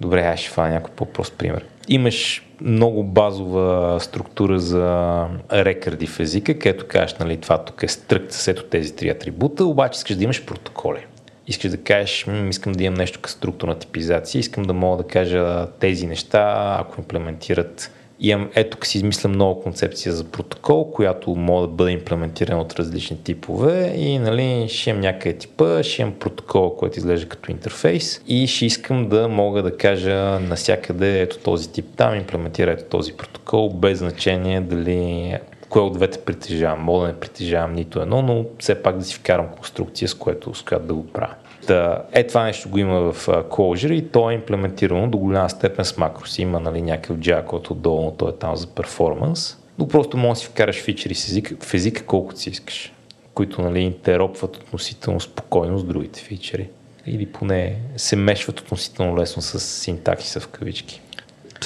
добре, 0.00 0.20
аз 0.20 0.40
ще 0.40 0.50
фана 0.50 0.70
някой 0.70 0.90
по-прост 0.94 1.34
пример. 1.38 1.64
Имаш 1.88 2.46
много 2.60 3.04
базова 3.04 4.00
структура 4.00 4.58
за 4.58 5.26
рекърди 5.52 6.06
в 6.06 6.20
езика, 6.20 6.58
където 6.58 6.86
кажеш, 6.88 7.14
нали, 7.18 7.36
това 7.36 7.64
тук 7.64 7.82
е 7.82 7.88
стръкт 7.88 8.32
с 8.32 8.48
ето 8.48 8.64
тези 8.64 8.96
три 8.96 9.08
атрибута, 9.08 9.64
обаче 9.64 9.96
искаш 9.96 10.16
да 10.16 10.24
имаш 10.24 10.44
протоколи 10.44 11.06
искаш 11.46 11.70
да 11.70 11.76
кажеш, 11.76 12.26
искам 12.50 12.72
да 12.72 12.84
имам 12.84 12.98
нещо 12.98 13.20
като 13.22 13.36
структурна 13.36 13.78
типизация, 13.78 14.40
искам 14.40 14.64
да 14.64 14.72
мога 14.72 15.02
да 15.02 15.08
кажа 15.08 15.66
тези 15.80 16.06
неща, 16.06 16.76
ако 16.80 17.00
имплементират 17.00 17.90
имам, 18.20 18.50
ето 18.54 18.86
си 18.86 18.98
измисля 18.98 19.28
много 19.28 19.62
концепция 19.62 20.12
за 20.12 20.24
протокол, 20.24 20.90
която 20.90 21.34
може 21.34 21.68
да 21.68 21.74
бъде 21.74 21.90
имплементирана 21.90 22.60
от 22.60 22.74
различни 22.74 23.22
типове 23.24 23.94
и 23.96 24.18
нали, 24.18 24.68
ще 24.68 24.90
имам 24.90 25.02
някъде 25.02 25.38
типа, 25.38 25.82
ще 25.82 26.02
имам 26.02 26.14
протокол, 26.14 26.76
който 26.76 26.98
изглежда 26.98 27.28
като 27.28 27.50
интерфейс 27.50 28.22
и 28.26 28.46
ще 28.46 28.66
искам 28.66 29.08
да 29.08 29.28
мога 29.28 29.62
да 29.62 29.76
кажа 29.76 30.40
насякъде 30.40 31.20
ето 31.20 31.38
този 31.38 31.72
тип 31.72 31.86
там, 31.96 32.14
имплементира 32.14 32.70
ето 32.70 32.84
този 32.84 33.12
протокол, 33.12 33.70
без 33.70 33.98
значение 33.98 34.60
дали 34.60 35.34
кое 35.68 35.82
от 35.82 35.92
двете 35.92 36.18
притежавам. 36.18 36.80
Мога 36.80 37.00
да 37.00 37.12
не 37.12 37.20
притежавам 37.20 37.72
нито 37.72 38.00
едно, 38.00 38.22
но 38.22 38.44
все 38.58 38.82
пак 38.82 38.98
да 38.98 39.04
си 39.04 39.14
вкарам 39.14 39.48
конструкция, 39.56 40.08
с 40.08 40.14
което, 40.14 40.54
с 40.54 40.62
която 40.62 40.86
да 40.86 40.94
го 40.94 41.06
правя. 41.06 41.34
Да, 41.66 42.02
е 42.12 42.26
това 42.26 42.44
нещо 42.44 42.68
го 42.68 42.78
има 42.78 43.12
в 43.12 43.26
Clojure 43.26 43.92
и 43.92 44.08
то 44.08 44.30
е 44.30 44.34
имплементирано 44.34 45.10
до 45.10 45.18
голяма 45.18 45.50
степен 45.50 45.84
с 45.84 45.96
макроси. 45.96 46.42
Има 46.42 46.60
нали, 46.60 46.82
някакъв 46.82 47.16
Java 47.18 47.70
отдолу, 47.70 48.04
но 48.04 48.10
той 48.10 48.30
е 48.30 48.34
там 48.34 48.56
за 48.56 48.66
перформанс. 48.66 49.58
Но 49.78 49.88
просто 49.88 50.16
можеш 50.16 50.42
да 50.42 50.46
си 50.46 50.52
вкараш 50.52 50.82
фичери 50.82 51.14
с 51.14 51.28
език, 51.28 51.64
в 51.64 51.74
езика 51.74 52.04
колкото 52.06 52.40
си 52.40 52.50
искаш, 52.50 52.92
които 53.34 53.62
нали, 53.62 53.80
интеропват 53.80 54.56
относително 54.56 55.20
спокойно 55.20 55.78
с 55.78 55.84
другите 55.84 56.20
фичери. 56.20 56.68
Или 57.06 57.26
поне 57.26 57.76
се 57.96 58.16
мешват 58.16 58.60
относително 58.60 59.16
лесно 59.16 59.42
с 59.42 59.60
синтаксиса 59.60 60.40
в 60.40 60.48
кавички. 60.48 61.00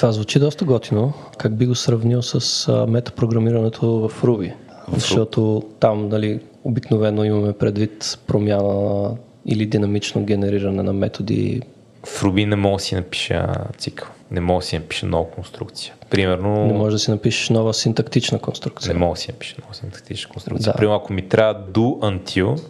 Това 0.01 0.11
звучи 0.11 0.39
доста 0.39 0.65
готино. 0.65 1.13
Как 1.37 1.55
би 1.55 1.65
го 1.65 1.75
сравнил 1.75 2.21
с 2.21 2.67
а, 2.67 2.87
метапрограмирането 2.87 4.09
в 4.09 4.21
Ruby? 4.21 4.53
Защото 4.93 5.63
там 5.79 6.09
нали, 6.09 6.39
обикновено 6.63 7.23
имаме 7.23 7.53
предвид 7.53 8.19
промяна 8.27 9.11
или 9.45 9.65
динамично 9.65 10.23
генериране 10.23 10.83
на 10.83 10.93
методи. 10.93 11.61
В 12.05 12.23
Ruby 12.23 12.45
не 12.45 12.55
мога 12.55 12.75
да 12.75 12.83
си 12.83 12.95
напиша 12.95 13.53
цикъл. 13.77 14.07
Не 14.31 14.41
мога 14.41 14.59
да 14.59 14.65
си 14.65 14.77
напиша 14.77 15.05
нова 15.05 15.31
конструкция. 15.31 15.93
Примерно... 16.09 16.65
Не 16.65 16.73
може 16.73 16.95
да 16.95 16.99
си 16.99 17.11
напишеш 17.11 17.49
нова 17.49 17.73
синтактична 17.73 18.39
конструкция. 18.39 18.93
Не 18.93 18.99
мога 18.99 19.13
да 19.13 19.19
си 19.19 19.31
напиша 19.31 19.55
нова 19.61 19.73
синтактична 19.73 20.31
конструкция. 20.31 20.73
Да. 20.73 20.77
Примерно 20.77 20.95
ако 20.95 21.13
ми 21.13 21.29
трябва 21.29 21.63
do 21.71 21.99
until, 21.99 22.61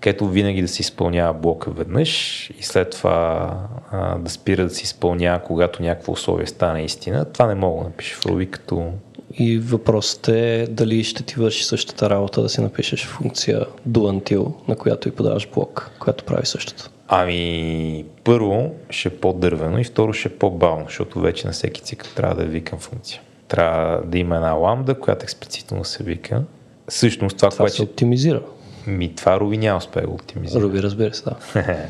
където 0.00 0.28
винаги 0.28 0.62
да 0.62 0.68
се 0.68 0.82
изпълнява 0.82 1.34
блока 1.34 1.70
веднъж 1.70 2.50
и 2.58 2.62
след 2.62 2.90
това 2.90 3.50
а, 3.90 4.18
да 4.18 4.30
спира 4.30 4.64
да 4.64 4.70
се 4.70 4.82
изпълнява, 4.82 5.42
когато 5.42 5.82
някакво 5.82 6.12
условие 6.12 6.46
стане 6.46 6.82
истина. 6.82 7.24
Това 7.24 7.46
не 7.46 7.54
мога 7.54 7.82
да 7.82 7.88
напиша 7.88 8.16
в 8.16 8.24
Ruby 8.24 8.50
като 8.50 8.92
И 9.38 9.58
въпросът 9.58 10.28
е 10.28 10.66
дали 10.70 11.04
ще 11.04 11.22
ти 11.22 11.34
върши 11.34 11.64
същата 11.64 12.10
работа 12.10 12.42
да 12.42 12.48
си 12.48 12.60
напишеш 12.60 13.06
функция 13.06 13.66
do 13.88 13.98
until, 13.98 14.52
на 14.68 14.76
която 14.76 15.08
и 15.08 15.10
подаваш 15.10 15.48
блок, 15.54 15.90
която 15.98 16.24
прави 16.24 16.46
същото. 16.46 16.90
Ами, 17.08 18.04
първо 18.24 18.74
ще 18.90 19.08
е 19.08 19.12
по-дървено 19.12 19.78
и 19.78 19.84
второ 19.84 20.12
ще 20.12 20.28
е 20.28 20.32
по-бавно, 20.32 20.84
защото 20.86 21.20
вече 21.20 21.46
на 21.46 21.52
всеки 21.52 21.82
цикъл 21.82 22.10
трябва 22.16 22.34
да 22.34 22.44
викам 22.44 22.78
функция. 22.78 23.20
Трябва 23.48 24.02
да 24.06 24.18
има 24.18 24.36
една 24.36 24.52
ламда, 24.52 24.94
която 24.94 25.22
експлицитно 25.24 25.84
се 25.84 26.04
вика. 26.04 26.42
Всъщност 26.88 27.36
това, 27.36 27.48
Това 27.48 27.62
което... 27.62 27.76
се 27.76 27.82
оптимизира. 27.82 28.42
Ми, 28.90 29.14
това 29.14 29.40
Руби 29.40 29.58
няма 29.58 29.78
успее 29.78 30.02
да 30.02 30.08
го 30.08 30.14
оптимизира. 30.14 30.62
Руби, 30.62 30.82
разбира 30.82 31.14
се, 31.14 31.24
да. 31.24 31.36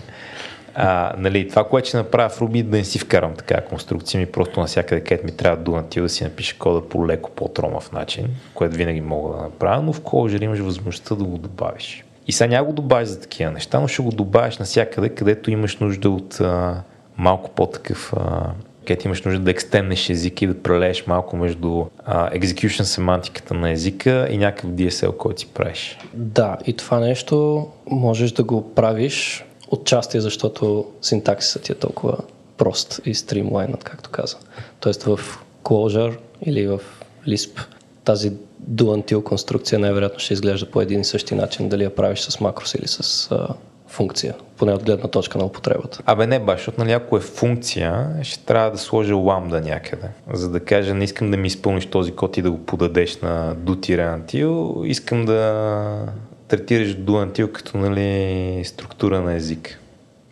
А, 0.74 1.14
нали, 1.18 1.48
това, 1.48 1.64
което 1.64 1.88
ще 1.88 1.96
направя 1.96 2.28
в 2.28 2.40
Ruby, 2.40 2.62
да 2.62 2.76
не 2.76 2.84
си 2.84 2.98
вкарам 2.98 3.34
така 3.34 3.60
конструкция, 3.60 4.20
ми 4.20 4.26
просто 4.26 4.60
навсякъде, 4.60 5.00
където 5.00 5.24
ми 5.24 5.32
трябва 5.32 5.56
да 5.56 5.62
дунати 5.62 6.00
да 6.00 6.08
си 6.08 6.24
напиша 6.24 6.58
кода 6.58 6.88
по 6.88 7.08
леко 7.08 7.30
по-тромав 7.30 7.92
начин, 7.92 8.26
което 8.54 8.76
винаги 8.76 9.00
мога 9.00 9.36
да 9.36 9.42
направя, 9.42 9.82
но 9.82 9.92
в 9.92 10.00
Clojure 10.00 10.44
имаш 10.44 10.58
възможността 10.58 11.14
да 11.14 11.24
го 11.24 11.38
добавиш. 11.38 12.04
И 12.26 12.32
сега 12.32 12.48
няма 12.48 12.66
го 12.66 12.72
добавиш 12.72 13.08
за 13.08 13.20
такива 13.20 13.50
неща, 13.50 13.80
но 13.80 13.88
ще 13.88 14.02
го 14.02 14.10
добавиш 14.10 14.58
навсякъде, 14.58 15.08
където 15.08 15.50
имаш 15.50 15.78
нужда 15.78 16.10
от 16.10 16.40
а, 16.40 16.82
малко 17.16 17.50
по-такъв 17.50 18.12
а, 18.16 18.50
където 18.86 19.08
имаш 19.08 19.22
нужда 19.22 19.40
да 19.40 19.50
екстемнеш 19.50 20.10
езика 20.10 20.44
и 20.44 20.48
да 20.48 20.62
прелееш 20.62 21.06
малко 21.06 21.36
между 21.36 21.84
а, 22.04 22.30
execution 22.30 22.82
семантиката 22.82 23.54
на 23.54 23.70
езика 23.70 24.28
и 24.30 24.38
някакъв 24.38 24.70
DSL, 24.70 25.16
който 25.16 25.40
си 25.40 25.46
правиш. 25.46 25.98
Да, 26.14 26.58
и 26.66 26.76
това 26.76 27.00
нещо 27.00 27.66
можеш 27.86 28.32
да 28.32 28.44
го 28.44 28.74
правиш 28.74 29.44
отчасти, 29.70 30.20
защото 30.20 30.86
синтаксисът 31.02 31.62
ти 31.62 31.72
е 31.72 31.74
толкова 31.74 32.16
прост 32.56 33.00
и 33.04 33.14
стримлайнат, 33.14 33.84
както 33.84 34.10
каза. 34.10 34.36
Тоест 34.80 35.02
в 35.02 35.20
Clojure 35.64 36.16
или 36.42 36.66
в 36.66 36.80
Lisp 37.26 37.60
тази 38.04 38.32
until 38.70 39.22
конструкция 39.22 39.78
най-вероятно 39.78 40.18
ще 40.18 40.34
изглежда 40.34 40.70
по 40.70 40.80
един 40.80 41.00
и 41.00 41.04
същи 41.04 41.34
начин, 41.34 41.68
дали 41.68 41.84
я 41.84 41.94
правиш 41.94 42.20
с 42.20 42.40
макрос 42.40 42.74
или 42.74 42.86
с 42.86 43.30
а, 43.30 43.48
функция, 43.90 44.34
поне 44.56 44.72
от 44.72 44.84
гледна 44.84 45.08
точка 45.08 45.38
на 45.38 45.44
употребата. 45.44 46.02
Абе 46.06 46.26
не 46.26 46.38
баш, 46.38 46.58
защото 46.58 46.80
нали 46.80 46.92
ако 46.92 47.16
е 47.16 47.20
функция, 47.20 48.10
ще 48.22 48.44
трябва 48.44 48.70
да 48.70 48.78
сложа 48.78 49.16
ламда 49.16 49.60
някъде, 49.60 50.08
за 50.32 50.50
да 50.50 50.60
кажа 50.60 50.94
не 50.94 51.04
искам 51.04 51.30
да 51.30 51.36
ми 51.36 51.46
изпълниш 51.46 51.86
този 51.86 52.12
код 52.12 52.36
и 52.36 52.42
да 52.42 52.50
го 52.50 52.58
подадеш 52.58 53.20
на 53.20 53.56
do 53.56 54.84
искам 54.84 55.24
да 55.24 56.12
третираш 56.48 56.96
do 56.96 57.52
като 57.52 57.78
нали, 57.78 58.62
структура 58.64 59.20
на 59.20 59.34
език. 59.34 59.80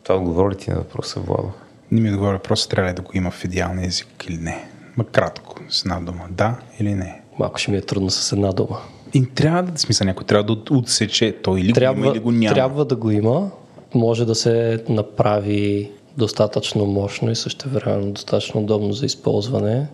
Това 0.03 0.17
отговори 0.17 0.55
ли 0.55 0.59
ти 0.59 0.71
на 0.71 0.77
въпроса, 0.77 1.21
Владо? 1.21 1.53
Не 1.91 2.01
ми 2.01 2.11
отговори 2.11 2.37
въпроса, 2.37 2.69
трябва 2.69 2.91
ли 2.91 2.95
да 2.95 3.03
го 3.03 3.11
има 3.15 3.31
в 3.31 3.45
идеалния 3.45 3.87
език 3.87 4.27
или 4.29 4.39
не. 4.39 4.69
Ма 4.97 5.05
кратко, 5.05 5.55
с 5.69 5.83
една 5.83 6.01
дума. 6.01 6.25
Да 6.31 6.55
или 6.81 6.95
не. 6.95 7.21
Малко 7.39 7.59
ще 7.59 7.71
ми 7.71 7.77
е 7.77 7.81
трудно 7.81 8.11
с 8.11 8.33
една 8.33 8.53
дума. 8.53 8.79
И 9.15 9.27
трябва 9.27 9.63
да, 9.63 9.79
смисъл, 9.79 10.05
някой 10.05 10.27
трябва 10.27 10.55
да 10.55 10.75
отсече 10.75 11.37
той 11.43 11.61
или 11.61 11.73
трябва, 11.73 11.95
го 11.95 12.07
има, 12.07 12.13
или 12.13 12.23
го 12.23 12.33
няма. 12.33 12.55
Трябва 12.55 12.85
да 12.85 12.97
го 12.97 13.11
има. 13.11 13.51
Може 13.95 14.25
да 14.25 14.35
се 14.35 14.85
направи 14.89 15.91
достатъчно 16.17 16.87
мощно 16.87 17.31
и 17.31 17.37
също 17.37 17.69
време 17.69 18.05
достатъчно 18.05 18.61
удобно 18.61 18.93
за 18.93 19.07
използване. 19.07 19.87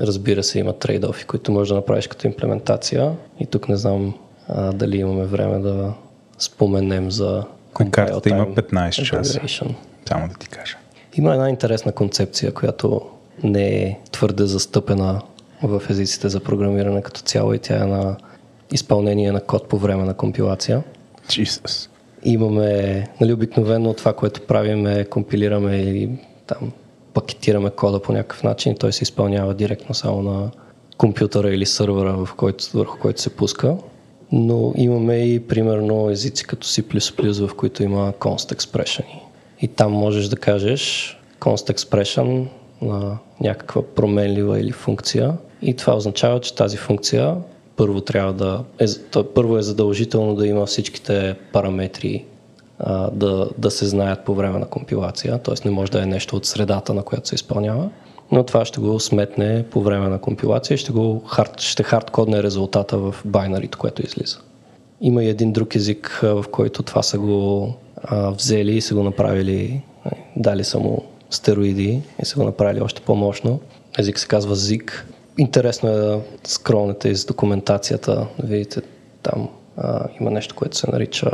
Разбира 0.00 0.42
се, 0.42 0.58
има 0.58 0.72
трейдофи, 0.72 1.24
които 1.24 1.52
можеш 1.52 1.68
да 1.68 1.74
направиш 1.74 2.06
като 2.06 2.26
имплементация. 2.26 3.12
И 3.40 3.46
тук 3.46 3.68
не 3.68 3.76
знам 3.76 4.14
а, 4.48 4.72
дали 4.72 4.96
имаме 4.96 5.24
време 5.24 5.58
да 5.58 5.94
споменем 6.38 7.10
за 7.10 7.44
На 7.80 7.90
картата 7.90 8.28
има 8.28 8.46
compile 8.46 8.62
time 8.62 8.90
15 8.90 9.02
часа. 9.02 9.40
Само 10.08 10.28
да 10.28 10.34
ти 10.34 10.48
кажа. 10.48 10.76
Има 11.14 11.32
една 11.32 11.48
интересна 11.48 11.92
концепция, 11.92 12.52
която 12.52 13.00
не 13.42 13.68
е 13.68 13.98
твърде 14.12 14.46
застъпена 14.46 15.20
в 15.62 15.82
езиците 15.90 16.28
за 16.28 16.40
програмиране 16.40 17.02
като 17.02 17.20
цяло 17.20 17.54
и 17.54 17.58
тя 17.58 17.76
е 17.76 17.86
на 17.86 18.16
изпълнение 18.72 19.32
на 19.32 19.40
код 19.40 19.68
по 19.68 19.78
време 19.78 20.04
на 20.04 20.14
компилация. 20.14 20.82
Jesus. 21.28 21.88
Имаме, 22.24 23.06
нали, 23.20 23.32
обикновено 23.32 23.94
това, 23.94 24.12
което 24.12 24.46
правим 24.46 24.86
е 24.86 25.04
компилираме 25.04 25.76
или 25.76 26.10
там 26.46 26.72
пакетираме 27.14 27.70
кода 27.70 28.02
по 28.02 28.12
някакъв 28.12 28.42
начин 28.42 28.72
и 28.72 28.78
той 28.78 28.92
се 28.92 29.02
изпълнява 29.02 29.54
директно 29.54 29.94
само 29.94 30.22
на 30.22 30.50
компютъра 30.96 31.54
или 31.54 31.66
сървъра, 31.66 32.12
в 32.12 32.34
който, 32.36 32.64
върху 32.74 32.98
който 32.98 33.22
се 33.22 33.36
пуска. 33.36 33.76
Но 34.32 34.72
имаме 34.76 35.16
и 35.16 35.46
примерно 35.46 36.10
езици 36.10 36.46
като 36.46 36.66
C++, 36.66 37.46
в 37.46 37.54
които 37.54 37.82
има 37.82 38.12
const 38.12 38.54
expression. 38.54 39.04
И 39.60 39.68
там 39.68 39.92
можеш 39.92 40.28
да 40.28 40.36
кажеш 40.36 41.16
const 41.40 41.74
expression 41.74 42.46
на 42.82 43.18
някаква 43.40 43.82
променлива 43.82 44.60
или 44.60 44.72
функция. 44.72 45.32
И 45.62 45.76
това 45.76 45.96
означава, 45.96 46.40
че 46.40 46.54
тази 46.54 46.76
функция 46.76 47.36
първо 47.76 48.00
трябва 48.00 48.32
да 48.32 48.64
е, 48.78 48.86
то 49.10 49.24
първо 49.34 49.58
е 49.58 49.62
задължително 49.62 50.34
да 50.34 50.46
има 50.46 50.66
всичките 50.66 51.36
параметри 51.52 52.24
а, 52.78 53.10
да, 53.10 53.48
да 53.58 53.70
се 53.70 53.86
знаят 53.86 54.24
по 54.24 54.34
време 54.34 54.58
на 54.58 54.66
компилация, 54.66 55.38
т.е. 55.38 55.68
не 55.68 55.70
може 55.70 55.92
да 55.92 56.02
е 56.02 56.06
нещо 56.06 56.36
от 56.36 56.46
средата, 56.46 56.94
на 56.94 57.02
която 57.02 57.28
се 57.28 57.34
изпълнява, 57.34 57.90
но 58.32 58.44
това 58.44 58.64
ще 58.64 58.80
го 58.80 59.00
сметне 59.00 59.64
по 59.70 59.82
време 59.82 60.08
на 60.08 60.18
компилация 60.18 60.74
и 60.74 60.78
ще, 60.78 60.92
го 60.92 61.22
хард, 61.26 61.60
ще 61.60 61.82
хардкодне 61.82 62.42
резултата 62.42 62.98
в 62.98 63.14
байнарито, 63.24 63.78
което 63.78 64.02
излиза. 64.06 64.38
Има 65.00 65.24
и 65.24 65.28
един 65.28 65.52
друг 65.52 65.74
език, 65.74 66.18
в 66.22 66.44
който 66.50 66.82
това 66.82 67.02
са 67.02 67.18
го 67.18 67.74
а, 68.02 68.30
взели 68.30 68.76
и 68.76 68.80
са 68.80 68.94
го 68.94 69.02
направили, 69.02 69.82
а, 70.04 70.10
дали 70.36 70.64
са 70.64 70.78
му 70.78 71.02
стероиди 71.30 72.02
и 72.22 72.24
са 72.24 72.38
го 72.38 72.44
направили 72.44 72.80
още 72.80 73.00
по-мощно. 73.00 73.60
Език 73.98 74.18
се 74.18 74.28
казва 74.28 74.56
ZIG. 74.56 74.90
Интересно 75.38 75.88
е 75.88 75.94
да 75.94 76.20
скролнете 76.44 77.08
из 77.08 77.24
документацията, 77.24 78.26
да 78.38 78.46
видите 78.46 78.82
там 79.22 79.48
а, 79.76 80.08
има 80.20 80.30
нещо, 80.30 80.54
което 80.54 80.76
се 80.76 80.90
нарича 80.90 81.30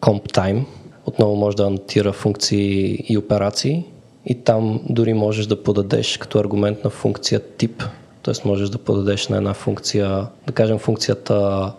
CompTime. 0.00 0.64
Отново 1.06 1.36
може 1.36 1.56
да 1.56 1.66
анотира 1.66 2.12
функции 2.12 2.98
и 3.08 3.18
операции 3.18 3.84
и 4.26 4.34
там 4.34 4.80
дори 4.88 5.14
можеш 5.14 5.46
да 5.46 5.62
подадеш 5.62 6.18
като 6.18 6.38
аргумент 6.38 6.84
на 6.84 6.90
функция 6.90 7.40
тип. 7.56 7.82
Т.е. 8.22 8.48
можеш 8.48 8.68
да 8.68 8.78
подадеш 8.78 9.28
на 9.28 9.36
една 9.36 9.54
функция, 9.54 10.26
да 10.46 10.52
кажем 10.52 10.78
функцията 10.78 11.72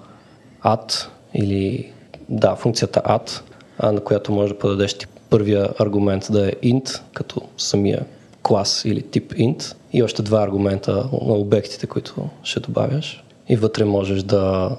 add 0.65 1.07
или 1.33 1.91
да, 2.29 2.55
функцията 2.55 3.01
add, 3.05 3.41
а, 3.77 3.91
на 3.91 4.01
която 4.01 4.31
можеш 4.31 4.51
да 4.51 4.59
подадеш 4.59 4.93
тип 4.93 5.09
първия 5.29 5.69
аргумент 5.79 6.27
да 6.29 6.49
е 6.49 6.51
int, 6.51 7.01
като 7.13 7.41
самия 7.57 8.05
клас 8.45 8.85
или 8.85 9.01
тип 9.01 9.33
int 9.33 9.75
и 9.93 10.03
още 10.03 10.21
два 10.21 10.43
аргумента 10.43 11.09
на 11.21 11.33
обектите, 11.33 11.87
които 11.87 12.29
ще 12.43 12.59
добавяш. 12.59 13.23
И 13.49 13.55
вътре 13.55 13.85
можеш 13.85 14.23
да 14.23 14.71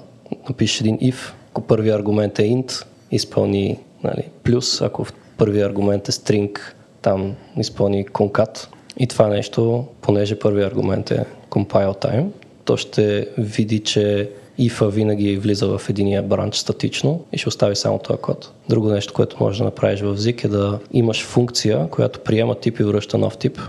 напишеш 0.49 0.81
един 0.81 0.97
if, 0.97 1.15
ако 1.49 1.61
първия 1.61 1.95
аргумент 1.95 2.39
е 2.39 2.43
int, 2.43 2.85
изпълни 3.11 3.79
нали, 4.03 4.23
плюс, 4.43 4.81
ако 4.81 5.03
в 5.03 5.13
първия 5.37 5.65
аргумент 5.65 6.09
е 6.09 6.11
string, 6.11 6.59
там 7.01 7.35
изпълни 7.57 8.05
concat. 8.05 8.67
И 8.97 9.07
това 9.07 9.27
нещо, 9.27 9.85
понеже 10.01 10.39
първият 10.39 10.71
аргумент 10.71 11.11
е 11.11 11.25
compile 11.49 12.05
time, 12.05 12.27
то 12.65 12.77
ще 12.77 13.27
види, 13.37 13.79
че 13.79 14.29
if 14.59 14.89
винаги 14.89 15.37
влиза 15.37 15.67
в 15.67 15.89
единия 15.89 16.23
бранч 16.23 16.55
статично 16.55 17.23
и 17.33 17.37
ще 17.37 17.49
остави 17.49 17.75
само 17.75 17.99
този 17.99 18.19
код. 18.19 18.51
Друго 18.69 18.89
нещо, 18.89 19.13
което 19.13 19.37
можеш 19.39 19.57
да 19.57 19.63
направиш 19.63 20.01
в 20.01 20.17
ZIG 20.17 20.45
е 20.45 20.47
да 20.47 20.79
имаш 20.93 21.23
функция, 21.23 21.87
която 21.89 22.19
приема 22.19 22.55
тип 22.55 22.79
и 22.79 22.83
връща 22.83 23.17
нов 23.17 23.37
тип. 23.37 23.59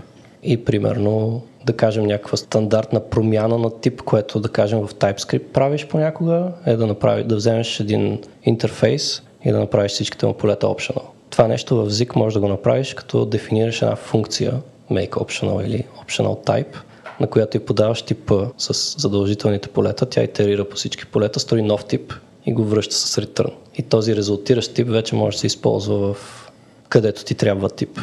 И 0.43 0.65
примерно 0.65 1.41
да 1.65 1.73
кажем 1.73 2.05
някаква 2.05 2.37
стандартна 2.37 2.99
промяна 2.99 3.57
на 3.57 3.79
тип, 3.79 4.01
което 4.01 4.39
да 4.39 4.49
кажем 4.49 4.79
в 4.79 4.95
TypeScript 4.95 5.43
правиш 5.43 5.87
понякога, 5.87 6.51
е 6.65 6.75
да, 6.75 6.87
направи, 6.87 7.23
да 7.23 7.35
вземеш 7.35 7.79
един 7.79 8.19
интерфейс 8.43 9.23
и 9.45 9.51
да 9.51 9.59
направиш 9.59 9.91
всичките 9.91 10.25
му 10.25 10.33
полета 10.33 10.67
optional. 10.67 11.01
Това 11.29 11.47
нещо 11.47 11.75
в 11.75 11.89
ZIG 11.89 12.15
може 12.15 12.33
да 12.33 12.39
го 12.39 12.47
направиш, 12.47 12.93
като 12.93 13.25
дефинираш 13.25 13.81
една 13.81 13.95
функция, 13.95 14.53
make 14.91 15.09
optional 15.09 15.65
или 15.65 15.83
optional 16.05 16.45
type, 16.45 16.75
на 17.19 17.27
която 17.27 17.57
и 17.57 17.59
подаваш 17.59 18.01
типа 18.01 18.45
с 18.57 18.99
задължителните 18.99 19.69
полета, 19.69 20.05
тя 20.05 20.23
итерира 20.23 20.69
по 20.69 20.75
всички 20.75 21.05
полета, 21.05 21.39
строи 21.39 21.61
нов 21.61 21.85
тип 21.85 22.13
и 22.45 22.53
го 22.53 22.63
връща 22.63 22.95
с 22.95 23.21
return. 23.21 23.53
И 23.75 23.83
този 23.83 24.15
резултиращ 24.15 24.73
тип 24.73 24.87
вече 24.89 25.15
може 25.15 25.35
да 25.35 25.39
се 25.39 25.47
използва 25.47 26.13
в 26.13 26.51
където 26.89 27.25
ти 27.25 27.35
трябва 27.35 27.69
тип. 27.69 27.99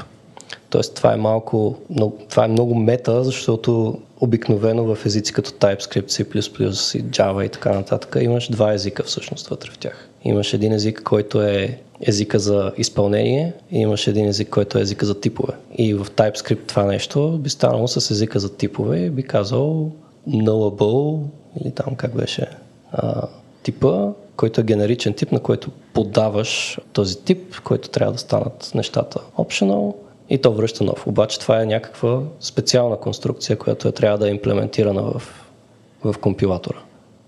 Тоест 0.70 0.94
това 0.94 1.12
е 1.12 1.16
малко, 1.16 1.78
много, 1.90 2.18
това 2.30 2.44
е 2.44 2.48
много 2.48 2.74
мета, 2.74 3.24
защото 3.24 4.00
обикновено 4.20 4.94
в 4.94 5.06
езици 5.06 5.32
като 5.32 5.50
TypeScript, 5.50 6.06
C++ 6.06 6.98
и 6.98 7.04
Java 7.04 7.46
и 7.46 7.48
така 7.48 7.72
нататък 7.72 8.16
имаш 8.20 8.50
два 8.50 8.72
езика 8.72 9.02
всъщност 9.02 9.48
вътре 9.48 9.70
в 9.70 9.78
тях. 9.78 10.08
Имаш 10.24 10.52
един 10.52 10.72
език, 10.72 11.02
който 11.02 11.42
е 11.42 11.78
езика 12.00 12.38
за 12.38 12.72
изпълнение 12.76 13.52
и 13.70 13.78
имаш 13.78 14.06
един 14.06 14.28
език, 14.28 14.48
който 14.48 14.78
е 14.78 14.80
езика 14.80 15.06
за 15.06 15.20
типове. 15.20 15.52
И 15.78 15.94
в 15.94 16.04
TypeScript 16.04 16.66
това 16.66 16.84
нещо 16.84 17.38
би 17.38 17.50
станало 17.50 17.88
с 17.88 18.10
езика 18.10 18.40
за 18.40 18.56
типове 18.56 18.98
и 18.98 19.10
би 19.10 19.22
казал 19.22 19.90
nullable 20.28 21.20
или 21.60 21.70
там 21.70 21.94
как 21.94 22.16
беше 22.16 22.46
а, 22.92 23.28
типа, 23.62 24.12
който 24.36 24.60
е 24.60 24.64
генеричен 24.64 25.14
тип, 25.14 25.32
на 25.32 25.40
който 25.40 25.70
подаваш 25.92 26.80
този 26.92 27.18
тип, 27.18 27.60
който 27.64 27.88
трябва 27.88 28.12
да 28.12 28.18
станат 28.18 28.70
нещата 28.74 29.20
optional 29.38 29.94
и 30.30 30.38
то 30.38 30.52
връща 30.52 30.84
нов. 30.84 31.06
Обаче 31.06 31.40
това 31.40 31.62
е 31.62 31.66
някаква 31.66 32.22
специална 32.40 32.96
конструкция, 32.96 33.58
която 33.58 33.88
е, 33.88 33.92
трябва 33.92 34.18
да 34.18 34.28
е 34.28 34.30
имплементирана 34.30 35.02
в, 35.02 35.22
в 36.04 36.18
компилатора. 36.18 36.78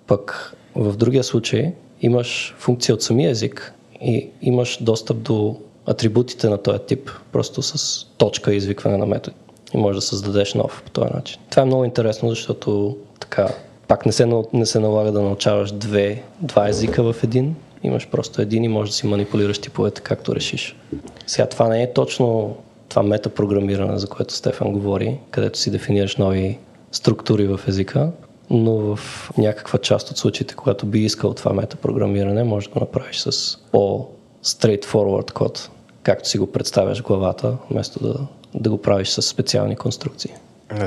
Пък 0.07 0.55
в 0.75 0.97
другия 0.97 1.25
случай 1.25 1.73
имаш 2.01 2.55
функция 2.59 2.95
от 2.95 3.03
самия 3.03 3.31
език 3.31 3.75
и 4.01 4.29
имаш 4.43 4.79
достъп 4.81 5.23
до 5.23 5.57
атрибутите 5.87 6.49
на 6.49 6.59
този 6.59 6.79
тип, 6.79 7.11
просто 7.33 7.63
с 7.63 8.05
точка 8.19 8.55
и 8.55 8.57
извикване 8.57 8.97
на 8.97 9.07
методи. 9.07 9.37
И 9.75 9.79
можеш 9.79 9.97
да 9.97 10.07
създадеш 10.07 10.55
нов 10.55 10.83
по 10.85 10.91
този 10.91 11.13
начин. 11.15 11.41
Това 11.51 11.63
е 11.63 11.67
много 11.67 11.85
интересно, 11.85 12.29
защото 12.29 12.97
така 13.21 13.49
пак 13.89 14.07
не 14.07 14.13
се, 14.13 14.43
не 14.53 14.67
се 14.67 14.79
налага 14.79 15.13
да 15.13 15.23
научаваш 15.23 15.73
две, 15.73 16.23
два 16.41 16.69
езика 16.69 17.13
в 17.13 17.25
един, 17.25 17.57
имаш 17.83 18.09
просто 18.09 18.43
един 18.43 18.65
и 18.65 18.69
можеш 18.69 18.95
да 18.95 18.97
си 18.97 19.07
манипулираш 19.07 19.59
типовете 19.59 20.01
както 20.01 20.35
решиш. 20.35 20.77
Сега 21.27 21.47
това 21.47 21.69
не 21.69 21.83
е 21.83 21.93
точно 21.93 22.57
това 22.89 23.03
метапрограмиране, 23.03 23.99
за 23.99 24.07
което 24.07 24.35
Стефан 24.35 24.73
говори, 24.73 25.19
където 25.31 25.59
си 25.59 25.71
дефинираш 25.71 26.17
нови 26.17 26.59
структури 26.93 27.47
в 27.47 27.61
езика, 27.69 28.11
но 28.51 28.97
в 28.97 29.31
някаква 29.39 29.79
част 29.79 30.11
от 30.11 30.19
случаите, 30.19 30.55
когато 30.55 30.87
би 30.87 30.99
искал 30.99 31.35
това 31.35 31.53
метапрограмиране, 31.53 32.45
можеш 32.45 32.69
да 32.69 32.75
го 32.75 32.81
направиш 32.81 33.19
с 33.19 33.59
по-straightforward 33.73 35.33
код, 35.33 35.71
както 36.03 36.29
си 36.29 36.39
го 36.39 36.53
представяш 36.53 37.01
в 37.01 37.07
главата, 37.07 37.57
вместо 37.71 38.03
да, 38.03 38.15
да 38.55 38.71
го 38.71 38.83
правиш 38.83 39.09
с 39.09 39.23
специални 39.23 39.77
конструкции. 39.77 40.35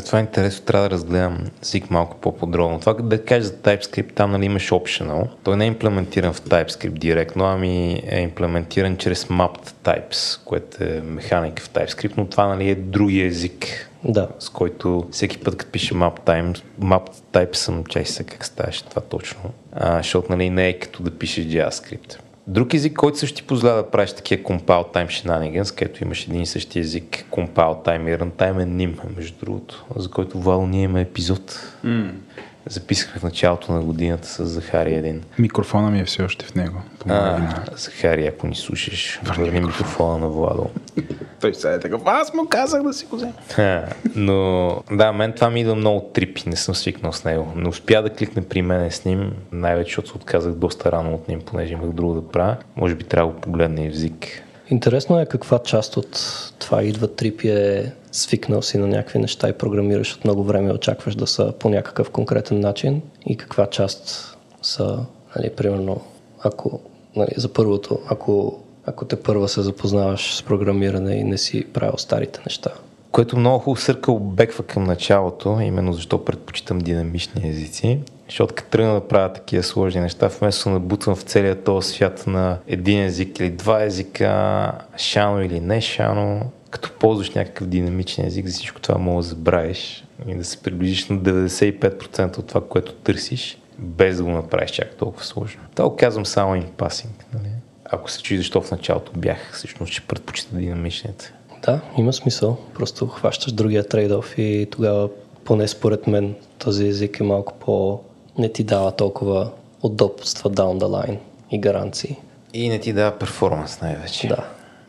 Това 0.06 0.20
е 0.20 0.22
интересно, 0.22 0.66
трябва 0.66 0.90
да 0.90 0.96
разгледам 0.96 1.38
език 1.64 1.90
малко 1.90 2.18
по-подробно. 2.18 2.80
Това 2.80 2.94
да 2.94 3.26
кажа 3.26 3.44
за 3.44 3.54
TypeScript, 3.54 4.14
там 4.14 4.32
нали 4.32 4.46
имаш 4.46 4.70
optional. 4.70 5.28
Той 5.44 5.58
не 5.58 5.64
е 5.64 5.68
имплементиран 5.68 6.34
в 6.34 6.42
TypeScript 6.42 7.00
директно, 7.00 7.46
ами 7.46 8.04
е 8.08 8.20
имплементиран 8.20 8.98
чрез 8.98 9.26
mapped 9.26 9.74
types, 9.84 10.40
което 10.46 10.84
е 10.84 11.02
механика 11.06 11.64
в 11.64 11.70
TypeScript, 11.70 12.14
но 12.18 12.26
това 12.26 12.48
нали 12.48 12.70
е 12.70 12.76
другия 12.76 13.28
език, 13.28 13.91
да. 14.03 14.28
с 14.40 14.49
който 14.49 15.07
всеки 15.11 15.38
път, 15.38 15.57
като 15.57 15.72
пише 15.72 15.94
map, 15.94 16.19
time, 16.26 16.61
map 16.82 17.10
type 17.34 17.56
съм, 17.56 17.84
чай 17.84 18.06
се 18.06 18.23
как 18.23 18.45
ставаше 18.45 18.86
това 18.86 19.02
точно, 19.02 19.41
а, 19.72 19.98
защото 19.98 20.32
нали, 20.32 20.49
не 20.49 20.68
е 20.68 20.80
като 20.80 21.03
да 21.03 21.11
пишеш 21.11 21.45
JavaScript. 21.45 22.18
Друг 22.48 22.73
език, 22.73 22.94
който 22.94 23.18
също 23.18 23.38
ти 23.38 23.44
позволява 23.44 23.84
да 23.84 23.91
правиш 23.91 24.14
такива 24.14 24.44
compile 24.44 24.94
time 24.94 25.07
shenanigans, 25.07 25.78
където 25.78 26.03
имаш 26.03 26.28
един 26.28 26.41
и 26.41 26.45
същи 26.45 26.80
език, 26.80 27.26
compile 27.32 27.86
time 27.86 28.15
и 28.15 28.18
runtime 28.18 28.61
е 28.61 28.65
NIM, 28.65 29.15
между 29.18 29.45
другото, 29.45 29.86
за 29.95 30.10
който 30.10 30.40
Вало 30.40 30.68
ние 30.68 30.84
имаме 30.84 31.02
епизод. 31.02 31.76
Mm. 31.86 32.11
Записахме 32.70 33.20
в 33.20 33.24
началото 33.24 33.72
на 33.72 33.82
годината 33.82 34.28
с 34.28 34.46
Захари 34.46 34.94
един. 34.94 35.24
Микрофона 35.40 35.92
ми 35.92 36.00
е 36.00 36.06
все 36.06 36.24
още 36.24 36.46
в 36.46 36.56
него. 36.56 36.82
А, 37.10 37.40
Захари, 37.76 38.28
ако 38.28 38.48
ни 38.48 38.56
слушаш, 38.56 39.20
върни 39.24 39.60
микрофона 39.60 40.18
на 40.18 40.28
Владо. 40.28 40.70
Той 41.42 41.54
сега 41.54 41.74
е 41.74 41.80
такъв, 41.80 42.02
аз 42.06 42.34
му 42.34 42.48
казах 42.50 42.84
да 42.84 42.94
си 42.94 43.06
го 43.06 43.16
взема. 43.16 43.34
Но 44.16 44.70
да, 44.92 45.12
мен 45.12 45.34
това 45.34 45.50
ми 45.50 45.62
идва 45.62 45.76
много 45.76 46.10
трипи, 46.14 46.44
не 46.50 46.56
съм 46.56 46.76
свикнал 46.76 47.14
с 47.14 47.24
него. 47.24 47.54
Не 47.56 47.70
успя 47.70 48.02
да 48.02 48.10
кликне 48.10 48.42
при 48.42 48.62
мен 48.62 48.92
с 48.92 49.06
ним, 49.06 49.34
най-вече 49.52 49.90
защото 49.90 50.16
отказах 50.16 50.54
доста 50.54 50.92
рано 50.92 51.14
от 51.14 51.28
ним, 51.28 51.42
понеже 51.46 51.74
имах 51.74 51.90
друго 51.90 52.14
да 52.14 52.28
правя. 52.28 52.58
Може 52.76 52.96
би 52.96 53.04
трябва 53.04 53.32
да 53.32 53.36
го 53.36 53.42
погледна 53.42 53.82
и 53.82 53.90
в 53.90 53.96
ЗИК. 53.96 54.44
Интересно 54.70 55.20
е 55.20 55.26
каква 55.26 55.60
част 55.60 55.98
от 55.98 56.20
това 56.60 56.84
идва 56.84 57.08
трипи 57.16 57.50
е 57.50 57.94
свикнал 58.12 58.62
си 58.62 58.78
на 58.78 58.88
някакви 58.88 59.20
неща 59.20 59.50
и 59.50 59.54
програмираш 59.54 60.16
от 60.16 60.24
много 60.24 60.44
време 60.44 60.74
очакваш 60.74 61.16
да 61.16 61.28
са 61.28 61.54
по 61.60 61.70
някакъв 61.70 62.10
конкретен 62.10 62.60
начин 62.60 63.02
и 63.26 63.38
каква 63.38 63.68
част 63.68 64.38
са, 64.62 65.00
нали, 65.36 65.50
примерно, 65.50 66.02
ако 66.44 66.80
нали, 67.16 67.32
за 67.38 67.54
първото, 67.54 68.00
ако, 68.10 68.60
ако 68.86 69.06
те 69.06 69.16
първа 69.16 69.48
се 69.48 69.62
запознаваш 69.62 70.36
с 70.36 70.44
програмиране 70.44 71.16
и 71.16 71.24
не 71.24 71.38
си 71.38 71.66
правил 71.74 71.98
старите 71.98 72.40
неща. 72.46 72.72
Което 73.12 73.38
много 73.38 73.60
хубаво 73.60 73.82
сърка 73.82 74.12
обеква 74.12 74.64
към 74.64 74.84
началото, 74.84 75.60
именно 75.62 75.94
защо 75.94 76.26
предпочитам 76.26 76.80
динамични 76.80 77.50
езици. 77.50 78.00
Защото 78.28 78.56
като 78.56 78.70
тръгна 78.70 78.94
да 78.94 79.08
правя 79.08 79.34
такива 79.34 79.64
сложни 79.64 80.02
неща, 80.02 80.28
вместо 80.40 80.70
да 80.70 80.74
набутвам 80.74 81.16
в 81.16 81.22
целия 81.22 81.64
този 81.64 81.90
свят 81.90 82.24
на 82.28 82.58
един 82.68 83.04
език 83.04 83.40
или 83.40 83.50
два 83.50 83.84
езика, 83.84 84.72
шано 84.98 85.42
или 85.42 85.60
не 85.60 85.82
шано, 85.82 86.42
като 86.72 86.91
ползваш 86.99 87.30
някакъв 87.30 87.68
динамичен 87.68 88.26
език, 88.26 88.48
за 88.48 88.53
всичко 88.53 88.81
това 88.81 88.98
мога 88.98 89.23
да 89.23 89.30
забравиш 89.30 90.03
и 90.27 90.35
да 90.35 90.45
се 90.45 90.57
приближиш 90.57 91.07
на 91.07 91.18
95% 91.18 92.38
от 92.38 92.48
това, 92.48 92.61
което 92.68 92.93
търсиш, 92.93 93.57
без 93.77 94.18
да 94.18 94.23
го 94.23 94.30
направиш 94.30 94.72
чак 94.72 94.95
толкова 94.95 95.26
сложно. 95.26 95.61
Това 95.76 95.89
го 95.89 95.95
казвам 95.95 96.26
само 96.26 96.56
passing. 96.56 97.23
Нали? 97.34 97.49
Ако 97.85 98.11
се 98.11 98.22
чуи 98.22 98.38
защо 98.38 98.61
в 98.61 98.72
началото 98.72 99.11
бях, 99.15 99.53
всъщност 99.53 99.93
ще 99.93 100.07
предпочита 100.07 100.56
динамичните. 100.56 101.34
Да, 101.64 101.81
има 101.98 102.14
смисъл. 102.14 102.57
Просто 102.73 103.07
хващаш 103.07 103.52
другия 103.52 103.88
трейдов 103.88 104.38
и 104.38 104.68
тогава, 104.72 105.10
поне 105.45 105.68
според 105.68 106.07
мен, 106.07 106.35
този 106.57 106.88
език 106.88 107.19
е 107.19 107.23
малко 107.23 107.53
по... 107.53 107.99
не 108.38 108.52
ти 108.52 108.64
дава 108.64 108.91
толкова 108.91 109.52
удобства 109.81 110.52
down 110.52 110.80
the 110.80 110.85
line 110.85 111.18
и 111.52 111.60
гаранции. 111.60 112.18
И 112.53 112.69
не 112.69 112.80
ти 112.80 112.93
дава 112.93 113.19
перформанс 113.19 113.81
най-вече. 113.81 114.27
Да. 114.27 114.45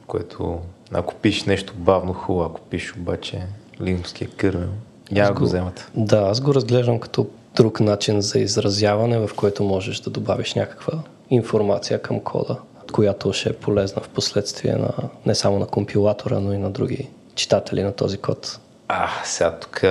Което, 0.06 0.59
ако 0.94 1.14
пишеш 1.14 1.44
нещо 1.44 1.73
бавно, 1.77 2.12
хубаво, 2.12 2.44
ако 2.44 2.60
пишеш 2.60 2.94
обаче 2.97 3.43
линкския 3.81 4.28
кърмел, 4.31 4.69
няма 5.10 5.35
го 5.35 5.44
вземат. 5.44 5.90
Да, 5.94 6.19
аз 6.19 6.40
го 6.40 6.55
разглеждам 6.55 6.98
като 6.98 7.27
друг 7.56 7.81
начин 7.81 8.20
за 8.20 8.39
изразяване, 8.39 9.19
в 9.19 9.31
който 9.36 9.64
можеш 9.64 10.01
да 10.01 10.10
добавиш 10.10 10.55
някаква 10.55 10.93
информация 11.31 12.02
към 12.02 12.20
кода, 12.20 12.56
която 12.93 13.32
ще 13.32 13.48
е 13.48 13.52
полезна 13.52 14.02
в 14.02 14.09
последствие 14.09 14.73
на, 14.73 14.90
не 15.27 15.35
само 15.35 15.59
на 15.59 15.66
компилатора, 15.66 16.40
но 16.40 16.52
и 16.52 16.59
на 16.59 16.70
други 16.70 17.09
читатели 17.35 17.82
на 17.82 17.93
този 17.93 18.19
код. 18.19 18.60
А, 18.89 19.09
сега 19.24 19.59
тук... 19.59 19.85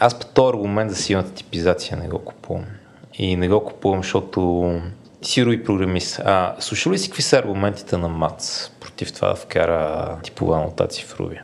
Аз 0.00 0.18
по 0.18 0.26
този 0.26 0.48
аргумент 0.48 0.90
за 0.90 0.96
силната 0.96 1.30
типизация 1.30 1.96
не 1.96 2.08
го 2.08 2.18
купувам. 2.18 2.64
И 3.14 3.36
не 3.36 3.48
го 3.48 3.64
купувам, 3.64 4.02
защото 4.02 4.70
ти 5.20 5.30
си 5.30 5.46
руи 5.46 5.64
програмист. 5.64 6.20
А, 6.24 6.54
слушал 6.58 6.92
ли 6.92 6.98
си 6.98 7.08
какви 7.08 7.22
са 7.22 7.38
аргументите 7.38 7.96
на 7.96 8.08
МАЦ 8.08 8.70
против 8.96 9.12
това 9.12 9.28
да 9.28 9.34
вкара 9.34 10.16
типова 10.22 10.56
анотация 10.56 11.06
в 11.06 11.18
Ruby? 11.18 11.38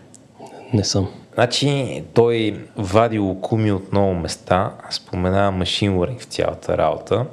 Не 0.72 0.84
съм. 0.84 1.08
Значи 1.34 2.02
той 2.14 2.64
вади 2.76 3.18
лукуми 3.18 3.72
от 3.72 3.92
много 3.92 4.14
места, 4.14 4.72
споменава 4.90 5.50
машин 5.50 5.92
learning 5.92 6.20
в 6.20 6.24
цялата 6.24 6.78
работа, 6.78 7.26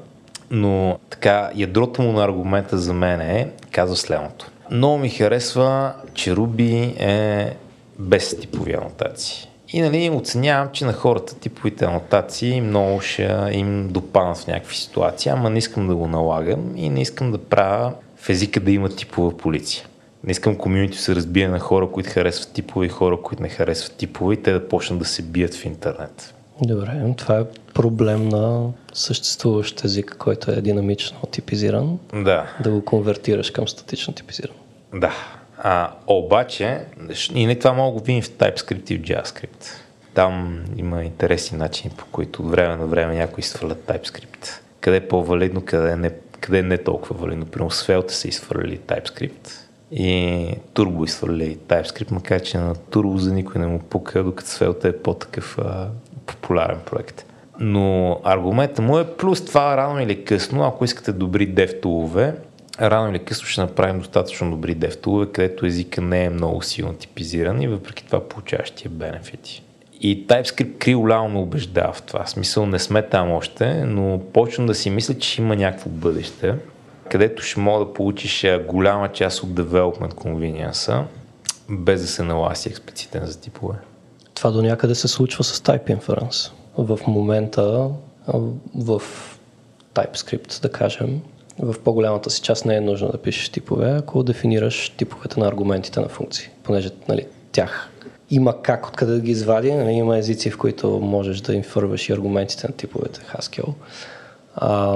но 0.52 1.00
така 1.10 1.50
ядрото 1.56 2.02
му 2.02 2.12
на 2.12 2.24
аргумента 2.24 2.78
за 2.78 2.94
мен 2.94 3.22
е, 3.22 3.50
казва 3.72 3.96
следното. 3.96 4.52
Много 4.72 4.98
ми 4.98 5.10
харесва, 5.10 5.94
че 6.14 6.36
Ruby 6.36 7.00
е 7.00 7.56
без 8.00 8.40
типови 8.40 8.74
анотации. 8.74 9.50
И 9.70 9.82
нали, 9.82 10.10
оценявам, 10.10 10.70
че 10.74 10.86
на 10.86 10.94
хората 10.94 11.36
типовите 11.36 11.86
анотации 11.86 12.62
много 12.62 13.02
ще 13.02 13.50
им 13.52 13.88
допаднат 13.91 14.38
в 14.38 14.48
някакви 14.48 14.76
ситуации, 14.76 15.32
ама 15.32 15.50
не 15.50 15.58
искам 15.58 15.88
да 15.88 15.96
го 15.96 16.08
налагам 16.08 16.74
и 16.76 16.90
не 16.90 17.02
искам 17.02 17.32
да 17.32 17.38
правя 17.38 17.94
в 18.18 18.30
езика 18.30 18.60
да 18.60 18.72
има 18.72 18.90
типова 18.90 19.38
полиция. 19.38 19.89
Не 20.24 20.32
искам 20.32 20.56
комьюнити 20.56 20.98
се 20.98 21.16
разбие 21.16 21.48
на 21.48 21.60
хора, 21.60 21.91
които 21.91 22.10
харесват 22.10 22.54
типове 22.54 22.86
и 22.86 22.90
хора, 22.90 23.22
които 23.22 23.44
не 23.44 23.50
харесват 23.50 23.98
типове 23.98 24.34
и 24.34 24.44
те 24.44 24.54
да 24.54 24.68
почнат 24.68 25.00
да 25.00 25.06
се 25.06 25.22
бият 25.22 25.54
в 25.54 25.66
интернет. 25.66 26.34
Добре, 26.62 27.14
това 27.18 27.40
е 27.40 27.44
проблем 27.74 28.30
на 28.30 28.70
съществуващ 28.94 29.86
език, 29.86 30.16
който 30.20 30.52
е 30.52 30.62
динамично 30.62 31.20
типизиран. 31.32 32.00
Да. 32.14 32.46
Да 32.64 32.72
го 32.72 32.86
конвертираш 32.86 33.52
към 33.52 33.68
статично 33.68 34.14
типизиран. 34.14 34.56
Да. 34.94 35.14
А, 35.58 35.91
обаче, 36.08 36.80
и 37.34 37.46
не 37.46 37.56
това 37.56 37.74
мога 37.74 38.00
го 38.00 38.06
видим 38.06 38.22
в 38.22 38.30
TypeScript 38.30 38.91
и 38.91 38.98
в 38.98 39.02
JavaScript. 39.02 39.66
Там 40.14 40.64
има 40.78 41.04
интересни 41.04 41.58
начини, 41.58 41.94
по 41.98 42.06
които 42.06 42.41
от 42.41 42.52
време 42.52 42.76
на 42.76 42.86
време 42.86 43.16
някои 43.16 43.41
изхвърлят 43.41 43.86
TypeScript. 43.88 44.60
Къде 44.80 44.98
е 44.98 45.08
по-валидно, 45.08 45.62
къде 45.66 45.91
е 45.91 45.96
не, 45.96 46.12
къде 46.40 46.60
е 46.60 46.64
не 46.64 46.78
толкова 46.78 47.16
валидно. 47.16 47.46
Примерно 47.46 47.72
Svelte 47.72 48.12
са 48.12 48.28
изхвърляли 48.28 48.80
TypeScript 48.80 49.69
и 49.91 50.48
Turbo 50.74 51.06
изхвърляли 51.06 51.57
TypeScript, 51.57 52.11
макар 52.11 52.41
че 52.41 52.57
на 52.57 52.76
Turbo 52.76 53.16
за 53.18 53.34
никой 53.34 53.61
не 53.61 53.68
му 53.68 53.80
пука, 53.80 54.24
докато 54.24 54.49
Svelte 54.49 54.86
е 54.86 54.98
по-такъв 54.98 55.57
а, 55.61 55.88
популярен 56.26 56.78
проект. 56.86 57.26
Но 57.60 58.20
аргументът 58.24 58.86
му 58.86 58.99
е 58.99 59.07
плюс 59.07 59.45
това 59.45 59.78
рано 59.78 60.02
или 60.02 60.26
късно, 60.26 60.64
ако 60.64 60.86
искате 60.86 61.11
добри 61.11 61.53
DevTool-ове, 61.53 62.34
рано 62.82 63.10
или 63.10 63.20
късно 63.20 63.48
ще 63.48 63.61
направим 63.61 63.99
достатъчно 63.99 64.52
добри 64.52 64.78
DevTool, 64.78 65.32
където 65.32 65.66
езика 65.66 66.02
не 66.02 66.24
е 66.24 66.30
много 66.30 66.61
силно 66.61 66.94
типизиран 66.94 67.61
и 67.61 67.68
въпреки 67.68 68.06
това 68.06 68.28
получаваш 68.28 68.72
тия 68.72 68.91
бенефити. 68.91 69.64
И 70.02 70.28
TypeScript 70.28 70.78
криво 70.78 71.30
ме 71.30 71.40
убеждава 71.40 71.94
в 71.94 72.02
това. 72.02 72.24
В 72.24 72.30
смисъл 72.30 72.66
не 72.66 72.80
сме 72.80 73.02
там 73.02 73.32
още, 73.32 73.74
но 73.86 74.22
почвам 74.34 74.68
да 74.68 74.76
си 74.76 74.90
мисля, 74.90 75.14
че 75.14 75.41
има 75.41 75.56
някакво 75.56 75.90
бъдеще, 75.90 76.56
където 77.10 77.44
ще 77.44 77.60
мога 77.60 77.86
да 77.86 77.94
получиш 77.94 78.45
голяма 78.68 79.11
част 79.11 79.44
от 79.44 79.49
development 79.49 80.14
convenience 80.14 81.03
без 81.69 82.02
да 82.02 82.07
се 82.07 82.23
наласи 82.23 82.69
експлицитен 82.69 83.26
за 83.26 83.40
типове. 83.40 83.76
Това 84.34 84.52
до 84.52 84.61
някъде 84.61 84.95
се 84.95 85.07
случва 85.07 85.44
с 85.44 85.60
Type 85.60 85.98
Inference. 85.98 86.52
В 86.77 86.99
момента 87.07 87.90
в 88.76 89.02
TypeScript, 89.94 90.61
да 90.61 90.72
кажем, 90.72 91.22
в 91.60 91.76
по-голямата 91.84 92.30
си 92.30 92.41
част 92.41 92.65
не 92.65 92.76
е 92.76 92.81
нужно 92.81 93.11
да 93.11 93.18
пишеш 93.18 93.49
типове, 93.49 93.91
ако 93.91 94.23
дефинираш 94.23 94.90
типовете 94.90 95.40
на 95.40 95.48
аргументите 95.48 95.99
на 95.99 96.07
функции, 96.07 96.49
понеже 96.64 96.90
нали, 97.07 97.26
тях 97.52 97.90
има 98.31 98.61
как 98.61 98.88
откъде 98.88 99.14
да 99.14 99.19
ги 99.19 99.31
извади. 99.31 99.73
Нали, 99.73 99.91
има 99.91 100.18
езици, 100.18 100.49
в 100.49 100.57
които 100.57 100.90
можеш 100.90 101.41
да 101.41 101.53
инфърваш 101.53 102.10
и 102.10 102.14
аргументите 102.14 102.68
на 102.68 102.73
типовете 102.73 103.22
Haskell. 103.22 103.73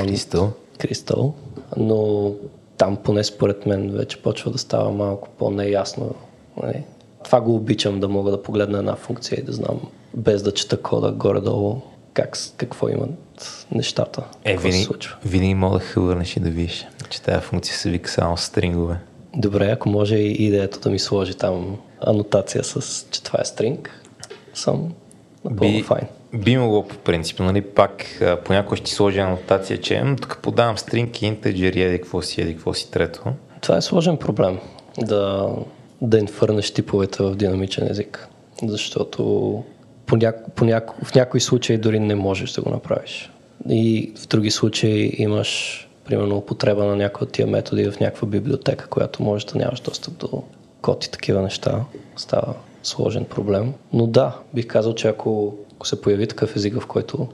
Кристал. 0.05 0.51
Кристал. 0.77 1.35
Но 1.77 2.31
там 2.77 2.97
поне 2.97 3.23
според 3.23 3.65
мен 3.65 3.91
вече 3.91 4.21
почва 4.21 4.51
да 4.51 4.57
става 4.57 4.91
малко 4.91 5.29
по-неясно. 5.37 6.15
Нали. 6.63 6.83
Това 7.23 7.41
го 7.41 7.55
обичам 7.55 7.99
да 7.99 8.09
мога 8.09 8.31
да 8.31 8.43
погледна 8.43 8.77
една 8.77 8.95
функция 8.95 9.39
и 9.39 9.43
да 9.43 9.51
знам 9.51 9.81
без 10.13 10.43
да 10.43 10.51
чета 10.51 10.81
кода 10.81 11.11
горе-долу 11.11 11.81
как, 12.13 12.37
какво 12.57 12.89
имат 12.89 13.09
нещата. 13.71 14.23
Е, 14.43 14.57
винаги, 14.57 14.77
се 14.77 14.83
случва. 14.83 15.15
винаги 15.25 15.53
мога 15.53 15.79
да 15.79 15.85
хвърнеш 15.85 16.37
и 16.37 16.39
да 16.39 16.49
видиш, 16.49 16.85
че 17.09 17.21
тази 17.21 17.41
функция 17.41 17.75
се 17.75 17.89
вика 17.89 18.09
само 18.09 18.37
стрингове. 18.37 18.97
Добре, 19.35 19.71
ако 19.71 19.89
може 19.89 20.15
и 20.15 20.31
идеята 20.31 20.79
да 20.79 20.89
ми 20.89 20.99
сложи 20.99 21.33
там 21.33 21.77
анотация 22.01 22.63
с, 22.63 23.05
че 23.11 23.23
това 23.23 23.39
е 23.41 23.45
стринг, 23.45 24.01
съм 24.53 24.93
напълно 25.45 25.73
Би, 25.73 25.83
файн. 25.83 26.07
Би 26.33 26.57
могло 26.57 26.87
по 26.87 26.97
принцип, 26.97 27.39
нали, 27.39 27.61
пак 27.61 28.21
понякога 28.45 28.75
ще 28.75 28.85
ти 28.85 28.91
сложи 28.91 29.19
анотация, 29.19 29.81
че 29.81 30.03
тук 30.21 30.39
подавам 30.41 30.77
стринг 30.77 31.21
и 31.21 31.25
интеджер, 31.25 31.73
еди 31.73 31.97
какво 31.97 32.21
си, 32.21 32.41
еди 32.41 32.53
какво 32.53 32.73
си 32.73 32.91
трето. 32.91 33.23
Това 33.61 33.77
е 33.77 33.81
сложен 33.81 34.17
проблем, 34.17 34.59
да, 34.97 35.49
да 36.01 36.19
инфърнеш 36.19 36.71
типовете 36.71 37.23
в 37.23 37.35
динамичен 37.35 37.87
език, 37.91 38.27
защото 38.63 39.23
по 40.05 40.15
няко, 40.15 40.51
по 40.51 40.65
няко, 40.65 40.95
в 41.03 41.15
някои 41.15 41.39
случаи 41.39 41.77
дори 41.77 41.99
не 41.99 42.15
можеш 42.15 42.51
да 42.51 42.61
го 42.61 42.69
направиш. 42.69 43.31
И 43.69 44.13
в 44.17 44.27
други 44.27 44.51
случаи 44.51 45.15
имаш, 45.17 45.79
примерно, 46.05 46.37
употреба 46.37 46.85
на 46.85 46.95
някои 46.95 47.25
от 47.25 47.31
тия 47.31 47.47
методи 47.47 47.91
в 47.91 47.99
някаква 47.99 48.27
библиотека, 48.27 48.87
която 48.87 49.23
може 49.23 49.45
да 49.45 49.59
нямаш 49.59 49.79
достъп 49.79 50.17
до 50.17 50.43
код 50.81 51.05
и 51.05 51.11
такива 51.11 51.41
неща. 51.41 51.79
Става 52.15 52.53
сложен 52.83 53.25
проблем. 53.25 53.73
Но 53.93 54.07
да, 54.07 54.37
бих 54.53 54.67
казал, 54.67 54.95
че 54.95 55.07
ако, 55.07 55.53
ако 55.75 55.87
се 55.87 56.01
появи 56.01 56.27
такъв 56.27 56.55
език, 56.55 56.79
в 56.79 56.87
който 56.87 57.27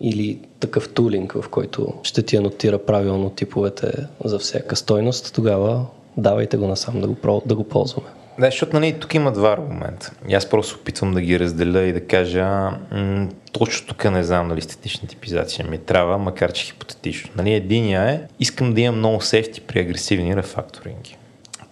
или 0.00 0.38
такъв 0.60 0.94
тулинг, 0.94 1.32
в 1.32 1.48
който 1.48 1.94
ще 2.02 2.22
ти 2.22 2.36
анотира 2.36 2.78
правилно 2.78 3.30
типовете 3.30 4.06
за 4.24 4.38
всяка 4.38 4.76
стойност, 4.76 5.34
тогава 5.34 5.86
давайте 6.16 6.56
го 6.56 6.66
насам 6.66 7.00
да 7.00 7.08
го, 7.08 7.42
да 7.46 7.54
го 7.54 7.64
ползваме. 7.64 8.08
Да, 8.38 8.46
защото 8.46 8.76
нали, 8.76 8.92
тук 9.00 9.14
има 9.14 9.32
два 9.32 9.52
аргумента. 9.52 10.12
Аз 10.32 10.50
просто 10.50 10.78
опитвам 10.80 11.14
да 11.14 11.20
ги 11.20 11.40
разделя 11.40 11.82
и 11.82 11.92
да 11.92 12.06
кажа 12.06 12.44
м- 12.92 13.28
точно 13.52 13.86
тук 13.86 14.04
не 14.04 14.24
знам 14.24 14.48
дали 14.48 14.60
статична 14.60 15.08
типизация 15.08 15.66
ми 15.66 15.78
трябва, 15.78 16.18
макар 16.18 16.52
че 16.52 16.64
хипотетично. 16.64 17.30
Нали, 17.36 17.52
единия 17.52 18.02
е, 18.02 18.20
искам 18.40 18.74
да 18.74 18.80
имам 18.80 18.98
много 18.98 19.20
сефти 19.20 19.60
при 19.60 19.80
агресивни 19.80 20.36
рефакторинги, 20.36 21.16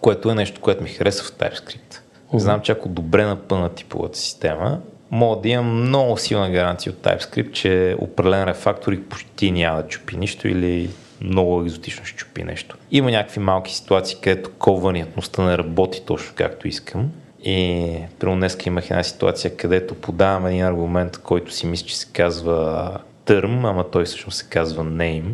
което 0.01 0.29
е 0.29 0.35
нещо, 0.35 0.61
което 0.61 0.83
ми 0.83 0.89
харесва 0.89 1.25
в 1.25 1.31
TypeScript. 1.31 2.02
Знам, 2.33 2.61
че 2.61 2.71
ако 2.71 2.89
добре 2.89 3.25
напълна 3.25 3.69
типовата 3.69 4.17
система, 4.17 4.79
мога 5.11 5.41
да 5.41 5.49
имам 5.49 5.81
много 5.81 6.17
силна 6.17 6.49
гаранция 6.49 6.91
от 6.91 6.97
TypeScript, 6.97 7.51
че 7.51 7.95
определен 7.99 8.43
рефакторик 8.43 9.09
почти 9.09 9.51
няма 9.51 9.81
да 9.81 9.87
чупи 9.87 10.17
нищо 10.17 10.47
или 10.47 10.89
много 11.21 11.61
екзотично 11.61 12.05
ще 12.05 12.17
чупи 12.17 12.43
нещо. 12.43 12.77
Има 12.91 13.11
някакви 13.11 13.39
малки 13.39 13.73
ситуации, 13.75 14.17
където 14.21 14.51
кованиятността 14.51 15.43
не 15.43 15.57
работи 15.57 16.01
точно 16.05 16.33
както 16.35 16.67
искам. 16.67 17.11
И 17.43 17.87
примерно 18.19 18.39
днес 18.39 18.57
имах 18.65 18.89
една 18.89 19.03
ситуация, 19.03 19.57
където 19.57 19.95
подавам 19.95 20.45
един 20.45 20.63
аргумент, 20.63 21.17
който 21.17 21.53
си 21.53 21.67
мисля, 21.67 21.87
че 21.87 21.97
се 21.97 22.07
казва 22.13 22.89
term, 23.25 23.69
ама 23.69 23.91
той 23.91 24.05
всъщност 24.05 24.37
се 24.37 24.45
казва 24.49 24.83
name. 24.83 25.31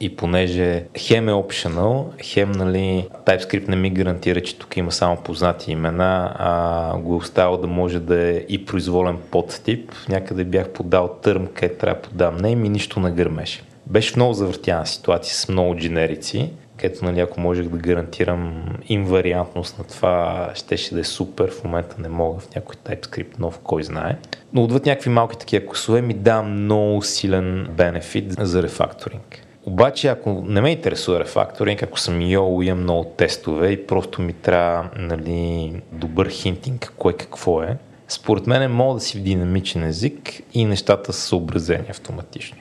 И 0.00 0.16
понеже 0.16 0.84
хем 0.98 1.28
е 1.28 1.32
optional, 1.32 2.22
хем 2.22 2.52
нали, 2.52 3.08
TypeScript 3.26 3.68
не 3.68 3.76
ми 3.76 3.90
гарантира, 3.90 4.40
че 4.40 4.58
тук 4.58 4.76
има 4.76 4.92
само 4.92 5.16
познати 5.16 5.72
имена, 5.72 6.34
а 6.38 6.98
го 6.98 7.22
е 7.36 7.40
да 7.60 7.66
може 7.66 8.00
да 8.00 8.28
е 8.28 8.34
и 8.48 8.64
произволен 8.64 9.16
подтип. 9.30 9.92
Някъде 10.08 10.44
бях 10.44 10.68
подал 10.68 11.18
term, 11.22 11.48
където 11.54 11.80
трябва 11.80 12.02
да 12.02 12.08
подам 12.08 12.38
name 12.38 12.66
и 12.66 12.68
нищо 12.68 13.00
не 13.00 13.10
гърмеше. 13.10 13.62
Беше 13.86 14.12
много 14.16 14.32
завъртяна 14.32 14.86
ситуация 14.86 15.34
с 15.34 15.48
много 15.48 15.76
дженерици, 15.76 16.50
където 16.76 17.04
нали, 17.04 17.20
ако 17.20 17.40
можех 17.40 17.68
да 17.68 17.78
гарантирам 17.78 18.64
инвариантност 18.88 19.78
на 19.78 19.84
това, 19.84 20.50
щеше 20.54 20.94
да 20.94 21.00
е 21.00 21.04
супер. 21.04 21.50
В 21.50 21.64
момента 21.64 21.96
не 21.98 22.08
мога 22.08 22.40
в 22.40 22.54
някой 22.54 22.74
TypeScript 22.74 23.38
нов, 23.38 23.60
кой 23.64 23.82
знае. 23.82 24.16
Но 24.52 24.62
отвъд 24.62 24.86
някакви 24.86 25.10
малки 25.10 25.38
такива 25.38 25.66
косове 25.66 26.02
ми 26.02 26.14
дава 26.14 26.42
много 26.42 27.02
силен 27.02 27.68
бенефит 27.70 28.32
за 28.38 28.62
рефакторинг. 28.62 29.47
Обаче, 29.68 30.08
ако 30.08 30.44
не 30.46 30.60
ме 30.60 30.70
интересува 30.70 31.20
рефакторинг, 31.20 31.82
ако 31.82 32.00
съм 32.00 32.22
йол, 32.22 32.62
имам 32.62 32.82
много 32.82 33.04
тестове 33.04 33.68
и 33.68 33.86
просто 33.86 34.22
ми 34.22 34.32
трябва 34.32 34.90
нали, 34.96 35.72
добър 35.92 36.28
хинтинг, 36.28 36.92
кое 36.96 37.12
какво 37.12 37.62
е, 37.62 37.76
според 38.08 38.46
мен 38.46 38.72
мога 38.72 38.94
да 38.94 39.00
си 39.00 39.18
в 39.18 39.22
динамичен 39.22 39.84
език 39.84 40.40
и 40.54 40.64
нещата 40.64 41.12
са 41.12 41.20
съобразени 41.20 41.84
автоматично. 41.90 42.58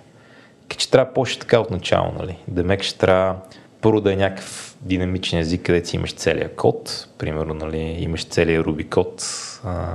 Така 0.62 0.80
че 0.80 0.92
трябва 0.92 1.14
почне 1.14 1.40
така 1.40 1.60
от 1.60 1.72
начало, 1.72 2.12
нали? 2.20 2.38
Демек 2.48 2.84
ще 2.84 3.00
трябва 3.00 3.36
първо 3.82 4.02
да 4.02 4.14
е 4.14 4.16
някакъв 4.16 4.78
динамичен 4.82 5.40
език, 5.40 5.62
където 5.62 5.88
си 5.88 5.96
имаш 5.96 6.14
целият 6.14 6.56
код, 6.56 7.08
примерно, 7.18 7.54
нали, 7.54 7.78
имаш 7.78 8.26
целият 8.26 8.66
Ruby 8.66 8.90
код, 8.90 9.24
а, 9.66 9.86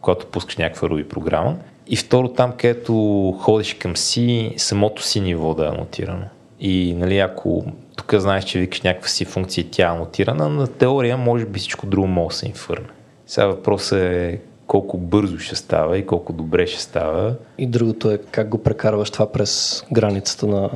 когато 0.00 0.26
пускаш 0.26 0.56
някаква 0.56 0.88
Ruby 0.88 1.08
програма. 1.08 1.56
И 1.88 1.96
второ, 1.96 2.28
там, 2.28 2.52
където 2.52 2.92
ходиш 3.40 3.74
към 3.74 3.96
си, 3.96 4.54
самото 4.56 5.02
си 5.02 5.20
ниво 5.20 5.54
да 5.54 5.64
е 5.64 5.68
анотирано. 5.68 6.24
И 6.60 6.94
нали, 6.94 7.18
ако 7.18 7.64
тук 7.96 8.14
знаеш, 8.14 8.44
че 8.44 8.58
викаш 8.58 8.82
някаква 8.82 9.08
си 9.08 9.24
функция 9.24 9.66
тя 9.70 9.82
е 9.82 9.90
анотирана, 9.90 10.48
на 10.48 10.66
теория 10.66 11.16
може 11.16 11.44
би 11.44 11.58
всичко 11.58 11.86
друго 11.86 12.06
може 12.06 12.28
да 12.28 12.34
се 12.34 12.46
инфърне. 12.46 12.88
Сега 13.26 13.46
въпросът 13.46 13.98
е 13.98 14.40
колко 14.66 14.98
бързо 14.98 15.38
ще 15.38 15.56
става 15.56 15.98
и 15.98 16.06
колко 16.06 16.32
добре 16.32 16.66
ще 16.66 16.82
става. 16.82 17.34
И 17.58 17.66
другото 17.66 18.10
е 18.10 18.18
как 18.18 18.48
го 18.48 18.62
прекарваш 18.62 19.10
това 19.10 19.32
през 19.32 19.84
границата 19.92 20.46
на 20.46 20.70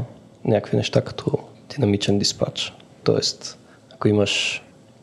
някакви 0.44 0.76
неща 0.76 1.00
като 1.00 1.38
динамичен 1.74 2.18
диспач. 2.18 2.74
Тоест, 3.04 3.58
ако 3.94 4.08
имаш 4.08 4.62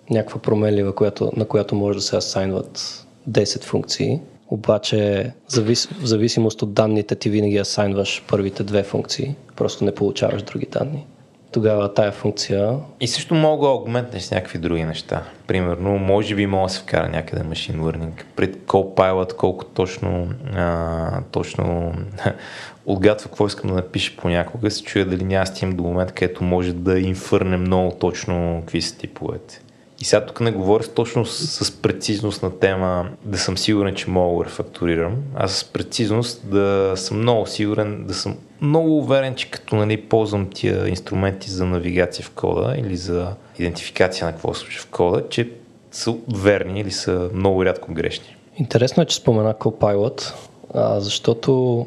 някаква 0.09 0.41
променлива, 0.41 0.95
която, 0.95 1.31
на 1.35 1.45
която 1.45 1.75
може 1.75 1.97
да 1.97 2.03
се 2.03 2.17
асайнват 2.17 3.05
10 3.29 3.63
функции, 3.63 4.21
обаче 4.49 5.31
завис, 5.47 5.85
в 5.85 6.05
зависимост 6.05 6.61
от 6.61 6.73
данните 6.73 7.15
ти 7.15 7.29
винаги 7.29 7.57
асайнваш 7.57 8.23
първите 8.27 8.63
две 8.63 8.83
функции, 8.83 9.35
просто 9.55 9.85
не 9.85 9.95
получаваш 9.95 10.41
други 10.41 10.65
данни. 10.65 11.05
Тогава 11.51 11.93
тая 11.93 12.11
функция 12.11 12.75
И 13.01 13.07
също 13.07 13.35
мога 13.35 13.67
да 13.67 13.71
аугментнеш 13.71 14.29
някакви 14.29 14.59
други 14.59 14.83
неща. 14.83 15.23
Примерно, 15.47 15.97
може 15.97 16.35
би 16.35 16.45
мога 16.45 16.67
да 16.67 16.73
се 16.73 16.79
вкара 16.79 17.09
някъде 17.09 17.43
Machine 17.43 17.77
Learning. 17.77 18.23
Пред 18.35 18.57
Copilot, 18.57 19.35
колко 19.35 19.65
точно, 19.65 20.27
а, 20.55 21.21
точно 21.31 21.93
отгадва 22.85 23.23
какво 23.23 23.47
искам 23.47 23.69
да 23.69 23.75
напиша 23.75 24.17
понякога, 24.17 24.71
се 24.71 24.83
чуя 24.83 25.05
дали 25.05 25.23
няма 25.23 25.45
стигнем 25.45 25.77
до 25.77 25.83
момент, 25.83 26.11
където 26.11 26.43
може 26.43 26.73
да 26.73 26.99
инфърне 26.99 27.57
много 27.57 27.95
точно 27.99 28.57
какви 28.59 28.81
са 28.81 28.97
типовете. 28.97 29.61
И 30.01 30.05
сега 30.05 30.25
тук 30.25 30.41
не 30.41 30.51
говоря 30.51 30.83
точно 30.83 31.25
с, 31.25 31.65
с 31.65 31.71
прецизност 31.71 32.43
на 32.43 32.59
тема 32.59 33.09
да 33.23 33.37
съм 33.37 33.57
сигурен, 33.57 33.95
че 33.95 34.09
мога 34.09 34.43
да 34.43 34.49
рефакторирам, 34.49 35.15
а 35.35 35.47
с 35.47 35.63
прецизност 35.63 36.49
да 36.49 36.93
съм 36.95 37.19
много 37.19 37.45
сигурен, 37.45 38.05
да 38.05 38.13
съм 38.13 38.37
много 38.61 38.97
уверен, 38.97 39.35
че 39.35 39.51
като 39.51 39.75
нали, 39.75 40.01
ползвам 40.01 40.49
тия 40.49 40.87
инструменти 40.89 41.51
за 41.51 41.65
навигация 41.65 42.25
в 42.25 42.31
кода 42.31 42.75
или 42.77 42.97
за 42.97 43.33
идентификация 43.59 44.25
на 44.27 44.31
какво 44.31 44.53
случва 44.53 44.81
в 44.81 44.87
кода, 44.87 45.29
че 45.29 45.51
са 45.91 46.15
верни 46.35 46.79
или 46.79 46.91
са 46.91 47.29
много 47.33 47.65
рядко 47.65 47.93
грешни. 47.93 48.35
Интересно 48.57 49.03
е, 49.03 49.05
че 49.05 49.15
спомена 49.15 49.53
Copilot, 49.53 50.33
а, 50.73 50.99
защото 50.99 51.85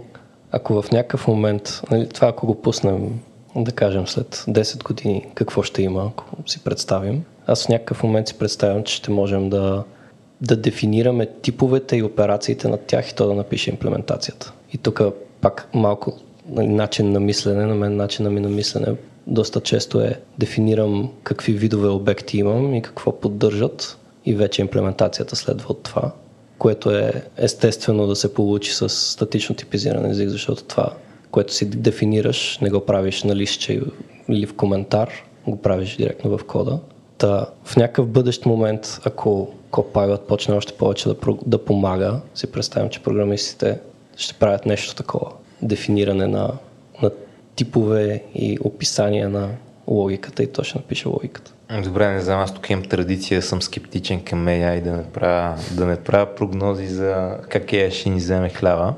ако 0.52 0.82
в 0.82 0.90
някакъв 0.90 1.28
момент, 1.28 1.80
нали, 1.90 2.08
това 2.08 2.28
ако 2.28 2.46
го 2.46 2.62
пуснем, 2.62 3.20
да 3.56 3.72
кажем 3.72 4.06
след 4.06 4.44
10 4.48 4.82
години, 4.82 5.26
какво 5.34 5.62
ще 5.62 5.82
има, 5.82 6.06
ако 6.06 6.24
си 6.46 6.64
представим, 6.64 7.24
аз 7.46 7.66
в 7.66 7.68
някакъв 7.68 8.02
момент 8.02 8.28
си 8.28 8.34
представям, 8.34 8.84
че 8.84 8.96
ще 8.96 9.10
можем 9.10 9.50
да, 9.50 9.84
да 10.40 10.56
дефинираме 10.56 11.26
типовете 11.42 11.96
и 11.96 12.02
операциите 12.02 12.68
на 12.68 12.76
тях 12.76 13.10
и 13.10 13.14
то 13.14 13.26
да 13.26 13.34
напише 13.34 13.70
имплементацията. 13.70 14.52
И 14.72 14.78
тук 14.78 15.02
пак 15.40 15.68
малко 15.74 16.18
нали, 16.48 16.68
начин 16.68 17.12
на 17.12 17.20
мислене, 17.20 17.66
на 17.66 17.74
мен 17.74 17.96
начин 17.96 18.32
ми 18.32 18.40
на 18.40 18.48
мислене 18.48 18.86
доста 19.26 19.60
често 19.60 20.00
е 20.00 20.20
дефинирам 20.38 21.10
какви 21.22 21.52
видове 21.52 21.88
обекти 21.88 22.38
имам 22.38 22.74
и 22.74 22.82
какво 22.82 23.20
поддържат 23.20 23.98
и 24.24 24.34
вече 24.34 24.62
имплементацията 24.62 25.36
следва 25.36 25.66
от 25.68 25.82
това, 25.82 26.12
което 26.58 26.90
е 26.90 27.12
естествено 27.36 28.06
да 28.06 28.16
се 28.16 28.34
получи 28.34 28.72
с 28.72 28.88
статично 28.88 29.54
типизиран 29.54 30.06
език, 30.06 30.28
защото 30.28 30.64
това, 30.64 30.92
което 31.30 31.54
си 31.54 31.70
дефинираш, 31.70 32.58
не 32.62 32.70
го 32.70 32.80
правиш 32.80 33.22
на 33.22 33.36
листче 33.36 33.80
или 34.28 34.46
в 34.46 34.54
коментар, 34.54 35.10
го 35.46 35.56
правиш 35.56 35.96
директно 35.96 36.38
в 36.38 36.44
кода. 36.44 36.78
Та, 37.22 37.46
в 37.64 37.76
някакъв 37.76 38.08
бъдещ 38.08 38.46
момент, 38.46 39.00
ако 39.04 39.54
Copilot 39.70 40.20
почне 40.20 40.54
още 40.54 40.72
повече 40.72 41.08
да, 41.08 41.16
да 41.46 41.64
помага, 41.64 42.20
си 42.34 42.52
представям, 42.52 42.88
че 42.88 43.02
програмистите 43.02 43.78
ще 44.16 44.34
правят 44.34 44.66
нещо 44.66 44.94
такова. 44.94 45.30
Дефиниране 45.62 46.26
на, 46.26 46.50
на 47.02 47.10
типове 47.54 48.22
и 48.34 48.58
описания 48.64 49.28
на 49.28 49.48
логиката 49.88 50.42
и 50.42 50.52
той 50.52 50.64
ще 50.64 50.78
напише 50.78 51.08
логиката. 51.08 51.52
Добре, 51.84 52.12
не 52.12 52.20
знам, 52.20 52.40
аз 52.40 52.54
тук 52.54 52.70
имам 52.70 52.84
традиция 52.84 53.42
съм 53.42 53.62
скептичен 53.62 54.24
към 54.24 54.46
AI 54.46 54.82
да 54.82 54.92
не 54.92 55.04
правя, 55.04 55.56
да 55.72 55.86
не 55.86 55.96
правя 55.96 56.34
прогнози 56.34 56.86
за 56.86 57.36
как 57.48 57.62
AI 57.62 57.90
ще 57.90 58.10
ни 58.10 58.16
вземе 58.16 58.48
хляба. 58.48 58.94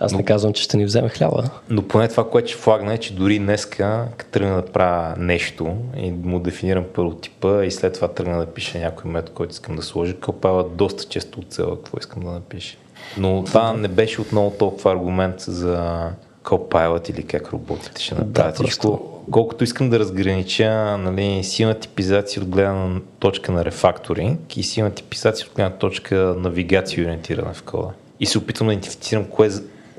Аз 0.00 0.12
не 0.12 0.22
казвам, 0.24 0.52
че 0.52 0.62
ще 0.62 0.76
ни 0.76 0.84
вземе 0.84 1.08
хляба. 1.08 1.44
Но 1.70 1.88
поне 1.88 2.08
това, 2.08 2.30
което 2.30 2.48
ще 2.48 2.58
флагна 2.58 2.94
е, 2.94 2.98
че 2.98 3.14
дори 3.14 3.38
днеска, 3.38 4.06
като 4.16 4.30
тръгна 4.30 4.56
да 4.56 4.66
правя 4.66 5.14
нещо 5.18 5.76
и 5.96 6.10
му 6.10 6.38
дефинирам 6.38 6.84
първо 6.94 7.14
типа 7.14 7.64
и 7.64 7.70
след 7.70 7.92
това 7.94 8.08
тръгна 8.08 8.38
да 8.38 8.46
пиша 8.46 8.78
някой 8.78 9.10
метод, 9.10 9.32
който 9.34 9.52
искам 9.52 9.76
да 9.76 9.82
сложа, 9.82 10.16
кълпава 10.16 10.64
доста 10.64 11.04
често 11.04 11.40
от 11.40 11.52
цела 11.52 11.76
какво 11.76 11.98
искам 11.98 12.22
да 12.22 12.30
напиша. 12.30 12.76
Но 13.18 13.44
това 13.44 13.72
не 13.72 13.88
беше 13.88 14.20
отново 14.20 14.50
толкова 14.50 14.92
аргумент 14.92 15.40
за 15.40 16.06
Copilot 16.44 17.10
или 17.10 17.22
как 17.22 17.48
роботите 17.52 18.02
ще 18.02 18.14
направят 18.14 18.34
Да, 18.58 18.64
всичко. 18.64 18.82
просто- 18.86 19.06
Колкото 19.30 19.64
искам 19.64 19.90
да 19.90 19.98
разгранича 19.98 20.70
нали, 20.98 21.44
силна 21.44 21.74
типизация 21.74 22.42
от 22.42 22.48
гледна 22.48 23.00
точка 23.18 23.52
на 23.52 23.64
рефакторинг 23.64 24.56
и 24.56 24.62
силна 24.62 24.90
типизация 24.90 25.46
от 25.46 25.52
гледна 25.56 25.76
точка 25.76 26.16
навигация 26.38 27.04
ориентирана 27.04 27.54
в 27.54 27.62
кода. 27.62 27.88
И 28.20 28.26
се 28.26 28.38
опитвам 28.38 28.66
да 28.68 28.72
идентифицирам 28.72 29.24
кое, 29.24 29.50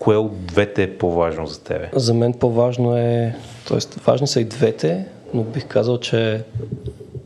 кое 0.02 0.18
от 0.18 0.46
двете 0.46 0.84
е 0.84 0.98
по-важно 0.98 1.48
за 1.48 1.64
тебе. 1.64 1.90
За 1.96 2.14
мен 2.14 2.34
по-важно 2.34 2.98
е, 2.98 3.36
т.е. 3.68 3.78
важни 4.06 4.28
са 4.28 4.42
и 4.42 4.46
двете, 4.46 5.06
но 5.34 5.44
бих 5.44 5.68
казал, 5.68 5.98
че 5.98 6.44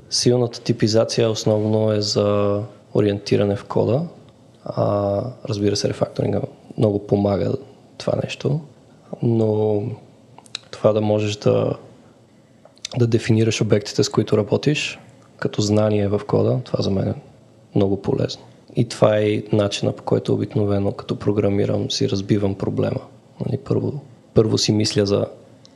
силната 0.09 0.61
типизация 0.61 1.29
основно 1.29 1.91
е 1.91 2.01
за 2.01 2.61
ориентиране 2.93 3.55
в 3.55 3.65
кода. 3.65 4.01
А, 4.65 5.21
разбира 5.49 5.75
се, 5.75 5.89
рефакторинга 5.89 6.41
много 6.77 7.07
помага 7.07 7.53
това 7.97 8.13
нещо, 8.23 8.59
но 9.21 9.81
това 10.71 10.93
да 10.93 11.01
можеш 11.01 11.35
да, 11.35 11.73
да 12.97 13.07
дефинираш 13.07 13.61
обектите, 13.61 14.03
с 14.03 14.09
които 14.09 14.37
работиш, 14.37 14.99
като 15.39 15.61
знание 15.61 16.07
в 16.07 16.21
кода, 16.27 16.59
това 16.63 16.83
за 16.83 16.91
мен 16.91 17.07
е 17.07 17.13
много 17.75 18.01
полезно. 18.01 18.43
И 18.75 18.89
това 18.89 19.17
е 19.17 19.43
начина 19.51 19.91
по 19.91 20.03
който 20.03 20.33
обикновено 20.33 20.91
като 20.91 21.15
програмирам 21.15 21.91
си 21.91 22.09
разбивам 22.09 22.55
проблема. 22.55 23.01
Нали, 23.45 23.57
първо, 23.57 24.01
първо 24.33 24.57
си 24.57 24.71
мисля 24.71 25.05
за 25.05 25.25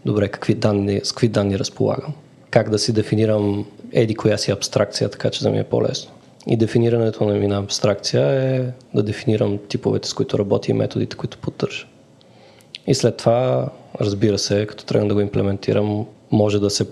добре 0.05 0.27
какви 0.27 0.53
данни, 0.53 1.01
с 1.03 1.11
какви 1.11 1.27
данни 1.27 1.59
разполагам. 1.59 2.13
Как 2.49 2.69
да 2.69 2.79
си 2.79 2.93
дефинирам 2.93 3.65
еди 3.91 4.15
коя 4.15 4.37
си 4.37 4.51
абстракция, 4.51 5.09
така 5.09 5.29
че 5.29 5.43
да 5.43 5.49
ми 5.49 5.59
е 5.59 5.63
по-лесно. 5.63 6.11
И 6.47 6.57
дефинирането 6.57 7.25
на 7.25 7.33
ми 7.33 7.47
на 7.47 7.57
абстракция 7.57 8.25
е 8.25 8.63
да 8.93 9.03
дефинирам 9.03 9.59
типовете, 9.69 10.09
с 10.09 10.13
които 10.13 10.39
работя 10.39 10.71
и 10.71 10.73
методите, 10.73 11.17
които 11.17 11.37
поддържа. 11.37 11.87
И 12.87 12.95
след 12.95 13.17
това, 13.17 13.69
разбира 14.01 14.37
се, 14.37 14.65
като 14.65 14.85
тръгна 14.85 15.07
да 15.07 15.13
го 15.13 15.21
имплементирам, 15.21 16.05
може 16.31 16.59
да 16.59 16.69
се, 16.69 16.87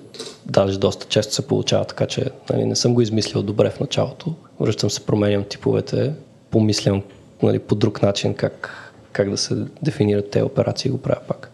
даже 0.46 0.80
доста 0.80 1.06
често 1.06 1.34
се 1.34 1.48
получава 1.48 1.86
така, 1.86 2.06
че 2.06 2.26
нали, 2.50 2.66
не 2.66 2.76
съм 2.76 2.94
го 2.94 3.02
измислил 3.02 3.44
добре 3.44 3.70
в 3.70 3.80
началото. 3.80 4.34
Връщам 4.60 4.90
се, 4.90 5.06
променям 5.06 5.44
типовете, 5.44 6.14
помислям 6.52 7.04
нали, 7.44 7.60
по 7.60 7.76
друг 7.76 8.02
начин 8.02 8.34
как, 8.34 8.94
как 9.12 9.30
да 9.30 9.38
се 9.38 9.56
дефинират 9.82 10.30
тези 10.30 10.44
операции 10.44 10.90
и 10.90 10.92
го 10.92 10.98
правя 10.98 11.22
пак. 11.28 11.52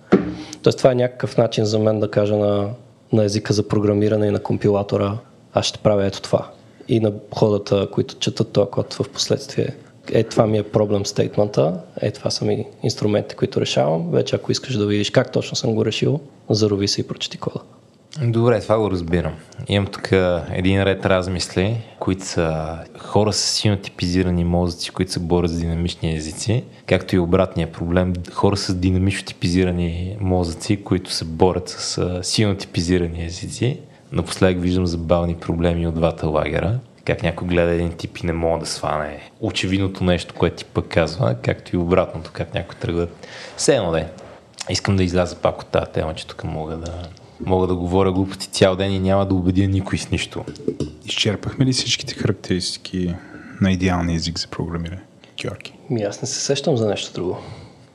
Тоест 0.64 0.78
това 0.78 0.92
е 0.92 0.96
някакъв 0.96 1.38
начин 1.38 1.66
за 1.66 1.80
мен 1.80 2.00
да 2.00 2.12
кажа 2.12 2.38
на, 2.38 2.70
на 3.14 3.24
езика 3.24 3.54
за 3.54 3.68
програмиране 3.68 4.28
и 4.28 4.32
на 4.32 4.40
компилатора, 4.40 5.18
аз 5.54 5.66
ще 5.66 5.80
правя 5.80 6.06
ето 6.06 6.22
това. 6.22 6.50
И 6.88 7.00
на 7.00 7.14
ходата, 7.36 7.88
които 7.92 8.16
четат 8.16 8.52
този 8.52 8.70
код 8.70 8.94
в 8.94 9.10
последствие, 9.10 9.76
е 10.12 10.24
това 10.24 10.48
ми 10.48 10.58
е 10.58 10.64
проблем 10.64 11.06
стейтмента, 11.06 11.80
е 12.02 12.12
това 12.12 12.30
са 12.30 12.46
ми 12.46 12.66
инструментите, 12.84 13.36
които 13.36 13.62
решавам. 13.62 14.12
Вече 14.12 14.36
ако 14.36 14.52
искаш 14.52 14.78
да 14.78 14.86
видиш 14.86 15.10
как 15.10 15.32
точно 15.32 15.56
съм 15.56 15.76
го 15.76 15.86
решил, 15.86 16.20
зарови 16.50 16.88
се 16.88 17.02
и 17.02 17.08
прочети 17.08 17.38
кода. 17.38 17.60
Добре, 18.22 18.62
това 18.62 18.80
го 18.80 18.92
разбирам. 18.92 19.34
Имам 19.68 19.88
тук 19.88 20.12
един 20.52 20.84
ред 20.84 21.06
размисли, 21.06 21.78
които 22.00 22.26
са 22.26 22.78
хора 22.98 23.34
с 23.34 23.40
силно 23.40 23.78
типизирани 23.78 24.44
мозъци, 24.44 24.92
които 24.92 25.12
се 25.12 25.20
борят 25.20 25.52
с 25.52 25.60
динамични 25.60 26.16
езици, 26.16 26.64
както 26.86 27.16
и 27.16 27.20
обратния 27.20 27.72
проблем, 27.72 28.14
хора 28.34 28.58
с 28.58 28.76
динамично 28.76 29.26
типизирани 29.26 30.18
мозъци, 30.20 30.84
които 30.84 31.12
се 31.12 31.26
борят 31.26 31.70
с 31.70 32.20
силно 32.24 32.56
типизирани 32.56 33.26
езици. 33.26 33.80
Напоследък 34.12 34.62
виждам 34.62 34.88
забавни 34.88 35.36
проблеми 35.36 35.88
от 35.88 35.96
двата 35.96 36.28
лагера. 36.28 36.80
Как 37.06 37.24
някой 37.24 37.48
гледа 37.48 37.72
един 37.72 37.92
тип 37.92 38.18
и 38.18 38.26
не 38.26 38.34
мога 38.34 38.60
да 38.60 38.66
сване 38.66 39.32
очевидното 39.40 40.04
нещо, 40.04 40.34
което 40.34 40.56
ти 40.56 40.66
пък 40.66 40.88
казва, 40.88 41.36
както 41.42 41.76
и 41.76 41.80
обратното, 41.80 42.32
как 42.34 42.54
някой 42.54 42.76
тръгва. 42.76 43.08
Все 43.58 43.76
едно 43.76 43.92
да 43.92 44.00
е. 44.00 44.08
Искам 44.70 44.96
да 44.96 45.04
изляза 45.04 45.36
пак 45.36 45.62
от 45.62 45.68
тази 45.68 45.92
тема, 45.92 46.14
че 46.14 46.28
тук 46.28 46.44
мога 46.44 46.78
да, 46.78 47.10
мога 47.46 47.68
да 47.68 47.76
говоря 47.76 48.12
глупости 48.12 48.48
цял 48.48 48.76
ден 48.76 48.94
и 48.94 49.00
няма 49.00 49.26
да 49.26 49.36
убедя 49.36 49.68
никой 49.68 49.98
с 49.98 50.12
нищо. 50.12 50.46
Изчерпахме 51.06 51.66
ли 51.66 51.74
всичките 51.74 52.14
характеристики 52.14 53.16
на 53.62 53.72
идеалния 53.72 54.16
език 54.16 54.40
за 54.40 54.48
програмиране? 54.48 55.02
Георги. 55.42 55.74
Ми 55.90 56.04
аз 56.04 56.22
не 56.22 56.28
се 56.28 56.40
сещам 56.40 56.78
за 56.78 56.88
нещо 56.88 57.14
друго. 57.14 57.38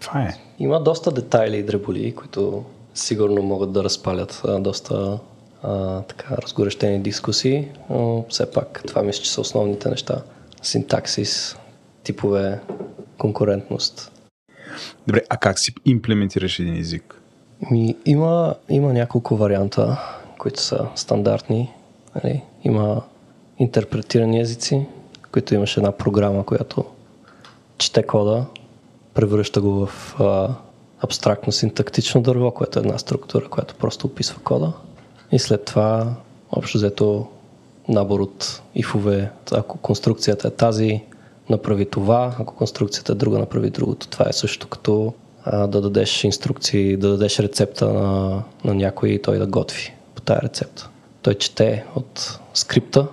Това 0.01 0.23
е. 0.23 0.35
Има 0.59 0.83
доста 0.83 1.11
детайли 1.11 1.57
и 1.57 1.63
дреболи, 1.63 2.15
които 2.15 2.65
сигурно 2.95 3.43
могат 3.43 3.73
да 3.73 3.85
разпалят 3.85 4.43
а, 4.45 4.59
доста 4.59 5.19
а, 5.63 6.03
така, 6.03 6.37
разгорещени 6.37 7.01
дискусии, 7.01 7.69
но 7.91 8.25
все 8.29 8.51
пак 8.51 8.83
това 8.87 9.03
мисля, 9.03 9.23
че 9.23 9.33
са 9.33 9.41
основните 9.41 9.89
неща. 9.89 10.23
Синтаксис, 10.63 11.57
типове, 12.03 12.61
конкурентност. 13.19 14.13
Добре, 15.07 15.23
а 15.29 15.37
как 15.37 15.59
си 15.59 15.75
имплементираш 15.85 16.59
един 16.59 16.77
език? 16.77 17.21
Ми, 17.71 17.97
има, 18.07 18.55
има 18.69 18.93
няколко 18.93 19.37
варианта, 19.37 20.01
които 20.39 20.63
са 20.63 20.87
стандартни. 20.95 21.75
Нали? 22.15 22.43
Има 22.65 23.03
интерпретирани 23.59 24.41
езици, 24.41 24.87
които 25.33 25.55
имаш 25.55 25.77
една 25.77 25.93
програма, 25.93 26.47
която 26.47 26.85
чете 27.79 28.03
кода, 28.03 28.47
превръща 29.15 29.61
го 29.61 29.87
в 29.87 30.17
а, 30.21 30.55
абстрактно 31.01 31.53
синтактично 31.53 32.23
дърво, 32.23 32.51
което 32.51 32.79
е 32.79 32.83
една 32.83 32.99
структура, 32.99 33.49
която 33.49 33.75
просто 33.75 34.07
описва 34.07 34.43
кода. 34.43 34.73
И 35.33 35.39
след 35.39 35.65
това, 35.65 36.15
общо 36.53 36.79
взето, 36.79 37.27
набор 37.89 38.21
от 38.21 38.63
ифове. 38.75 39.31
Ако 39.53 39.79
конструкцията 39.79 40.49
е 40.49 40.51
тази, 40.51 41.01
направи 41.51 41.87
това, 41.87 42.37
ако 42.39 42.55
конструкцията 42.55 43.13
е 43.13 43.15
друга, 43.15 43.39
направи 43.39 43.71
другото. 43.71 44.09
Това 44.09 44.27
е 44.29 44.33
също 44.33 44.69
като 44.69 45.15
а, 45.45 45.67
да 45.67 45.81
дадеш 45.81 46.25
инструкции, 46.25 46.97
да 46.97 47.09
дадеш 47.09 47.39
рецепта 47.39 47.89
на, 47.89 48.43
на 48.65 48.75
някой 48.75 49.09
и 49.09 49.23
той 49.23 49.39
да 49.39 49.47
готви 49.47 49.95
по 50.15 50.23
тая 50.23 50.43
рецепта. 50.43 50.89
Той 51.23 51.35
чете 51.35 51.85
от 51.97 52.39
скрипта 52.55 53.07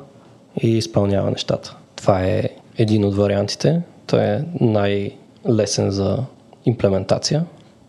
и 0.62 0.78
изпълнява 0.78 1.32
нещата. 1.32 1.76
Това 1.96 2.24
е 2.24 2.50
един 2.78 3.06
от 3.06 3.16
вариантите. 3.16 3.82
Той 4.08 4.24
е 4.24 4.44
най-лесен 4.62 5.92
за 5.92 6.18
имплементация, 6.66 7.46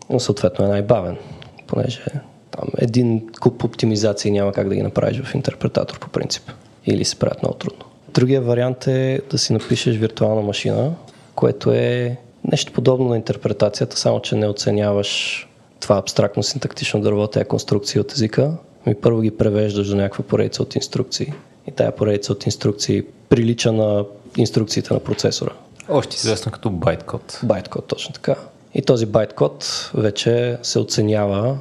но 0.09 0.19
съответно 0.19 0.65
е 0.65 0.67
най-бавен, 0.67 1.17
понеже 1.67 2.05
там 2.51 2.69
един 2.77 3.27
куп 3.41 3.63
оптимизации 3.63 4.31
няма 4.31 4.51
как 4.51 4.69
да 4.69 4.75
ги 4.75 4.81
направиш 4.81 5.21
в 5.21 5.35
интерпретатор 5.35 5.99
по 5.99 6.09
принцип. 6.09 6.43
Или 6.85 7.05
се 7.05 7.15
правят 7.15 7.43
много 7.43 7.57
трудно. 7.57 7.85
Другия 8.13 8.41
вариант 8.41 8.87
е 8.87 9.21
да 9.31 9.37
си 9.37 9.53
напишеш 9.53 9.95
виртуална 9.95 10.41
машина, 10.41 10.95
което 11.35 11.71
е 11.71 12.17
нещо 12.51 12.73
подобно 12.73 13.09
на 13.09 13.15
интерпретацията, 13.15 13.97
само 13.97 14.21
че 14.21 14.35
не 14.35 14.47
оценяваш 14.47 15.43
това 15.79 15.97
абстрактно 15.97 16.43
синтактично 16.43 17.01
дърво, 17.01 17.27
тези 17.27 17.45
конструкции 17.45 17.99
от 17.99 18.11
езика, 18.11 18.51
ми 18.87 18.95
първо 18.95 19.21
ги 19.21 19.31
превеждаш 19.31 19.87
до 19.87 19.95
някаква 19.95 20.23
поредица 20.23 20.63
от 20.63 20.75
инструкции. 20.75 21.33
И 21.67 21.71
тая 21.71 21.95
поредица 21.95 22.31
от 22.31 22.45
инструкции 22.45 23.03
прилича 23.29 23.71
на 23.71 24.05
инструкциите 24.37 24.93
на 24.93 24.99
процесора. 24.99 25.51
Още 25.89 26.15
известно 26.15 26.51
като 26.51 26.69
байткод. 26.69 27.39
Байткод, 27.43 27.87
точно 27.87 28.13
така. 28.13 28.35
И 28.73 28.81
този 28.81 29.05
байткод 29.05 29.89
вече 29.93 30.57
се 30.63 30.79
оценява 30.79 31.57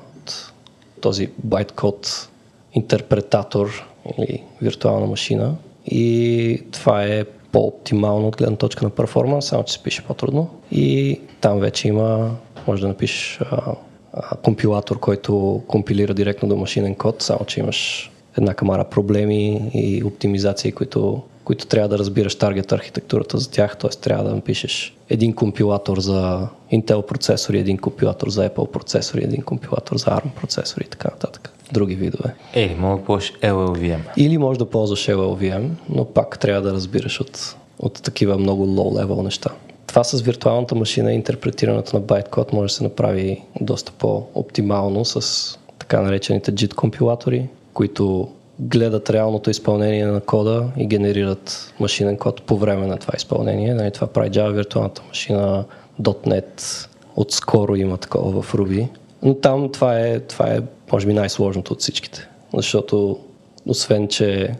този 1.00 1.30
байткод 1.44 2.28
интерпретатор 2.72 3.86
или 4.18 4.42
виртуална 4.62 5.06
машина. 5.06 5.54
И 5.86 6.62
това 6.72 7.04
е 7.04 7.24
по-оптимално 7.24 8.28
от 8.28 8.36
гледна 8.36 8.56
точка 8.56 8.84
на 8.84 8.90
перформанс, 8.90 9.46
само 9.46 9.64
че 9.64 9.72
се 9.72 9.82
пише 9.82 10.04
по-трудно. 10.04 10.50
И 10.72 11.20
там 11.40 11.60
вече 11.60 11.88
има, 11.88 12.30
може 12.66 12.82
да 12.82 12.88
напишеш 12.88 13.40
а, 13.40 13.74
а, 14.12 14.36
компилатор, 14.36 15.00
който 15.00 15.62
компилира 15.66 16.14
директно 16.14 16.48
до 16.48 16.56
машинен 16.56 16.94
код, 16.94 17.22
само 17.22 17.44
че 17.44 17.60
имаш 17.60 18.10
една 18.38 18.54
камара 18.54 18.84
проблеми 18.84 19.70
и 19.74 20.04
оптимизации, 20.04 20.72
които, 20.72 21.22
които 21.46 21.66
трябва 21.66 21.88
да 21.88 21.98
разбираш 21.98 22.34
таргет 22.34 22.72
архитектурата 22.72 23.38
за 23.38 23.50
тях, 23.50 23.76
т.е. 23.76 23.90
трябва 23.90 24.24
да 24.24 24.34
напишеш 24.34 24.96
един 25.10 25.34
компилатор 25.34 26.00
за 26.00 26.48
Intel 26.72 27.06
процесори, 27.06 27.58
един 27.58 27.78
компилатор 27.78 28.28
за 28.28 28.48
Apple 28.48 28.70
процесори, 28.70 29.24
един 29.24 29.42
компилатор 29.42 29.96
за 29.96 30.06
ARM 30.06 30.30
процесори 30.40 30.84
и 30.86 30.90
така 30.90 31.08
нататък. 31.08 31.52
Други 31.72 31.94
видове. 31.94 32.34
Ели, 32.54 32.74
мога 32.74 32.98
да 32.98 33.04
ползваш 33.04 33.32
LLVM. 33.32 34.00
Или 34.16 34.38
може 34.38 34.58
да 34.58 34.70
ползваш 34.70 35.06
LLVM, 35.06 35.68
но 35.88 36.04
пак 36.04 36.38
трябва 36.38 36.62
да 36.62 36.72
разбираш 36.72 37.20
от, 37.20 37.56
от 37.78 38.02
такива 38.02 38.38
много 38.38 38.66
low-level 38.66 39.22
неща. 39.22 39.50
Това 39.86 40.04
с 40.04 40.20
виртуалната 40.20 40.74
машина 40.74 41.12
и 41.12 41.14
интерпретирането 41.14 41.96
на 41.96 42.00
байткод 42.00 42.52
може 42.52 42.72
да 42.72 42.74
се 42.74 42.84
направи 42.84 43.42
доста 43.60 43.92
по-оптимално 43.92 45.04
с 45.04 45.58
така 45.78 46.00
наречените 46.00 46.52
JIT 46.52 46.74
компилатори, 46.74 47.48
които 47.72 48.28
гледат 48.60 49.10
реалното 49.10 49.50
изпълнение 49.50 50.06
на 50.06 50.20
кода 50.20 50.68
и 50.76 50.86
генерират 50.86 51.74
машинен 51.80 52.16
код 52.16 52.42
по 52.42 52.56
време 52.58 52.86
на 52.86 52.96
това 52.96 53.12
изпълнение. 53.16 53.74
Нали, 53.74 53.90
това 53.90 54.06
прави 54.06 54.30
Java 54.30 54.52
виртуалната 54.52 55.02
машина, 55.08 55.64
.NET, 56.02 56.88
отскоро 57.16 57.76
има 57.76 57.96
такова 57.96 58.42
в 58.42 58.52
Ruby. 58.52 58.88
Но 59.22 59.34
там 59.34 59.72
това 59.72 59.98
е, 60.00 60.20
това 60.20 60.46
е 60.46 60.60
може 60.92 61.06
би 61.06 61.12
най-сложното 61.12 61.72
от 61.72 61.80
всичките. 61.80 62.28
Защото 62.54 63.18
освен, 63.66 64.08
че 64.08 64.54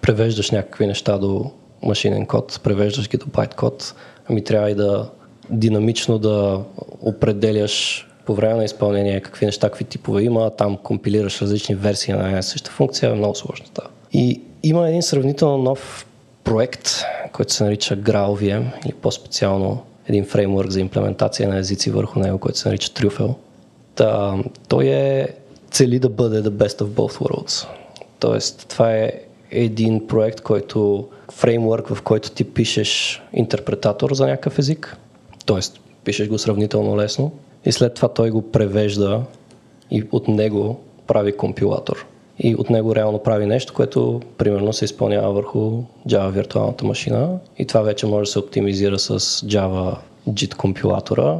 превеждаш 0.00 0.50
някакви 0.50 0.86
неща 0.86 1.18
до 1.18 1.50
машинен 1.82 2.26
код, 2.26 2.60
превеждаш 2.62 3.08
ги 3.08 3.16
до 3.16 3.26
байт 3.26 3.54
код, 3.54 3.94
ами 4.30 4.44
трябва 4.44 4.70
и 4.70 4.74
да 4.74 5.10
динамично 5.50 6.18
да 6.18 6.60
определяш 7.00 8.08
по 8.26 8.34
време 8.34 8.54
на 8.54 8.64
изпълнение 8.64 9.20
какви 9.20 9.46
неща, 9.46 9.68
какви 9.68 9.84
типове 9.84 10.22
има, 10.22 10.50
там 10.50 10.76
компилираш 10.76 11.42
различни 11.42 11.74
версии 11.74 12.14
на 12.14 12.26
една 12.26 12.42
съща 12.42 12.70
функция, 12.70 13.10
е 13.10 13.14
много 13.14 13.34
сложно 13.34 13.66
това. 13.74 13.88
И 14.12 14.40
има 14.62 14.88
един 14.88 15.02
сравнително 15.02 15.58
нов 15.58 16.06
проект, 16.44 16.88
който 17.32 17.52
се 17.52 17.64
нарича 17.64 17.96
GraalVM 17.96 18.84
или 18.84 18.92
по-специално 18.92 19.82
един 20.08 20.24
фреймворк 20.24 20.70
за 20.70 20.80
имплементация 20.80 21.48
на 21.48 21.58
езици 21.58 21.90
върху 21.90 22.18
него, 22.18 22.38
който 22.38 22.58
се 22.58 22.68
нарича 22.68 22.88
Trufel. 22.88 23.34
Та, 23.94 24.36
той 24.68 24.86
е 24.86 25.28
цели 25.70 25.98
да 25.98 26.08
бъде 26.08 26.42
the 26.42 26.50
best 26.50 26.80
of 26.80 26.86
both 26.86 27.20
worlds. 27.20 27.66
Тоест, 28.18 28.66
това 28.68 28.94
е 28.94 29.12
един 29.50 30.06
проект, 30.06 30.40
който 30.40 31.08
фреймворк, 31.32 31.88
в 31.88 32.02
който 32.02 32.30
ти 32.30 32.44
пишеш 32.44 33.22
интерпретатор 33.32 34.14
за 34.14 34.26
някакъв 34.26 34.58
език, 34.58 34.96
т.е. 35.46 35.58
пишеш 36.04 36.28
го 36.28 36.38
сравнително 36.38 36.96
лесно 36.96 37.32
и 37.64 37.72
след 37.72 37.94
това 37.94 38.08
той 38.08 38.30
го 38.30 38.42
превежда 38.42 39.22
и 39.90 40.04
от 40.12 40.28
него 40.28 40.80
прави 41.06 41.36
компилатор. 41.36 42.06
И 42.38 42.54
от 42.54 42.70
него 42.70 42.94
реално 42.94 43.18
прави 43.18 43.46
нещо, 43.46 43.74
което 43.74 44.20
примерно 44.38 44.72
се 44.72 44.84
изпълнява 44.84 45.32
върху 45.32 45.82
Java 46.08 46.30
виртуалната 46.30 46.84
машина 46.84 47.38
и 47.58 47.66
това 47.66 47.80
вече 47.80 48.06
може 48.06 48.28
да 48.28 48.32
се 48.32 48.38
оптимизира 48.38 48.98
с 48.98 49.20
Java 49.20 49.96
JIT 50.28 50.54
компилатора 50.54 51.38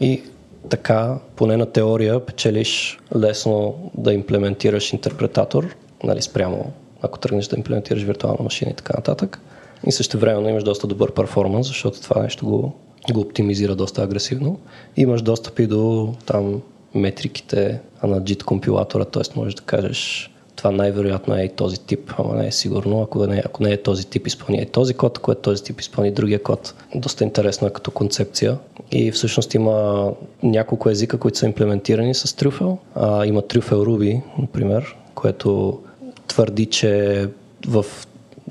и 0.00 0.22
така, 0.68 1.18
поне 1.36 1.56
на 1.56 1.66
теория, 1.66 2.26
печелиш 2.26 3.00
лесно 3.16 3.74
да 3.94 4.12
имплементираш 4.12 4.92
интерпретатор, 4.92 5.76
нали, 6.04 6.22
спрямо 6.22 6.72
ако 7.02 7.18
тръгнеш 7.18 7.46
да 7.46 7.56
имплементираш 7.56 8.02
виртуална 8.02 8.42
машина 8.44 8.70
и 8.70 8.74
така 8.74 8.92
нататък. 8.96 9.40
И 9.86 9.92
също 9.92 10.18
време 10.18 10.50
имаш 10.50 10.64
доста 10.64 10.86
добър 10.86 11.12
перформанс, 11.12 11.66
защото 11.66 12.02
това 12.02 12.22
нещо 12.22 12.46
го, 12.46 12.72
го 13.12 13.20
оптимизира 13.20 13.74
доста 13.74 14.02
агресивно. 14.02 14.58
Имаш 14.96 15.22
достъп 15.22 15.58
и 15.58 15.66
до 15.66 16.14
там 16.26 16.62
метриките 16.94 17.80
на 18.02 18.20
JIT 18.20 18.42
компилатора, 18.42 19.04
т.е. 19.04 19.38
можеш 19.38 19.54
да 19.54 19.62
кажеш 19.62 20.32
това 20.56 20.70
най-вероятно 20.70 21.36
е 21.36 21.42
и 21.42 21.48
този 21.48 21.80
тип, 21.80 22.12
ама 22.18 22.34
не 22.34 22.46
е 22.46 22.52
сигурно. 22.52 23.02
Ако 23.02 23.26
не, 23.26 23.42
ако 23.46 23.62
не 23.62 23.72
е 23.72 23.82
този 23.82 24.06
тип, 24.06 24.26
изпълни 24.26 24.62
е 24.62 24.66
този 24.66 24.94
код, 24.94 25.18
ако 25.18 25.32
е 25.32 25.34
този 25.34 25.64
тип, 25.64 25.80
изпълни 25.80 26.10
другия 26.10 26.42
код. 26.42 26.74
Доста 26.94 27.24
интересно 27.24 27.68
е 27.68 27.72
като 27.72 27.90
концепция. 27.90 28.58
И 28.92 29.10
всъщност 29.10 29.54
има 29.54 30.08
няколко 30.42 30.90
езика, 30.90 31.18
които 31.18 31.38
са 31.38 31.46
имплементирани 31.46 32.14
с 32.14 32.36
трюфел. 32.36 32.78
А, 32.94 33.26
има 33.26 33.42
трюфел 33.42 33.76
Ruby, 33.76 34.20
например, 34.38 34.96
което 35.14 35.80
твърди, 36.26 36.66
че 36.66 37.28
в 37.68 37.84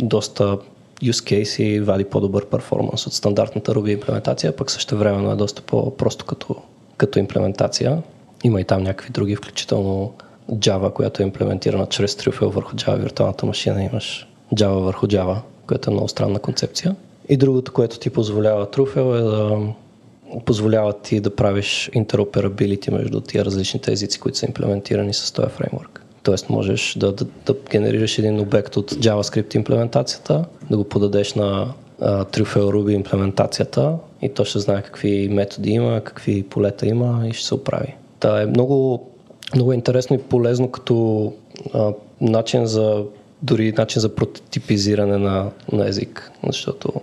доста 0.02 0.58
use 1.04 1.44
case 1.44 1.64
и 1.64 1.80
вади 1.80 2.04
по-добър 2.04 2.46
перформанс 2.46 3.08
от 3.08 3.14
стандартната 3.14 3.74
Ruby 3.74 3.90
имплементация, 3.90 4.56
пък 4.56 4.72
също 4.72 4.98
времено 4.98 5.32
е 5.32 5.36
доста 5.36 5.62
по-просто 5.62 6.26
като, 6.26 6.56
като 6.98 7.20
имплементация. 7.20 8.02
Има 8.44 8.62
и 8.62 8.64
там 8.64 8.84
някакви 8.84 9.12
други, 9.12 9.36
включително 9.36 10.14
Java, 10.52 10.94
която 10.94 11.22
е 11.22 11.26
имплементирана 11.26 11.86
чрез 11.86 12.16
Trufel 12.16 12.46
върху 12.46 12.76
Java 12.76 13.00
виртуалната 13.00 13.46
машина. 13.46 13.84
Имаш 13.84 14.28
Java 14.56 14.80
върху 14.80 15.08
Java, 15.08 15.38
което 15.68 15.90
е 15.90 15.94
много 15.94 16.08
странна 16.08 16.40
концепция. 16.40 16.96
И 17.30 17.38
другото, 17.38 17.74
което 17.74 18.00
ти 18.00 18.10
позволява 18.10 18.66
Trufel 18.66 19.20
е 19.20 19.22
да 19.22 19.74
позволява 20.46 20.94
ти 20.94 21.20
да 21.20 21.36
правиш 21.36 21.90
интероперабилити 21.94 22.92
между 22.92 23.22
тия 23.22 23.46
различните 23.46 23.92
езици, 23.92 24.20
които 24.20 24.38
са 24.38 24.46
имплементирани 24.46 25.14
с 25.14 25.32
този 25.32 25.50
фреймворк. 25.50 26.06
Тоест 26.24 26.50
можеш 26.50 26.96
да, 26.98 27.12
да, 27.12 27.26
да 27.46 27.56
генерираш 27.72 28.18
един 28.18 28.40
обект 28.40 28.78
от 28.78 28.92
JavaScript 28.92 29.56
имплементацията, 29.56 30.46
да 30.70 30.78
го 30.78 30.84
подадеш 30.84 31.34
на 31.34 31.74
uh, 32.02 32.38
Trufel 32.38 32.62
Ruby 32.62 32.92
имплементацията 32.92 33.96
и 34.22 34.30
то 34.30 34.46
ще 34.46 34.60
знае 34.60 34.82
какви 34.82 35.30
методи 35.32 35.72
има, 35.72 36.02
какви 36.02 36.44
полета 36.44 36.88
има 36.88 37.28
и 37.28 37.34
ще 37.34 37.48
се 37.48 37.56
оправи. 37.56 37.96
Та 38.20 38.42
е 38.42 38.46
много, 38.46 39.08
много 39.56 39.74
интересно 39.74 40.16
и 40.16 40.20
полезно 40.20 40.72
като 40.72 41.34
а, 41.74 41.94
начин 42.22 42.66
за 42.66 43.04
дори 43.42 43.72
начин 43.72 44.00
за 44.00 44.16
прототипизиране 44.16 45.18
на, 45.18 45.52
на 45.72 45.88
език, 45.88 46.32
защото 46.48 46.94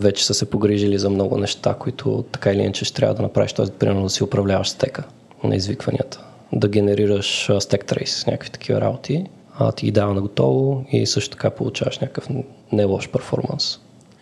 вече 0.00 0.26
са 0.26 0.34
се 0.34 0.50
погрижили 0.50 0.98
за 0.98 1.10
много 1.10 1.38
неща, 1.38 1.74
които 1.74 2.24
така 2.32 2.52
или 2.52 2.60
иначе 2.60 2.84
ще 2.84 2.94
трябва 2.96 3.14
да 3.14 3.22
направиш, 3.22 3.52
т.е. 3.52 3.66
примерно 3.66 4.02
да 4.02 4.10
си 4.10 4.24
управляваш 4.24 4.68
стека 4.68 5.04
на 5.44 5.56
извикванията 5.56 6.20
да 6.52 6.68
генерираш 6.68 7.46
stack 7.48 7.92
trace, 7.92 8.26
някакви 8.26 8.50
такива 8.50 8.80
работи, 8.80 9.26
а 9.58 9.72
ти 9.72 9.86
ги 9.86 9.92
дава 9.92 10.14
на 10.14 10.20
готово 10.20 10.84
и 10.92 11.06
също 11.06 11.30
така 11.30 11.50
получаваш 11.50 11.98
някакъв 11.98 12.28
не 12.72 12.84
лош 12.84 13.08
перформанс. 13.08 13.78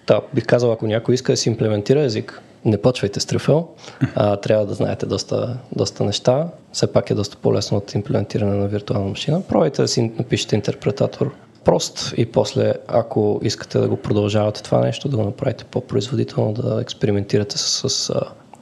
Та, 0.06 0.20
бих 0.34 0.46
казал, 0.46 0.72
ако 0.72 0.86
някой 0.86 1.14
иска 1.14 1.32
да 1.32 1.36
си 1.36 1.48
имплементира 1.48 2.00
език, 2.00 2.42
не 2.64 2.82
почвайте 2.82 3.20
с 3.20 3.26
трюфел, 3.26 3.68
а, 4.14 4.36
трябва 4.36 4.66
да 4.66 4.74
знаете 4.74 5.06
доста, 5.06 5.58
доста 5.76 6.04
неща. 6.04 6.48
Все 6.72 6.92
пак 6.92 7.10
е 7.10 7.14
доста 7.14 7.36
по-лесно 7.36 7.78
от 7.78 7.94
имплементиране 7.94 8.56
на 8.56 8.68
виртуална 8.68 9.08
машина. 9.08 9.42
Пробайте 9.48 9.82
да 9.82 9.88
си 9.88 10.12
напишете 10.18 10.56
интерпретатор 10.56 11.34
прост 11.64 12.14
и 12.16 12.26
после, 12.26 12.74
ако 12.88 13.40
искате 13.42 13.78
да 13.78 13.88
го 13.88 13.96
продължавате 13.96 14.62
това 14.62 14.80
нещо, 14.80 15.08
да 15.08 15.16
го 15.16 15.24
направите 15.24 15.64
по-производително, 15.64 16.52
да 16.52 16.80
експериментирате 16.80 17.58
с, 17.58 17.90
с, 17.90 18.12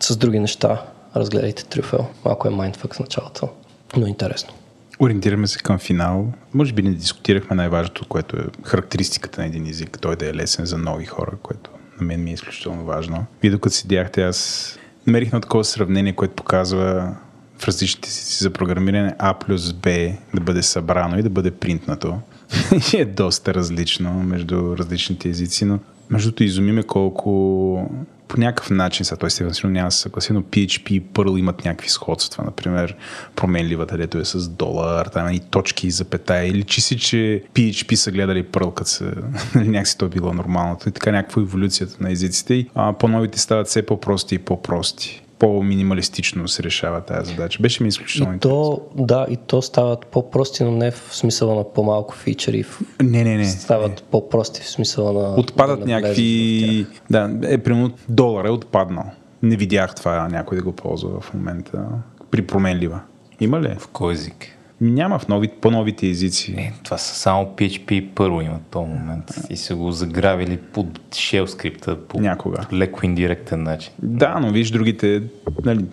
с 0.01 0.17
други 0.17 0.39
неща, 0.39 0.83
разгледайте 1.19 1.65
трюфел. 1.65 2.07
Малко 2.25 2.49
е 2.49 2.51
майндфък 2.51 2.95
в 2.95 3.01
началото, 3.01 3.49
но 3.97 4.07
интересно. 4.07 4.55
Ориентираме 5.01 5.47
се 5.47 5.59
към 5.59 5.79
финал. 5.79 6.33
Може 6.55 6.73
би 6.73 6.83
не 6.83 6.91
дискутирахме 6.91 7.57
най-важното, 7.57 8.07
което 8.09 8.37
е 8.37 8.45
характеристиката 8.63 9.41
на 9.41 9.47
един 9.47 9.67
език. 9.67 9.99
Той 10.01 10.17
да 10.17 10.29
е 10.29 10.35
лесен 10.35 10.67
за 10.67 10.79
нови 10.79 11.05
хора, 11.05 11.33
което 11.43 11.71
на 12.01 12.07
мен 12.07 12.25
ми 12.25 12.31
е 12.31 12.35
изключително 12.35 12.85
важно. 12.85 13.27
Вие 13.43 13.51
докато 13.51 13.77
седяхте, 13.77 14.23
аз 14.23 14.79
намерих 15.07 15.33
на 15.33 15.41
такова 15.41 15.65
сравнение, 15.65 16.13
което 16.13 16.35
показва 16.35 17.17
в 17.59 17.69
различните 17.69 18.11
си 18.11 18.45
за 18.45 18.51
програмиране 18.51 19.15
А 19.19 19.35
плюс 19.35 19.73
Б 19.73 19.91
да 20.35 20.41
бъде 20.41 20.63
събрано 20.63 21.19
и 21.19 21.23
да 21.23 21.31
бъде 21.31 21.51
принтнато. 21.51 22.19
е 22.95 23.05
доста 23.05 23.55
различно 23.55 24.13
между 24.13 24.77
различните 24.79 25.29
езици, 25.29 25.65
но 25.65 25.79
междуто 26.11 26.45
изумиме 26.45 26.83
колко 26.83 27.91
по 28.29 28.41
някакъв 28.41 28.71
начин, 28.71 29.05
сега 29.05 29.19
той 29.19 29.31
сигурно 29.31 29.71
няма 29.71 29.89
да 29.89 29.91
се 29.91 29.99
съгласи, 29.99 30.33
но 30.33 30.43
PHP 30.43 30.91
и 30.91 31.03
Perl 31.03 31.39
имат 31.39 31.65
някакви 31.65 31.89
сходства. 31.89 32.45
Например, 32.45 32.97
променливата, 33.37 33.97
дето 33.97 34.19
е 34.19 34.25
с 34.25 34.49
долар, 34.49 35.07
там 35.07 35.33
и 35.33 35.41
точки 35.41 35.87
и 35.87 35.91
запетая. 35.91 36.49
Или 36.49 36.65
че 36.65 36.81
си, 36.81 36.99
че 36.99 37.43
PHP 37.55 37.95
са 37.95 38.11
гледали 38.11 38.45
Perl, 38.45 38.75
като 38.75 38.91
се, 38.91 39.05
нали, 39.55 39.69
някакси 39.69 39.99
то 39.99 40.05
е 40.05 40.09
било 40.09 40.33
нормалното. 40.33 40.89
И 40.89 40.93
така 40.93 41.13
някаква 41.13 41.43
еволюцията 41.43 41.97
на 42.01 42.13
езиците. 42.13 42.67
А, 42.75 42.93
по-новите 42.93 43.39
стават 43.39 43.67
все 43.67 43.87
по-прости 43.87 44.35
и 44.35 44.39
по-прости 44.39 45.23
по-минималистично 45.39 46.49
се 46.49 46.63
решава 46.63 47.01
тази 47.01 47.31
задача. 47.31 47.59
Беше 47.63 47.83
ми 47.83 47.89
изключително 47.89 48.35
и 48.35 48.39
то, 48.39 48.81
Да, 48.95 49.27
и 49.31 49.37
то 49.37 49.63
стават 49.63 50.07
по-прости, 50.07 50.65
но 50.65 50.71
не 50.71 50.91
в 50.91 51.09
смисъла 51.11 51.55
на 51.55 51.73
по-малко 51.73 52.15
фичери. 52.15 52.65
Не, 53.03 53.25
не, 53.25 53.37
не. 53.37 53.45
Стават 53.45 53.91
не. 53.91 54.07
по-прости 54.11 54.63
в 54.63 54.71
смисъла 54.71 55.13
на... 55.13 55.35
Отпадат 55.41 55.81
да 55.81 55.87
някакви... 55.87 56.87
Да, 57.11 57.39
е, 57.43 57.59
примерно 57.59 57.91
долар 58.09 58.45
е 58.45 58.51
отпаднал. 58.51 59.05
Не 59.43 59.57
видях 59.57 59.95
това 59.95 60.29
някой 60.29 60.59
да 60.59 60.65
го 60.65 60.73
ползва 60.73 61.21
в 61.21 61.35
момента. 61.35 61.85
При 62.31 62.47
променлива. 62.47 63.01
Има 63.41 63.61
ли? 63.61 63.77
В 63.79 63.89
кой 63.89 64.13
език? 64.13 64.58
Няма 64.81 65.19
в 65.19 65.29
нови, 65.29 65.49
по-новите 65.49 66.07
езици. 66.07 66.53
Е, 66.59 66.73
това 66.85 66.99
са 66.99 67.15
само 67.15 67.47
PHP 67.57 68.09
първо 68.15 68.41
имат 68.41 68.63
в 68.63 68.71
този 68.71 68.87
момент. 68.87 69.25
И 69.51 69.57
са 69.57 69.77
го 69.77 69.93
загравили 69.93 70.57
под 70.57 70.99
shell 71.11 71.47
скрипта 71.47 71.97
по 71.97 72.21
Някога. 72.21 72.67
леко 72.73 73.07
индиректен 73.07 73.63
начин. 73.63 73.93
Да, 74.03 74.39
но 74.41 74.51
виж 74.51 74.71
другите 74.71 75.23
нали, 75.65 75.85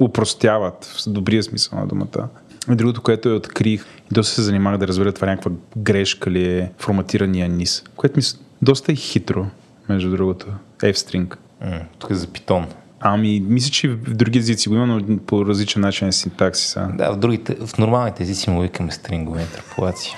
упростяват 0.00 0.84
в 0.84 1.10
добрия 1.10 1.42
смисъл 1.42 1.78
на 1.78 1.86
думата. 1.86 2.28
Другото, 2.68 3.02
което 3.02 3.28
е 3.28 3.32
открих, 3.32 3.84
и 4.10 4.14
доста 4.14 4.34
се 4.34 4.42
занимавах 4.42 4.78
да 4.78 4.88
разбера 4.88 5.12
това 5.12 5.26
някаква 5.26 5.50
грешка 5.76 6.30
ли 6.30 6.58
е 6.58 6.70
форматирания 6.78 7.48
низ, 7.48 7.84
което 7.96 8.16
ми 8.16 8.22
доста 8.62 8.92
е 8.92 8.94
хитро, 8.94 9.46
между 9.88 10.10
другото. 10.10 10.46
F-string. 10.78 11.36
М, 11.64 11.80
тук 11.98 12.10
е 12.10 12.14
за 12.14 12.26
питон. 12.26 12.66
Ами, 13.00 13.40
мисля, 13.40 13.70
че 13.70 13.88
в 13.88 14.14
други 14.14 14.38
езици 14.38 14.68
го 14.68 14.74
има, 14.74 14.86
но 14.86 15.18
по 15.18 15.46
различен 15.46 15.82
начин 15.82 16.08
е 16.08 16.12
синтаксиса. 16.12 16.88
Да, 16.94 17.12
в, 17.12 17.16
другите, 17.16 17.56
в 17.66 17.78
нормалните 17.78 18.22
езици 18.22 18.50
му 18.50 18.60
викаме 18.60 18.90
стрингове 18.90 19.40
интерполации. 19.40 20.12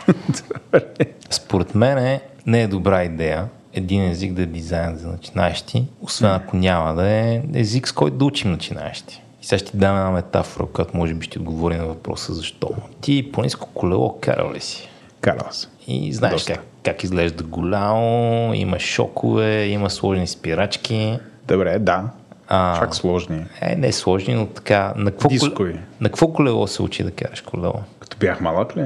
Според 1.31 1.75
мен 1.75 2.21
не 2.47 2.63
е 2.63 2.69
добра 2.69 3.05
идея 3.05 3.49
един 3.75 4.11
език 4.11 4.33
да 4.33 4.43
е 4.43 4.47
дизайн 4.47 4.97
за 4.97 5.09
начинаещи, 5.09 5.85
освен 6.01 6.31
ако 6.31 6.57
няма 6.57 6.95
да 6.95 7.09
е 7.11 7.43
език, 7.55 7.89
с 7.89 7.93
който 7.93 8.17
да 8.17 8.25
учим 8.25 8.51
начинаещи. 8.51 9.23
И 9.43 9.47
сега 9.47 9.59
ще 9.59 9.71
ти 9.71 9.77
дам 9.77 9.97
една 9.97 10.11
метафора, 10.11 10.67
която 10.73 10.97
може 10.97 11.15
би 11.15 11.27
ще 11.27 11.39
отговори 11.39 11.77
на 11.77 11.87
въпроса 11.87 12.35
защо. 12.35 12.71
Ти 13.01 13.33
по-низко 13.33 13.69
колело 13.75 14.19
карал 14.21 14.53
ли 14.53 14.61
си? 14.61 14.89
Карал 15.21 15.47
се. 15.51 15.67
И 15.87 16.13
знаеш 16.13 16.33
Доста. 16.33 16.55
как, 16.55 16.65
как 16.85 17.05
изглежда 17.05 17.45
голямо, 17.45 18.55
има 18.55 18.79
шокове, 18.79 19.67
има 19.67 19.91
сложни 19.91 20.27
спирачки. 20.27 21.19
Добре, 21.49 21.79
да. 21.79 22.05
А, 22.49 22.79
Чак 22.79 22.95
сложни. 22.95 23.45
Е, 23.61 23.77
не 23.77 23.89
е 23.89 23.93
сложни, 23.93 24.35
но 24.35 24.47
така. 24.47 24.93
На 24.97 25.11
какво, 25.11 25.29
Дискови. 25.29 25.81
на 26.01 26.09
какво 26.09 26.33
колело 26.33 26.67
се 26.67 26.83
учи 26.83 27.05
да 27.05 27.11
караш 27.11 27.41
колело? 27.41 27.83
Като 28.01 28.17
бях 28.17 28.41
малък 28.41 28.77
ли? 28.77 28.83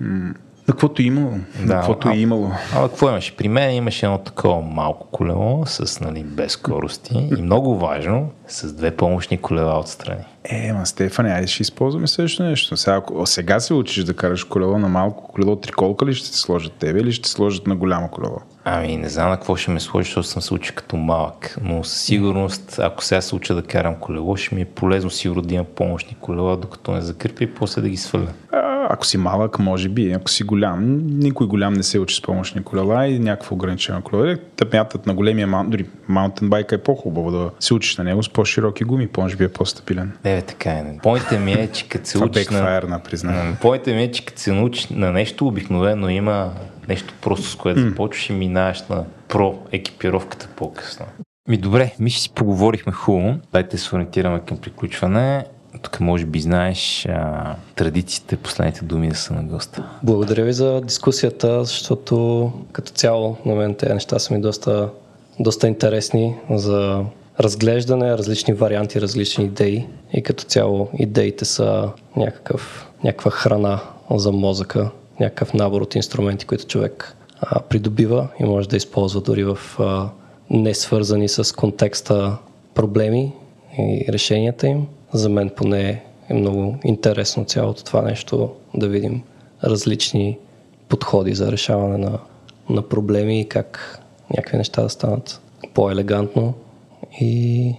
М. 0.00 0.34
На 0.68 0.72
каквото 0.72 1.02
е 1.02 1.04
имало. 1.04 1.30
На 1.30 1.66
Да, 1.66 1.74
каквото 1.74 2.08
а- 2.08 2.14
е 2.14 2.18
имало. 2.18 2.50
А 2.74 2.88
какво 2.88 3.08
имаше? 3.08 3.36
При 3.36 3.48
мен 3.48 3.74
имаше 3.74 4.06
едно 4.06 4.18
такова 4.18 4.60
малко 4.60 5.06
колело 5.10 5.62
с 5.66 6.00
нали, 6.00 6.24
без 6.24 6.52
скорости 6.52 7.28
и 7.38 7.42
много 7.42 7.78
важно, 7.78 8.30
с 8.48 8.72
две 8.72 8.90
помощни 8.90 9.38
колела 9.38 9.78
отстрани. 9.78 10.24
Е, 10.44 10.72
ма 10.72 10.86
Стефане, 10.86 11.30
айде 11.32 11.46
ще 11.46 11.62
използваме 11.62 12.06
също 12.06 12.42
нещо. 12.42 12.76
Сега, 12.76 12.96
ако 12.96 13.26
сега 13.26 13.60
се 13.60 13.74
учиш 13.74 14.04
да 14.04 14.14
караш 14.14 14.44
колело 14.44 14.78
на 14.78 14.88
малко 14.88 15.32
колело, 15.32 15.56
триколка 15.56 16.06
ли 16.06 16.14
ще 16.14 16.30
те 16.30 16.36
сложат 16.36 16.72
тебе 16.72 17.00
или 17.00 17.12
ще 17.12 17.28
сложат 17.28 17.66
на 17.66 17.76
голямо 17.76 18.08
колело? 18.08 18.36
Ами 18.64 18.96
не 18.96 19.08
знам 19.08 19.30
на 19.30 19.36
какво 19.36 19.56
ще 19.56 19.70
ме 19.70 19.80
сложи, 19.80 20.06
защото 20.06 20.26
съм 20.26 20.42
се 20.42 20.54
учил 20.54 20.74
като 20.74 20.96
малък. 20.96 21.56
Но 21.62 21.84
със 21.84 22.02
сигурност, 22.02 22.78
ако 22.82 23.04
сега 23.04 23.20
се 23.20 23.34
уча 23.34 23.54
да 23.54 23.62
карам 23.62 23.94
колело, 24.00 24.36
ще 24.36 24.54
ми 24.54 24.60
е 24.60 24.64
полезно 24.64 25.10
сигурно 25.10 25.42
да 25.42 25.54
имам 25.54 25.66
помощни 25.76 26.16
колела, 26.20 26.56
докато 26.56 26.92
не 26.92 27.00
закърпя 27.00 27.44
и 27.44 27.54
после 27.54 27.82
да 27.82 27.88
ги 27.88 27.96
сваля. 27.96 28.28
А, 28.52 28.73
ако 28.90 29.06
си 29.06 29.18
малък, 29.18 29.58
може 29.58 29.88
би. 29.88 30.12
Ако 30.12 30.30
си 30.30 30.44
голям, 30.44 31.06
никой 31.06 31.46
голям 31.46 31.74
не 31.74 31.82
се 31.82 31.98
учи 31.98 32.16
с 32.16 32.22
помощни 32.22 32.62
колела 32.62 33.06
и 33.06 33.18
някакво 33.18 33.54
ограничено 33.54 34.02
колело. 34.02 34.36
Те 34.56 34.64
мятат 34.76 35.06
на 35.06 35.14
големия 35.14 35.46
маунт, 35.46 35.70
дори 35.70 35.86
маунтенбайка 36.08 36.74
е 36.74 36.78
по-хубаво 36.78 37.30
да 37.30 37.50
се 37.60 37.74
учиш 37.74 37.96
на 37.96 38.04
него 38.04 38.22
с 38.22 38.28
по-широки 38.28 38.84
гуми, 38.84 39.08
може 39.16 39.36
би 39.36 39.44
е 39.44 39.48
по-стабилен. 39.48 40.12
Не, 40.24 40.34
бе, 40.36 40.42
така 40.42 40.70
е. 40.70 40.82
не. 40.82 40.98
Поинтът 41.02 41.40
ми 41.40 41.52
е, 41.52 41.68
че 41.72 41.88
като 41.88 42.06
се 42.08 42.18
учиш 42.18 42.48
на... 42.48 42.80
на 42.88 42.98
признание. 42.98 43.42
М, 43.42 43.56
Поинтът 43.60 43.94
ми 43.94 44.02
е, 44.02 44.12
че 44.12 44.24
като 44.24 44.40
се 44.40 44.52
научиш 44.52 44.86
на 44.86 45.12
нещо, 45.12 45.46
обикновено 45.46 46.08
има 46.08 46.52
нещо 46.88 47.14
просто 47.20 47.46
с 47.46 47.56
което 47.56 47.80
започваш 47.80 48.30
и 48.30 48.32
минаваш 48.32 48.88
на 48.88 49.04
про 49.28 49.58
екипировката 49.72 50.48
по-късно. 50.56 51.06
Ми 51.48 51.56
добре, 51.56 51.94
ми 51.98 52.10
ще 52.10 52.22
си 52.22 52.30
поговорихме 52.34 52.92
хубаво. 52.92 53.34
Дайте 53.52 53.78
се 53.78 53.96
ориентираме 53.96 54.40
към 54.46 54.58
приключване. 54.58 55.44
Тук 55.82 56.00
може 56.00 56.26
би 56.26 56.40
знаеш 56.40 57.06
а, 57.06 57.54
традициите, 57.74 58.36
последните 58.36 58.84
думи 58.84 59.08
да 59.08 59.14
са 59.14 59.34
на 59.34 59.42
госта. 59.42 59.84
Благодаря 60.02 60.44
ви 60.44 60.52
за 60.52 60.80
дискусията, 60.80 61.64
защото 61.64 62.52
като 62.72 62.92
цяло 62.92 63.36
на 63.46 63.54
мен 63.54 63.74
тези 63.74 63.94
неща 63.94 64.18
са 64.18 64.34
ми 64.34 64.40
доста, 64.40 64.88
доста 65.40 65.68
интересни 65.68 66.34
за 66.50 67.04
разглеждане, 67.40 68.18
различни 68.18 68.54
варианти, 68.54 69.00
различни 69.00 69.44
идеи 69.44 69.86
и 70.12 70.22
като 70.22 70.44
цяло 70.44 70.88
идеите 70.98 71.44
са 71.44 71.90
някакъв, 72.16 72.88
някаква 73.04 73.30
храна 73.30 73.80
за 74.10 74.32
мозъка, 74.32 74.90
някакъв 75.20 75.54
набор 75.54 75.80
от 75.80 75.94
инструменти, 75.94 76.46
които 76.46 76.66
човек 76.66 77.16
а, 77.40 77.60
придобива 77.60 78.28
и 78.40 78.44
може 78.44 78.68
да 78.68 78.76
използва 78.76 79.20
дори 79.20 79.44
в 79.44 79.58
а, 79.78 80.08
не 80.50 80.74
с 80.74 81.56
контекста 81.56 82.36
проблеми 82.74 83.32
и 83.78 84.06
решенията 84.08 84.66
им. 84.66 84.86
За 85.14 85.28
мен 85.28 85.50
поне 85.56 86.02
е 86.28 86.34
много 86.34 86.76
интересно 86.84 87.44
цялото 87.44 87.84
това 87.84 88.02
нещо 88.02 88.50
да 88.74 88.88
видим 88.88 89.22
различни 89.64 90.38
подходи 90.88 91.34
за 91.34 91.52
решаване 91.52 91.98
на, 91.98 92.18
на 92.70 92.82
проблеми 92.82 93.40
и 93.40 93.48
как 93.48 94.00
някакви 94.30 94.58
неща 94.58 94.82
да 94.82 94.88
станат 94.88 95.40
по-елегантно. 95.74 96.54
И 97.20 97.74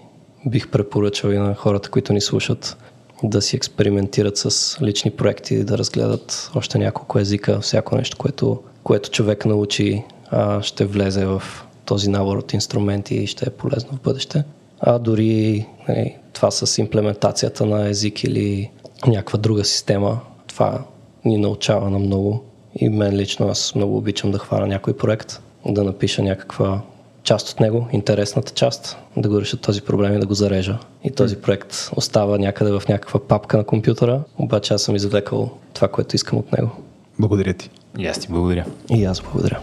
бих 0.46 0.72
препоръчал 0.72 1.30
и 1.30 1.38
на 1.38 1.56
хората, 1.56 1.90
които 1.90 2.14
ни 2.14 2.22
слушат, 2.22 2.78
да 3.24 3.42
си 3.42 3.56
експериментират 3.56 4.38
с 4.38 4.78
лични 4.82 5.12
проекти, 5.12 5.64
да 5.64 5.78
разгледат 5.78 6.52
още 6.56 6.78
няколко 6.78 7.20
езика, 7.20 7.60
всяко 7.60 7.96
нещо, 7.96 8.18
което, 8.18 8.64
което 8.84 9.12
човек 9.12 9.46
научи, 9.46 10.04
а, 10.32 10.62
ще 10.62 10.86
влезе 10.86 11.26
в 11.26 11.44
този 11.86 12.10
набор 12.10 12.38
от 12.38 12.54
инструменти 12.54 13.16
и 13.16 13.28
ще 13.28 13.46
е 13.46 13.54
полезно 13.54 13.98
в 13.98 14.02
бъдеще. 14.02 14.44
А 14.80 15.00
дори 15.00 15.66
нали, 15.90 16.16
това 16.36 16.52
с 16.52 16.78
имплементацията 16.78 17.66
на 17.66 17.90
език 17.90 18.24
или 18.24 18.72
някаква 19.08 19.40
друга 19.40 19.64
система, 19.64 20.20
това 20.48 20.82
ни 21.26 21.38
научава 21.38 21.90
на 21.90 22.00
много. 22.00 22.44
И 22.76 22.90
мен 22.90 23.16
лично 23.16 23.48
аз 23.48 23.76
много 23.76 23.98
обичам 23.98 24.32
да 24.32 24.40
хвана 24.40 24.68
някой 24.68 24.98
проект, 24.98 25.42
да 25.66 25.84
напиша 25.84 26.24
някаква 26.24 26.82
част 27.24 27.50
от 27.50 27.60
него, 27.60 27.88
интересната 27.92 28.54
част, 28.54 28.98
да 29.18 29.30
го 29.30 29.42
реша 29.42 29.58
този 29.58 29.82
проблем 29.82 30.16
и 30.16 30.20
да 30.20 30.26
го 30.26 30.34
зарежа. 30.34 30.78
И 31.04 31.12
този 31.12 31.36
проект 31.36 31.90
остава 31.96 32.38
някъде 32.38 32.72
в 32.72 32.84
някаква 32.90 33.20
папка 33.20 33.58
на 33.58 33.64
компютъра, 33.64 34.24
обаче 34.38 34.74
аз 34.74 34.82
съм 34.82 34.96
извлекал 34.96 35.50
това, 35.74 35.88
което 35.88 36.16
искам 36.16 36.40
от 36.40 36.52
него. 36.52 36.70
Благодаря 37.20 37.54
ти. 37.54 37.70
И 37.98 38.08
аз 38.08 38.20
ти 38.20 38.28
благодаря. 38.28 38.66
И 38.90 39.06
аз 39.06 39.22
благодаря. 39.22 39.60